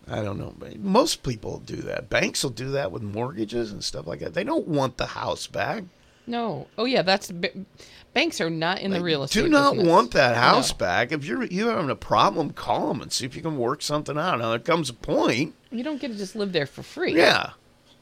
I 0.09 0.23
don't 0.23 0.39
know. 0.39 0.55
Most 0.79 1.23
people 1.23 1.59
do 1.59 1.77
that. 1.77 2.09
Banks 2.09 2.43
will 2.43 2.51
do 2.51 2.71
that 2.71 2.91
with 2.93 3.03
mortgages 3.03 3.71
and 3.73 3.85
stuff 3.85 4.07
like 4.07 4.21
that. 4.21 4.35
They 4.35 4.45
don't 4.45 4.67
want 4.69 4.97
the 4.97 5.07
house 5.07 5.47
back. 5.47 5.85
no, 6.27 6.67
oh 6.79 6.85
yeah, 6.85 7.03
that's 7.03 7.31
b- 7.31 7.67
banks 8.15 8.41
are 8.41 8.51
not 8.51 8.81
in 8.81 8.91
the 8.91 8.99
They 8.99 9.03
real 9.05 9.23
estate. 9.25 9.43
do 9.43 9.49
not 9.49 9.73
business. 9.75 9.89
want 9.89 10.11
that 10.13 10.37
house 10.37 10.71
No. 10.73 10.79
back. 10.79 11.13
If 11.13 11.25
you're 11.25 11.45
you 11.45 11.69
having 11.69 11.91
a 11.91 11.97
problem, 11.97 12.51
call 12.51 12.89
them 12.89 13.01
and 13.03 13.13
see 13.13 13.25
if 13.27 13.37
you 13.37 13.43
can 13.43 13.57
work 13.59 13.83
something 13.83 14.17
out. 14.19 14.39
Now 14.39 14.51
there 14.51 14.59
comes 14.59 14.91
a 14.91 14.95
point 14.95 15.55
You 15.71 15.83
don't 15.85 16.01
get 16.01 16.09
to 16.13 16.17
just 16.19 16.35
live 16.37 16.53
there 16.53 16.67
for 16.67 16.83
free. 16.83 17.17
Yeah. 17.17 17.51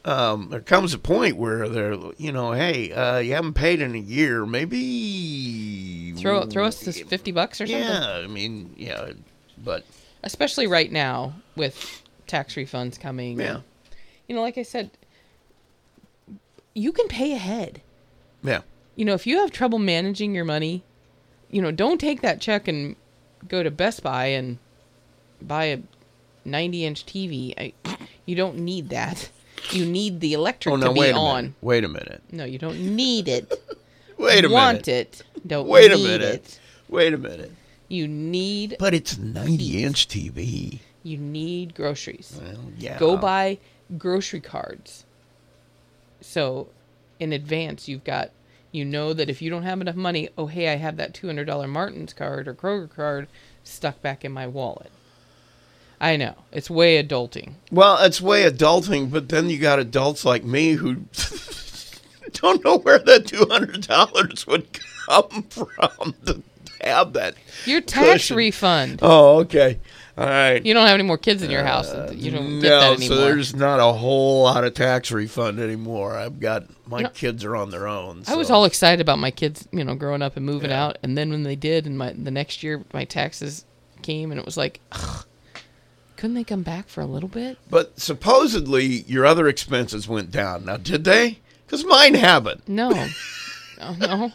Um, 0.05 0.49
there 0.51 0.61
comes 0.61 0.95
a 0.95 0.99
point 0.99 1.37
where 1.37 1.69
they're, 1.69 1.97
you 2.17 2.33
know, 2.33 2.53
hey, 2.53 2.93
uh, 2.93 3.19
you 3.19 3.35
haven't 3.35 3.55
paid 3.55 3.81
in 3.83 3.95
a 3.95 3.99
year. 3.99 4.47
Maybe 4.47 6.13
Throw 6.17 6.47
throw 6.47 6.65
us 6.67 6.81
this 6.81 7.01
fifty 7.03 7.33
bucks 7.33 7.61
or 7.61 7.67
something. 7.67 7.85
Yeah, 7.85 8.23
I 8.25 8.27
mean, 8.27 8.75
yeah, 8.77 9.13
but 9.63 9.85
especially 10.23 10.67
right 10.67 10.91
now 10.91 11.35
with 11.57 12.03
tax 12.27 12.55
refunds 12.55 12.99
coming. 12.99 13.39
Yeah. 13.39 13.61
You 14.29 14.35
know, 14.35 14.43
like 14.43 14.59
I 14.59 14.63
said, 14.63 14.91
you 16.75 16.93
can 16.93 17.09
pay 17.09 17.33
ahead. 17.33 17.81
Yeah. 18.43 18.61
You 18.97 19.05
know, 19.05 19.15
if 19.15 19.27
you 19.27 19.39
have 19.39 19.51
trouble 19.51 19.79
managing 19.79 20.35
your 20.35 20.45
money, 20.45 20.83
you 21.51 21.63
know, 21.63 21.71
don't 21.71 22.01
take 22.01 22.21
that 22.23 22.41
check 22.41 22.69
and 22.69 22.97
go 23.47 23.63
to 23.63 23.71
Best 23.71 24.03
Buy 24.03 24.27
and 24.27 24.59
buy 25.41 25.65
a 25.67 25.79
90 26.45 26.85
inch 26.85 27.07
TV. 27.07 27.55
I, 27.59 27.97
you 28.27 28.35
don't 28.35 28.59
need 28.59 28.91
that. 28.91 29.31
You 29.71 29.85
need 29.87 30.21
the 30.21 30.33
electric 30.35 30.73
Oh 30.73 30.77
no! 30.77 30.89
to 30.89 30.93
be 30.95 31.01
Wait 31.01 31.11
a 31.13 31.17
on. 31.17 31.37
minute. 31.37 31.55
Wait 31.63 31.85
a 31.85 31.89
minute. 31.89 32.23
No, 32.33 32.45
you 32.45 32.59
don't 32.59 32.79
need 32.97 33.29
it. 33.29 33.53
Wait 34.19 34.45
a 34.45 34.49
Want 34.49 34.49
minute. 34.49 34.53
Want 34.53 34.89
it. 34.89 35.23
Don't 35.47 35.69
Wait 35.69 35.93
a 35.93 35.97
minute. 35.99 36.23
it. 36.45 36.61
Wait 36.89 37.13
a 37.15 37.19
minute. 37.19 37.53
You 37.89 38.07
need 38.09 38.77
But 38.79 38.93
it's 38.95 39.15
a 39.17 39.21
90 39.23 39.83
inch 39.85 40.09
TV. 40.09 40.81
you 41.03 41.17
need 41.19 41.75
groceries. 41.75 42.39
Well, 42.43 42.59
yeah. 42.77 42.99
Go 42.99 43.17
buy 43.17 43.59
grocery 43.97 44.41
cards. 44.41 45.05
So, 46.21 46.69
in 47.21 47.33
advance, 47.33 47.89
you've 47.89 48.05
got 48.05 48.31
you 48.73 48.85
know 48.85 49.13
that 49.15 49.31
if 49.31 49.41
you 49.41 49.49
don't 49.49 49.63
have 49.63 49.81
enough 49.81 49.95
money, 49.97 50.29
oh 50.37 50.47
hey, 50.47 50.69
I 50.73 50.77
have 50.77 50.97
that 50.97 51.15
two 51.15 51.27
hundred 51.27 51.47
dollar 51.47 51.67
Martin's 51.69 52.13
card 52.13 52.47
or 52.49 52.55
Kroger 52.55 52.91
card 52.91 53.29
stuck 53.65 54.03
back 54.03 54.25
in 54.25 54.33
my 54.33 54.47
wallet. 54.47 54.91
I 56.01 56.17
know 56.17 56.35
it's 56.53 56.71
way 56.71 57.03
adulting. 57.03 57.55
Well, 57.73 57.99
it's 58.03 58.21
way 58.21 58.45
adulting, 58.45 59.11
but 59.11 59.29
then 59.29 59.51
you 59.51 59.59
got 59.59 59.79
adults 59.79 60.25
like 60.25 60.45
me 60.45 60.73
who 60.73 60.95
don't 62.33 62.65
know 62.65 62.79
where 62.79 62.99
that 62.99 63.27
two 63.27 63.47
hundred 63.51 63.87
dollars 63.87 64.47
would 64.47 64.67
come 65.09 65.43
from 65.51 66.15
to 66.27 66.43
have 66.83 67.13
that. 67.15 67.35
Your 67.65 67.81
tax 67.81 68.13
cushion. 68.13 68.37
refund. 68.37 69.01
Oh, 69.03 69.39
okay. 69.41 69.79
All 70.17 70.27
right. 70.27 70.65
You 70.67 70.75
don't 70.75 70.87
have 70.87 70.95
any 70.95 71.05
more 71.05 71.17
kids 71.19 71.43
in 71.45 71.51
your 71.51 71.63
uh, 71.63 71.67
house. 71.67 72.13
You 72.13 72.33
don't 72.33 72.61
get 72.61 72.69
no, 72.71 72.81
that 72.81 72.93
anymore. 72.97 73.17
so 73.19 73.25
there's 73.25 73.55
not 73.55 73.79
a 73.79 73.93
whole 73.93 74.43
lot 74.43 74.65
of 74.65 74.75
tax 74.75 75.13
refund 75.13 75.61
anymore. 75.61 76.17
I've 76.17 76.41
got 76.41 76.65
my 76.89 77.05
kids 77.05 77.45
are 77.45 77.55
on 77.55 77.71
their 77.71 77.87
own. 77.87 78.25
I 78.27 78.35
was 78.35 78.51
all 78.51 78.65
excited 78.65 79.01
about 79.01 79.21
my 79.21 79.31
kids, 79.31 79.69
you 79.71 79.85
know, 79.85 79.95
growing 79.95 80.23
up 80.23 80.37
and 80.37 80.45
moving 80.45 80.71
Yeah. 80.71 80.85
out, 80.87 80.99
and 81.05 81.17
then 81.17 81.31
when 81.31 81.45
they 81.45 81.55
did, 81.57 81.87
and 81.87 81.97
my 81.97 82.13
the 82.13 82.31
next 82.33 82.63
year 82.65 82.85
my 82.93 83.05
taxes 83.05 83.65
came, 84.03 84.31
and 84.33 84.41
it 84.41 84.45
was 84.45 84.57
like, 84.57 84.81
ugh, 84.91 85.25
couldn't 86.19 86.35
they 86.35 86.45
come 86.45 86.63
back 86.63 86.89
for 86.89 87.01
a 87.01 87.07
little 87.07 87.29
bit? 87.29 87.59
But 87.71 87.99
supposedly 88.01 88.85
your 88.85 89.25
other 89.25 89.47
expenses 89.47 90.09
went 90.09 90.33
down. 90.33 90.65
Now, 90.65 90.77
did 90.77 91.05
they? 91.05 91.39
Because 91.65 91.85
mine 91.85 92.15
haven't. 92.15 92.69
No, 92.69 92.91
no, 92.91 93.93
no, 93.99 94.33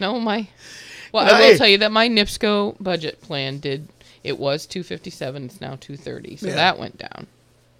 no. 0.00 0.20
My 0.20 0.48
well, 1.12 1.32
I 1.32 1.40
will 1.50 1.56
tell 1.56 1.68
you 1.68 1.78
that 1.78 1.92
my 1.92 2.08
NIPSCO 2.08 2.76
budget 2.80 3.20
plan 3.20 3.60
did. 3.60 3.88
It 4.24 4.38
was 4.38 4.66
two 4.66 4.82
fifty 4.82 5.10
seven. 5.10 5.44
It's 5.44 5.60
now 5.60 5.78
two 5.80 5.96
thirty. 5.96 6.36
So 6.36 6.48
Yeah. 6.48 6.56
that 6.56 6.78
went 6.78 6.98
down. 6.98 7.28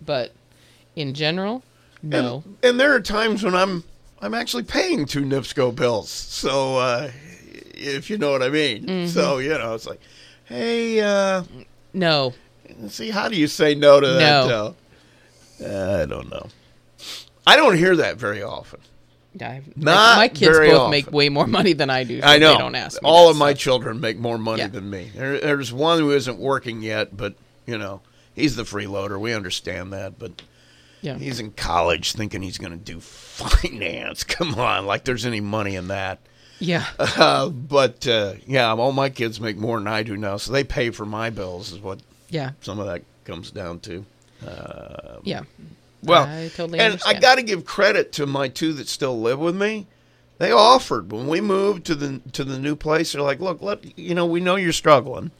But 0.04 0.32
in 0.94 1.12
general, 1.12 1.64
no. 2.02 2.44
And, 2.46 2.56
and 2.62 2.80
there 2.80 2.94
are 2.94 3.00
times 3.00 3.42
when 3.42 3.56
I'm 3.56 3.82
I'm 4.22 4.32
actually 4.32 4.62
paying 4.62 5.06
two 5.06 5.22
NIPSCO 5.22 5.74
bills. 5.74 6.08
So 6.08 6.76
uh, 6.76 7.10
if 7.74 8.10
you 8.10 8.16
know 8.16 8.30
what 8.30 8.44
I 8.44 8.48
mean. 8.48 8.86
Mm-hmm. 8.86 9.08
So 9.08 9.38
you 9.38 9.50
know, 9.50 9.74
it's 9.74 9.86
like, 9.88 10.00
hey, 10.44 11.00
uh, 11.00 11.42
no. 11.92 12.32
See, 12.88 13.10
how 13.10 13.28
do 13.28 13.36
you 13.36 13.46
say 13.46 13.74
no 13.74 14.00
to 14.00 14.06
that? 14.06 14.46
No. 14.48 14.74
Uh, 15.62 16.02
I 16.02 16.06
don't 16.06 16.30
know. 16.30 16.46
I 17.46 17.56
don't 17.56 17.76
hear 17.76 17.96
that 17.96 18.16
very 18.16 18.42
often. 18.42 18.80
I, 19.40 19.62
Not 19.76 20.16
my 20.16 20.28
kids 20.28 20.56
very 20.56 20.70
both 20.70 20.78
often. 20.80 20.90
make 20.90 21.12
way 21.12 21.28
more 21.28 21.46
money 21.46 21.72
than 21.72 21.88
I 21.88 22.02
do. 22.04 22.20
So 22.20 22.26
I 22.26 22.38
know. 22.38 22.52
They 22.52 22.58
don't 22.58 22.74
ask 22.74 23.00
me 23.00 23.08
All 23.08 23.26
that 23.26 23.30
of 23.32 23.36
my 23.36 23.54
children 23.54 24.00
make 24.00 24.18
more 24.18 24.38
money 24.38 24.62
Yeah. 24.62 24.68
than 24.68 24.90
me. 24.90 25.12
There, 25.14 25.38
there's 25.38 25.72
one 25.72 25.98
who 26.00 26.10
isn't 26.10 26.38
working 26.38 26.82
yet, 26.82 27.16
but 27.16 27.34
you 27.66 27.78
know, 27.78 28.00
he's 28.34 28.56
the 28.56 28.64
freeloader. 28.64 29.20
We 29.20 29.32
understand 29.32 29.92
that, 29.92 30.18
but 30.18 30.42
Yeah. 31.00 31.16
he's 31.16 31.38
in 31.38 31.52
college 31.52 32.12
thinking 32.14 32.42
he's 32.42 32.58
going 32.58 32.72
to 32.72 32.76
do 32.84 32.98
finance. 33.00 34.24
Come 34.24 34.56
on, 34.56 34.86
like 34.86 35.04
there's 35.04 35.24
any 35.26 35.40
money 35.40 35.76
in 35.76 35.88
that. 35.88 36.18
Yeah. 36.58 36.86
Uh, 36.98 37.48
but 37.50 38.06
uh, 38.08 38.34
yeah, 38.46 38.72
all 38.74 38.92
my 38.92 39.10
kids 39.10 39.40
make 39.40 39.56
more 39.56 39.78
than 39.78 39.86
I 39.88 40.02
do 40.02 40.16
now, 40.16 40.38
so 40.38 40.52
they 40.52 40.64
pay 40.64 40.90
for 40.90 41.06
my 41.06 41.30
bills. 41.30 41.70
Is 41.72 41.78
what 41.78 42.00
Yeah. 42.30 42.52
some 42.60 42.78
of 42.78 42.86
that 42.86 43.02
comes 43.24 43.50
down 43.50 43.80
to. 43.80 44.04
Yeah. 45.22 45.42
Well, 46.02 46.22
I 46.24 46.48
totally 46.48 46.78
and 46.78 46.92
understand. 46.92 47.16
I 47.18 47.20
got 47.20 47.34
to 47.34 47.42
give 47.42 47.64
credit 47.66 48.12
to 48.12 48.26
my 48.26 48.48
two 48.48 48.72
that 48.74 48.88
still 48.88 49.20
live 49.20 49.38
with 49.38 49.54
me. 49.54 49.86
They 50.38 50.50
offered 50.50 51.12
when 51.12 51.26
we 51.28 51.42
moved 51.42 51.84
to 51.86 51.94
the 51.94 52.20
to 52.32 52.42
the 52.44 52.58
new 52.58 52.74
place. 52.74 53.12
They're 53.12 53.20
like, 53.20 53.40
"Look, 53.40 53.60
let 53.60 53.98
you 53.98 54.14
know, 54.14 54.24
we 54.24 54.40
know 54.40 54.56
you're 54.56 54.72
struggling. 54.72 55.30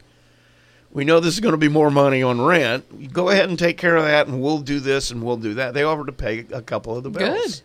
We 0.91 1.03
know 1.05 1.19
this 1.19 1.33
is 1.33 1.39
going 1.39 1.53
to 1.53 1.57
be 1.57 1.69
more 1.69 1.89
money 1.89 2.21
on 2.21 2.41
rent. 2.41 3.11
Go 3.11 3.29
ahead 3.29 3.49
and 3.49 3.57
take 3.57 3.77
care 3.79 3.95
of 3.95 4.03
that, 4.03 4.27
and 4.27 4.39
we'll 4.41 4.59
do 4.59 4.79
this 4.79 5.09
and 5.09 5.23
we'll 5.23 5.37
do 5.37 5.55
that." 5.55 5.73
They 5.73 5.81
offered 5.81 6.05
to 6.07 6.11
pay 6.13 6.45
a 6.51 6.61
couple 6.61 6.95
of 6.95 7.01
the 7.03 7.09
bills. 7.09 7.55
Good. 7.55 7.61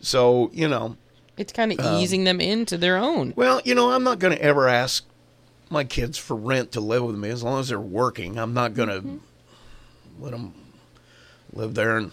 So 0.00 0.50
you 0.54 0.68
know, 0.68 0.96
It's 1.36 1.52
kind 1.52 1.70
of 1.72 1.80
Um, 1.80 1.96
easing 2.00 2.24
them 2.24 2.40
into 2.40 2.78
their 2.78 2.96
own. 2.96 3.34
well, 3.36 3.60
you 3.66 3.74
know, 3.74 3.90
I'm 3.90 4.04
not 4.04 4.18
going 4.18 4.34
to 4.34 4.42
ever 4.42 4.66
ask 4.68 5.04
my 5.70 5.84
kids 5.84 6.18
for 6.18 6.36
rent 6.36 6.72
to 6.72 6.80
live 6.80 7.02
with 7.04 7.16
me 7.16 7.30
as 7.30 7.42
long 7.42 7.60
as 7.60 7.68
they're 7.68 7.80
working. 7.80 8.38
I'm 8.38 8.54
not 8.54 8.74
going 8.74 8.88
to 8.88 9.00
Mm-hmm. 9.00 10.22
let 10.22 10.32
them 10.32 10.54
live 11.52 11.74
there 11.74 11.96
and 11.96 12.12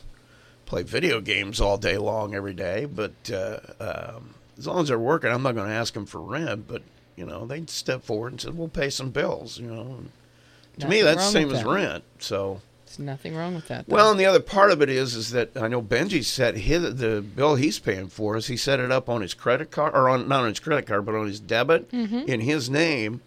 play 0.66 0.84
video 0.84 1.22
games 1.22 1.60
all 1.62 1.78
day 1.78 1.98
long 1.98 2.36
every 2.36 2.54
day. 2.54 2.86
But 2.86 3.14
uh, 3.32 3.60
um, 3.80 4.36
as 4.58 4.68
long 4.68 4.82
as 4.82 4.88
they're 4.90 5.00
working, 5.00 5.32
I'm 5.32 5.44
not 5.44 5.56
going 5.56 5.68
to 5.68 5.74
ask 5.76 5.94
them 5.94 6.06
for 6.06 6.22
rent. 6.22 6.68
But 6.68 6.84
you 7.16 7.26
know, 7.26 7.46
they 7.46 7.64
step 7.68 8.04
forward 8.04 8.34
and 8.34 8.42
said, 8.42 8.58
"We'll 8.58 8.68
pay 8.68 8.90
some 8.90 9.10
bills." 9.12 9.58
You 9.60 9.68
know, 9.68 9.82
and 9.82 10.12
to 10.80 10.88
me, 10.88 11.02
that's 11.02 11.26
the 11.26 11.32
same 11.32 11.52
as 11.52 11.64
that. 11.64 11.70
rent. 11.70 12.04
So. 12.20 12.62
There's 12.86 13.00
nothing 13.00 13.36
wrong 13.36 13.56
with 13.56 13.68
that. 13.70 13.88
though. 13.88 13.96
Well, 13.96 14.12
and 14.12 14.20
the 14.20 14.28
other 14.28 14.40
part 14.40 14.70
of 14.70 14.80
it 14.80 14.92
is, 14.92 15.16
is 15.16 15.32
that 15.32 15.58
I 15.58 15.68
know 15.68 15.82
Benji 15.82 16.24
set 16.24 16.56
his, 16.56 16.96
the 16.98 17.20
bill 17.22 17.56
he's 17.56 17.80
paying 17.80 18.10
for 18.10 18.38
is 18.38 18.46
he 18.46 18.56
set 18.58 18.80
it 18.80 18.92
up 18.92 19.10
on 19.10 19.22
his 19.24 19.34
credit 19.34 19.72
card 19.72 19.96
or 19.96 20.08
on 20.08 20.28
not 20.28 20.42
on 20.44 20.50
his 20.50 20.60
credit 20.60 20.86
card, 20.86 21.04
but 21.04 21.16
on 21.16 21.26
his 21.26 21.40
debit 21.40 21.90
Mm-hmm. 21.92 22.30
in 22.30 22.42
his 22.42 22.70
name, 22.70 23.22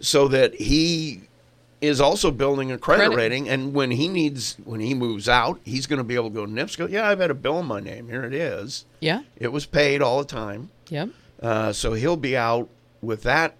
so 0.00 0.28
that 0.28 0.54
he 0.54 1.22
is 1.80 2.00
also 2.00 2.30
building 2.30 2.70
a 2.70 2.78
credit, 2.78 3.06
Credit. 3.06 3.16
rating. 3.16 3.48
And 3.48 3.74
when 3.74 3.90
he 3.90 4.06
needs, 4.08 4.56
when 4.64 4.80
he 4.80 4.94
moves 4.94 5.28
out, 5.28 5.58
he's 5.64 5.86
going 5.86 5.98
to 5.98 6.04
be 6.04 6.14
able 6.14 6.28
to 6.30 6.34
go 6.34 6.46
to 6.46 6.52
NIPSCO. 6.52 6.88
Yeah, 6.90 7.08
I've 7.08 7.18
had 7.18 7.30
a 7.30 7.34
bill 7.34 7.58
in 7.58 7.66
my 7.66 7.80
name. 7.80 8.08
Here 8.08 8.24
it 8.24 8.34
is. 8.34 8.84
yeah. 9.00 9.22
It 9.36 9.48
was 9.52 9.66
paid 9.66 10.00
all 10.00 10.18
the 10.20 10.24
time. 10.24 10.70
Yep. 10.90 11.08
Uh, 11.42 11.72
so 11.72 11.94
he'll 11.94 12.16
be 12.16 12.36
out 12.36 12.68
with 13.00 13.22
that 13.24 13.56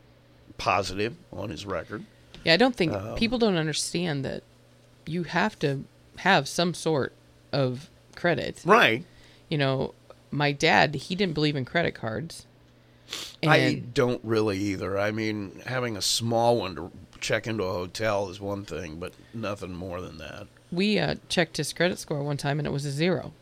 positive 0.56 1.16
on 1.32 1.50
his 1.50 1.66
record. 1.66 2.04
Yeah, 2.44 2.54
I 2.54 2.56
don't 2.56 2.76
think 2.76 2.92
Um, 2.92 3.16
people 3.16 3.38
don't 3.38 3.56
understand 3.56 4.24
that 4.24 4.44
you 5.06 5.24
have 5.24 5.58
to 5.60 5.82
have 6.18 6.46
some 6.46 6.74
sort 6.74 7.12
of 7.52 7.90
credit. 8.14 8.62
Right. 8.64 9.04
You 9.48 9.58
know, 9.58 9.94
my 10.30 10.52
dad, 10.52 10.94
he 10.94 11.16
didn't 11.16 11.34
believe 11.34 11.56
in 11.56 11.64
credit 11.64 11.94
cards. 11.96 12.46
And 13.42 13.50
I 13.50 13.74
don't 13.74 14.20
really 14.24 14.58
either. 14.58 14.98
I 14.98 15.10
mean, 15.10 15.60
having 15.66 15.96
a 15.96 16.02
small 16.02 16.58
one 16.58 16.76
to 16.76 16.90
check 17.20 17.46
into 17.46 17.64
a 17.64 17.72
hotel 17.72 18.28
is 18.30 18.40
one 18.40 18.64
thing, 18.64 18.96
but 19.00 19.12
nothing 19.34 19.74
more 19.74 20.00
than 20.00 20.18
that. 20.18 20.46
we 20.70 20.98
uh, 20.98 21.16
checked 21.28 21.56
his 21.56 21.72
credit 21.72 21.98
score 21.98 22.22
one 22.22 22.36
time 22.36 22.58
and 22.58 22.66
it 22.66 22.70
was 22.72 22.84
a 22.86 22.90
zero. 22.90 23.32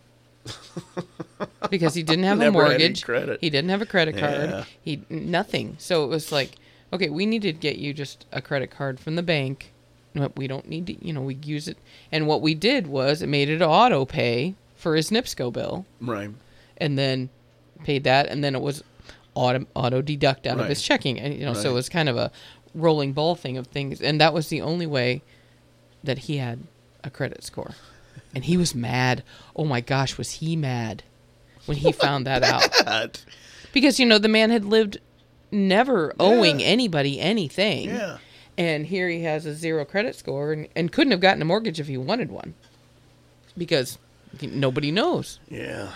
because 1.71 1.95
he 1.95 2.03
didn't 2.03 2.25
have 2.25 2.39
a 2.39 2.45
Never 2.45 2.63
had 2.65 2.73
any 2.73 2.79
mortgage. 2.85 3.05
credit. 3.05 3.39
He 3.41 3.51
didn't 3.51 3.71
have 3.71 3.83
a 3.83 3.87
credit 3.87 4.17
card. 4.17 4.51
Yeah. 4.51 4.65
He 4.83 5.03
nothing. 5.11 5.77
So 5.79 6.05
it 6.05 6.09
was 6.09 6.33
like, 6.33 6.53
okay, 6.93 7.09
we 7.11 7.27
need 7.27 7.43
to 7.43 7.53
get 7.53 7.77
you 7.77 7.93
just 7.93 8.27
a 8.33 8.41
credit 8.43 8.71
card 8.71 8.99
from 9.01 9.17
the 9.17 9.23
bank. 9.23 9.73
But 10.15 10.37
we 10.37 10.49
don't 10.49 10.69
need 10.69 10.87
to, 10.89 11.07
you 11.07 11.13
know, 11.13 11.21
we 11.21 11.35
use 11.37 11.69
it. 11.69 11.79
And 12.11 12.27
what 12.27 12.41
we 12.43 12.55
did 12.55 12.87
was 12.89 13.23
it 13.23 13.29
made 13.29 13.49
it 13.49 13.63
auto 13.63 14.05
pay 14.05 14.55
for 14.75 14.97
his 14.97 15.11
NIPSCO 15.11 15.53
bill. 15.53 15.87
Right. 16.01 16.31
and 16.79 16.99
then 16.99 17.29
paid 17.85 18.05
that, 18.05 18.27
and 18.27 18.43
then 18.43 18.55
it 18.55 18.61
was 18.61 18.83
auto 19.35 19.67
auto 19.75 20.03
deduct 20.03 20.47
out 20.47 20.59
of 20.61 20.67
his 20.69 20.83
checking, 20.83 21.19
and 21.19 21.35
you 21.35 21.45
know, 21.45 21.55
so 21.55 21.71
it 21.71 21.75
was 21.75 21.89
kind 21.89 22.09
of 22.09 22.17
a 22.17 22.31
rolling 22.75 23.13
ball 23.13 23.35
thing 23.35 23.57
of 23.57 23.67
things, 23.69 24.01
and 24.01 24.21
that 24.21 24.33
was 24.35 24.49
the 24.49 24.61
only 24.61 24.87
way 24.87 25.23
that 26.05 26.19
he 26.21 26.37
had 26.39 26.61
a 27.05 27.11
credit 27.11 27.43
score, 27.45 27.73
and 28.35 28.45
he 28.45 28.57
was 28.57 28.75
mad. 28.75 29.23
Oh 29.57 29.65
my 29.65 29.81
gosh, 29.81 30.17
was 30.19 30.33
he 30.33 30.57
mad 30.57 31.03
when 31.67 31.77
he 31.79 31.93
found 32.07 32.27
that 32.27 32.43
out? 32.43 33.25
Because 33.73 34.01
you 34.01 34.07
know 34.07 34.19
the 34.19 34.29
man 34.29 34.51
had 34.51 34.65
lived 34.65 34.99
never 35.53 36.15
owing 36.21 36.63
anybody 36.63 37.21
anything, 37.21 37.89
yeah. 37.91 38.19
and 38.59 38.87
here 38.87 39.09
he 39.09 39.23
has 39.25 39.47
a 39.47 39.55
zero 39.55 39.85
credit 39.85 40.15
score, 40.17 40.53
and, 40.53 40.69
and 40.77 40.93
couldn't 40.93 41.11
have 41.13 41.21
gotten 41.21 41.43
a 41.43 41.45
mortgage 41.45 41.79
if 41.81 41.87
he 41.89 41.97
wanted 41.97 42.31
one, 42.31 42.55
because 43.57 43.99
nobody 44.43 44.91
knows. 44.91 45.39
Yeah. 45.49 45.91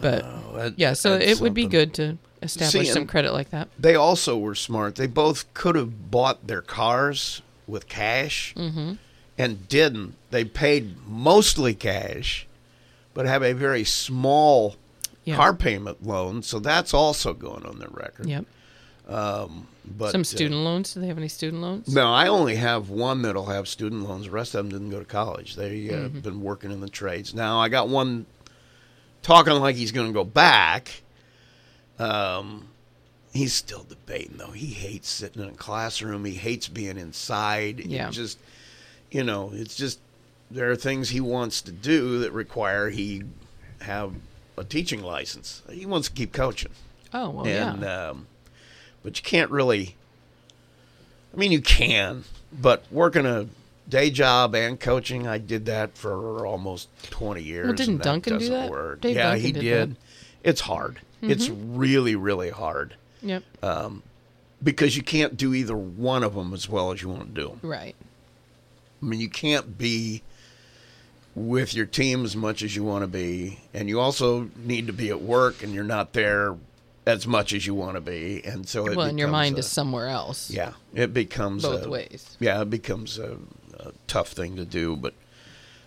But 0.00 0.24
Oh, 0.24 0.52
that- 0.56 0.78
yeah, 0.78 0.92
so 0.92 1.14
it 1.14 1.40
would 1.40 1.54
be 1.54 1.66
good 1.66 1.94
to 1.94 2.18
establish 2.44 2.86
See, 2.88 2.92
some 2.92 3.06
credit 3.06 3.32
like 3.32 3.50
that. 3.50 3.68
They 3.78 3.94
also 3.94 4.36
were 4.38 4.54
smart. 4.54 4.96
They 4.96 5.06
both 5.06 5.52
could 5.54 5.74
have 5.76 6.10
bought 6.10 6.46
their 6.46 6.62
cars 6.62 7.42
with 7.66 7.88
cash 7.88 8.54
Mm-hmm. 8.56 8.92
and 9.38 9.68
didn't. 9.68 10.14
They 10.30 10.44
paid 10.44 10.96
mostly 11.08 11.74
cash, 11.74 12.46
but 13.14 13.26
have 13.26 13.42
a 13.42 13.52
very 13.54 13.84
small 13.84 14.76
Yeah. 15.24 15.36
car 15.36 15.54
payment 15.54 16.06
loan. 16.06 16.42
So 16.42 16.58
that's 16.58 16.92
also 16.94 17.32
going 17.32 17.64
on 17.64 17.78
their 17.78 17.88
record. 17.90 18.26
Yep. 18.26 18.44
Um, 19.08 19.66
but 19.84 20.12
Some 20.12 20.22
uh, 20.22 20.24
student 20.24 20.60
loans. 20.62 20.94
Do 20.94 21.00
they 21.00 21.08
have 21.08 21.18
any 21.18 21.28
student 21.28 21.60
loans? 21.62 21.94
no, 21.94 22.10
I 22.10 22.26
only 22.28 22.56
have 22.56 22.88
one 22.88 23.20
that'll 23.22 23.46
have 23.46 23.68
student 23.68 24.08
loans. 24.08 24.24
The 24.24 24.30
rest 24.30 24.54
of 24.54 24.64
them 24.64 24.70
didn't 24.70 24.90
go 24.90 24.98
to 24.98 25.04
college. 25.04 25.56
They've 25.56 25.90
uh, 25.90 25.94
Mm-hmm. 25.94 26.20
been 26.20 26.40
working 26.40 26.70
in 26.72 26.80
the 26.80 26.88
trades. 26.88 27.34
Now 27.34 27.58
I 27.60 27.68
got 27.68 27.88
one 27.88 28.24
talking 29.22 29.52
like 29.54 29.76
he's 29.76 29.92
going 29.92 30.06
to 30.06 30.12
go 30.12 30.24
back. 30.24 31.02
Um, 31.98 32.68
he's 33.32 33.52
still 33.52 33.84
debating 33.88 34.36
though. 34.36 34.50
He 34.50 34.66
hates 34.66 35.08
sitting 35.08 35.42
in 35.42 35.48
a 35.50 35.52
classroom. 35.52 36.24
He 36.24 36.34
hates 36.34 36.68
being 36.68 36.98
inside. 36.98 37.80
Yeah. 37.80 38.10
just 38.10 38.38
you 39.10 39.22
know, 39.22 39.50
it's 39.54 39.76
just 39.76 40.00
there 40.50 40.70
are 40.70 40.76
things 40.76 41.10
he 41.10 41.20
wants 41.20 41.62
to 41.62 41.72
do 41.72 42.18
that 42.20 42.32
require 42.32 42.90
he 42.90 43.22
have 43.80 44.12
a 44.56 44.64
teaching 44.64 45.02
license. 45.02 45.62
He 45.70 45.86
wants 45.86 46.08
to 46.08 46.14
keep 46.14 46.32
coaching 46.32 46.72
Oh 47.14 47.30
well, 47.30 47.46
and 47.46 47.82
yeah. 47.82 48.08
um, 48.10 48.26
but 49.04 49.16
you 49.16 49.22
can't 49.22 49.50
really. 49.50 49.94
I 51.32 51.36
mean, 51.36 51.52
you 51.52 51.62
can, 51.62 52.24
but 52.52 52.84
working 52.90 53.24
a 53.24 53.46
day 53.88 54.10
job 54.10 54.54
and 54.54 54.78
coaching, 54.78 55.26
I 55.26 55.38
did 55.38 55.66
that 55.66 55.96
for 55.96 56.44
almost 56.44 56.88
twenty 57.10 57.42
years. 57.42 57.72
didn't 57.76 58.02
Duncan 58.02 58.38
do 58.38 58.48
that? 58.48 58.68
Work. 58.68 59.02
Dave 59.02 59.14
yeah, 59.14 59.30
Duncan 59.30 59.44
he 59.44 59.52
did 59.52 59.60
did. 59.60 59.96
It's 60.42 60.62
hard. 60.62 61.00
It's 61.30 61.48
mm-hmm. 61.48 61.76
really, 61.76 62.16
really 62.16 62.50
hard 62.50 62.96
Yep. 63.22 63.42
Um, 63.62 64.02
because 64.62 64.96
you 64.96 65.02
can't 65.02 65.36
do 65.36 65.54
either 65.54 65.76
one 65.76 66.22
of 66.22 66.34
them 66.34 66.52
as 66.52 66.68
well 66.68 66.92
as 66.92 67.02
you 67.02 67.08
want 67.08 67.34
to 67.34 67.40
do 67.40 67.48
them. 67.48 67.60
right. 67.62 67.96
I 69.02 69.06
mean, 69.06 69.20
you 69.20 69.28
can't 69.28 69.76
be 69.76 70.22
with 71.34 71.74
your 71.74 71.84
team 71.84 72.24
as 72.24 72.34
much 72.36 72.62
as 72.62 72.74
you 72.74 72.84
want 72.84 73.02
to 73.02 73.08
be, 73.08 73.60
and 73.74 73.88
you 73.88 74.00
also 74.00 74.50
need 74.56 74.86
to 74.86 74.92
be 74.92 75.10
at 75.10 75.20
work, 75.20 75.62
and 75.62 75.74
you're 75.74 75.84
not 75.84 76.12
there 76.14 76.56
as 77.06 77.26
much 77.26 77.52
as 77.52 77.66
you 77.66 77.74
want 77.74 77.96
to 77.96 78.00
be, 78.00 78.42
and 78.44 78.66
so 78.66 78.86
it 78.86 78.96
Well, 78.96 79.06
and 79.06 79.18
your 79.18 79.28
mind 79.28 79.56
a- 79.56 79.58
is 79.58 79.68
somewhere 79.68 80.08
else. 80.08 80.50
yeah, 80.50 80.72
it 80.94 81.12
becomes 81.12 81.62
Both 81.62 81.84
a- 81.84 81.90
ways. 81.90 82.36
Yeah, 82.40 82.62
it 82.62 82.70
becomes 82.70 83.18
a, 83.18 83.36
a 83.78 83.92
tough 84.06 84.28
thing 84.28 84.56
to 84.56 84.64
do, 84.64 84.96
but 84.96 85.12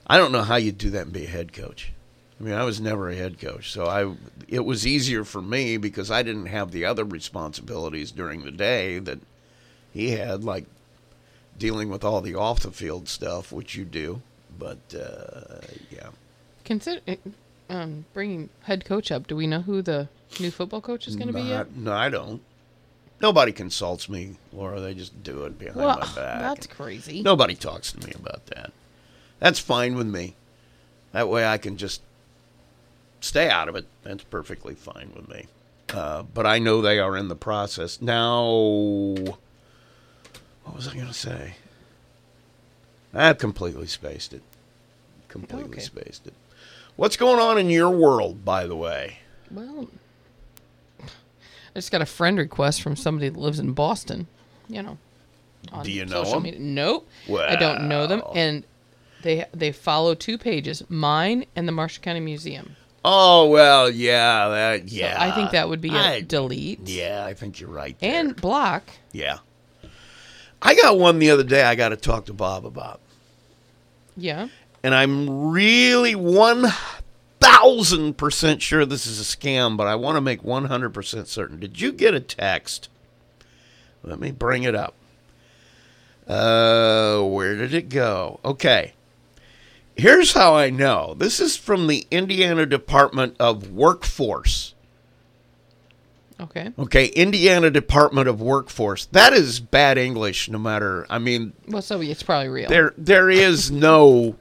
I 0.05 0.17
don't 0.17 0.31
know 0.31 0.43
how 0.43 0.57
you 0.57 0.71
do 0.71 0.91
that 0.91 1.03
and 1.03 1.13
be 1.13 1.25
a 1.25 1.29
head 1.29 1.53
coach. 1.53 1.91
I 2.39 2.43
mean, 2.43 2.53
I 2.53 2.63
was 2.63 2.79
never 2.79 3.09
a 3.09 3.15
head 3.15 3.39
coach, 3.39 3.71
so 3.71 3.87
I 3.87 4.15
it 4.47 4.63
was 4.65 4.85
easier 4.85 5.23
for 5.23 5.41
me 5.41 5.77
because 5.77 6.11
I 6.11 6.21
didn't 6.23 6.45
have 6.47 6.71
the 6.71 6.85
other 6.85 7.03
responsibilities 7.03 8.11
during 8.11 8.43
the 8.43 8.51
day 8.51 8.99
that 8.99 9.19
he 9.91 10.11
had, 10.11 10.43
like 10.43 10.65
dealing 11.57 11.89
with 11.89 12.03
all 12.03 12.21
the 12.21 12.35
off 12.35 12.59
the 12.59 12.71
field 12.71 13.09
stuff, 13.09 13.51
which 13.51 13.75
you 13.75 13.85
do. 13.85 14.21
But 14.59 14.77
uh, 14.93 15.61
yeah, 15.89 16.09
Consider 16.63 17.01
um, 17.69 18.05
bringing 18.13 18.49
head 18.63 18.85
coach 18.85 19.11
up. 19.11 19.25
Do 19.27 19.35
we 19.35 19.47
know 19.47 19.61
who 19.61 19.81
the 19.81 20.07
new 20.39 20.51
football 20.51 20.81
coach 20.81 21.07
is 21.07 21.15
going 21.15 21.27
to 21.27 21.33
be 21.33 21.41
yet? 21.41 21.75
No, 21.75 21.93
I 21.93 22.09
don't. 22.09 22.41
Nobody 23.19 23.51
consults 23.51 24.07
me, 24.09 24.37
Laura. 24.53 24.79
They 24.79 24.93
just 24.93 25.23
do 25.23 25.45
it 25.45 25.57
behind 25.57 25.77
Well, 25.77 25.97
my 25.97 26.05
back. 26.05 26.13
that's 26.15 26.67
crazy. 26.67 27.23
Nobody 27.23 27.55
talks 27.55 27.91
to 27.93 28.05
me 28.05 28.13
about 28.13 28.45
that. 28.47 28.71
That's 29.39 29.59
fine 29.59 29.95
with 29.95 30.07
me. 30.07 30.35
That 31.13 31.29
way 31.29 31.45
I 31.45 31.57
can 31.57 31.77
just 31.77 32.01
stay 33.21 33.49
out 33.49 33.67
of 33.69 33.75
it. 33.75 33.85
That's 34.03 34.23
perfectly 34.23 34.75
fine 34.75 35.11
with 35.15 35.27
me. 35.29 35.45
Uh, 35.93 36.23
but 36.23 36.45
I 36.45 36.59
know 36.59 36.81
they 36.81 36.99
are 36.99 37.15
in 37.15 37.27
the 37.29 37.35
process. 37.35 38.01
Now, 38.01 38.43
what 40.63 40.75
was 40.75 40.87
I 40.87 40.93
going 40.95 41.07
to 41.07 41.13
say? 41.13 41.55
I've 43.13 43.37
completely 43.37 43.87
spaced 43.87 44.33
it. 44.33 44.41
Completely 45.29 45.71
Okay. 45.71 45.81
spaced 45.81 46.27
it. 46.27 46.33
What's 46.97 47.15
going 47.17 47.39
on 47.39 47.57
in 47.57 47.69
your 47.69 47.89
world, 47.89 48.43
by 48.43 48.65
the 48.67 48.75
way? 48.75 49.19
Well, 49.49 49.87
I 51.01 51.05
just 51.75 51.91
got 51.91 52.01
a 52.01 52.05
friend 52.05 52.37
request 52.37 52.81
from 52.81 52.95
somebody 52.95 53.29
that 53.29 53.39
lives 53.39 53.59
in 53.59 53.73
Boston. 53.73 54.27
You 54.67 54.81
know. 54.83 54.97
on 55.71 55.85
Do 55.85 55.91
you 55.91 56.05
know 56.05 56.23
social 56.23 56.37
'em? 56.37 56.43
Media. 56.43 56.59
Nope. 56.59 57.07
I 57.31 57.55
don't 57.55 57.87
know 57.87 58.07
them, 58.07 58.21
and 58.35 58.63
they 59.21 59.45
they 59.53 59.71
follow 59.71 60.15
two 60.15 60.37
pages, 60.37 60.83
mine 60.89 61.45
and 61.55 61.67
the 61.67 61.71
Marshall 61.71 62.03
County 62.03 62.19
Museum. 62.19 62.75
Oh 63.09 63.47
well, 63.47 63.89
yeah, 63.89 64.49
that 64.49 64.89
So 64.89 64.95
yeah. 64.95 65.15
I 65.17 65.31
think 65.31 65.51
that 65.51 65.69
would 65.69 65.79
be 65.81 65.89
a 65.95 65.97
I- 65.97 66.21
delete. 66.21 66.81
Yeah, 66.87 67.23
I 67.25 67.33
think 67.33 67.59
you're 67.59 67.69
right. 67.69 67.97
There. 67.99 68.13
And 68.13 68.35
block. 68.35 68.83
yeah, 69.13 69.37
I 70.61 70.75
got 70.75 70.99
one 70.99 71.19
the 71.19 71.29
other 71.31 71.43
day. 71.43 71.63
I 71.63 71.75
got 71.75 71.89
to 71.89 71.95
talk 71.95 72.25
to 72.25 72.33
Bob 72.33 72.65
about, 72.65 72.99
Yeah. 74.17 74.49
and 74.83 74.93
I'm 74.93 75.49
really 75.51 76.15
one 76.15 76.65
thousand 77.39 78.17
percent 78.17 78.61
sure 78.61 78.85
this 78.85 79.07
is 79.07 79.19
a 79.21 79.23
scam, 79.37 79.77
but 79.77 79.87
I 79.87 79.95
want 79.95 80.17
to 80.17 80.21
make 80.21 80.43
one 80.43 80.65
hundred 80.65 80.89
percent 80.89 81.27
certain. 81.27 81.59
Did 81.59 81.79
you 81.79 81.91
get 81.93 82.13
a 82.13 82.19
text? 82.19 82.89
Let 84.03 84.19
me 84.19 84.31
bring 84.31 84.63
it 84.63 84.75
up. 84.75 84.95
Uh, 86.27 87.21
where 87.21 87.55
did 87.55 87.73
it 87.73 87.87
go? 87.89 88.39
Okay. 88.43 88.93
Here's 89.97 90.33
how 90.33 90.55
I 90.55 90.69
know. 90.69 91.15
This 91.17 91.39
is 91.39 91.57
from 91.57 91.87
the 91.87 92.05
Indiana 92.11 92.65
Department 92.65 93.35
of 93.39 93.71
Workforce. 93.71 94.75
Okay. 96.39 96.71
Okay, 96.77 97.07
Indiana 97.07 97.71
Department 97.71 98.27
of 98.27 98.39
Workforce. 98.39 99.05
That 99.07 99.33
is 99.33 99.59
bad 99.59 99.97
English 99.97 100.49
no 100.49 100.59
matter. 100.59 101.07
I 101.09 101.17
mean, 101.17 101.53
Well, 101.67 101.81
so 101.81 101.99
it's 101.99 102.21
probably 102.21 102.49
real. 102.49 102.69
there 102.69 102.93
there 102.97 103.29
is 103.29 103.71
no 103.71 104.35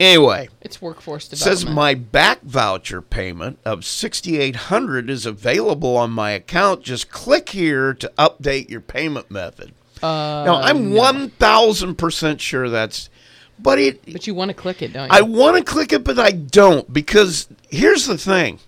Anyway, 0.00 0.48
it's 0.60 0.82
workforce 0.82 1.28
development. 1.28 1.58
says 1.60 1.72
my 1.72 1.94
back 1.94 2.42
voucher 2.42 3.00
payment 3.00 3.60
of 3.64 3.84
6800 3.84 5.08
is 5.08 5.24
available 5.24 5.96
on 5.96 6.10
my 6.10 6.32
account. 6.32 6.82
Just 6.82 7.10
click 7.12 7.50
here 7.50 7.94
to 7.94 8.12
update 8.18 8.68
your 8.68 8.80
payment 8.80 9.30
method. 9.30 9.72
Uh, 10.02 10.42
now, 10.44 10.56
I'm 10.60 10.90
1000% 10.90 12.40
sure 12.40 12.68
that's 12.68 13.08
but 13.58 13.78
it 13.78 14.12
But 14.12 14.26
you 14.26 14.34
want 14.34 14.50
to 14.50 14.54
click 14.54 14.82
it, 14.82 14.92
don't 14.92 15.10
you? 15.10 15.16
I 15.16 15.22
want 15.22 15.56
to 15.56 15.64
click 15.64 15.92
it, 15.92 16.04
but 16.04 16.18
I 16.18 16.32
don't 16.32 16.92
because 16.92 17.48
here's 17.70 18.06
the 18.06 18.18
thing. 18.18 18.60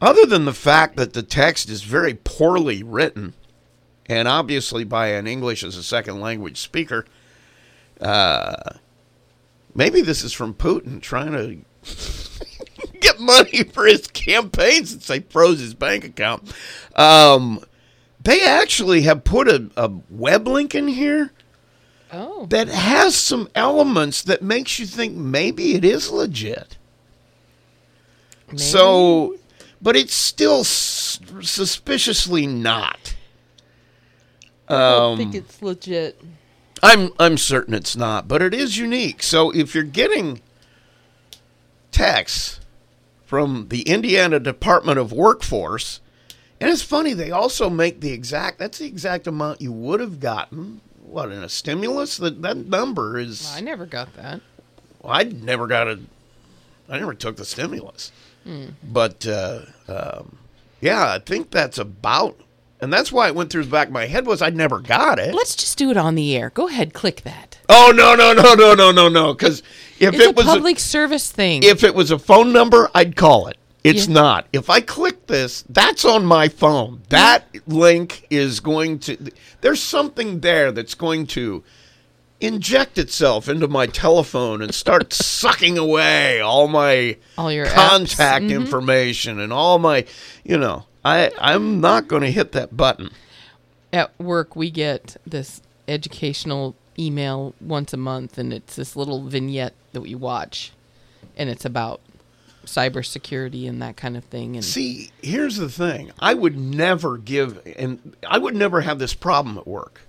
Other 0.00 0.24
than 0.24 0.46
the 0.46 0.54
fact 0.54 0.96
that 0.96 1.12
the 1.12 1.22
text 1.22 1.68
is 1.68 1.82
very 1.82 2.14
poorly 2.14 2.82
written, 2.82 3.34
and 4.06 4.26
obviously 4.26 4.84
by 4.84 5.08
an 5.08 5.26
English 5.26 5.62
as 5.62 5.76
a 5.76 5.82
second 5.82 6.20
language 6.20 6.58
speaker, 6.58 7.04
uh, 8.00 8.76
maybe 9.74 10.00
this 10.00 10.24
is 10.24 10.32
from 10.32 10.54
Putin 10.54 11.02
trying 11.02 11.32
to 11.32 12.90
get 13.00 13.20
money 13.20 13.62
for 13.64 13.86
his 13.86 14.06
campaign 14.06 14.86
since 14.86 15.06
they 15.06 15.20
froze 15.20 15.60
his 15.60 15.74
bank 15.74 16.04
account. 16.04 16.50
Um, 16.96 17.62
they 18.22 18.44
actually 18.44 19.02
have 19.02 19.24
put 19.24 19.48
a, 19.48 19.70
a 19.76 19.90
web 20.08 20.48
link 20.48 20.74
in 20.74 20.88
here 20.88 21.32
oh. 22.12 22.46
that 22.46 22.68
has 22.68 23.14
some 23.16 23.48
elements 23.54 24.22
that 24.22 24.42
makes 24.42 24.78
you 24.78 24.86
think 24.86 25.14
maybe 25.16 25.74
it 25.74 25.84
is 25.84 26.10
legit. 26.10 26.76
So, 28.56 29.36
but 29.80 29.94
it's 29.96 30.14
still 30.14 30.60
s- 30.60 31.20
suspiciously 31.42 32.46
not. 32.46 33.14
I 34.68 34.72
don't 34.78 35.12
Um, 35.12 35.18
think 35.18 35.34
it's 35.34 35.62
legit. 35.62 36.20
I'm 36.82 37.10
I'm 37.18 37.36
certain 37.38 37.74
it's 37.74 37.96
not, 37.96 38.26
but 38.26 38.42
it 38.42 38.54
is 38.54 38.76
unique. 38.78 39.22
So 39.22 39.50
if 39.50 39.74
you're 39.74 39.84
getting 39.84 40.40
texts 41.92 42.60
from 43.24 43.68
the 43.68 43.82
Indiana 43.82 44.40
Department 44.40 44.98
of 44.98 45.12
Workforce, 45.12 46.00
and 46.60 46.70
it's 46.70 46.82
funny 46.82 47.12
they 47.12 47.30
also 47.30 47.70
make 47.70 48.00
the 48.00 48.12
exact 48.12 48.58
that's 48.58 48.78
the 48.78 48.86
exact 48.86 49.26
amount 49.26 49.60
you 49.60 49.72
would 49.72 50.00
have 50.00 50.18
gotten 50.20 50.80
what 51.10 51.30
in 51.32 51.42
a 51.42 51.48
stimulus 51.48 52.16
that 52.18 52.42
that 52.42 52.56
number 52.56 53.18
is 53.18 53.52
I 53.54 53.60
never 53.60 53.86
got 53.86 54.14
that. 54.14 54.40
Well, 55.02 55.12
I 55.12 55.24
never 55.24 55.66
got 55.66 55.88
a. 55.88 55.98
I 56.88 56.98
never 56.98 57.14
took 57.14 57.36
the 57.36 57.44
stimulus, 57.44 58.10
but 58.82 59.26
uh, 59.26 59.60
um, 59.88 60.38
yeah, 60.80 61.12
I 61.12 61.18
think 61.20 61.50
that's 61.50 61.78
about, 61.78 62.36
and 62.80 62.92
that's 62.92 63.12
why 63.12 63.28
it 63.28 63.34
went 63.34 63.50
through 63.50 63.64
the 63.64 63.70
back 63.70 63.86
of 63.88 63.92
my 63.92 64.06
head 64.06 64.26
was 64.26 64.42
I 64.42 64.50
never 64.50 64.80
got 64.80 65.18
it. 65.20 65.32
Let's 65.34 65.54
just 65.54 65.78
do 65.78 65.90
it 65.90 65.96
on 65.96 66.16
the 66.16 66.36
air. 66.36 66.50
Go 66.50 66.66
ahead, 66.68 66.92
click 66.92 67.22
that. 67.22 67.58
Oh 67.68 67.92
no 67.94 68.14
no 68.16 68.32
no 68.32 68.54
no 68.54 68.74
no 68.74 68.90
no 68.90 69.08
no! 69.08 69.32
Because 69.34 69.60
if 70.00 70.14
It's 70.14 70.22
it 70.24 70.34
was 70.36 70.46
a 70.46 70.48
public 70.48 70.78
service 70.80 71.30
thing. 71.30 71.62
if 71.62 71.84
it 71.84 71.94
was 71.94 72.10
a 72.10 72.18
phone 72.18 72.52
number, 72.52 72.90
I'd 72.94 73.14
call 73.14 73.46
it. 73.46 73.56
It's 73.82 74.06
Yeah. 74.06 74.14
not. 74.14 74.46
If 74.52 74.68
I 74.68 74.80
click 74.80 75.26
this, 75.26 75.64
that's 75.68 76.04
on 76.04 76.24
my 76.26 76.48
phone. 76.48 77.00
That 77.08 77.46
link 77.66 78.26
is 78.30 78.60
going 78.60 78.98
to. 79.00 79.16
There's 79.62 79.82
something 79.82 80.40
there 80.40 80.70
that's 80.70 80.94
going 80.94 81.26
to 81.28 81.62
inject 82.40 82.96
itself 82.98 83.48
into 83.48 83.68
my 83.68 83.86
telephone 83.86 84.62
and 84.62 84.74
start 84.74 85.12
sucking 85.12 85.76
away 85.78 86.40
all 86.40 86.68
my 86.68 87.16
All 87.38 87.52
your 87.52 87.66
contact. 87.66 88.46
Mhm. 88.46 88.50
information 88.50 89.38
and 89.40 89.52
all 89.52 89.78
my, 89.78 90.04
you 90.44 90.58
know. 90.58 90.84
I 91.04 91.30
I'm 91.40 91.80
not 91.80 92.08
going 92.08 92.22
to 92.22 92.30
hit 92.30 92.52
that 92.52 92.76
button. 92.76 93.10
At 93.92 94.12
work, 94.20 94.54
we 94.54 94.70
get 94.70 95.16
this 95.26 95.62
educational 95.88 96.76
email 96.98 97.54
once 97.60 97.94
a 97.94 97.96
month, 97.96 98.36
and 98.36 98.52
it's 98.52 98.76
this 98.76 98.94
little 98.94 99.24
vignette 99.26 99.72
that 99.92 100.02
we 100.02 100.14
watch, 100.14 100.72
and 101.38 101.48
it's 101.48 101.64
about 101.64 102.00
cybersecurity 102.66 103.68
and 103.68 103.80
that 103.82 103.96
kind 103.96 104.16
of 104.16 104.24
thing. 104.24 104.56
And 104.56 104.64
See, 104.64 105.10
here's 105.22 105.56
the 105.56 105.68
thing. 105.68 106.12
I 106.18 106.34
would 106.34 106.56
never 106.58 107.16
give, 107.18 107.60
and 107.76 108.16
I 108.28 108.38
would 108.38 108.54
never 108.54 108.80
have 108.82 108.98
this 108.98 109.14
problem 109.14 109.56
at 109.58 109.66
work 109.66 110.02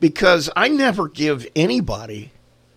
because 0.00 0.48
I 0.56 0.68
never 0.68 1.08
give 1.08 1.46
anybody, 1.54 2.32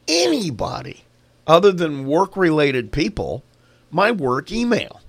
anybody 0.08 1.04
other 1.48 1.72
than 1.72 2.06
work 2.06 2.36
related 2.36 2.92
people, 2.92 3.44
my 3.92 4.12
work 4.12 4.52
email. 4.52 5.02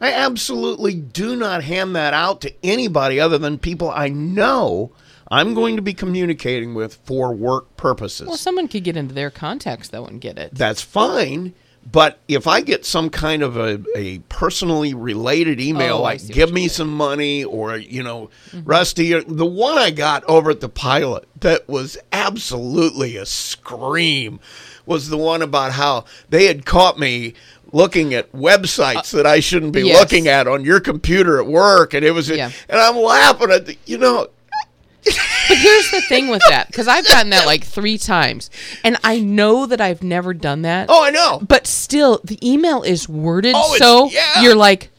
I 0.00 0.12
absolutely 0.12 0.94
do 0.94 1.36
not 1.36 1.62
hand 1.62 1.94
that 1.96 2.14
out 2.14 2.40
to 2.40 2.54
anybody 2.64 3.20
other 3.20 3.36
than 3.36 3.58
people 3.58 3.90
I 3.90 4.08
know 4.08 4.92
I'm 5.30 5.54
going 5.54 5.76
to 5.76 5.82
be 5.82 5.92
communicating 5.94 6.74
with 6.74 6.94
for 7.04 7.32
work 7.34 7.76
purposes. 7.76 8.26
well, 8.26 8.36
someone 8.36 8.66
could 8.66 8.82
get 8.82 8.96
into 8.96 9.14
their 9.14 9.30
contacts 9.30 9.88
though 9.88 10.06
and 10.06 10.20
get 10.20 10.38
it. 10.38 10.54
that's 10.54 10.82
fine. 10.82 11.54
But 11.92 12.20
if 12.28 12.46
I 12.46 12.60
get 12.60 12.84
some 12.84 13.10
kind 13.10 13.42
of 13.42 13.56
a, 13.56 13.80
a 13.96 14.18
personally 14.28 14.94
related 14.94 15.60
email, 15.60 15.96
Oh, 15.96 16.02
like 16.02 16.24
give 16.28 16.52
me 16.52 16.68
some 16.68 16.92
money 16.92 17.42
or, 17.42 17.76
you 17.78 18.02
know, 18.02 18.30
Mm-hmm. 18.52 18.64
Rusty, 18.68 19.14
uh, 19.14 19.22
the 19.26 19.46
one 19.46 19.76
I 19.78 19.90
got 19.90 20.22
over 20.24 20.50
at 20.50 20.60
the 20.60 20.68
pilot 20.68 21.26
that 21.40 21.68
was 21.68 21.96
absolutely 22.12 23.16
a 23.16 23.26
scream 23.26 24.38
was 24.86 25.08
the 25.08 25.16
one 25.16 25.42
about 25.42 25.72
how 25.72 26.04
they 26.28 26.46
had 26.46 26.64
caught 26.66 26.98
me 26.98 27.34
looking 27.72 28.12
at 28.14 28.30
websites 28.32 29.10
that 29.12 29.26
I 29.26 29.40
shouldn't 29.40 29.72
be 29.72 29.82
Uh, 29.82 29.86
yes. 29.86 30.00
looking 30.00 30.28
at 30.28 30.46
on 30.48 30.64
your 30.64 30.80
computer 30.80 31.40
at 31.40 31.46
work. 31.46 31.94
And 31.94 32.04
it 32.04 32.10
was, 32.12 32.28
Yeah. 32.28 32.50
and 32.68 32.80
I'm 32.80 32.96
laughing 32.98 33.50
at, 33.50 33.66
the, 33.66 33.76
you 33.86 33.98
know, 33.98 34.28
But 35.50 35.58
here's 35.58 35.90
the 35.90 36.00
thing 36.02 36.28
with 36.28 36.42
that, 36.48 36.68
because 36.68 36.86
I've 36.86 37.06
gotten 37.08 37.30
that 37.30 37.44
like 37.44 37.64
three 37.64 37.98
times, 37.98 38.50
and 38.84 38.96
I 39.02 39.18
know 39.18 39.66
that 39.66 39.80
I've 39.80 40.02
never 40.02 40.32
done 40.32 40.62
that. 40.62 40.86
oh, 40.88 41.02
I 41.04 41.10
know. 41.10 41.40
But 41.42 41.66
still, 41.66 42.20
the 42.24 42.38
email 42.48 42.82
is 42.82 43.08
worded 43.08 43.54
Oh, 43.56 43.76
so 43.76 44.08
yeah. 44.10 44.42
you're 44.42 44.54
like, 44.54 44.90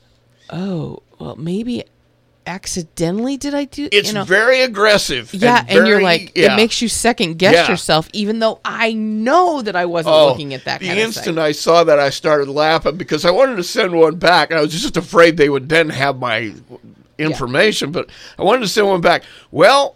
oh, 0.49 1.02
well, 1.19 1.36
maybe 1.38 1.86
accidentally 2.45 3.38
did 3.38 3.53
I 3.53 3.65
do? 3.65 3.88
It's 3.91 4.10
you 4.10 4.15
know? 4.15 4.23
very 4.23 4.61
aggressive. 4.61 5.34
yeah, 5.34 5.64
and, 5.68 5.88
you're 5.88 6.02
like, 6.02 6.34
yeah. 6.36 6.53
it 6.53 6.56
makes 6.57 6.82
you 6.82 6.90
second 6.90 7.38
guess 7.38 7.53
Yeah. 7.53 7.69
yourself, 7.69 8.10
even 8.14 8.40
though 8.40 8.60
I 8.65 8.94
know 8.94 9.61
that 9.61 9.76
I 9.76 9.86
wasn't 9.86 10.15
oh, 10.15 10.28
looking 10.28 10.53
at 10.53 10.65
that 10.65 10.82
Oh, 10.82 10.84
the 10.84 10.88
kind 10.88 10.99
instant 10.99 11.28
of 11.28 11.36
thing. 11.36 11.44
I 11.44 11.52
saw 11.52 11.84
that, 11.84 11.99
I 11.99 12.10
started 12.10 12.49
laughing 12.49 12.98
because 12.98 13.26
I 13.26 13.32
wanted 13.32 13.56
to 13.57 13.64
send 13.64 13.94
one 13.94 14.15
back, 14.15 14.49
and 14.49 14.60
I 14.60 14.61
was 14.61 14.72
just 14.72 14.98
afraid 14.98 15.38
they 15.38 15.49
would 15.49 15.69
then 15.69 15.90
have 15.90 16.19
my 16.19 16.53
information. 17.18 17.91
But 17.91 18.10
I 18.38 18.44
wanted 18.44 18.61
to 18.61 18.68
send 18.68 18.88
one 18.88 19.02
back. 19.02 19.23
Well, 19.52 19.95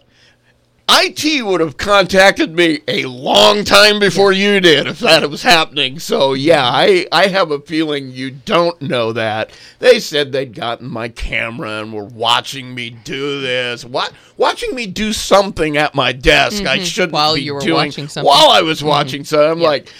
IT 0.88 1.44
would 1.44 1.60
have 1.60 1.76
contacted 1.76 2.54
me 2.54 2.80
a 2.86 3.06
long 3.06 3.64
time 3.64 3.98
before 3.98 4.30
you 4.30 4.60
did 4.60 4.86
if 4.86 5.00
that 5.00 5.28
was 5.28 5.42
happening. 5.42 5.98
So 5.98 6.32
yeah, 6.32 6.62
I 6.64 7.06
I 7.10 7.26
have 7.26 7.50
a 7.50 7.58
feeling 7.58 8.12
you 8.12 8.30
don't 8.30 8.80
know 8.80 9.12
that. 9.12 9.50
They 9.80 9.98
said 9.98 10.30
they'd 10.30 10.54
gotten 10.54 10.88
my 10.88 11.08
camera 11.08 11.80
and 11.82 11.92
were 11.92 12.04
watching 12.04 12.72
me 12.72 12.90
do 12.90 13.40
this, 13.40 13.84
wa- 13.84 14.10
watching 14.36 14.76
me 14.76 14.86
do 14.86 15.12
something 15.12 15.76
at 15.76 15.94
my 15.96 16.12
desk. 16.12 16.64
I 16.64 16.78
shouldn't 16.84 17.06
Mm-hmm. 17.12 17.14
While 17.16 17.34
be 17.34 17.42
you 17.42 17.54
were 17.54 17.60
doing 17.60 17.74
watching 17.88 18.06
something. 18.08 18.26
while 18.28 18.50
I 18.50 18.62
was 18.62 18.84
watching. 18.84 19.24
So 19.24 19.50
I'm 19.50 19.58
Yeah. 19.60 19.66
like, 19.68 19.92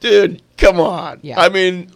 dude, 0.00 0.40
come 0.56 0.80
on. 0.80 1.18
Yeah. 1.22 1.38
I 1.38 1.50
mean, 1.50 1.90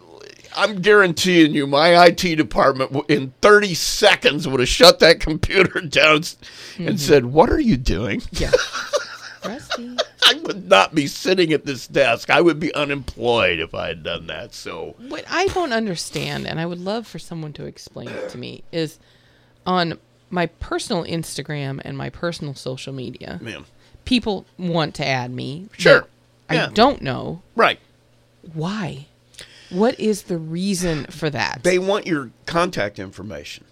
I'm 0.57 0.81
guaranteeing 0.81 1.53
you, 1.53 1.67
my 1.67 2.05
IT 2.07 2.35
department 2.35 2.91
in 3.09 3.33
30 3.41 3.73
seconds 3.73 4.47
would 4.47 4.59
have 4.59 4.69
shut 4.69 4.99
that 4.99 5.19
computer 5.19 5.81
down 5.87 6.21
Mm-hmm. 6.21 6.87
and 6.87 6.99
said, 6.99 7.25
"What 7.25 7.49
are 7.49 7.59
you 7.59 7.77
doing?" 7.77 8.21
Yeah. 8.31 8.51
Rusty. 9.45 9.95
I 10.23 10.33
would 10.43 10.67
not 10.67 10.95
be 10.95 11.07
sitting 11.07 11.53
at 11.53 11.65
this 11.65 11.87
desk. 11.87 12.29
I 12.29 12.41
would 12.41 12.59
be 12.59 12.73
unemployed 12.73 13.59
if 13.59 13.75
I 13.75 13.87
had 13.89 14.03
done 14.03 14.27
that. 14.27 14.53
So, 14.55 14.95
What 15.07 15.23
I 15.29 15.47
don't 15.47 15.71
understand, 15.71 16.47
and 16.47 16.59
I 16.59 16.65
would 16.65 16.79
love 16.79 17.05
for 17.05 17.19
someone 17.19 17.53
to 17.53 17.65
explain 17.65 18.09
it 18.09 18.29
to 18.31 18.37
me, 18.37 18.63
is 18.71 18.97
on 19.65 19.99
my 20.31 20.47
personal 20.47 21.03
Instagram 21.03 21.79
and 21.85 21.95
my 21.97 22.09
personal 22.09 22.55
social 22.55 22.91
media, 22.93 23.39
man, 23.41 23.65
people 24.03 24.45
want 24.57 24.95
to 24.95 25.05
add 25.05 25.31
me. 25.31 25.67
Sure. 25.77 26.07
Yeah. 26.51 26.67
I 26.67 26.73
don't 26.73 27.01
know 27.01 27.41
right. 27.55 27.79
why. 28.53 29.05
What 29.69 29.99
is 29.99 30.23
the 30.23 30.37
reason 30.37 31.05
for 31.05 31.29
that? 31.29 31.61
They 31.63 31.79
want 31.79 32.05
your 32.05 32.31
contact 32.45 32.99
information 32.99 33.65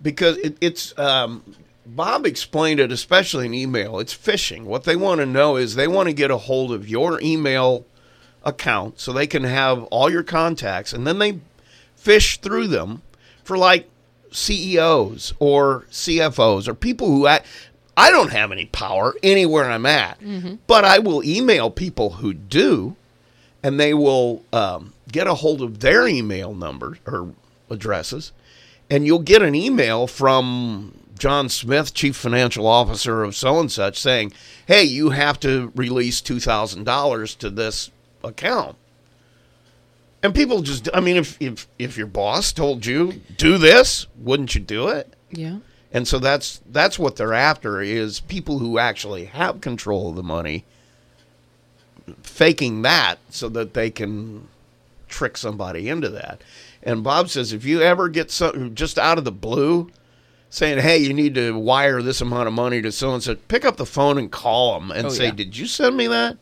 because 0.00 0.36
it, 0.38 0.56
it's. 0.60 0.96
Um, 0.98 1.42
Bob 1.84 2.26
explained 2.26 2.78
it, 2.78 2.92
especially 2.92 3.46
in 3.46 3.54
email. 3.54 3.98
It's 3.98 4.14
phishing. 4.16 4.62
What 4.64 4.84
they 4.84 4.94
want 4.94 5.18
to 5.20 5.26
know 5.26 5.56
is 5.56 5.74
they 5.74 5.88
want 5.88 6.08
to 6.08 6.12
get 6.12 6.30
a 6.30 6.36
hold 6.36 6.70
of 6.72 6.88
your 6.88 7.20
email 7.20 7.84
account 8.44 9.00
so 9.00 9.12
they 9.12 9.26
can 9.26 9.42
have 9.44 9.82
all 9.84 10.08
your 10.10 10.22
contacts, 10.22 10.92
and 10.92 11.04
then 11.06 11.18
they 11.18 11.40
fish 11.96 12.40
through 12.40 12.68
them 12.68 13.02
for 13.42 13.58
like 13.58 13.88
CEOs 14.30 15.34
or 15.38 15.84
CFOs 15.90 16.68
or 16.68 16.74
people 16.74 17.08
who 17.08 17.26
act. 17.26 17.46
I 17.96 18.10
don't 18.10 18.30
have 18.32 18.52
any 18.52 18.66
power 18.66 19.14
anywhere 19.22 19.70
I'm 19.70 19.84
at, 19.84 20.18
but 20.66 20.84
I 20.84 20.98
will 20.98 21.22
email 21.24 21.68
people 21.70 22.10
who 22.10 22.32
do, 22.32 22.96
and 23.62 23.78
they 23.78 23.92
will 23.92 24.42
um, 24.52 24.91
get 25.12 25.26
a 25.26 25.34
hold 25.34 25.62
of 25.62 25.80
their 25.80 26.08
email 26.08 26.54
numbers 26.54 26.98
or 27.06 27.34
addresses, 27.70 28.32
and 28.90 29.06
you'll 29.06 29.20
get 29.20 29.42
an 29.42 29.54
email 29.54 30.06
from 30.06 30.98
John 31.18 31.48
Smith, 31.48 31.94
Chief 31.94 32.16
Financial 32.16 32.66
Officer 32.66 33.22
of 33.22 33.36
so 33.36 33.60
and 33.60 33.70
such, 33.70 34.00
saying, 34.00 34.32
"Hey, 34.66 34.82
you 34.82 35.10
have 35.10 35.38
to 35.40 35.70
release 35.74 36.20
two 36.20 36.40
thousand 36.40 36.84
dollars 36.84 37.34
to 37.36 37.50
this 37.50 37.90
account." 38.24 38.76
And 40.22 40.34
people 40.34 40.62
just, 40.62 40.88
I 40.94 41.00
mean, 41.00 41.16
if 41.16 41.36
if 41.40 41.68
if 41.78 41.96
your 41.96 42.06
boss 42.06 42.52
told 42.52 42.86
you 42.86 43.20
do 43.36 43.58
this, 43.58 44.06
wouldn't 44.18 44.54
you 44.54 44.60
do 44.60 44.88
it? 44.88 45.14
yeah. 45.30 45.58
And 45.94 46.08
so 46.08 46.18
that's 46.18 46.60
that's 46.70 46.98
what 46.98 47.16
they're 47.16 47.34
after 47.34 47.82
is 47.82 48.20
people 48.20 48.60
who 48.60 48.78
actually 48.78 49.26
have 49.26 49.60
control 49.60 50.08
of 50.08 50.16
the 50.16 50.22
money 50.22 50.64
faking 52.22 52.82
that 52.82 53.18
so 53.28 53.48
that 53.50 53.74
they 53.74 53.90
can 53.90 54.48
trick 55.12 55.36
somebody 55.36 55.88
into 55.88 56.08
that. 56.08 56.42
And 56.82 57.04
Bob 57.04 57.28
says 57.28 57.52
if 57.52 57.64
you 57.64 57.80
ever 57.82 58.08
get 58.08 58.30
something 58.32 58.74
just 58.74 58.98
out 58.98 59.18
of 59.18 59.24
the 59.24 59.30
blue 59.30 59.90
saying, 60.50 60.78
"Hey, 60.80 60.98
you 60.98 61.12
need 61.14 61.34
to 61.36 61.56
wire 61.56 62.02
this 62.02 62.20
amount 62.20 62.48
of 62.48 62.54
money 62.54 62.82
to 62.82 62.90
so 62.90 63.14
and 63.14 63.22
so," 63.22 63.36
pick 63.36 63.64
up 63.64 63.76
the 63.76 63.86
phone 63.86 64.18
and 64.18 64.30
call 64.32 64.78
them 64.80 64.90
and 64.90 65.06
Oh, 65.06 65.10
say, 65.10 65.26
yeah. 65.26 65.30
"Did 65.30 65.56
you 65.56 65.66
send 65.66 65.96
me 65.96 66.08
that?" 66.08 66.36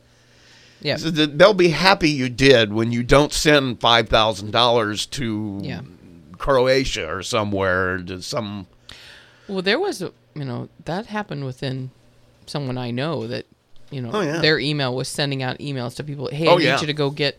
Yeah. 0.80 0.96
So 0.96 1.10
they'll 1.10 1.52
be 1.52 1.68
happy 1.68 2.08
you 2.08 2.30
did 2.30 2.72
when 2.72 2.90
you 2.90 3.02
don't 3.02 3.32
send 3.34 3.80
five 3.80 4.08
thousand 4.08 4.50
dollars 4.52 5.04
to 5.06 5.58
Yeah. 5.62 5.82
Croatia 6.38 7.06
or 7.06 7.22
somewhere 7.22 7.98
to 7.98 8.22
some 8.22 8.66
Well, 9.46 9.60
there 9.62 9.78
was, 9.78 10.00
a, 10.00 10.12
you 10.34 10.44
know, 10.46 10.68
that 10.86 11.06
happened 11.06 11.44
within 11.44 11.90
someone 12.46 12.78
I 12.78 12.90
know 12.92 13.26
that, 13.26 13.44
you 13.90 14.00
know, 14.00 14.10
Oh, 14.12 14.20
yeah. 14.22 14.38
their 14.40 14.58
email 14.58 14.94
was 14.94 15.08
sending 15.08 15.42
out 15.42 15.58
emails 15.58 15.96
to 15.96 16.04
people. 16.04 16.28
Hey, 16.32 16.46
Oh, 16.46 16.54
I 16.54 16.56
need 16.58 16.64
yeah. 16.64 16.80
you 16.80 16.86
to 16.86 16.92
go 16.94 17.10
get, 17.10 17.36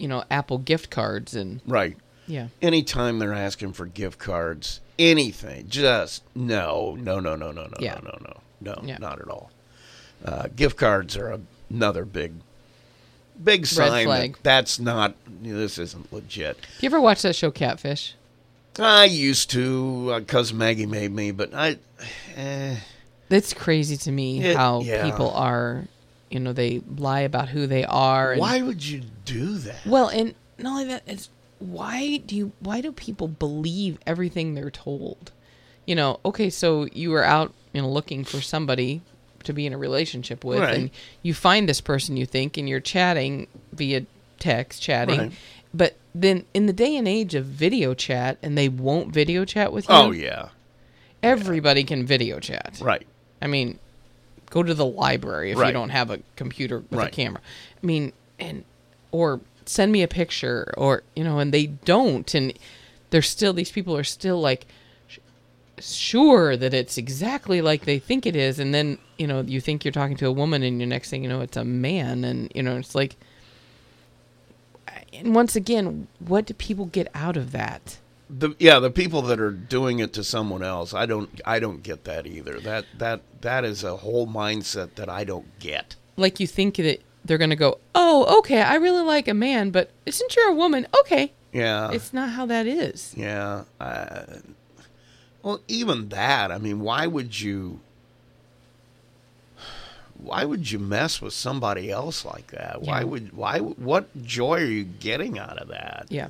you 0.00 0.08
know, 0.08 0.24
Apple 0.30 0.58
gift 0.58 0.90
cards 0.90 1.34
and 1.34 1.60
right. 1.66 1.96
yeah. 2.26 2.48
anytime 2.62 3.18
they're 3.18 3.32
asking 3.34 3.72
for 3.74 3.86
gift 3.86 4.18
cards, 4.18 4.80
anything, 4.98 5.68
just 5.68 6.22
no, 6.34 6.96
no, 6.98 7.20
no, 7.20 7.36
no, 7.36 7.52
no, 7.52 7.64
no, 7.64 7.74
Yeah. 7.78 7.94
no, 8.02 8.18
no, 8.22 8.40
no, 8.60 8.72
no, 8.74 8.82
Yeah. 8.84 8.98
not 8.98 9.20
at 9.20 9.28
all. 9.28 9.50
Uh, 10.24 10.48
gift 10.54 10.76
cards 10.76 11.16
are 11.16 11.40
another 11.70 12.04
big, 12.04 12.32
big 13.42 13.66
sign 13.66 14.06
that 14.08 14.42
that's 14.42 14.78
not. 14.78 15.14
This 15.42 15.78
isn't 15.78 16.12
legit. 16.12 16.60
Do 16.60 16.66
you 16.80 16.88
ever 16.88 17.00
watch 17.00 17.22
that 17.22 17.36
show 17.36 17.50
Catfish? 17.50 18.14
I 18.78 19.04
used 19.06 19.50
to 19.50 20.14
because 20.18 20.52
Maggie 20.52 20.86
made 20.86 21.12
me, 21.12 21.30
but 21.32 21.52
I. 21.54 21.78
Eh, 22.36 22.76
It's 23.30 23.52
crazy 23.54 23.96
to 23.98 24.10
me 24.12 24.42
It- 24.44 24.56
how 24.56 24.80
yeah. 24.80 25.04
people 25.04 25.30
are, 25.30 25.84
you 26.30 26.40
know, 26.40 26.52
they 26.52 26.80
lie 26.96 27.20
about 27.20 27.48
who 27.48 27.66
they 27.66 27.84
are. 27.84 28.32
And, 28.32 28.40
why 28.40 28.62
would 28.62 28.84
you 28.84 29.02
do 29.24 29.58
that? 29.58 29.84
Well, 29.84 30.08
and 30.08 30.34
not 30.58 30.70
only 30.70 30.84
that, 30.86 31.02
it's 31.06 31.28
why 31.58 32.18
do 32.18 32.34
you 32.36 32.52
why 32.60 32.80
do 32.80 32.92
people 32.92 33.28
believe 33.28 33.98
everything 34.06 34.54
they're 34.54 34.70
told? 34.70 35.32
You 35.86 35.94
know, 35.96 36.20
okay, 36.24 36.48
so 36.50 36.86
you 36.92 37.10
were 37.10 37.24
out, 37.24 37.52
you 37.72 37.82
know, 37.82 37.88
looking 37.90 38.24
for 38.24 38.40
somebody 38.40 39.02
to 39.44 39.52
be 39.52 39.66
in 39.66 39.72
a 39.72 39.78
relationship 39.78 40.44
with, 40.44 40.60
Right. 40.60 40.76
and 40.76 40.90
you 41.22 41.34
find 41.34 41.68
this 41.68 41.80
person 41.80 42.16
you 42.16 42.26
think, 42.26 42.56
and 42.56 42.68
you're 42.68 42.78
chatting 42.80 43.46
via 43.72 44.04
text, 44.38 44.80
chatting. 44.82 45.18
Right. 45.18 45.32
But 45.72 45.96
then, 46.14 46.44
in 46.54 46.66
the 46.66 46.72
day 46.72 46.96
and 46.96 47.06
age 47.08 47.34
of 47.34 47.44
video 47.46 47.94
chat, 47.94 48.38
and 48.42 48.56
they 48.56 48.68
won't 48.68 49.12
video 49.12 49.44
chat 49.44 49.72
with 49.72 49.88
you. 49.88 49.94
Oh 49.94 50.10
yeah, 50.10 50.48
everybody 51.22 51.84
can 51.84 52.04
video 52.06 52.38
chat. 52.40 52.78
right. 52.80 53.06
I 53.42 53.46
mean, 53.46 53.78
go 54.50 54.62
to 54.62 54.74
the 54.74 54.86
library 54.86 55.52
if 55.52 55.58
you 55.68 55.72
don't 55.72 55.90
have 55.90 56.10
a 56.10 56.20
computer 56.36 56.80
with 56.90 57.00
a 57.00 57.10
camera. 57.10 57.40
I 57.82 57.86
mean, 57.86 58.12
and 58.38 58.64
or 59.12 59.40
send 59.64 59.92
me 59.92 60.02
a 60.02 60.08
picture 60.08 60.74
or 60.76 61.02
you 61.16 61.24
know, 61.24 61.38
and 61.38 61.52
they 61.52 61.66
don't 61.66 62.32
and 62.34 62.52
there's 63.10 63.28
still 63.28 63.52
these 63.52 63.70
people 63.70 63.96
are 63.96 64.04
still 64.04 64.40
like 64.40 64.66
sh- 65.08 65.18
sure 65.78 66.56
that 66.56 66.74
it's 66.74 66.98
exactly 66.98 67.60
like 67.62 67.84
they 67.84 67.98
think 67.98 68.26
it 68.26 68.36
is 68.36 68.58
and 68.58 68.74
then, 68.74 68.98
you 69.18 69.26
know, 69.26 69.40
you 69.40 69.60
think 69.60 69.84
you're 69.84 69.92
talking 69.92 70.16
to 70.16 70.26
a 70.26 70.32
woman 70.32 70.62
and 70.62 70.80
your 70.80 70.88
next 70.88 71.10
thing 71.10 71.22
you 71.22 71.28
know 71.28 71.40
it's 71.40 71.56
a 71.56 71.64
man 71.64 72.24
and 72.24 72.50
you 72.54 72.62
know, 72.62 72.76
it's 72.76 72.94
like 72.94 73.16
and 75.12 75.34
once 75.34 75.56
again, 75.56 76.06
what 76.18 76.46
do 76.46 76.54
people 76.54 76.86
get 76.86 77.08
out 77.14 77.36
of 77.36 77.52
that? 77.52 77.98
The 78.32 78.54
yeah, 78.60 78.78
the 78.78 78.90
people 78.90 79.22
that 79.22 79.40
are 79.40 79.50
doing 79.50 79.98
it 79.98 80.12
to 80.12 80.22
someone 80.22 80.62
else, 80.62 80.94
I 80.94 81.04
don't 81.06 81.40
I 81.44 81.58
don't 81.58 81.82
get 81.82 82.04
that 82.04 82.26
either. 82.26 82.60
That 82.60 82.84
that 82.98 83.22
that 83.40 83.64
is 83.64 83.82
a 83.82 83.96
whole 83.96 84.26
mindset 84.28 84.94
that 84.94 85.08
I 85.08 85.24
don't 85.24 85.58
get. 85.58 85.96
Like 86.16 86.38
you 86.38 86.46
think 86.46 86.76
that 86.76 87.02
they're 87.24 87.38
gonna 87.38 87.56
go, 87.56 87.78
oh, 87.94 88.38
okay, 88.38 88.62
I 88.62 88.76
really 88.76 89.02
like 89.02 89.26
a 89.26 89.34
man, 89.34 89.70
but 89.70 89.90
since 90.08 90.36
you're 90.36 90.50
a 90.50 90.54
woman, 90.54 90.86
okay, 91.00 91.32
Yeah. 91.52 91.90
it's 91.90 92.12
not 92.12 92.30
how 92.30 92.46
that 92.46 92.66
is. 92.66 93.12
Yeah. 93.16 93.64
Uh, 93.80 94.24
well, 95.42 95.60
even 95.66 96.08
that. 96.10 96.52
I 96.52 96.58
mean, 96.58 96.80
why 96.80 97.06
would 97.08 97.40
you? 97.40 97.80
Why 100.18 100.44
would 100.44 100.70
you 100.70 100.78
mess 100.78 101.22
with 101.22 101.32
somebody 101.32 101.90
else 101.90 102.24
like 102.24 102.48
that? 102.48 102.82
Why 102.82 103.04
would? 103.04 103.32
Why? 103.32 103.58
What 103.58 104.22
joy 104.22 104.60
are 104.60 104.64
you 104.66 104.84
getting 104.84 105.38
out 105.38 105.58
of 105.58 105.68
that? 105.68 106.06
Yeah. 106.10 106.28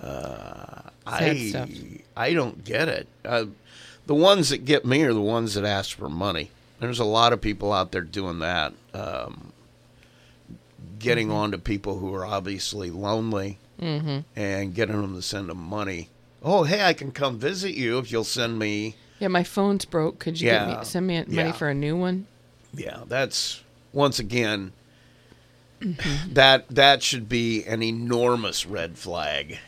Uh, 0.00 0.90
Sad 1.08 1.22
I 1.36 1.48
stuff. 1.48 1.70
I 2.16 2.32
don't 2.34 2.64
get 2.64 2.88
it. 2.88 3.06
Uh, 3.24 3.46
the 4.06 4.14
ones 4.14 4.50
that 4.50 4.64
get 4.64 4.84
me 4.84 5.02
are 5.02 5.12
the 5.14 5.20
ones 5.20 5.54
that 5.54 5.64
ask 5.64 5.96
for 5.96 6.08
money. 6.08 6.50
There's 6.80 6.98
a 6.98 7.04
lot 7.04 7.32
of 7.32 7.40
people 7.40 7.72
out 7.72 7.92
there 7.92 8.02
doing 8.02 8.38
that, 8.40 8.72
um, 8.94 9.52
getting 10.98 11.28
Mm-hmm. 11.28 11.36
on 11.36 11.50
to 11.52 11.58
people 11.58 11.98
who 11.98 12.14
are 12.14 12.24
obviously 12.26 12.90
lonely 12.90 13.58
Mm-hmm. 13.80 14.20
and 14.34 14.74
getting 14.74 15.00
them 15.00 15.14
to 15.16 15.22
send 15.22 15.48
them 15.50 15.58
money. 15.58 16.08
Oh, 16.42 16.62
hey, 16.64 16.82
I 16.84 16.92
can 16.94 17.10
come 17.12 17.38
visit 17.38 17.74
you 17.74 17.98
if 17.98 18.10
you'll 18.10 18.24
send 18.24 18.58
me. 18.58 18.94
Yeah, 19.18 19.28
my 19.28 19.44
phone's 19.44 19.84
broke. 19.84 20.18
Could 20.18 20.40
you 20.40 20.48
get 20.50 20.66
Yeah. 20.68 20.78
me 20.78 20.84
send 20.84 21.06
me 21.06 21.18
money 21.20 21.32
Yeah. 21.34 21.52
for 21.52 21.68
a 21.68 21.74
new 21.74 21.96
one? 21.96 22.26
Yeah, 22.74 23.00
that's 23.06 23.62
once 23.92 24.18
again 24.18 24.72
Mm-hmm. 25.80 26.32
that 26.32 26.66
that 26.70 27.02
should 27.02 27.28
be 27.28 27.62
an 27.64 27.82
enormous 27.82 28.64
red 28.64 28.96
flag 28.96 29.58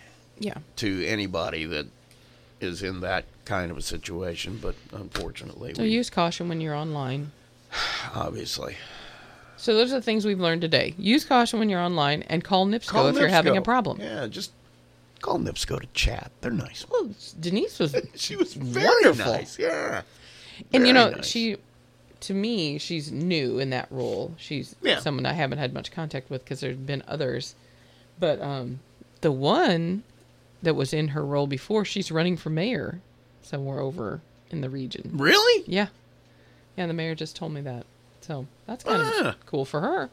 Yeah. 0.40 0.58
to 0.76 1.04
anybody 1.06 1.64
that 1.66 1.86
is 2.60 2.82
in 2.82 3.00
that 3.00 3.24
kind 3.44 3.70
of 3.70 3.76
a 3.78 3.82
situation. 3.82 4.58
But 4.60 4.74
unfortunately, 4.92 5.74
So 5.74 5.82
we- 5.82 5.90
use 5.90 6.10
caution 6.10 6.48
when 6.48 6.60
you're 6.60 6.74
online. 6.74 7.32
obviously, 8.14 8.76
So 9.56 9.74
those 9.74 9.92
are 9.92 9.96
the 9.96 10.02
things 10.02 10.24
we've 10.24 10.40
learned 10.40 10.60
today. 10.62 10.94
Use 10.98 11.24
caution 11.24 11.58
when 11.58 11.68
you're 11.68 11.80
online 11.80 12.22
and 12.22 12.42
call 12.44 12.66
NIPSCO 12.66 12.88
call 12.88 13.06
if 13.08 13.16
you're 13.16 13.28
having 13.28 13.56
a 13.56 13.62
problem. 13.62 14.00
Yeah, 14.00 14.26
just 14.26 14.52
call 15.20 15.38
NIPSCO 15.38 15.80
to 15.80 15.86
chat. 15.94 16.30
They're 16.40 16.50
nice. 16.52 16.86
Well, 16.88 17.10
Denise 17.38 17.78
was 17.78 17.94
She 18.14 18.36
was 18.36 18.54
very 18.54 18.86
Wonderful. 18.86 19.32
nice. 19.32 19.58
Yeah, 19.58 20.02
and 20.72 20.86
you 20.86 20.92
know 20.92 21.10
nice. 21.10 21.26
she 21.26 21.56
to 22.20 22.34
me 22.34 22.78
she's 22.78 23.12
new 23.12 23.60
in 23.60 23.70
that 23.70 23.86
role 23.92 24.34
she's 24.38 24.74
Yeah. 24.82 24.98
someone 24.98 25.24
i 25.24 25.32
haven't 25.34 25.58
had 25.58 25.72
much 25.72 25.92
contact 25.92 26.28
with 26.30 26.42
because 26.42 26.58
there's 26.58 26.76
been 26.76 27.04
others 27.06 27.54
but 28.18 28.40
um 28.42 28.80
the 29.20 29.30
one 29.30 30.02
that 30.62 30.74
was 30.74 30.92
in 30.92 31.08
her 31.08 31.24
role 31.24 31.46
before 31.46 31.84
she's 31.84 32.10
running 32.10 32.36
for 32.36 32.50
mayor 32.50 33.00
somewhere 33.42 33.78
over 33.80 34.20
in 34.50 34.60
the 34.60 34.68
region 34.70 35.10
really. 35.14 35.64
yeah 35.66 35.86
yeah 36.76 36.86
the 36.86 36.92
mayor 36.94 37.14
just 37.14 37.36
told 37.36 37.52
me 37.52 37.60
that 37.60 37.84
so 38.20 38.46
that's 38.66 38.84
kind 38.84 39.02
Ah. 39.04 39.28
of 39.30 39.46
cool 39.46 39.64
for 39.64 39.80
her 39.80 40.10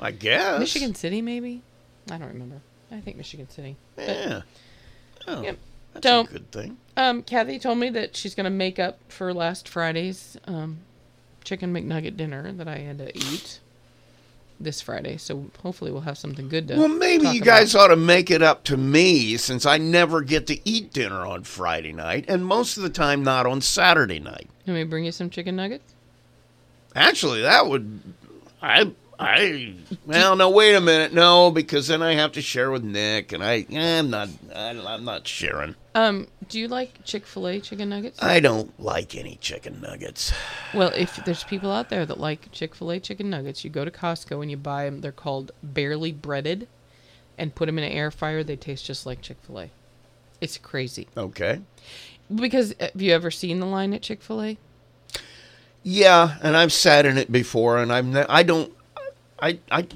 I 0.00 0.10
guess 0.12 0.60
michigan 0.60 0.94
city 0.94 1.20
maybe 1.22 1.62
i 2.10 2.16
don't 2.18 2.28
remember 2.28 2.60
i 2.92 3.00
think 3.00 3.16
michigan 3.16 3.48
city 3.50 3.76
but, 3.96 4.06
Yeah. 4.08 4.40
Oh, 5.26 5.42
Yep. 5.42 5.58
that's 5.94 6.06
So- 6.06 6.20
a 6.20 6.24
good 6.24 6.50
thing. 6.52 6.76
um 6.96 7.22
kathy 7.22 7.58
told 7.58 7.78
me 7.78 7.88
that 7.90 8.16
she's 8.16 8.34
going 8.34 8.44
to 8.44 8.50
make 8.50 8.78
up 8.78 8.98
for 9.08 9.34
last 9.34 9.68
friday's 9.68 10.36
um 10.46 10.78
chicken 11.44 11.72
mcnugget 11.74 12.16
dinner 12.16 12.52
that 12.52 12.68
i 12.68 12.78
had 12.78 12.98
to 12.98 13.16
eat 13.16 13.60
this 14.60 14.80
friday 14.80 15.16
so 15.16 15.46
hopefully 15.62 15.90
we'll 15.92 16.00
have 16.00 16.18
something 16.18 16.48
good 16.48 16.66
to 16.68 16.76
Well, 16.76 16.88
maybe 16.88 17.28
you 17.28 17.36
about. 17.42 17.44
guys 17.44 17.74
ought 17.74 17.88
to 17.88 17.96
make 17.96 18.30
it 18.30 18.42
up 18.42 18.64
to 18.64 18.76
me 18.76 19.36
since 19.36 19.64
I 19.64 19.78
never 19.78 20.20
get 20.22 20.46
to 20.48 20.68
eat 20.68 20.92
dinner 20.92 21.24
on 21.26 21.44
Friday 21.44 21.92
night 21.92 22.24
and 22.28 22.44
most 22.44 22.76
of 22.76 22.82
the 22.82 22.90
time 22.90 23.22
not 23.22 23.46
on 23.46 23.60
Saturday 23.60 24.18
night. 24.18 24.48
Can 24.64 24.74
we 24.74 24.84
bring 24.84 25.04
you 25.04 25.12
some 25.12 25.30
chicken 25.30 25.54
nuggets? 25.56 25.94
Actually, 26.94 27.42
that 27.42 27.66
would 27.68 28.00
I 28.60 28.90
I 29.20 29.74
well 30.06 30.36
no 30.36 30.48
wait 30.50 30.74
a 30.74 30.80
minute 30.80 31.12
no 31.12 31.50
because 31.50 31.88
then 31.88 32.02
I 32.02 32.14
have 32.14 32.32
to 32.32 32.42
share 32.42 32.70
with 32.70 32.84
Nick 32.84 33.32
and 33.32 33.42
I 33.42 33.66
eh, 33.70 33.98
I'm 33.98 34.10
not 34.10 34.28
I, 34.54 34.70
I'm 34.70 35.04
not 35.04 35.26
sharing. 35.26 35.74
Um, 35.94 36.28
do 36.48 36.60
you 36.60 36.68
like 36.68 37.04
Chick 37.04 37.26
Fil 37.26 37.48
A 37.48 37.60
chicken 37.60 37.88
nuggets? 37.88 38.22
I 38.22 38.38
don't 38.38 38.78
like 38.78 39.16
any 39.16 39.36
chicken 39.40 39.80
nuggets. 39.80 40.32
well, 40.72 40.92
if 40.94 41.16
there's 41.24 41.42
people 41.42 41.72
out 41.72 41.88
there 41.88 42.06
that 42.06 42.20
like 42.20 42.52
Chick 42.52 42.76
Fil 42.76 42.92
A 42.92 43.00
chicken 43.00 43.28
nuggets, 43.28 43.64
you 43.64 43.70
go 43.70 43.84
to 43.84 43.90
Costco 43.90 44.40
and 44.40 44.50
you 44.50 44.56
buy 44.56 44.84
them. 44.84 45.00
They're 45.00 45.10
called 45.10 45.50
barely 45.62 46.12
breaded, 46.12 46.68
and 47.36 47.52
put 47.54 47.66
them 47.66 47.78
in 47.78 47.84
an 47.84 47.90
air 47.90 48.12
fryer. 48.12 48.44
They 48.44 48.54
taste 48.54 48.84
just 48.84 49.04
like 49.06 49.20
Chick 49.22 49.38
Fil 49.42 49.58
A. 49.62 49.70
It's 50.40 50.56
crazy 50.58 51.08
Okay. 51.16 51.60
because 52.32 52.72
uh, 52.78 52.90
have 52.92 53.02
you 53.02 53.12
ever 53.12 53.32
seen 53.32 53.58
the 53.58 53.66
line 53.66 53.92
at 53.92 54.02
Chick 54.02 54.22
Fil 54.22 54.40
A? 54.42 54.58
Yeah, 55.82 56.36
and 56.42 56.56
I've 56.56 56.72
sat 56.72 57.06
in 57.06 57.18
it 57.18 57.32
before 57.32 57.78
and 57.78 57.92
I'm 57.92 58.16
I 58.28 58.42
don't 58.44 58.72
I 59.40 59.58
I 59.70 59.86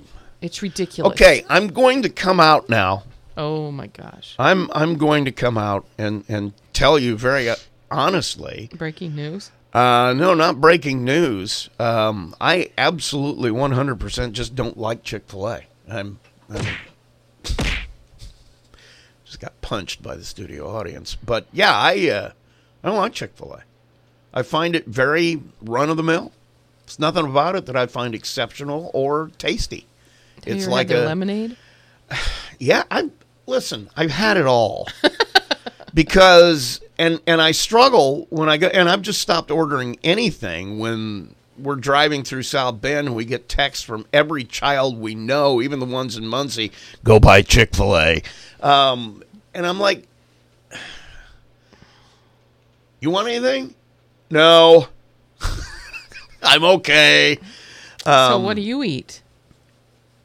It's 0.41 0.63
ridiculous. 0.63 1.13
Okay, 1.13 1.45
I'm 1.49 1.69
going 1.69 2.03
to 2.03 2.09
come 2.09 2.41
out 2.41 2.69
now. 2.69 3.05
Oh 3.37 3.71
my 3.71 3.87
gosh! 3.87 4.35
I'm 4.39 4.71
I'm 4.73 4.97
going 4.97 5.25
to 5.25 5.33
come 5.33 5.57
out 5.57 5.87
and 5.99 6.25
and 6.29 6.53
tell 6.73 6.99
you 6.99 7.17
very 7.17 7.49
uh, 7.49 7.57
honestly. 7.91 8.71
Breaking 8.75 9.15
news. 9.15 9.51
Uh, 9.73 10.13
no, 10.15 10.35
not 10.35 10.61
breaking 10.61 11.03
news. 11.03 11.71
Um, 11.79 12.35
I 12.39 12.71
absolutely 12.77 13.51
100% 13.51 14.33
just 14.33 14.55
don't 14.55 14.77
like 14.77 15.03
Chick 15.03 15.23
Fil 15.27 15.49
A. 15.49 15.63
I'm, 15.89 16.19
I'm 16.51 16.67
just 19.25 19.41
got 19.41 19.59
punched 19.63 20.03
by 20.03 20.15
the 20.15 20.25
studio 20.25 20.69
audience, 20.69 21.17
but 21.25 21.47
yeah, 21.53 21.75
I 21.75 22.09
uh, 22.11 22.33
I 22.85 22.89
don't 22.89 22.99
like 22.99 23.15
Chick 23.15 23.33
Fil 23.35 23.55
A. 23.55 23.63
I 24.35 24.43
find 24.43 24.77
it 24.77 24.87
very 24.87 25.43
run 25.63 25.89
of 25.89 25.97
the 25.97 26.03
mill. 26.03 26.33
There's 26.93 27.15
nothing 27.15 27.31
about 27.31 27.57
it 27.57 27.65
that 27.67 27.77
I 27.77 27.87
find 27.87 28.15
exceptional 28.15 28.91
or 28.93 29.31
tasty. 29.39 29.87
Have 30.45 30.57
it's 30.57 30.67
like 30.67 30.91
a 30.91 30.99
lemonade. 30.99 31.57
yeah, 32.59 32.85
I 32.91 33.09
listen. 33.47 33.89
I've 33.97 34.11
had 34.11 34.37
it 34.37 34.45
all 34.45 34.89
because 35.95 36.83
and 36.99 37.19
and 37.27 37.41
I 37.41 37.53
struggle 37.53 38.27
when 38.29 38.51
I 38.51 38.59
go 38.59 38.67
and 38.67 38.91
I've 38.91 39.01
just 39.01 39.23
stopped 39.23 39.51
ordering 39.51 39.99
anything 40.05 40.79
when 40.79 41.35
we're 41.57 41.77
driving 41.77 42.25
through 42.25 42.43
South 42.43 42.83
Bend 42.83 43.07
and 43.07 43.17
we 43.17 43.25
get 43.25 43.49
texts 43.49 43.85
from 43.85 44.05
every 44.13 44.45
child 44.45 44.99
we 45.01 45.15
know, 45.15 45.63
even 45.63 45.79
the 45.81 45.87
ones 45.87 46.19
in 46.19 46.27
Muncie, 46.27 46.73
go 47.05 47.19
buy 47.19 47.41
Chick 47.41 47.75
Fil 47.75 47.97
A, 47.97 48.23
um, 48.61 49.23
and 49.55 49.67
I'm 49.67 49.81
like, 49.81 50.07
you 53.01 53.09
want 53.09 53.29
anything? 53.29 53.75
No, 54.31 54.89
I'm 56.43 56.65
okay. 56.65 57.39
so 58.05 58.37
Um, 58.37 58.45
what 58.45 58.57
do 58.57 58.63
you 58.63 58.83
eat? 58.83 59.23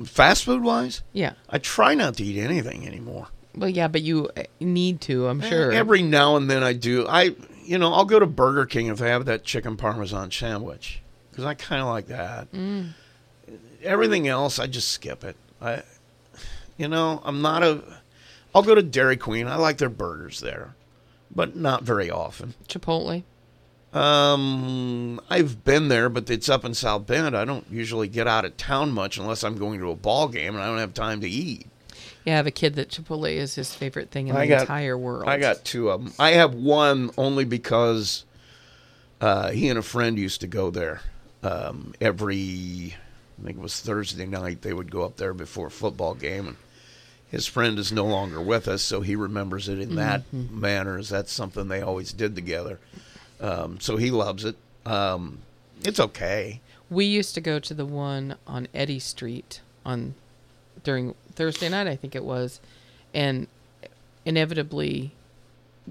Fast 0.04 0.44
food 0.44 0.62
wise, 0.64 1.02
Yeah. 1.14 1.34
I 1.50 1.58
try 1.58 1.96
not 1.96 2.16
to 2.18 2.24
eat 2.24 2.40
anything 2.40 2.86
anymore. 2.86 3.28
Well, 3.56 3.70
yeah, 3.70 3.88
but 3.88 4.04
you 4.04 4.30
uh, 4.38 4.44
need 4.60 5.02
to. 5.02 5.28
I'm 5.28 5.42
sure. 5.42 5.72
Every 5.72 6.04
now 6.04 6.36
and 6.36 6.50
then 6.50 6.64
I 6.64 6.74
do. 6.74 7.08
I, 7.08 7.36
you 7.64 7.80
know, 7.80 7.92
I'll 7.94 8.06
go 8.06 8.20
to 8.20 8.28
Burger 8.28 8.68
King 8.68 8.88
if 8.88 9.00
they 9.00 9.10
have 9.10 9.26
that 9.26 9.44
chicken 9.44 9.76
parmesan 9.76 10.30
sandwich 10.30 11.02
because 11.32 11.46
I 11.46 11.56
kind 11.56 11.82
of 11.82 11.88
like 11.88 12.08
that. 12.08 12.52
Mm. 12.52 12.90
Everything 13.84 14.28
else, 14.28 14.60
I 14.60 14.68
just 14.68 14.90
skip 14.90 15.24
it. 15.24 15.36
I, 15.60 15.82
you 16.78 16.88
know, 16.88 17.22
I'm 17.24 17.42
not 17.42 17.64
a. 17.64 17.82
I'll 18.54 18.64
go 18.64 18.76
to 18.76 18.84
Dairy 18.84 19.18
Queen. 19.18 19.48
I 19.48 19.56
like 19.56 19.80
their 19.80 19.90
burgers 19.90 20.40
there, 20.40 20.76
but 21.34 21.56
not 21.56 21.84
very 21.84 22.12
often. 22.12 22.54
Chipotle. 22.68 23.24
Um, 23.98 25.20
I've 25.30 25.64
been 25.64 25.88
there, 25.88 26.10
but 26.10 26.30
it's 26.30 26.50
up 26.50 26.64
in 26.66 26.74
South 26.74 27.06
Bend. 27.08 27.36
I 27.36 27.46
don't 27.46 27.66
usually 27.72 28.08
get 28.08 28.28
out 28.28 28.46
of 28.46 28.56
town 28.58 28.92
much 28.92 29.18
unless 29.18 29.44
I'm 29.44 29.58
going 29.58 29.80
to 29.80 29.90
a 29.92 29.96
ball 29.96 30.28
game 30.28 30.54
and 30.56 30.64
I 30.64 30.68
don't 30.68 30.78
have 30.80 30.94
time 30.94 31.22
to 31.22 31.30
eat. 31.30 31.68
Yeah, 32.26 32.34
I 32.34 32.38
have 32.38 32.48
a 32.48 32.52
kid 32.52 32.76
that 32.76 32.90
Chipotle 32.90 33.34
is 33.36 33.56
his 33.56 33.74
favorite 33.74 34.12
thing 34.12 34.28
in 34.28 34.36
I 34.36 34.42
the 34.46 34.50
got- 34.50 34.62
entire 34.62 34.98
world. 34.98 35.28
I 35.30 35.38
got 35.38 35.64
two 35.66 35.90
of 35.90 36.04
them. 36.04 36.14
I 36.20 36.32
have 36.32 36.54
one 36.54 37.10
only 37.18 37.46
because 37.46 38.26
uh, 39.22 39.52
he 39.52 39.70
and 39.70 39.80
a 39.80 39.84
friend 39.84 40.18
used 40.20 40.42
to 40.42 40.48
go 40.48 40.70
there 40.70 41.02
um, 41.44 41.94
every. 42.02 42.96
I 43.40 43.46
think 43.46 43.58
it 43.58 43.62
was 43.62 43.80
Thursday 43.80 44.26
night. 44.26 44.62
They 44.62 44.74
would 44.74 44.92
go 44.92 45.04
up 45.04 45.18
there 45.18 45.34
before 45.34 45.68
a 45.68 45.72
football 45.72 46.16
game, 46.16 46.48
and 46.48 46.58
his 47.30 47.46
friend 47.46 47.78
is 47.80 47.92
no 47.92 48.06
longer 48.06 48.42
with 48.42 48.68
us, 48.68 48.82
so 48.82 49.02
he 49.02 49.16
remembers 49.16 49.70
it 49.70 49.80
in 49.80 49.96
that 49.96 50.22
Mm-hmm. 50.34 50.60
manner. 50.60 50.98
As 50.98 51.10
that's 51.10 51.32
something 51.32 51.68
they 51.68 51.82
always 51.82 52.12
did 52.14 52.36
together. 52.36 52.80
Um, 53.40 53.80
so 53.80 53.98
he 53.98 54.12
loves 54.12 54.46
it. 54.46 54.56
Um, 54.86 55.40
it's 55.84 56.00
okay. 56.00 56.62
We 56.90 57.06
used 57.06 57.36
to 57.36 57.42
go 57.42 57.60
to 57.60 57.74
the 57.74 57.86
one 57.86 58.36
on 58.48 58.68
Eddy 58.74 59.00
Street 59.00 59.62
on 59.86 60.16
during 60.84 61.16
Thursday 61.34 61.70
night, 61.70 61.88
I 61.88 61.96
think 61.96 62.16
it 62.16 62.24
was, 62.24 62.60
and 63.14 63.48
inevitably 64.26 65.12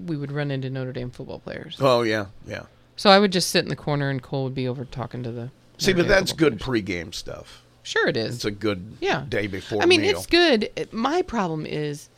we 0.05 0.17
would 0.17 0.31
run 0.31 0.51
into 0.51 0.69
Notre 0.69 0.91
Dame 0.93 1.09
football 1.11 1.39
players. 1.39 1.77
Oh 1.79 2.01
yeah, 2.01 2.27
yeah. 2.47 2.63
So 2.95 3.09
I 3.09 3.19
would 3.19 3.31
just 3.31 3.49
sit 3.49 3.63
in 3.63 3.69
the 3.69 3.75
corner, 3.75 4.09
and 4.09 4.21
Cole 4.21 4.45
would 4.45 4.55
be 4.55 4.67
over 4.67 4.85
talking 4.85 5.23
to 5.23 5.31
the. 5.31 5.51
See, 5.77 5.91
Notre 5.91 6.03
but 6.03 6.09
Dame 6.09 6.09
that's 6.09 6.33
good 6.33 6.59
players. 6.59 6.83
pregame 6.83 7.13
stuff. 7.13 7.63
Sure, 7.83 8.07
it 8.07 8.17
is. 8.17 8.35
It's 8.35 8.45
a 8.45 8.51
good 8.51 8.97
yeah 8.99 9.25
day 9.29 9.47
before 9.47 9.81
I 9.81 9.85
mean, 9.85 10.01
meal. 10.01 10.17
it's 10.17 10.25
good. 10.25 10.69
My 10.91 11.21
problem 11.21 11.65
is, 11.65 12.09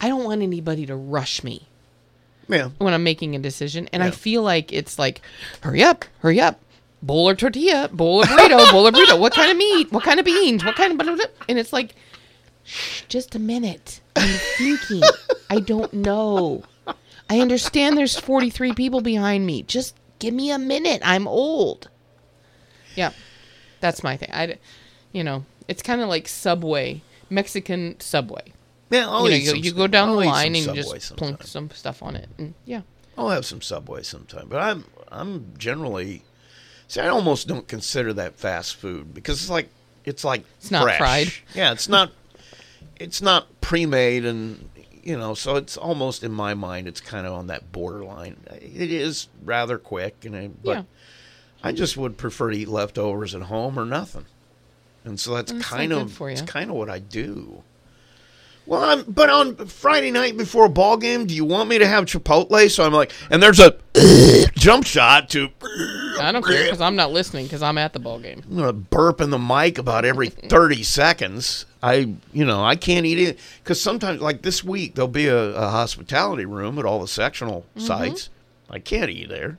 I 0.00 0.08
don't 0.08 0.24
want 0.24 0.42
anybody 0.42 0.86
to 0.86 0.96
rush 0.96 1.44
me 1.44 1.66
Yeah. 2.48 2.70
when 2.78 2.94
I'm 2.94 3.04
making 3.04 3.36
a 3.36 3.38
decision, 3.38 3.88
and 3.92 4.02
I 4.02 4.10
feel 4.10 4.42
like 4.42 4.72
it's 4.72 4.98
like, 4.98 5.20
hurry 5.60 5.82
up, 5.82 6.04
hurry 6.20 6.40
up, 6.40 6.60
bowl 7.02 7.28
or 7.28 7.34
tortilla, 7.34 7.88
bowl 7.92 8.20
or 8.20 8.24
burrito, 8.24 8.70
bowl 8.72 8.86
or 8.86 8.90
burrito. 8.90 9.18
What 9.18 9.34
kind 9.34 9.50
of 9.50 9.56
meat? 9.56 9.92
What 9.92 10.04
kind 10.04 10.18
of 10.18 10.26
beans? 10.26 10.64
What 10.64 10.74
kind 10.76 11.00
of 11.00 11.20
and 11.48 11.58
it's 11.58 11.72
like, 11.72 11.94
shh, 12.64 13.02
just 13.08 13.34
a 13.34 13.38
minute. 13.38 14.00
I'm 14.16 14.28
thinking. 14.56 15.02
I 15.50 15.60
don't 15.60 15.92
know. 15.92 16.64
I 17.30 17.40
understand 17.40 17.96
there's 17.96 18.18
43 18.18 18.72
people 18.74 19.00
behind 19.00 19.46
me. 19.46 19.62
Just 19.62 19.94
give 20.18 20.34
me 20.34 20.50
a 20.50 20.58
minute. 20.58 21.02
I'm 21.04 21.28
old. 21.28 21.88
Yeah, 22.94 23.12
that's 23.80 24.02
my 24.02 24.16
thing. 24.16 24.30
I, 24.32 24.58
you 25.12 25.22
know, 25.22 25.44
it's 25.68 25.82
kind 25.82 26.00
of 26.00 26.08
like 26.08 26.26
Subway, 26.26 27.02
Mexican 27.30 28.00
Subway. 28.00 28.52
Yeah, 28.90 29.08
I'll 29.08 29.24
you 29.24 29.30
know, 29.30 29.36
you, 29.36 29.46
some 29.50 29.58
you 29.58 29.72
go 29.72 29.86
down 29.86 30.10
I'll 30.10 30.16
the 30.16 30.26
line 30.26 30.56
and 30.56 30.74
just 30.74 31.16
plunk 31.16 31.42
some 31.42 31.70
stuff 31.70 32.02
on 32.02 32.16
it. 32.16 32.28
And 32.38 32.54
yeah. 32.64 32.82
I'll 33.16 33.30
have 33.30 33.44
some 33.44 33.60
Subway 33.60 34.02
sometime, 34.02 34.46
but 34.48 34.60
I'm 34.60 34.84
I'm 35.10 35.52
generally 35.58 36.22
see 36.86 37.00
I 37.00 37.08
almost 37.08 37.48
don't 37.48 37.66
consider 37.66 38.12
that 38.14 38.36
fast 38.36 38.76
food 38.76 39.12
because 39.12 39.40
it's 39.40 39.50
like 39.50 39.68
it's 40.04 40.24
like 40.24 40.44
It's 40.58 40.70
not 40.70 40.96
fried. 40.96 41.32
Yeah, 41.54 41.72
it's 41.72 41.88
not 41.88 42.12
it's 42.96 43.20
not 43.20 43.60
pre-made 43.60 44.24
and 44.24 44.68
you 45.02 45.16
know, 45.16 45.34
so 45.34 45.56
it's 45.56 45.76
almost 45.76 46.22
in 46.22 46.32
my 46.32 46.54
mind 46.54 46.86
it's 46.86 47.00
kind 47.00 47.26
of 47.26 47.32
on 47.32 47.48
that 47.48 47.72
borderline. 47.72 48.36
It 48.52 48.92
is 48.92 49.28
rather 49.44 49.78
quick 49.78 50.24
and 50.24 50.34
it, 50.34 50.62
but 50.62 50.76
Yeah. 50.78 50.82
I 51.62 51.72
just 51.72 51.96
would 51.96 52.16
prefer 52.16 52.50
to 52.50 52.56
eat 52.56 52.68
leftovers 52.68 53.34
at 53.34 53.42
home 53.42 53.78
or 53.78 53.84
nothing. 53.84 54.26
And 55.04 55.18
so 55.18 55.34
that's 55.34 55.52
That's 55.52 55.64
kind 55.64 55.92
of 55.92 56.20
it's 56.22 56.42
kind 56.42 56.70
of 56.70 56.76
what 56.76 56.88
I 56.88 56.98
do. 57.00 57.62
Well, 58.68 58.84
I'm, 58.84 59.02
but 59.04 59.30
on 59.30 59.56
Friday 59.66 60.10
night 60.10 60.36
before 60.36 60.66
a 60.66 60.68
ball 60.68 60.98
game, 60.98 61.24
do 61.24 61.34
you 61.34 61.46
want 61.46 61.70
me 61.70 61.78
to 61.78 61.86
have 61.86 62.04
Chipotle? 62.04 62.70
So 62.70 62.84
I'm 62.84 62.92
like, 62.92 63.12
and 63.30 63.42
there's 63.42 63.60
a 63.60 63.78
jump 64.58 64.84
shot 64.84 65.30
to. 65.30 65.48
I 66.20 66.30
don't 66.32 66.44
care 66.44 66.64
because 66.64 66.82
I'm 66.82 66.94
not 66.94 67.10
listening 67.10 67.46
because 67.46 67.62
I'm 67.62 67.78
at 67.78 67.94
the 67.94 67.98
ball 67.98 68.18
game. 68.18 68.42
I'm 68.46 68.56
gonna 68.56 68.72
burp 68.74 69.22
in 69.22 69.30
the 69.30 69.38
mic 69.38 69.78
about 69.78 70.04
every 70.04 70.28
30 70.50 70.82
seconds. 70.82 71.64
I, 71.82 72.14
you 72.34 72.44
know, 72.44 72.62
I 72.62 72.76
can't 72.76 73.06
eat 73.06 73.18
it 73.18 73.38
because 73.64 73.80
sometimes, 73.80 74.20
like 74.20 74.42
this 74.42 74.62
week, 74.62 74.94
there'll 74.96 75.08
be 75.08 75.28
a, 75.28 75.54
a 75.54 75.68
hospitality 75.70 76.44
room 76.44 76.78
at 76.78 76.84
all 76.84 77.00
the 77.00 77.08
sectional 77.08 77.64
Mm-hmm. 77.74 77.86
sites. 77.86 78.28
I 78.68 78.80
can't 78.80 79.08
eat 79.10 79.30
there. 79.30 79.56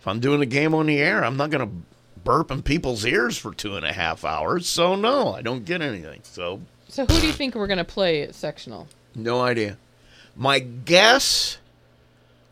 If 0.00 0.06
I'm 0.06 0.20
doing 0.20 0.40
a 0.42 0.46
game 0.46 0.74
on 0.74 0.86
the 0.86 0.98
air, 1.00 1.24
I'm 1.24 1.36
not 1.36 1.50
gonna 1.50 1.70
burp 2.22 2.52
in 2.52 2.62
people's 2.62 3.04
ears 3.04 3.36
for 3.36 3.52
two 3.52 3.74
and 3.74 3.84
a 3.84 3.92
half 3.92 4.24
hours. 4.24 4.68
So 4.68 4.94
no, 4.94 5.34
I 5.34 5.42
don't 5.42 5.64
get 5.64 5.82
anything. 5.82 6.20
So 6.22 6.60
So 6.92 7.06
who 7.06 7.20
do 7.20 7.26
you 7.26 7.32
think 7.32 7.54
we're 7.54 7.66
gonna 7.68 7.84
play 7.84 8.20
at 8.20 8.34
sectional? 8.34 8.86
no 9.14 9.40
idea. 9.40 9.78
My 10.36 10.58
guess, 10.58 11.56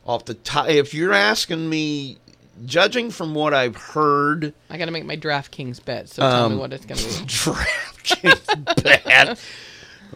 off 0.07 0.25
the 0.25 0.33
top, 0.35 0.69
if 0.71 0.95
you're 0.95 1.13
asking 1.13 1.69
me, 1.69 2.17
judging 2.65 3.11
from 3.11 3.35
what 3.35 3.53
I've 3.53 3.77
heard, 3.77 4.55
I 4.71 4.79
got 4.79 4.87
to 4.87 4.91
make 4.93 5.05
my 5.05 5.17
DraftKings 5.17 5.85
bet. 5.85 6.09
So 6.09 6.23
tell 6.23 6.49
me 6.49 6.55
Um, 6.55 6.61
what 6.61 6.73
it's 6.73 6.87
gonna 6.87 7.01
be. 7.03 7.07
DraftKings 7.27 8.83
bet 8.83 9.39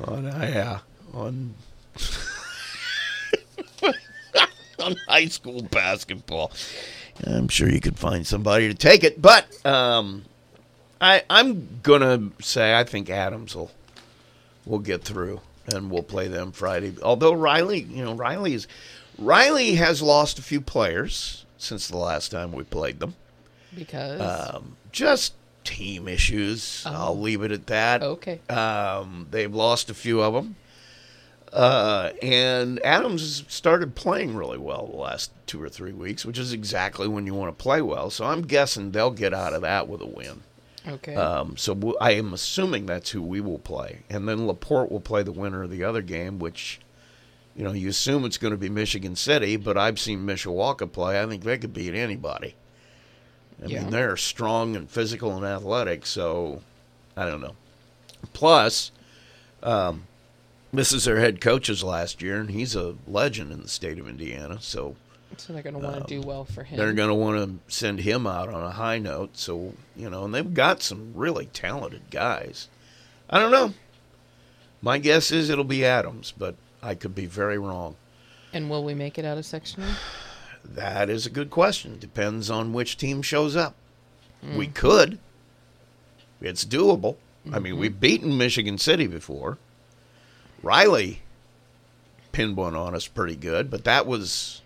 on 0.08 0.26
uh, 0.26 0.50
yeah 0.52 0.78
on 1.12 1.54
on 4.82 4.96
high 5.06 5.26
school 5.26 5.62
basketball. 5.62 6.50
I'm 7.26 7.48
sure 7.48 7.68
you 7.70 7.80
could 7.80 7.98
find 7.98 8.26
somebody 8.26 8.68
to 8.68 8.74
take 8.74 9.04
it, 9.04 9.20
but 9.20 9.46
um, 9.66 10.24
I 11.00 11.22
I'm 11.30 11.80
gonna 11.82 12.30
say 12.40 12.74
I 12.78 12.84
think 12.84 13.08
Adams 13.10 13.54
will 13.54 13.70
will 14.66 14.78
get 14.78 15.02
through 15.02 15.40
and 15.66 15.90
we'll 15.90 16.02
play 16.02 16.28
them 16.28 16.52
Friday. 16.52 16.94
Although 17.02 17.32
Riley, 17.34 17.80
you 17.80 18.04
know, 18.04 18.14
Riley 18.14 18.54
is 18.54 18.66
Riley 19.18 19.74
has 19.76 20.02
lost 20.02 20.38
a 20.38 20.42
few 20.42 20.60
players 20.60 21.44
since 21.56 21.88
the 21.88 21.96
last 21.96 22.30
time 22.30 22.52
we 22.52 22.64
played 22.64 23.00
them. 23.00 23.14
Because 23.74 24.20
Um, 24.54 24.76
just 24.92 25.34
team 25.64 26.06
issues. 26.08 26.82
I'll 26.86 27.18
leave 27.18 27.42
it 27.42 27.50
at 27.50 27.66
that. 27.68 28.02
okay, 28.02 28.40
Um, 28.50 29.28
they've 29.30 29.54
lost 29.54 29.88
a 29.90 29.94
few 29.94 30.20
of 30.22 30.34
them. 30.34 30.56
Uh, 31.52 32.10
and 32.20 32.84
Adams 32.84 33.20
has 33.22 33.44
started 33.48 33.94
playing 33.94 34.34
really 34.34 34.58
well 34.58 34.86
the 34.88 34.96
last 34.96 35.30
two 35.46 35.62
or 35.62 35.68
three 35.68 35.92
weeks, 35.92 36.24
which 36.26 36.38
is 36.38 36.52
exactly 36.52 37.06
when 37.06 37.26
you 37.26 37.34
want 37.34 37.56
to 37.56 37.62
play 37.62 37.80
well. 37.80 38.10
So 38.10 38.24
I'm 38.24 38.42
guessing 38.42 38.90
they'll 38.90 39.12
get 39.12 39.32
out 39.32 39.52
of 39.52 39.62
that 39.62 39.88
with 39.88 40.00
a 40.00 40.06
win. 40.06 40.42
Okay, 40.86 41.14
Um, 41.14 41.56
so 41.56 41.74
w- 41.74 41.96
I 42.00 42.12
am 42.12 42.32
assuming 42.32 42.86
that's 42.86 43.10
who 43.10 43.22
we 43.22 43.40
will 43.40 43.58
play, 43.58 44.00
and 44.10 44.28
then 44.28 44.46
Laporte 44.46 44.90
will 44.90 45.00
play 45.00 45.22
the 45.22 45.32
winner 45.32 45.62
of 45.62 45.70
the 45.70 45.84
other 45.84 46.02
game, 46.02 46.38
which, 46.38 46.80
you 47.56 47.64
know, 47.64 47.72
you 47.72 47.88
assume 47.88 48.24
it's 48.24 48.38
going 48.38 48.52
to 48.52 48.58
be 48.58 48.68
Michigan 48.68 49.16
City, 49.16 49.56
but 49.56 49.76
I've 49.78 49.98
seen 50.00 50.26
Mishawaka 50.26 50.90
play. 50.90 51.20
I 51.22 51.26
think 51.26 51.44
they 51.44 51.58
could 51.58 51.72
beat 51.74 51.94
anybody. 51.94 52.54
I 53.62 53.66
Yeah. 53.66 53.82
mean, 53.82 53.90
they're 53.90 54.16
strong 54.16 54.74
and 54.76 54.90
physical 54.90 55.36
and 55.36 55.44
athletic, 55.44 56.04
so 56.06 56.62
I 57.16 57.26
don't 57.26 57.40
know. 57.40 57.54
Plus, 58.32 58.90
um, 59.62 60.06
this 60.72 60.92
is 60.92 61.04
their 61.04 61.20
head 61.20 61.40
coach's 61.40 61.84
last 61.84 62.20
year, 62.20 62.40
and 62.40 62.50
he's 62.50 62.74
a 62.74 62.96
legend 63.06 63.52
in 63.52 63.62
the 63.62 63.68
state 63.68 63.98
of 63.98 64.08
Indiana, 64.08 64.58
so 64.60 64.96
so 65.40 65.52
they're 65.52 65.62
gonna 65.62 65.78
want 65.78 66.06
to 66.06 66.20
do 66.20 66.26
well 66.26 66.44
for 66.44 66.62
him. 66.64 66.78
they're 66.78 66.92
going 66.92 67.08
to 67.08 67.14
want 67.14 67.36
to 67.68 67.72
send 67.74 68.00
him 68.00 68.26
out 68.26 68.48
on 68.48 68.62
a 68.62 68.70
high 68.70 68.98
note. 68.98 69.36
So, 69.36 69.72
you 69.96 70.08
know, 70.10 70.24
and 70.24 70.34
they've 70.34 70.54
got 70.54 70.82
some 70.82 71.12
really 71.14 71.46
talented 71.46 72.02
guys. 72.10 72.68
I 73.30 73.38
don't 73.38 73.50
know. 73.52 73.74
My 74.82 74.98
guess 74.98 75.30
is 75.30 75.48
it'll 75.50 75.64
be 75.64 75.84
Adams, 75.84 76.32
but 76.36 76.54
I 76.82 76.94
could 76.94 77.14
be 77.14 77.26
very 77.26 77.58
wrong. 77.58 77.96
and 78.52 78.68
will 78.70 78.84
we 78.84 78.94
make 78.94 79.18
it 79.18 79.24
out 79.24 79.38
of 79.38 79.46
Section 79.46 79.82
sectional? 79.82 80.00
That 80.64 81.10
is 81.10 81.26
a 81.26 81.30
good 81.30 81.50
question. 81.50 81.98
Depends 81.98 82.50
on 82.50 82.72
which 82.72 82.96
team 82.96 83.20
shows 83.22 83.54
up. 83.56 83.74
Hmm. 84.42 84.56
We 84.56 84.66
could. 84.68 85.18
It's 86.40 86.64
doable. 86.64 87.16
I 87.52 87.58
mean, 87.58 87.72
Mm-hmm. 87.74 87.80
we've 87.80 88.00
beaten 88.00 88.36
Michigan 88.38 88.78
City 88.78 89.06
before. 89.06 89.58
Riley 90.62 91.20
pinned 92.32 92.56
one 92.56 92.74
on 92.74 92.94
us 92.94 93.06
pretty 93.06 93.36
good, 93.36 93.70
but 93.70 93.84
that 93.84 94.06
was 94.06 94.62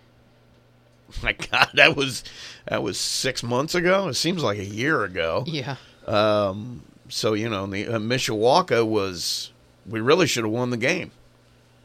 my 1.22 1.32
God, 1.32 1.68
that 1.74 1.96
was 1.96 2.24
that 2.66 2.82
was 2.82 2.98
six 2.98 3.42
months 3.42 3.74
ago. 3.74 4.08
It 4.08 4.14
seems 4.14 4.42
like 4.42 4.58
a 4.58 4.64
year 4.64 5.04
ago. 5.04 5.44
Yeah, 5.46 5.76
Um, 6.06 6.82
so 7.08 7.34
you 7.34 7.48
know, 7.48 7.66
the 7.66 7.86
uh, 7.86 7.98
Mishawaka 7.98 8.86
was 8.86 9.52
we 9.86 10.00
really 10.00 10.26
should 10.26 10.44
have 10.44 10.52
won 10.52 10.70
the 10.70 10.76
game. 10.76 11.10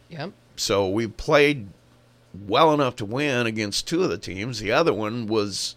yep. 0.09 0.31
So 0.55 0.87
we 0.87 1.07
played 1.07 1.67
well 2.47 2.73
enough 2.73 2.95
to 2.97 3.05
win 3.05 3.47
against 3.47 3.87
two 3.87 4.03
of 4.03 4.09
the 4.09 4.17
teams. 4.17 4.59
The 4.59 4.71
other 4.71 4.93
one 4.93 5.25
was 5.27 5.75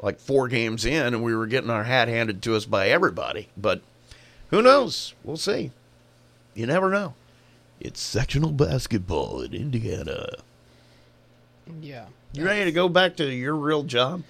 like 0.00 0.20
four 0.20 0.48
games 0.48 0.84
in, 0.84 1.14
and 1.14 1.22
we 1.22 1.34
were 1.34 1.46
getting 1.46 1.70
our 1.70 1.84
hat 1.84 2.08
handed 2.08 2.42
to 2.42 2.54
us 2.56 2.64
by 2.64 2.88
everybody. 2.88 3.48
But 3.56 3.82
who 4.50 4.62
knows? 4.62 5.14
We'll 5.24 5.36
see. 5.36 5.70
You 6.54 6.66
never 6.66 6.90
know. 6.90 7.14
It's 7.80 8.00
sectional 8.00 8.52
basketball 8.52 9.40
in 9.40 9.54
Indiana. 9.54 10.26
Yeah. 11.80 12.06
You 12.34 12.46
ready 12.46 12.64
to 12.64 12.72
go 12.72 12.88
back 12.88 13.16
to 13.16 13.30
your 13.30 13.54
real 13.54 13.82
job? 13.82 14.22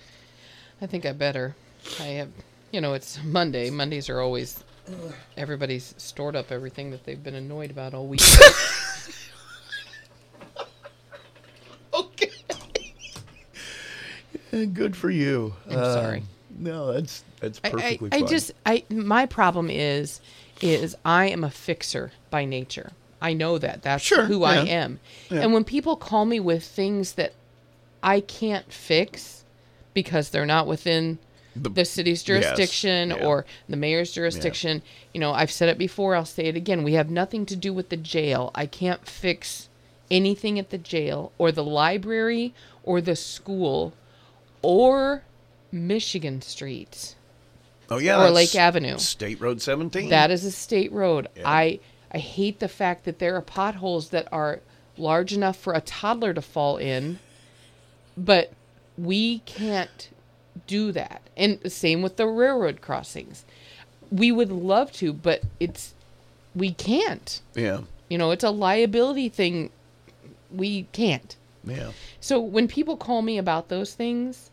I 0.80 0.86
think 0.86 1.06
I 1.06 1.12
better. 1.12 1.54
I 2.00 2.04
have, 2.04 2.30
you 2.72 2.80
know, 2.80 2.94
it's 2.94 3.22
Monday. 3.22 3.70
Mondays 3.70 4.08
are 4.08 4.20
always 4.20 4.64
everybody's 5.36 5.94
stored 5.98 6.34
up 6.34 6.50
everything 6.50 6.90
that 6.90 7.04
they've 7.04 7.22
been 7.22 7.36
annoyed 7.36 7.70
about 7.70 7.94
all 7.94 8.06
week. 8.06 8.20
Okay. 11.94 12.30
Eh, 14.50 14.64
good 14.64 14.96
for 14.96 15.10
you. 15.10 15.54
I'm 15.68 15.78
uh, 15.78 15.94
sorry. 15.94 16.22
No, 16.58 16.90
that's 16.90 17.22
that's 17.38 17.60
I, 17.62 17.68
I, 17.68 17.70
perfectly 17.70 18.08
I 18.12 18.22
just 18.22 18.52
I 18.64 18.84
my 18.88 19.26
problem 19.26 19.68
is 19.68 20.22
is 20.62 20.96
I 21.04 21.26
am 21.26 21.44
a 21.44 21.50
fixer 21.50 22.12
by 22.30 22.46
nature. 22.46 22.92
I 23.20 23.34
know 23.34 23.58
that. 23.58 23.82
That's 23.82 24.02
Sure, 24.02 24.24
who 24.24 24.42
I 24.42 24.56
am. 24.64 25.00
Yeah. 25.30 25.42
And 25.42 25.52
when 25.52 25.64
people 25.64 25.96
call 25.96 26.24
me 26.24 26.40
with 26.40 26.64
things 26.64 27.12
that 27.12 27.34
I 28.02 28.20
can't 28.20 28.72
fix 28.72 29.44
because 29.94 30.30
they're 30.30 30.46
not 30.46 30.66
within 30.66 31.18
The- 31.54 31.68
the, 31.68 31.84
city's 31.84 32.20
yes, 32.20 32.24
jurisdiction 32.26 33.10
yeah. 33.10 33.26
or 33.26 33.44
the 33.68 33.76
mayor's 33.76 34.12
jurisdiction, 34.12 34.82
you 35.12 35.20
know, 35.20 35.32
I've 35.32 35.50
said 35.52 35.68
it 35.68 35.78
before, 35.78 36.14
I'll 36.16 36.24
say 36.24 36.44
it 36.46 36.56
again. 36.56 36.82
We 36.82 36.94
have 36.94 37.10
nothing 37.10 37.44
to 37.46 37.56
do 37.56 37.72
with 37.72 37.90
the 37.90 37.96
jail. 37.96 38.50
I 38.54 38.66
can't 38.66 39.06
fix 39.06 39.68
anything 40.10 40.58
at 40.58 40.70
the 40.70 40.78
jail 40.78 41.32
or 41.38 41.52
the 41.52 41.64
library 41.64 42.54
or 42.82 43.00
the 43.00 43.16
school 43.16 43.92
or 44.62 45.22
Michigan 45.70 46.42
Street. 46.42 47.14
oh 47.90 47.98
yeah, 47.98 48.16
or 48.18 48.24
that's 48.24 48.34
Lake 48.34 48.54
Avenue. 48.56 48.98
State 48.98 49.40
Road 49.40 49.60
17. 49.62 50.10
That 50.10 50.30
is 50.30 50.44
a 50.44 50.50
state 50.50 50.92
road. 50.92 51.28
I 51.44 51.80
I 52.12 52.18
hate 52.18 52.60
the 52.60 52.68
fact 52.68 53.04
that 53.04 53.18
there 53.18 53.36
are 53.36 53.40
potholes 53.42 54.10
that 54.10 54.28
are 54.32 54.60
large 54.98 55.32
enough 55.32 55.56
for 55.56 55.72
a 55.72 55.80
toddler 55.80 56.34
to 56.34 56.42
fall 56.42 56.76
in, 56.76 57.18
but 58.16 58.52
we 58.98 59.40
can't 59.40 60.10
do 60.66 60.92
that. 60.92 61.22
And 61.36 61.58
the 61.60 61.70
same 61.70 62.02
with 62.02 62.16
the 62.16 62.26
railroad 62.26 62.80
crossings. 62.80 63.44
we 64.10 64.30
would 64.30 64.52
love 64.52 64.92
to, 64.92 65.12
but 65.12 65.42
it's 65.58 65.94
we 66.54 66.72
can't. 66.72 67.40
Yeah. 67.54 67.80
You 68.08 68.18
know, 68.18 68.30
it's 68.30 68.44
a 68.44 68.50
liability 68.50 69.28
thing. 69.30 69.70
We 70.50 70.82
can't. 70.92 71.34
Yeah. 71.64 71.92
So 72.20 72.38
when 72.38 72.68
people 72.68 72.96
call 72.96 73.22
me 73.22 73.38
about 73.38 73.68
those 73.68 73.94
things, 73.94 74.50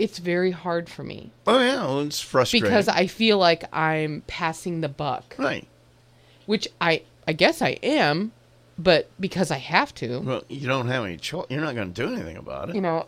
it's 0.00 0.18
very 0.18 0.50
hard 0.50 0.88
for 0.88 1.04
me 1.04 1.30
Oh 1.46 1.60
yeah, 1.60 1.76
well, 1.84 2.00
it's 2.00 2.20
frustrating. 2.20 2.68
because 2.68 2.88
I 2.88 3.06
feel 3.06 3.38
like 3.38 3.64
I'm 3.72 4.22
passing 4.26 4.80
the 4.80 4.88
buck, 4.88 5.36
right. 5.38 5.66
which 6.46 6.66
I 6.80 7.02
I 7.28 7.32
guess 7.32 7.62
I 7.62 7.78
am, 7.82 8.32
but 8.78 9.08
because 9.18 9.50
I 9.50 9.58
have 9.58 9.94
to. 9.96 10.18
Well, 10.20 10.44
you 10.48 10.66
don't 10.66 10.88
have 10.88 11.04
any 11.04 11.16
choice. 11.16 11.46
You're 11.48 11.60
not 11.62 11.74
going 11.74 11.92
to 11.92 12.02
do 12.06 12.12
anything 12.12 12.36
about 12.36 12.70
it. 12.70 12.74
You 12.74 12.80
know, 12.80 13.06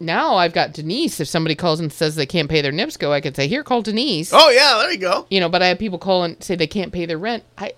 now 0.00 0.34
I've 0.36 0.52
got 0.52 0.72
Denise. 0.72 1.18
If 1.20 1.28
somebody 1.28 1.54
calls 1.54 1.80
and 1.80 1.92
says 1.92 2.14
they 2.16 2.26
can't 2.26 2.48
pay 2.48 2.60
their 2.60 2.72
NIPSCO, 2.72 3.10
I 3.10 3.20
could 3.20 3.34
say, 3.34 3.48
"Here, 3.48 3.62
call 3.64 3.82
Denise." 3.82 4.30
Oh 4.32 4.50
yeah, 4.50 4.78
there 4.78 4.92
you 4.92 4.98
go. 4.98 5.26
You 5.30 5.40
know, 5.40 5.48
but 5.48 5.62
I 5.62 5.66
have 5.68 5.78
people 5.78 5.98
call 5.98 6.22
and 6.24 6.42
say 6.42 6.54
they 6.54 6.66
can't 6.68 6.92
pay 6.92 7.04
their 7.06 7.18
rent. 7.18 7.44
I 7.56 7.72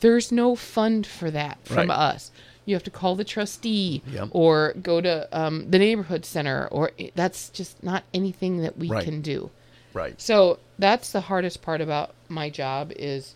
there's 0.00 0.32
no 0.32 0.56
fund 0.56 1.06
for 1.06 1.30
that 1.30 1.58
from 1.64 1.88
Right. 1.88 1.90
us. 1.90 2.32
You 2.64 2.74
have 2.74 2.82
to 2.84 2.90
call 2.90 3.14
the 3.14 3.24
trustee 3.24 4.02
Yep. 4.12 4.28
or 4.32 4.72
go 4.82 5.00
to 5.00 5.28
um, 5.32 5.70
the 5.70 5.78
neighborhood 5.78 6.24
center, 6.24 6.66
or 6.72 6.90
that's 7.14 7.48
just 7.50 7.82
not 7.84 8.02
anything 8.12 8.58
that 8.62 8.76
we 8.76 8.88
Right. 8.88 9.04
can 9.04 9.20
do. 9.20 9.50
Right. 9.94 10.20
So 10.20 10.58
that's 10.78 11.12
the 11.12 11.20
hardest 11.22 11.62
part 11.62 11.80
about 11.80 12.14
my 12.28 12.50
job 12.50 12.92
is 12.96 13.34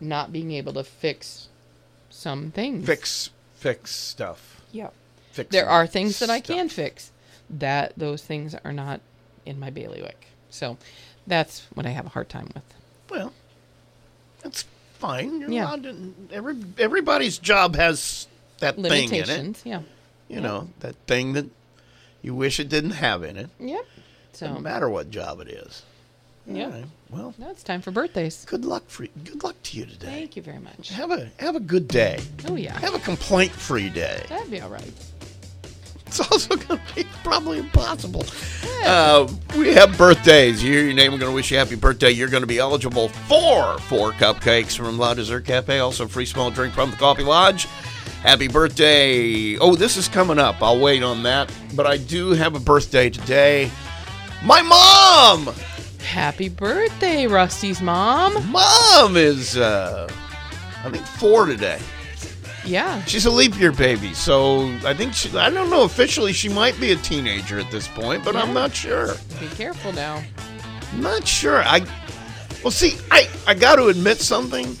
not 0.00 0.32
being 0.32 0.50
able 0.52 0.72
to 0.74 0.84
fix 0.84 1.48
some 2.14 2.50
things. 2.52 2.86
Fix 2.86 3.30
fix 3.56 3.90
stuff. 3.94 4.60
Yeah. 4.72 4.90
Fix 5.32 5.50
There 5.50 5.68
are 5.68 5.86
things 5.86 6.20
that 6.20 6.30
I 6.30 6.40
can 6.40 6.68
fix. 6.68 7.10
That 7.50 7.92
those 7.96 8.22
things 8.22 8.54
are 8.64 8.72
not 8.72 9.00
in 9.44 9.58
my 9.58 9.70
bailiwick. 9.70 10.26
So 10.48 10.78
that's 11.26 11.66
what 11.74 11.84
I 11.86 11.90
have 11.90 12.06
a 12.06 12.10
hard 12.10 12.28
time 12.28 12.48
with. 12.54 12.62
Well, 13.10 13.32
that's 14.42 14.64
fine. 14.98 15.40
You're 15.40 15.50
Yeah. 15.50 15.76
to, 15.76 16.14
every 16.30 16.56
everybody's 16.78 17.38
job 17.38 17.74
has 17.76 18.28
that 18.60 18.76
thing 18.76 18.84
in 18.84 18.92
it. 18.92 19.00
Limitations. 19.00 19.62
Yeah. 19.64 19.82
You 20.28 20.40
know 20.40 20.68
that 20.80 20.94
thing 21.06 21.34
that 21.34 21.46
you 22.22 22.34
wish 22.34 22.58
it 22.58 22.68
didn't 22.68 22.92
have 22.92 23.22
in 23.22 23.36
it. 23.36 23.50
Yep. 23.60 23.84
No 24.40 24.58
matter 24.58 24.88
what 24.88 25.10
job 25.10 25.40
it 25.40 25.48
is. 25.48 25.82
yeah. 26.46 26.70
Right. 26.70 26.84
Well, 27.14 27.32
Now 27.38 27.50
it's 27.50 27.62
time 27.62 27.80
for 27.80 27.92
birthdays. 27.92 28.44
good 28.44 28.64
luck 28.64 28.82
for 28.88 29.06
good 29.22 29.44
luck 29.44 29.54
to 29.64 29.78
you 29.78 29.86
today. 29.86 30.06
Thank 30.06 30.34
you 30.34 30.42
very 30.42 30.58
much. 30.58 30.88
Have 30.88 31.12
a 31.12 31.30
have 31.38 31.54
a 31.54 31.60
good 31.60 31.86
day. 31.86 32.18
Oh 32.48 32.56
yeah. 32.56 32.76
Have 32.80 32.94
a 32.94 32.98
complaint 32.98 33.52
free 33.52 33.88
day. 33.88 34.24
That'd 34.28 34.50
be 34.50 34.60
all 34.60 34.68
right. 34.68 34.92
It's 36.06 36.18
also 36.20 36.56
going 36.56 36.80
to 36.80 36.94
be 36.94 37.04
probably 37.22 37.58
impossible. 37.58 38.24
Uh, 38.84 39.28
we 39.56 39.72
have 39.74 39.96
birthdays. 39.96 40.62
You 40.62 40.72
hear 40.72 40.84
your 40.84 40.92
name. 40.92 41.12
We're 41.12 41.18
going 41.18 41.30
to 41.30 41.34
wish 41.34 41.50
you 41.50 41.56
happy 41.58 41.74
birthday. 41.76 42.10
You're 42.10 42.28
going 42.28 42.42
to 42.42 42.46
be 42.48 42.58
eligible 42.58 43.08
for 43.08 43.78
four 43.80 44.12
cupcakes 44.12 44.76
from 44.76 44.96
La 44.98 45.14
Dessert 45.14 45.44
Cafe. 45.44 45.78
Also, 45.80 46.06
free 46.06 46.26
small 46.26 46.50
drink 46.52 46.72
from 46.74 46.90
the 46.92 46.96
Coffee 46.96 47.24
Lodge. 47.24 47.66
Happy 48.22 48.46
birthday. 48.46 49.56
Oh, 49.58 49.74
this 49.74 49.96
is 49.96 50.06
coming 50.06 50.38
up. 50.38 50.62
I'll 50.62 50.78
wait 50.78 51.02
on 51.02 51.24
that. 51.24 51.52
But 51.74 51.86
I 51.86 51.96
do 51.96 52.30
have 52.30 52.54
a 52.54 52.60
birthday 52.60 53.10
today. 53.10 53.70
My 54.44 54.62
mom! 54.62 55.52
Happy 56.04 56.48
birthday, 56.48 57.26
Rusty's 57.26 57.80
mom. 57.80 58.50
Mom 58.50 59.16
is, 59.16 59.56
uh, 59.56 60.08
I 60.84 60.90
think, 60.90 61.04
four 61.04 61.46
today. 61.46 61.80
Yeah. 62.64 63.02
She's 63.04 63.26
a 63.26 63.30
leap 63.30 63.58
year 63.58 63.72
baby, 63.72 64.14
so 64.14 64.68
I 64.84 64.94
think 64.94 65.12
she, 65.14 65.36
I 65.36 65.50
don't 65.50 65.70
know 65.70 65.82
officially 65.84 66.32
she 66.32 66.48
might 66.48 66.78
be 66.80 66.92
a 66.92 66.96
teenager 66.96 67.58
at 67.58 67.70
this 67.70 67.88
point, 67.88 68.24
but 68.24 68.36
I'm 68.36 68.54
not 68.54 68.74
sure. 68.74 69.14
Be 69.40 69.48
careful 69.48 69.92
now. 69.92 70.22
I'm 70.92 71.02
not 71.02 71.26
sure. 71.26 71.62
I 71.62 71.86
well, 72.62 72.70
see, 72.70 72.96
I 73.10 73.28
I 73.46 73.54
got 73.54 73.76
to 73.76 73.88
admit 73.88 74.20
something. 74.20 74.76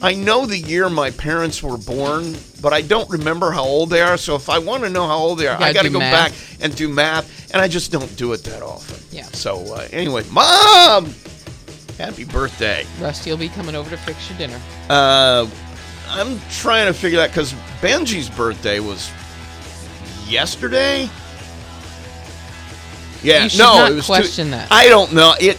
I 0.00 0.14
know 0.14 0.46
the 0.46 0.56
year 0.58 0.88
my 0.88 1.10
parents 1.10 1.62
were 1.62 1.76
born, 1.76 2.36
but 2.62 2.72
I 2.72 2.82
don't 2.82 3.08
remember 3.10 3.50
how 3.50 3.64
old 3.64 3.90
they 3.90 4.00
are. 4.00 4.16
So 4.16 4.36
if 4.36 4.48
I 4.48 4.58
want 4.58 4.84
to 4.84 4.90
know 4.90 5.06
how 5.06 5.16
old 5.18 5.38
they 5.40 5.48
are, 5.48 5.56
I 5.56 5.72
gotta 5.72 5.74
got 5.74 5.82
to 5.82 5.90
go 5.90 5.98
math. 5.98 6.30
back 6.30 6.58
and 6.60 6.74
do 6.76 6.88
math, 6.88 7.52
and 7.52 7.60
I 7.60 7.66
just 7.68 7.90
don't 7.90 8.14
do 8.16 8.32
it 8.32 8.44
that 8.44 8.62
often. 8.62 9.02
Yeah. 9.10 9.24
So 9.32 9.58
uh, 9.74 9.88
anyway, 9.90 10.24
mom, 10.30 11.12
happy 11.98 12.24
birthday. 12.24 12.86
Rusty 13.00 13.30
will 13.30 13.38
be 13.38 13.48
coming 13.48 13.74
over 13.74 13.90
to 13.90 13.96
fix 13.96 14.28
your 14.30 14.38
dinner. 14.38 14.60
Uh, 14.88 15.48
I'm 16.08 16.38
trying 16.50 16.86
to 16.86 16.94
figure 16.94 17.18
that 17.18 17.30
because 17.30 17.52
Benji's 17.80 18.30
birthday 18.30 18.78
was 18.80 19.10
yesterday. 20.28 21.10
Yeah, 23.22 23.48
no, 23.58 23.64
not 23.78 23.90
it 23.90 23.94
was 23.96 24.06
too- 24.06 24.12
question 24.12 24.52
that. 24.52 24.68
I 24.70 24.88
don't 24.88 25.12
know 25.12 25.34
it. 25.40 25.58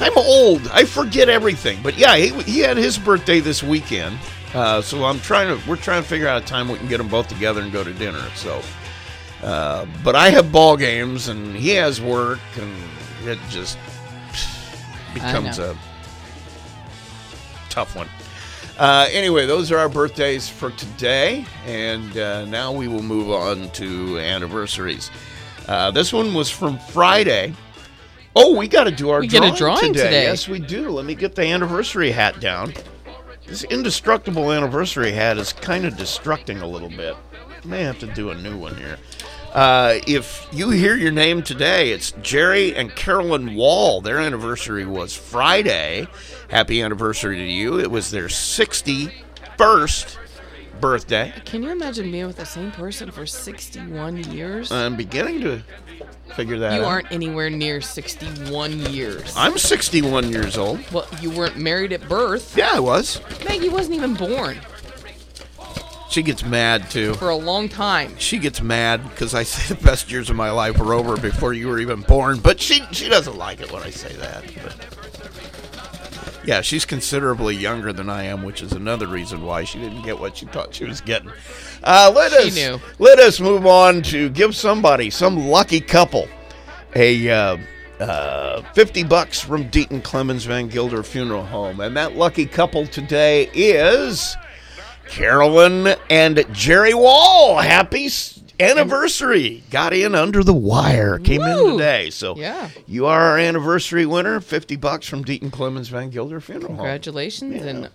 I'm 0.00 0.16
old. 0.16 0.66
I 0.72 0.84
forget 0.84 1.28
everything. 1.28 1.80
But 1.82 1.98
yeah, 1.98 2.16
he, 2.16 2.30
he 2.42 2.60
had 2.60 2.76
his 2.76 2.98
birthday 2.98 3.40
this 3.40 3.62
weekend. 3.62 4.18
Uh, 4.54 4.80
so 4.82 5.04
I'm 5.04 5.20
trying 5.20 5.48
to. 5.48 5.68
We're 5.68 5.76
trying 5.76 6.02
to 6.02 6.08
figure 6.08 6.26
out 6.26 6.42
a 6.42 6.44
time 6.44 6.68
we 6.68 6.78
can 6.78 6.88
get 6.88 6.98
them 6.98 7.08
both 7.08 7.28
together 7.28 7.60
and 7.60 7.70
go 7.70 7.84
to 7.84 7.92
dinner. 7.92 8.24
So, 8.34 8.62
uh, 9.42 9.86
but 10.02 10.16
I 10.16 10.30
have 10.30 10.50
ball 10.50 10.76
games 10.76 11.28
and 11.28 11.54
he 11.54 11.70
has 11.70 12.00
work, 12.00 12.40
and 12.58 12.74
it 13.28 13.38
just 13.48 13.78
becomes 15.14 15.58
a 15.58 15.76
tough 17.68 17.94
one. 17.94 18.08
Uh, 18.78 19.06
anyway, 19.12 19.44
those 19.46 19.70
are 19.70 19.78
our 19.78 19.90
birthdays 19.90 20.48
for 20.48 20.70
today, 20.70 21.44
and 21.66 22.16
uh, 22.16 22.44
now 22.46 22.72
we 22.72 22.88
will 22.88 23.02
move 23.02 23.30
on 23.30 23.68
to 23.72 24.18
anniversaries. 24.18 25.10
Uh, 25.68 25.90
this 25.90 26.12
one 26.12 26.32
was 26.32 26.50
from 26.50 26.78
Friday. 26.78 27.54
Oh, 28.36 28.56
we 28.56 28.68
got 28.68 28.84
to 28.84 28.90
do 28.90 29.10
our 29.10 29.20
We 29.20 29.26
get 29.26 29.42
a 29.42 29.48
drawing, 29.56 29.56
drawing 29.56 29.92
today. 29.94 30.24
Yes, 30.24 30.48
we 30.48 30.60
do. 30.60 30.90
Let 30.90 31.04
me 31.04 31.14
get 31.14 31.34
the 31.34 31.44
anniversary 31.44 32.12
hat 32.12 32.40
down. 32.40 32.74
This 33.46 33.64
indestructible 33.64 34.52
anniversary 34.52 35.10
hat 35.12 35.36
is 35.38 35.52
kind 35.52 35.84
of 35.84 35.94
destructing 35.94 36.62
a 36.62 36.66
little 36.66 36.88
bit. 36.88 37.16
May 37.64 37.82
have 37.82 37.98
to 37.98 38.06
do 38.06 38.30
a 38.30 38.34
new 38.34 38.56
one 38.56 38.76
here. 38.76 38.98
Uh, 39.52 39.98
if 40.06 40.46
you 40.52 40.70
hear 40.70 40.94
your 40.94 41.10
name 41.10 41.42
today, 41.42 41.90
it's 41.90 42.12
Jerry 42.22 42.74
and 42.74 42.94
Carolyn 42.94 43.56
Wall. 43.56 44.00
Their 44.00 44.18
anniversary 44.18 44.84
was 44.86 45.16
Friday. 45.16 46.06
Happy 46.48 46.80
anniversary 46.80 47.36
to 47.38 47.44
you. 47.44 47.80
It 47.80 47.90
was 47.90 48.12
their 48.12 48.28
61st 48.28 50.16
birthday. 50.80 51.32
Can 51.44 51.62
you 51.62 51.70
imagine 51.70 52.10
being 52.10 52.26
with 52.26 52.36
the 52.36 52.46
same 52.46 52.70
person 52.72 53.10
for 53.10 53.26
61 53.26 54.24
years? 54.32 54.70
I'm 54.72 54.96
beginning 54.96 55.40
to 55.42 55.62
figure 56.34 56.58
that 56.60 56.72
out. 56.72 56.76
you 56.76 56.82
out. 56.82 56.88
aren't 56.88 57.12
anywhere 57.12 57.50
near 57.50 57.80
61 57.80 58.78
years. 58.92 59.34
I'm 59.36 59.58
61 59.58 60.30
years 60.30 60.56
old. 60.56 60.80
well, 60.92 61.06
you 61.20 61.30
weren't 61.30 61.56
married 61.56 61.92
at 61.92 62.08
birth. 62.08 62.56
Yeah, 62.56 62.70
I 62.72 62.80
was. 62.80 63.20
Maggie 63.44 63.68
wasn't 63.68 63.96
even 63.96 64.14
born 64.14 64.58
She 66.10 66.22
gets 66.22 66.44
mad 66.44 66.90
too. 66.90 67.14
for 67.14 67.30
a 67.30 67.36
long 67.36 67.68
time. 67.68 68.16
She 68.18 68.38
gets 68.38 68.60
mad 68.62 69.02
because 69.10 69.34
I 69.34 69.42
say 69.44 69.74
the 69.74 69.80
best 69.82 70.10
years 70.10 70.30
of 70.30 70.36
my 70.36 70.50
life 70.50 70.78
were 70.78 70.94
over 70.94 71.16
before 71.16 71.52
you 71.52 71.68
were 71.68 71.78
even 71.78 72.00
born. 72.02 72.38
But 72.40 72.60
she 72.60 72.82
she 72.92 73.08
doesn't 73.08 73.36
like 73.36 73.60
it 73.60 73.70
when 73.72 73.82
I 73.82 73.90
say 73.90 74.12
that. 74.14 74.44
But 74.62 74.76
yeah, 76.50 76.62
she's 76.62 76.84
considerably 76.84 77.54
younger 77.54 77.92
than 77.92 78.10
I 78.10 78.24
am, 78.24 78.42
which 78.42 78.60
is 78.60 78.72
another 78.72 79.06
reason 79.06 79.44
why 79.44 79.62
she 79.62 79.78
didn't 79.78 80.02
get 80.02 80.18
what 80.18 80.36
she 80.36 80.46
thought 80.46 80.74
she 80.74 80.84
was 80.84 81.00
getting. 81.00 81.30
Uh, 81.84 82.10
let 82.12 82.32
She 82.32 82.48
us 82.48 82.54
knew. 82.56 82.80
let 82.98 83.20
us 83.20 83.38
move 83.38 83.66
on 83.66 84.02
to 84.02 84.28
give 84.30 84.56
somebody 84.56 85.10
some 85.10 85.46
lucky 85.46 85.80
couple 85.80 86.26
a. 86.96 87.30
Uh, 87.30 87.56
uh, 88.00 88.62
50 88.72 89.04
bucks 89.04 89.38
from 89.40 89.68
Deaton 89.70 90.02
Clemens 90.02 90.46
Van 90.46 90.68
Gilder 90.68 91.02
Funeral 91.02 91.44
Home. 91.44 91.80
And 91.80 91.94
that 91.98 92.16
lucky 92.16 92.46
couple 92.46 92.86
today 92.86 93.50
is 93.52 94.34
Carolyn 95.06 95.94
and 96.08 96.42
Jerry 96.50 96.94
Wall. 96.94 97.58
Happy 97.58 98.08
anniversary. 98.60 99.62
Got 99.70 99.92
in 99.92 100.14
under 100.14 100.42
the 100.44 100.52
wire. 100.54 101.18
Came 101.18 101.42
in 101.42 101.72
today. 101.72 102.10
So 102.10 102.36
Yeah. 102.36 102.70
you 102.86 103.06
are 103.06 103.20
our 103.20 103.38
anniversary 103.38 104.06
winner. 104.06 104.40
50 104.40 104.76
bucks 104.76 105.06
from 105.06 105.24
Deaton 105.24 105.50
Clemens 105.52 105.88
Van 105.88 106.10
Gilder 106.10 106.40
Funeral 106.40 106.68
Home. 106.68 106.76
Congratulations 106.76 107.56
Yeah. 107.56 107.66
and 107.70 107.88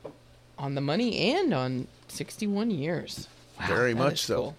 on 0.57 0.75
the 0.75 0.81
money 0.81 1.31
and 1.33 1.53
on 1.53 1.87
61 2.07 2.71
years. 2.71 3.27
Wow, 3.59 3.67
Very 3.67 3.93
much 3.93 4.21
so. 4.21 4.35
cool. 4.35 4.55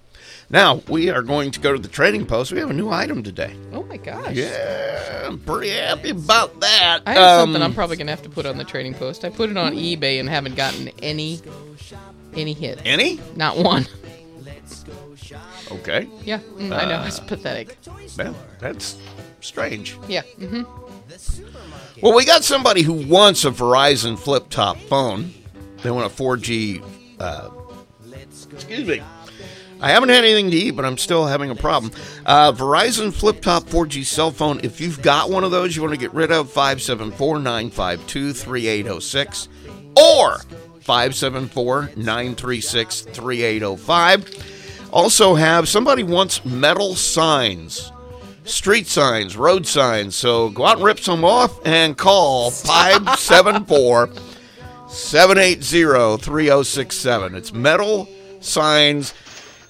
Now, 0.48 0.82
we 0.88 1.10
are 1.10 1.22
going 1.22 1.50
to 1.52 1.60
go 1.60 1.72
to 1.72 1.78
the 1.78 1.88
trading 1.88 2.24
post. 2.26 2.50
We 2.52 2.58
have 2.60 2.70
a 2.70 2.74
new 2.74 2.90
item 2.90 3.22
today. 3.22 3.54
Oh 3.72 3.82
my 3.84 3.96
gosh. 3.96 4.32
Yeah, 4.34 5.24
I'm 5.26 5.38
pretty 5.38 5.70
happy 5.70 6.10
about 6.10 6.60
that. 6.60 7.00
I 7.06 7.12
have 7.12 7.40
something 7.40 7.56
Um, 7.62 7.62
I'm 7.70 7.74
probably 7.74 7.96
gonna 7.96 8.10
have 8.12 8.22
to 8.22 8.28
put 8.30 8.46
on 8.46 8.56
the 8.56 8.64
trading 8.64 8.94
post. 8.94 9.24
I 9.24 9.30
put 9.30 9.50
it 9.50 9.56
on 9.56 9.74
eBay 9.74 10.18
and 10.18 10.28
haven't 10.28 10.54
gotten 10.56 10.90
any 11.02 11.40
any 12.34 12.52
hit 12.52 12.78
Any? 12.84 13.18
Not 13.34 13.56
one. 13.56 13.86
Okay. 15.80 16.08
Yeah, 16.24 16.38
mm, 16.56 16.72
I 16.72 16.84
know 16.88 16.96
Uh, 16.96 17.04
it's 17.06 17.20
pathetic. 17.20 17.76
Well, 18.18 18.34
that's 18.58 18.96
strange. 19.40 19.96
Yeah. 20.08 20.22
hmm 20.38 20.62
Well, 22.02 22.14
we 22.14 22.24
got 22.24 22.44
somebody 22.44 22.82
who 22.82 22.92
wants 23.06 23.44
a 23.44 23.50
Verizon 23.50 24.18
flip 24.18 24.48
top 24.50 24.78
phone. 24.78 25.32
They 25.82 25.90
want 25.90 26.06
a 26.12 26.14
4G, 26.14 26.82
uh, 27.20 27.48
excuse 28.52 28.86
me, 28.86 29.02
I 29.80 29.90
haven't 29.90 30.08
had 30.08 30.24
anything 30.24 30.50
to 30.50 30.56
eat, 30.56 30.70
but 30.72 30.84
I'm 30.86 30.96
still 30.96 31.26
having 31.26 31.50
a 31.50 31.54
problem. 31.54 31.92
Uh, 32.24 32.50
Verizon 32.52 33.12
Flip 33.12 33.40
Top 33.42 33.64
4G 33.64 34.04
cell 34.06 34.30
phone. 34.30 34.58
If 34.62 34.80
you've 34.80 35.02
got 35.02 35.28
one 35.30 35.44
of 35.44 35.50
those 35.50 35.76
you 35.76 35.82
want 35.82 35.92
to 35.92 36.00
get 36.00 36.14
rid 36.14 36.32
of, 36.32 36.50
574 36.50 37.38
952 37.40 38.32
3806 38.32 39.48
or 39.98 40.38
574 40.80 41.90
936 41.96 43.00
3805. 43.02 44.55
Also, 44.97 45.35
have 45.35 45.68
somebody 45.68 46.02
wants 46.02 46.43
metal 46.47 46.94
signs, 46.94 47.93
street 48.47 48.86
signs, 48.86 49.36
road 49.36 49.66
signs. 49.66 50.16
So 50.16 50.48
go 50.48 50.64
out 50.64 50.77
and 50.78 50.86
rip 50.86 50.98
some 50.98 51.23
off 51.23 51.60
and 51.66 51.98
call 51.98 52.51
574 52.51 54.09
780 54.89 56.16
3067. 56.16 57.35
It's 57.35 57.52
metal 57.52 58.09
signs, 58.40 59.12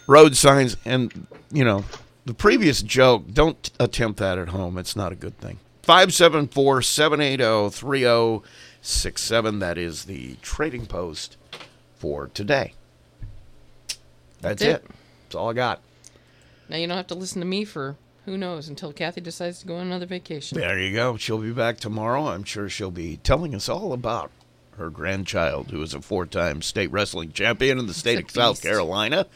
road 0.07 0.37
signs, 0.37 0.77
and, 0.85 1.27
you 1.51 1.65
know, 1.65 1.85
the 2.25 2.35
previous 2.35 2.81
joke, 2.81 3.25
don't 3.33 3.69
attempt 3.81 4.21
that 4.21 4.39
at 4.39 4.51
home. 4.51 4.79
It's 4.79 4.95
not 4.95 5.11
a 5.11 5.17
good 5.17 5.37
thing. 5.39 5.59
574 5.83 6.83
780 6.83 7.71
3067. 7.77 9.59
That 9.59 9.77
is 9.77 10.05
the 10.05 10.37
trading 10.41 10.87
post 10.87 11.37
for 11.97 12.29
today. 12.29 12.75
That's, 14.41 14.63
That's 14.63 14.63
it. 14.63 14.85
it. 14.85 14.96
That's 15.27 15.35
all 15.35 15.51
I 15.51 15.55
got. 15.55 15.81
Now 16.69 16.77
you 16.77 16.87
don't 16.87 16.97
have 16.97 17.09
to 17.09 17.15
listen 17.15 17.41
to 17.41 17.47
me 17.47 17.65
for 17.65 17.97
who 18.27 18.39
knows 18.39 18.69
until 18.69 18.93
Kathy 18.93 19.21
decides 19.21 19.61
to 19.61 19.67
go 19.67 19.77
on 19.77 19.87
another 19.87 20.07
vacation. 20.07 20.59
There 20.59 20.79
you 20.79 20.95
go. 20.95 21.17
She'll 21.17 21.39
be 21.39 21.53
back 21.53 21.79
tomorrow. 21.79 22.29
I'm 22.29 22.45
sure 22.45 22.69
she'll 22.69 22.91
be 22.91 23.19
telling 23.19 23.55
us 23.55 23.69
all 23.69 23.93
about 23.93 24.31
her 24.77 24.91
grandchild, 24.91 25.71
who 25.71 25.83
is 25.83 25.95
a 25.95 26.01
four 26.01 26.27
time 26.27 26.63
state 26.63 26.91
wrestling 26.93 27.33
champion 27.33 27.79
in 27.79 27.87
the 27.87 27.95
state 27.95 28.23
of 28.23 28.31
South. 28.31 28.63
Carolina. 28.63 29.27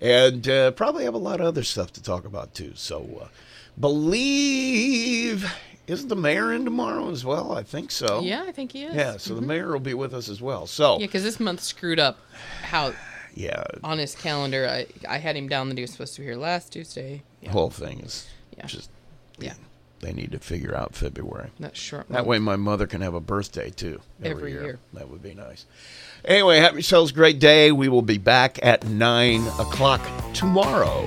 And 0.00 0.48
uh, 0.48 0.72
probably 0.72 1.04
have 1.04 1.14
a 1.14 1.18
lot 1.18 1.40
of 1.40 1.46
other 1.46 1.62
stuff 1.62 1.92
to 1.92 2.02
talk 2.02 2.24
about, 2.24 2.54
too. 2.54 2.72
So, 2.74 3.22
uh, 3.22 3.28
believe. 3.78 5.52
Isn't 5.86 6.08
the 6.08 6.16
mayor 6.16 6.52
in 6.52 6.64
tomorrow 6.64 7.10
as 7.10 7.24
well? 7.24 7.52
I 7.52 7.62
think 7.62 7.90
so. 7.90 8.20
Yeah, 8.20 8.44
I 8.46 8.52
think 8.52 8.72
he 8.72 8.84
is. 8.84 8.94
Yeah, 8.94 9.16
so 9.16 9.34
the 9.34 9.42
mayor 9.42 9.72
will 9.72 9.80
be 9.80 9.94
with 9.94 10.14
us 10.14 10.28
as 10.28 10.40
well. 10.40 10.66
So, 10.66 10.98
Yeah, 10.98 11.06
because 11.06 11.24
this 11.24 11.40
month 11.40 11.60
screwed 11.60 11.98
up 11.98 12.18
how 12.62 12.94
yeah, 13.34 13.62
on 13.82 13.98
his 13.98 14.14
calendar. 14.14 14.68
I 14.68 14.86
I 15.08 15.18
had 15.18 15.36
him 15.36 15.48
down 15.48 15.68
that 15.68 15.78
he 15.78 15.82
was 15.82 15.90
supposed 15.92 16.14
to 16.14 16.20
be 16.20 16.26
here 16.26 16.36
last 16.36 16.72
Tuesday. 16.72 17.22
the 17.42 17.50
whole 17.50 17.70
thing 17.70 18.00
is 18.00 18.26
Yeah. 18.56 18.66
just, 18.66 18.90
Yeah, 19.38 19.54
they 20.00 20.12
need 20.12 20.32
to 20.32 20.38
figure 20.38 20.74
out 20.76 20.94
February. 20.94 21.50
that 21.60 21.76
short. 21.76 22.08
That 22.10 22.26
way, 22.26 22.38
my 22.38 22.56
mother 22.56 22.86
can 22.86 23.00
have 23.00 23.14
a 23.14 23.20
birthday 23.20 23.70
too 23.70 24.00
Every 24.22 24.52
year. 24.52 24.78
That 24.92 25.08
would 25.08 25.22
be 25.22 25.34
nice. 25.34 25.64
Anyway, 26.24 26.58
have 26.58 26.74
yourselves 26.74 27.10
a 27.10 27.14
great 27.14 27.38
day. 27.40 27.72
We 27.72 27.88
will 27.88 28.02
be 28.02 28.18
back 28.18 28.58
at 28.62 28.86
nine 28.86 29.46
o'clock 29.58 30.00
tomorrow. 30.34 31.06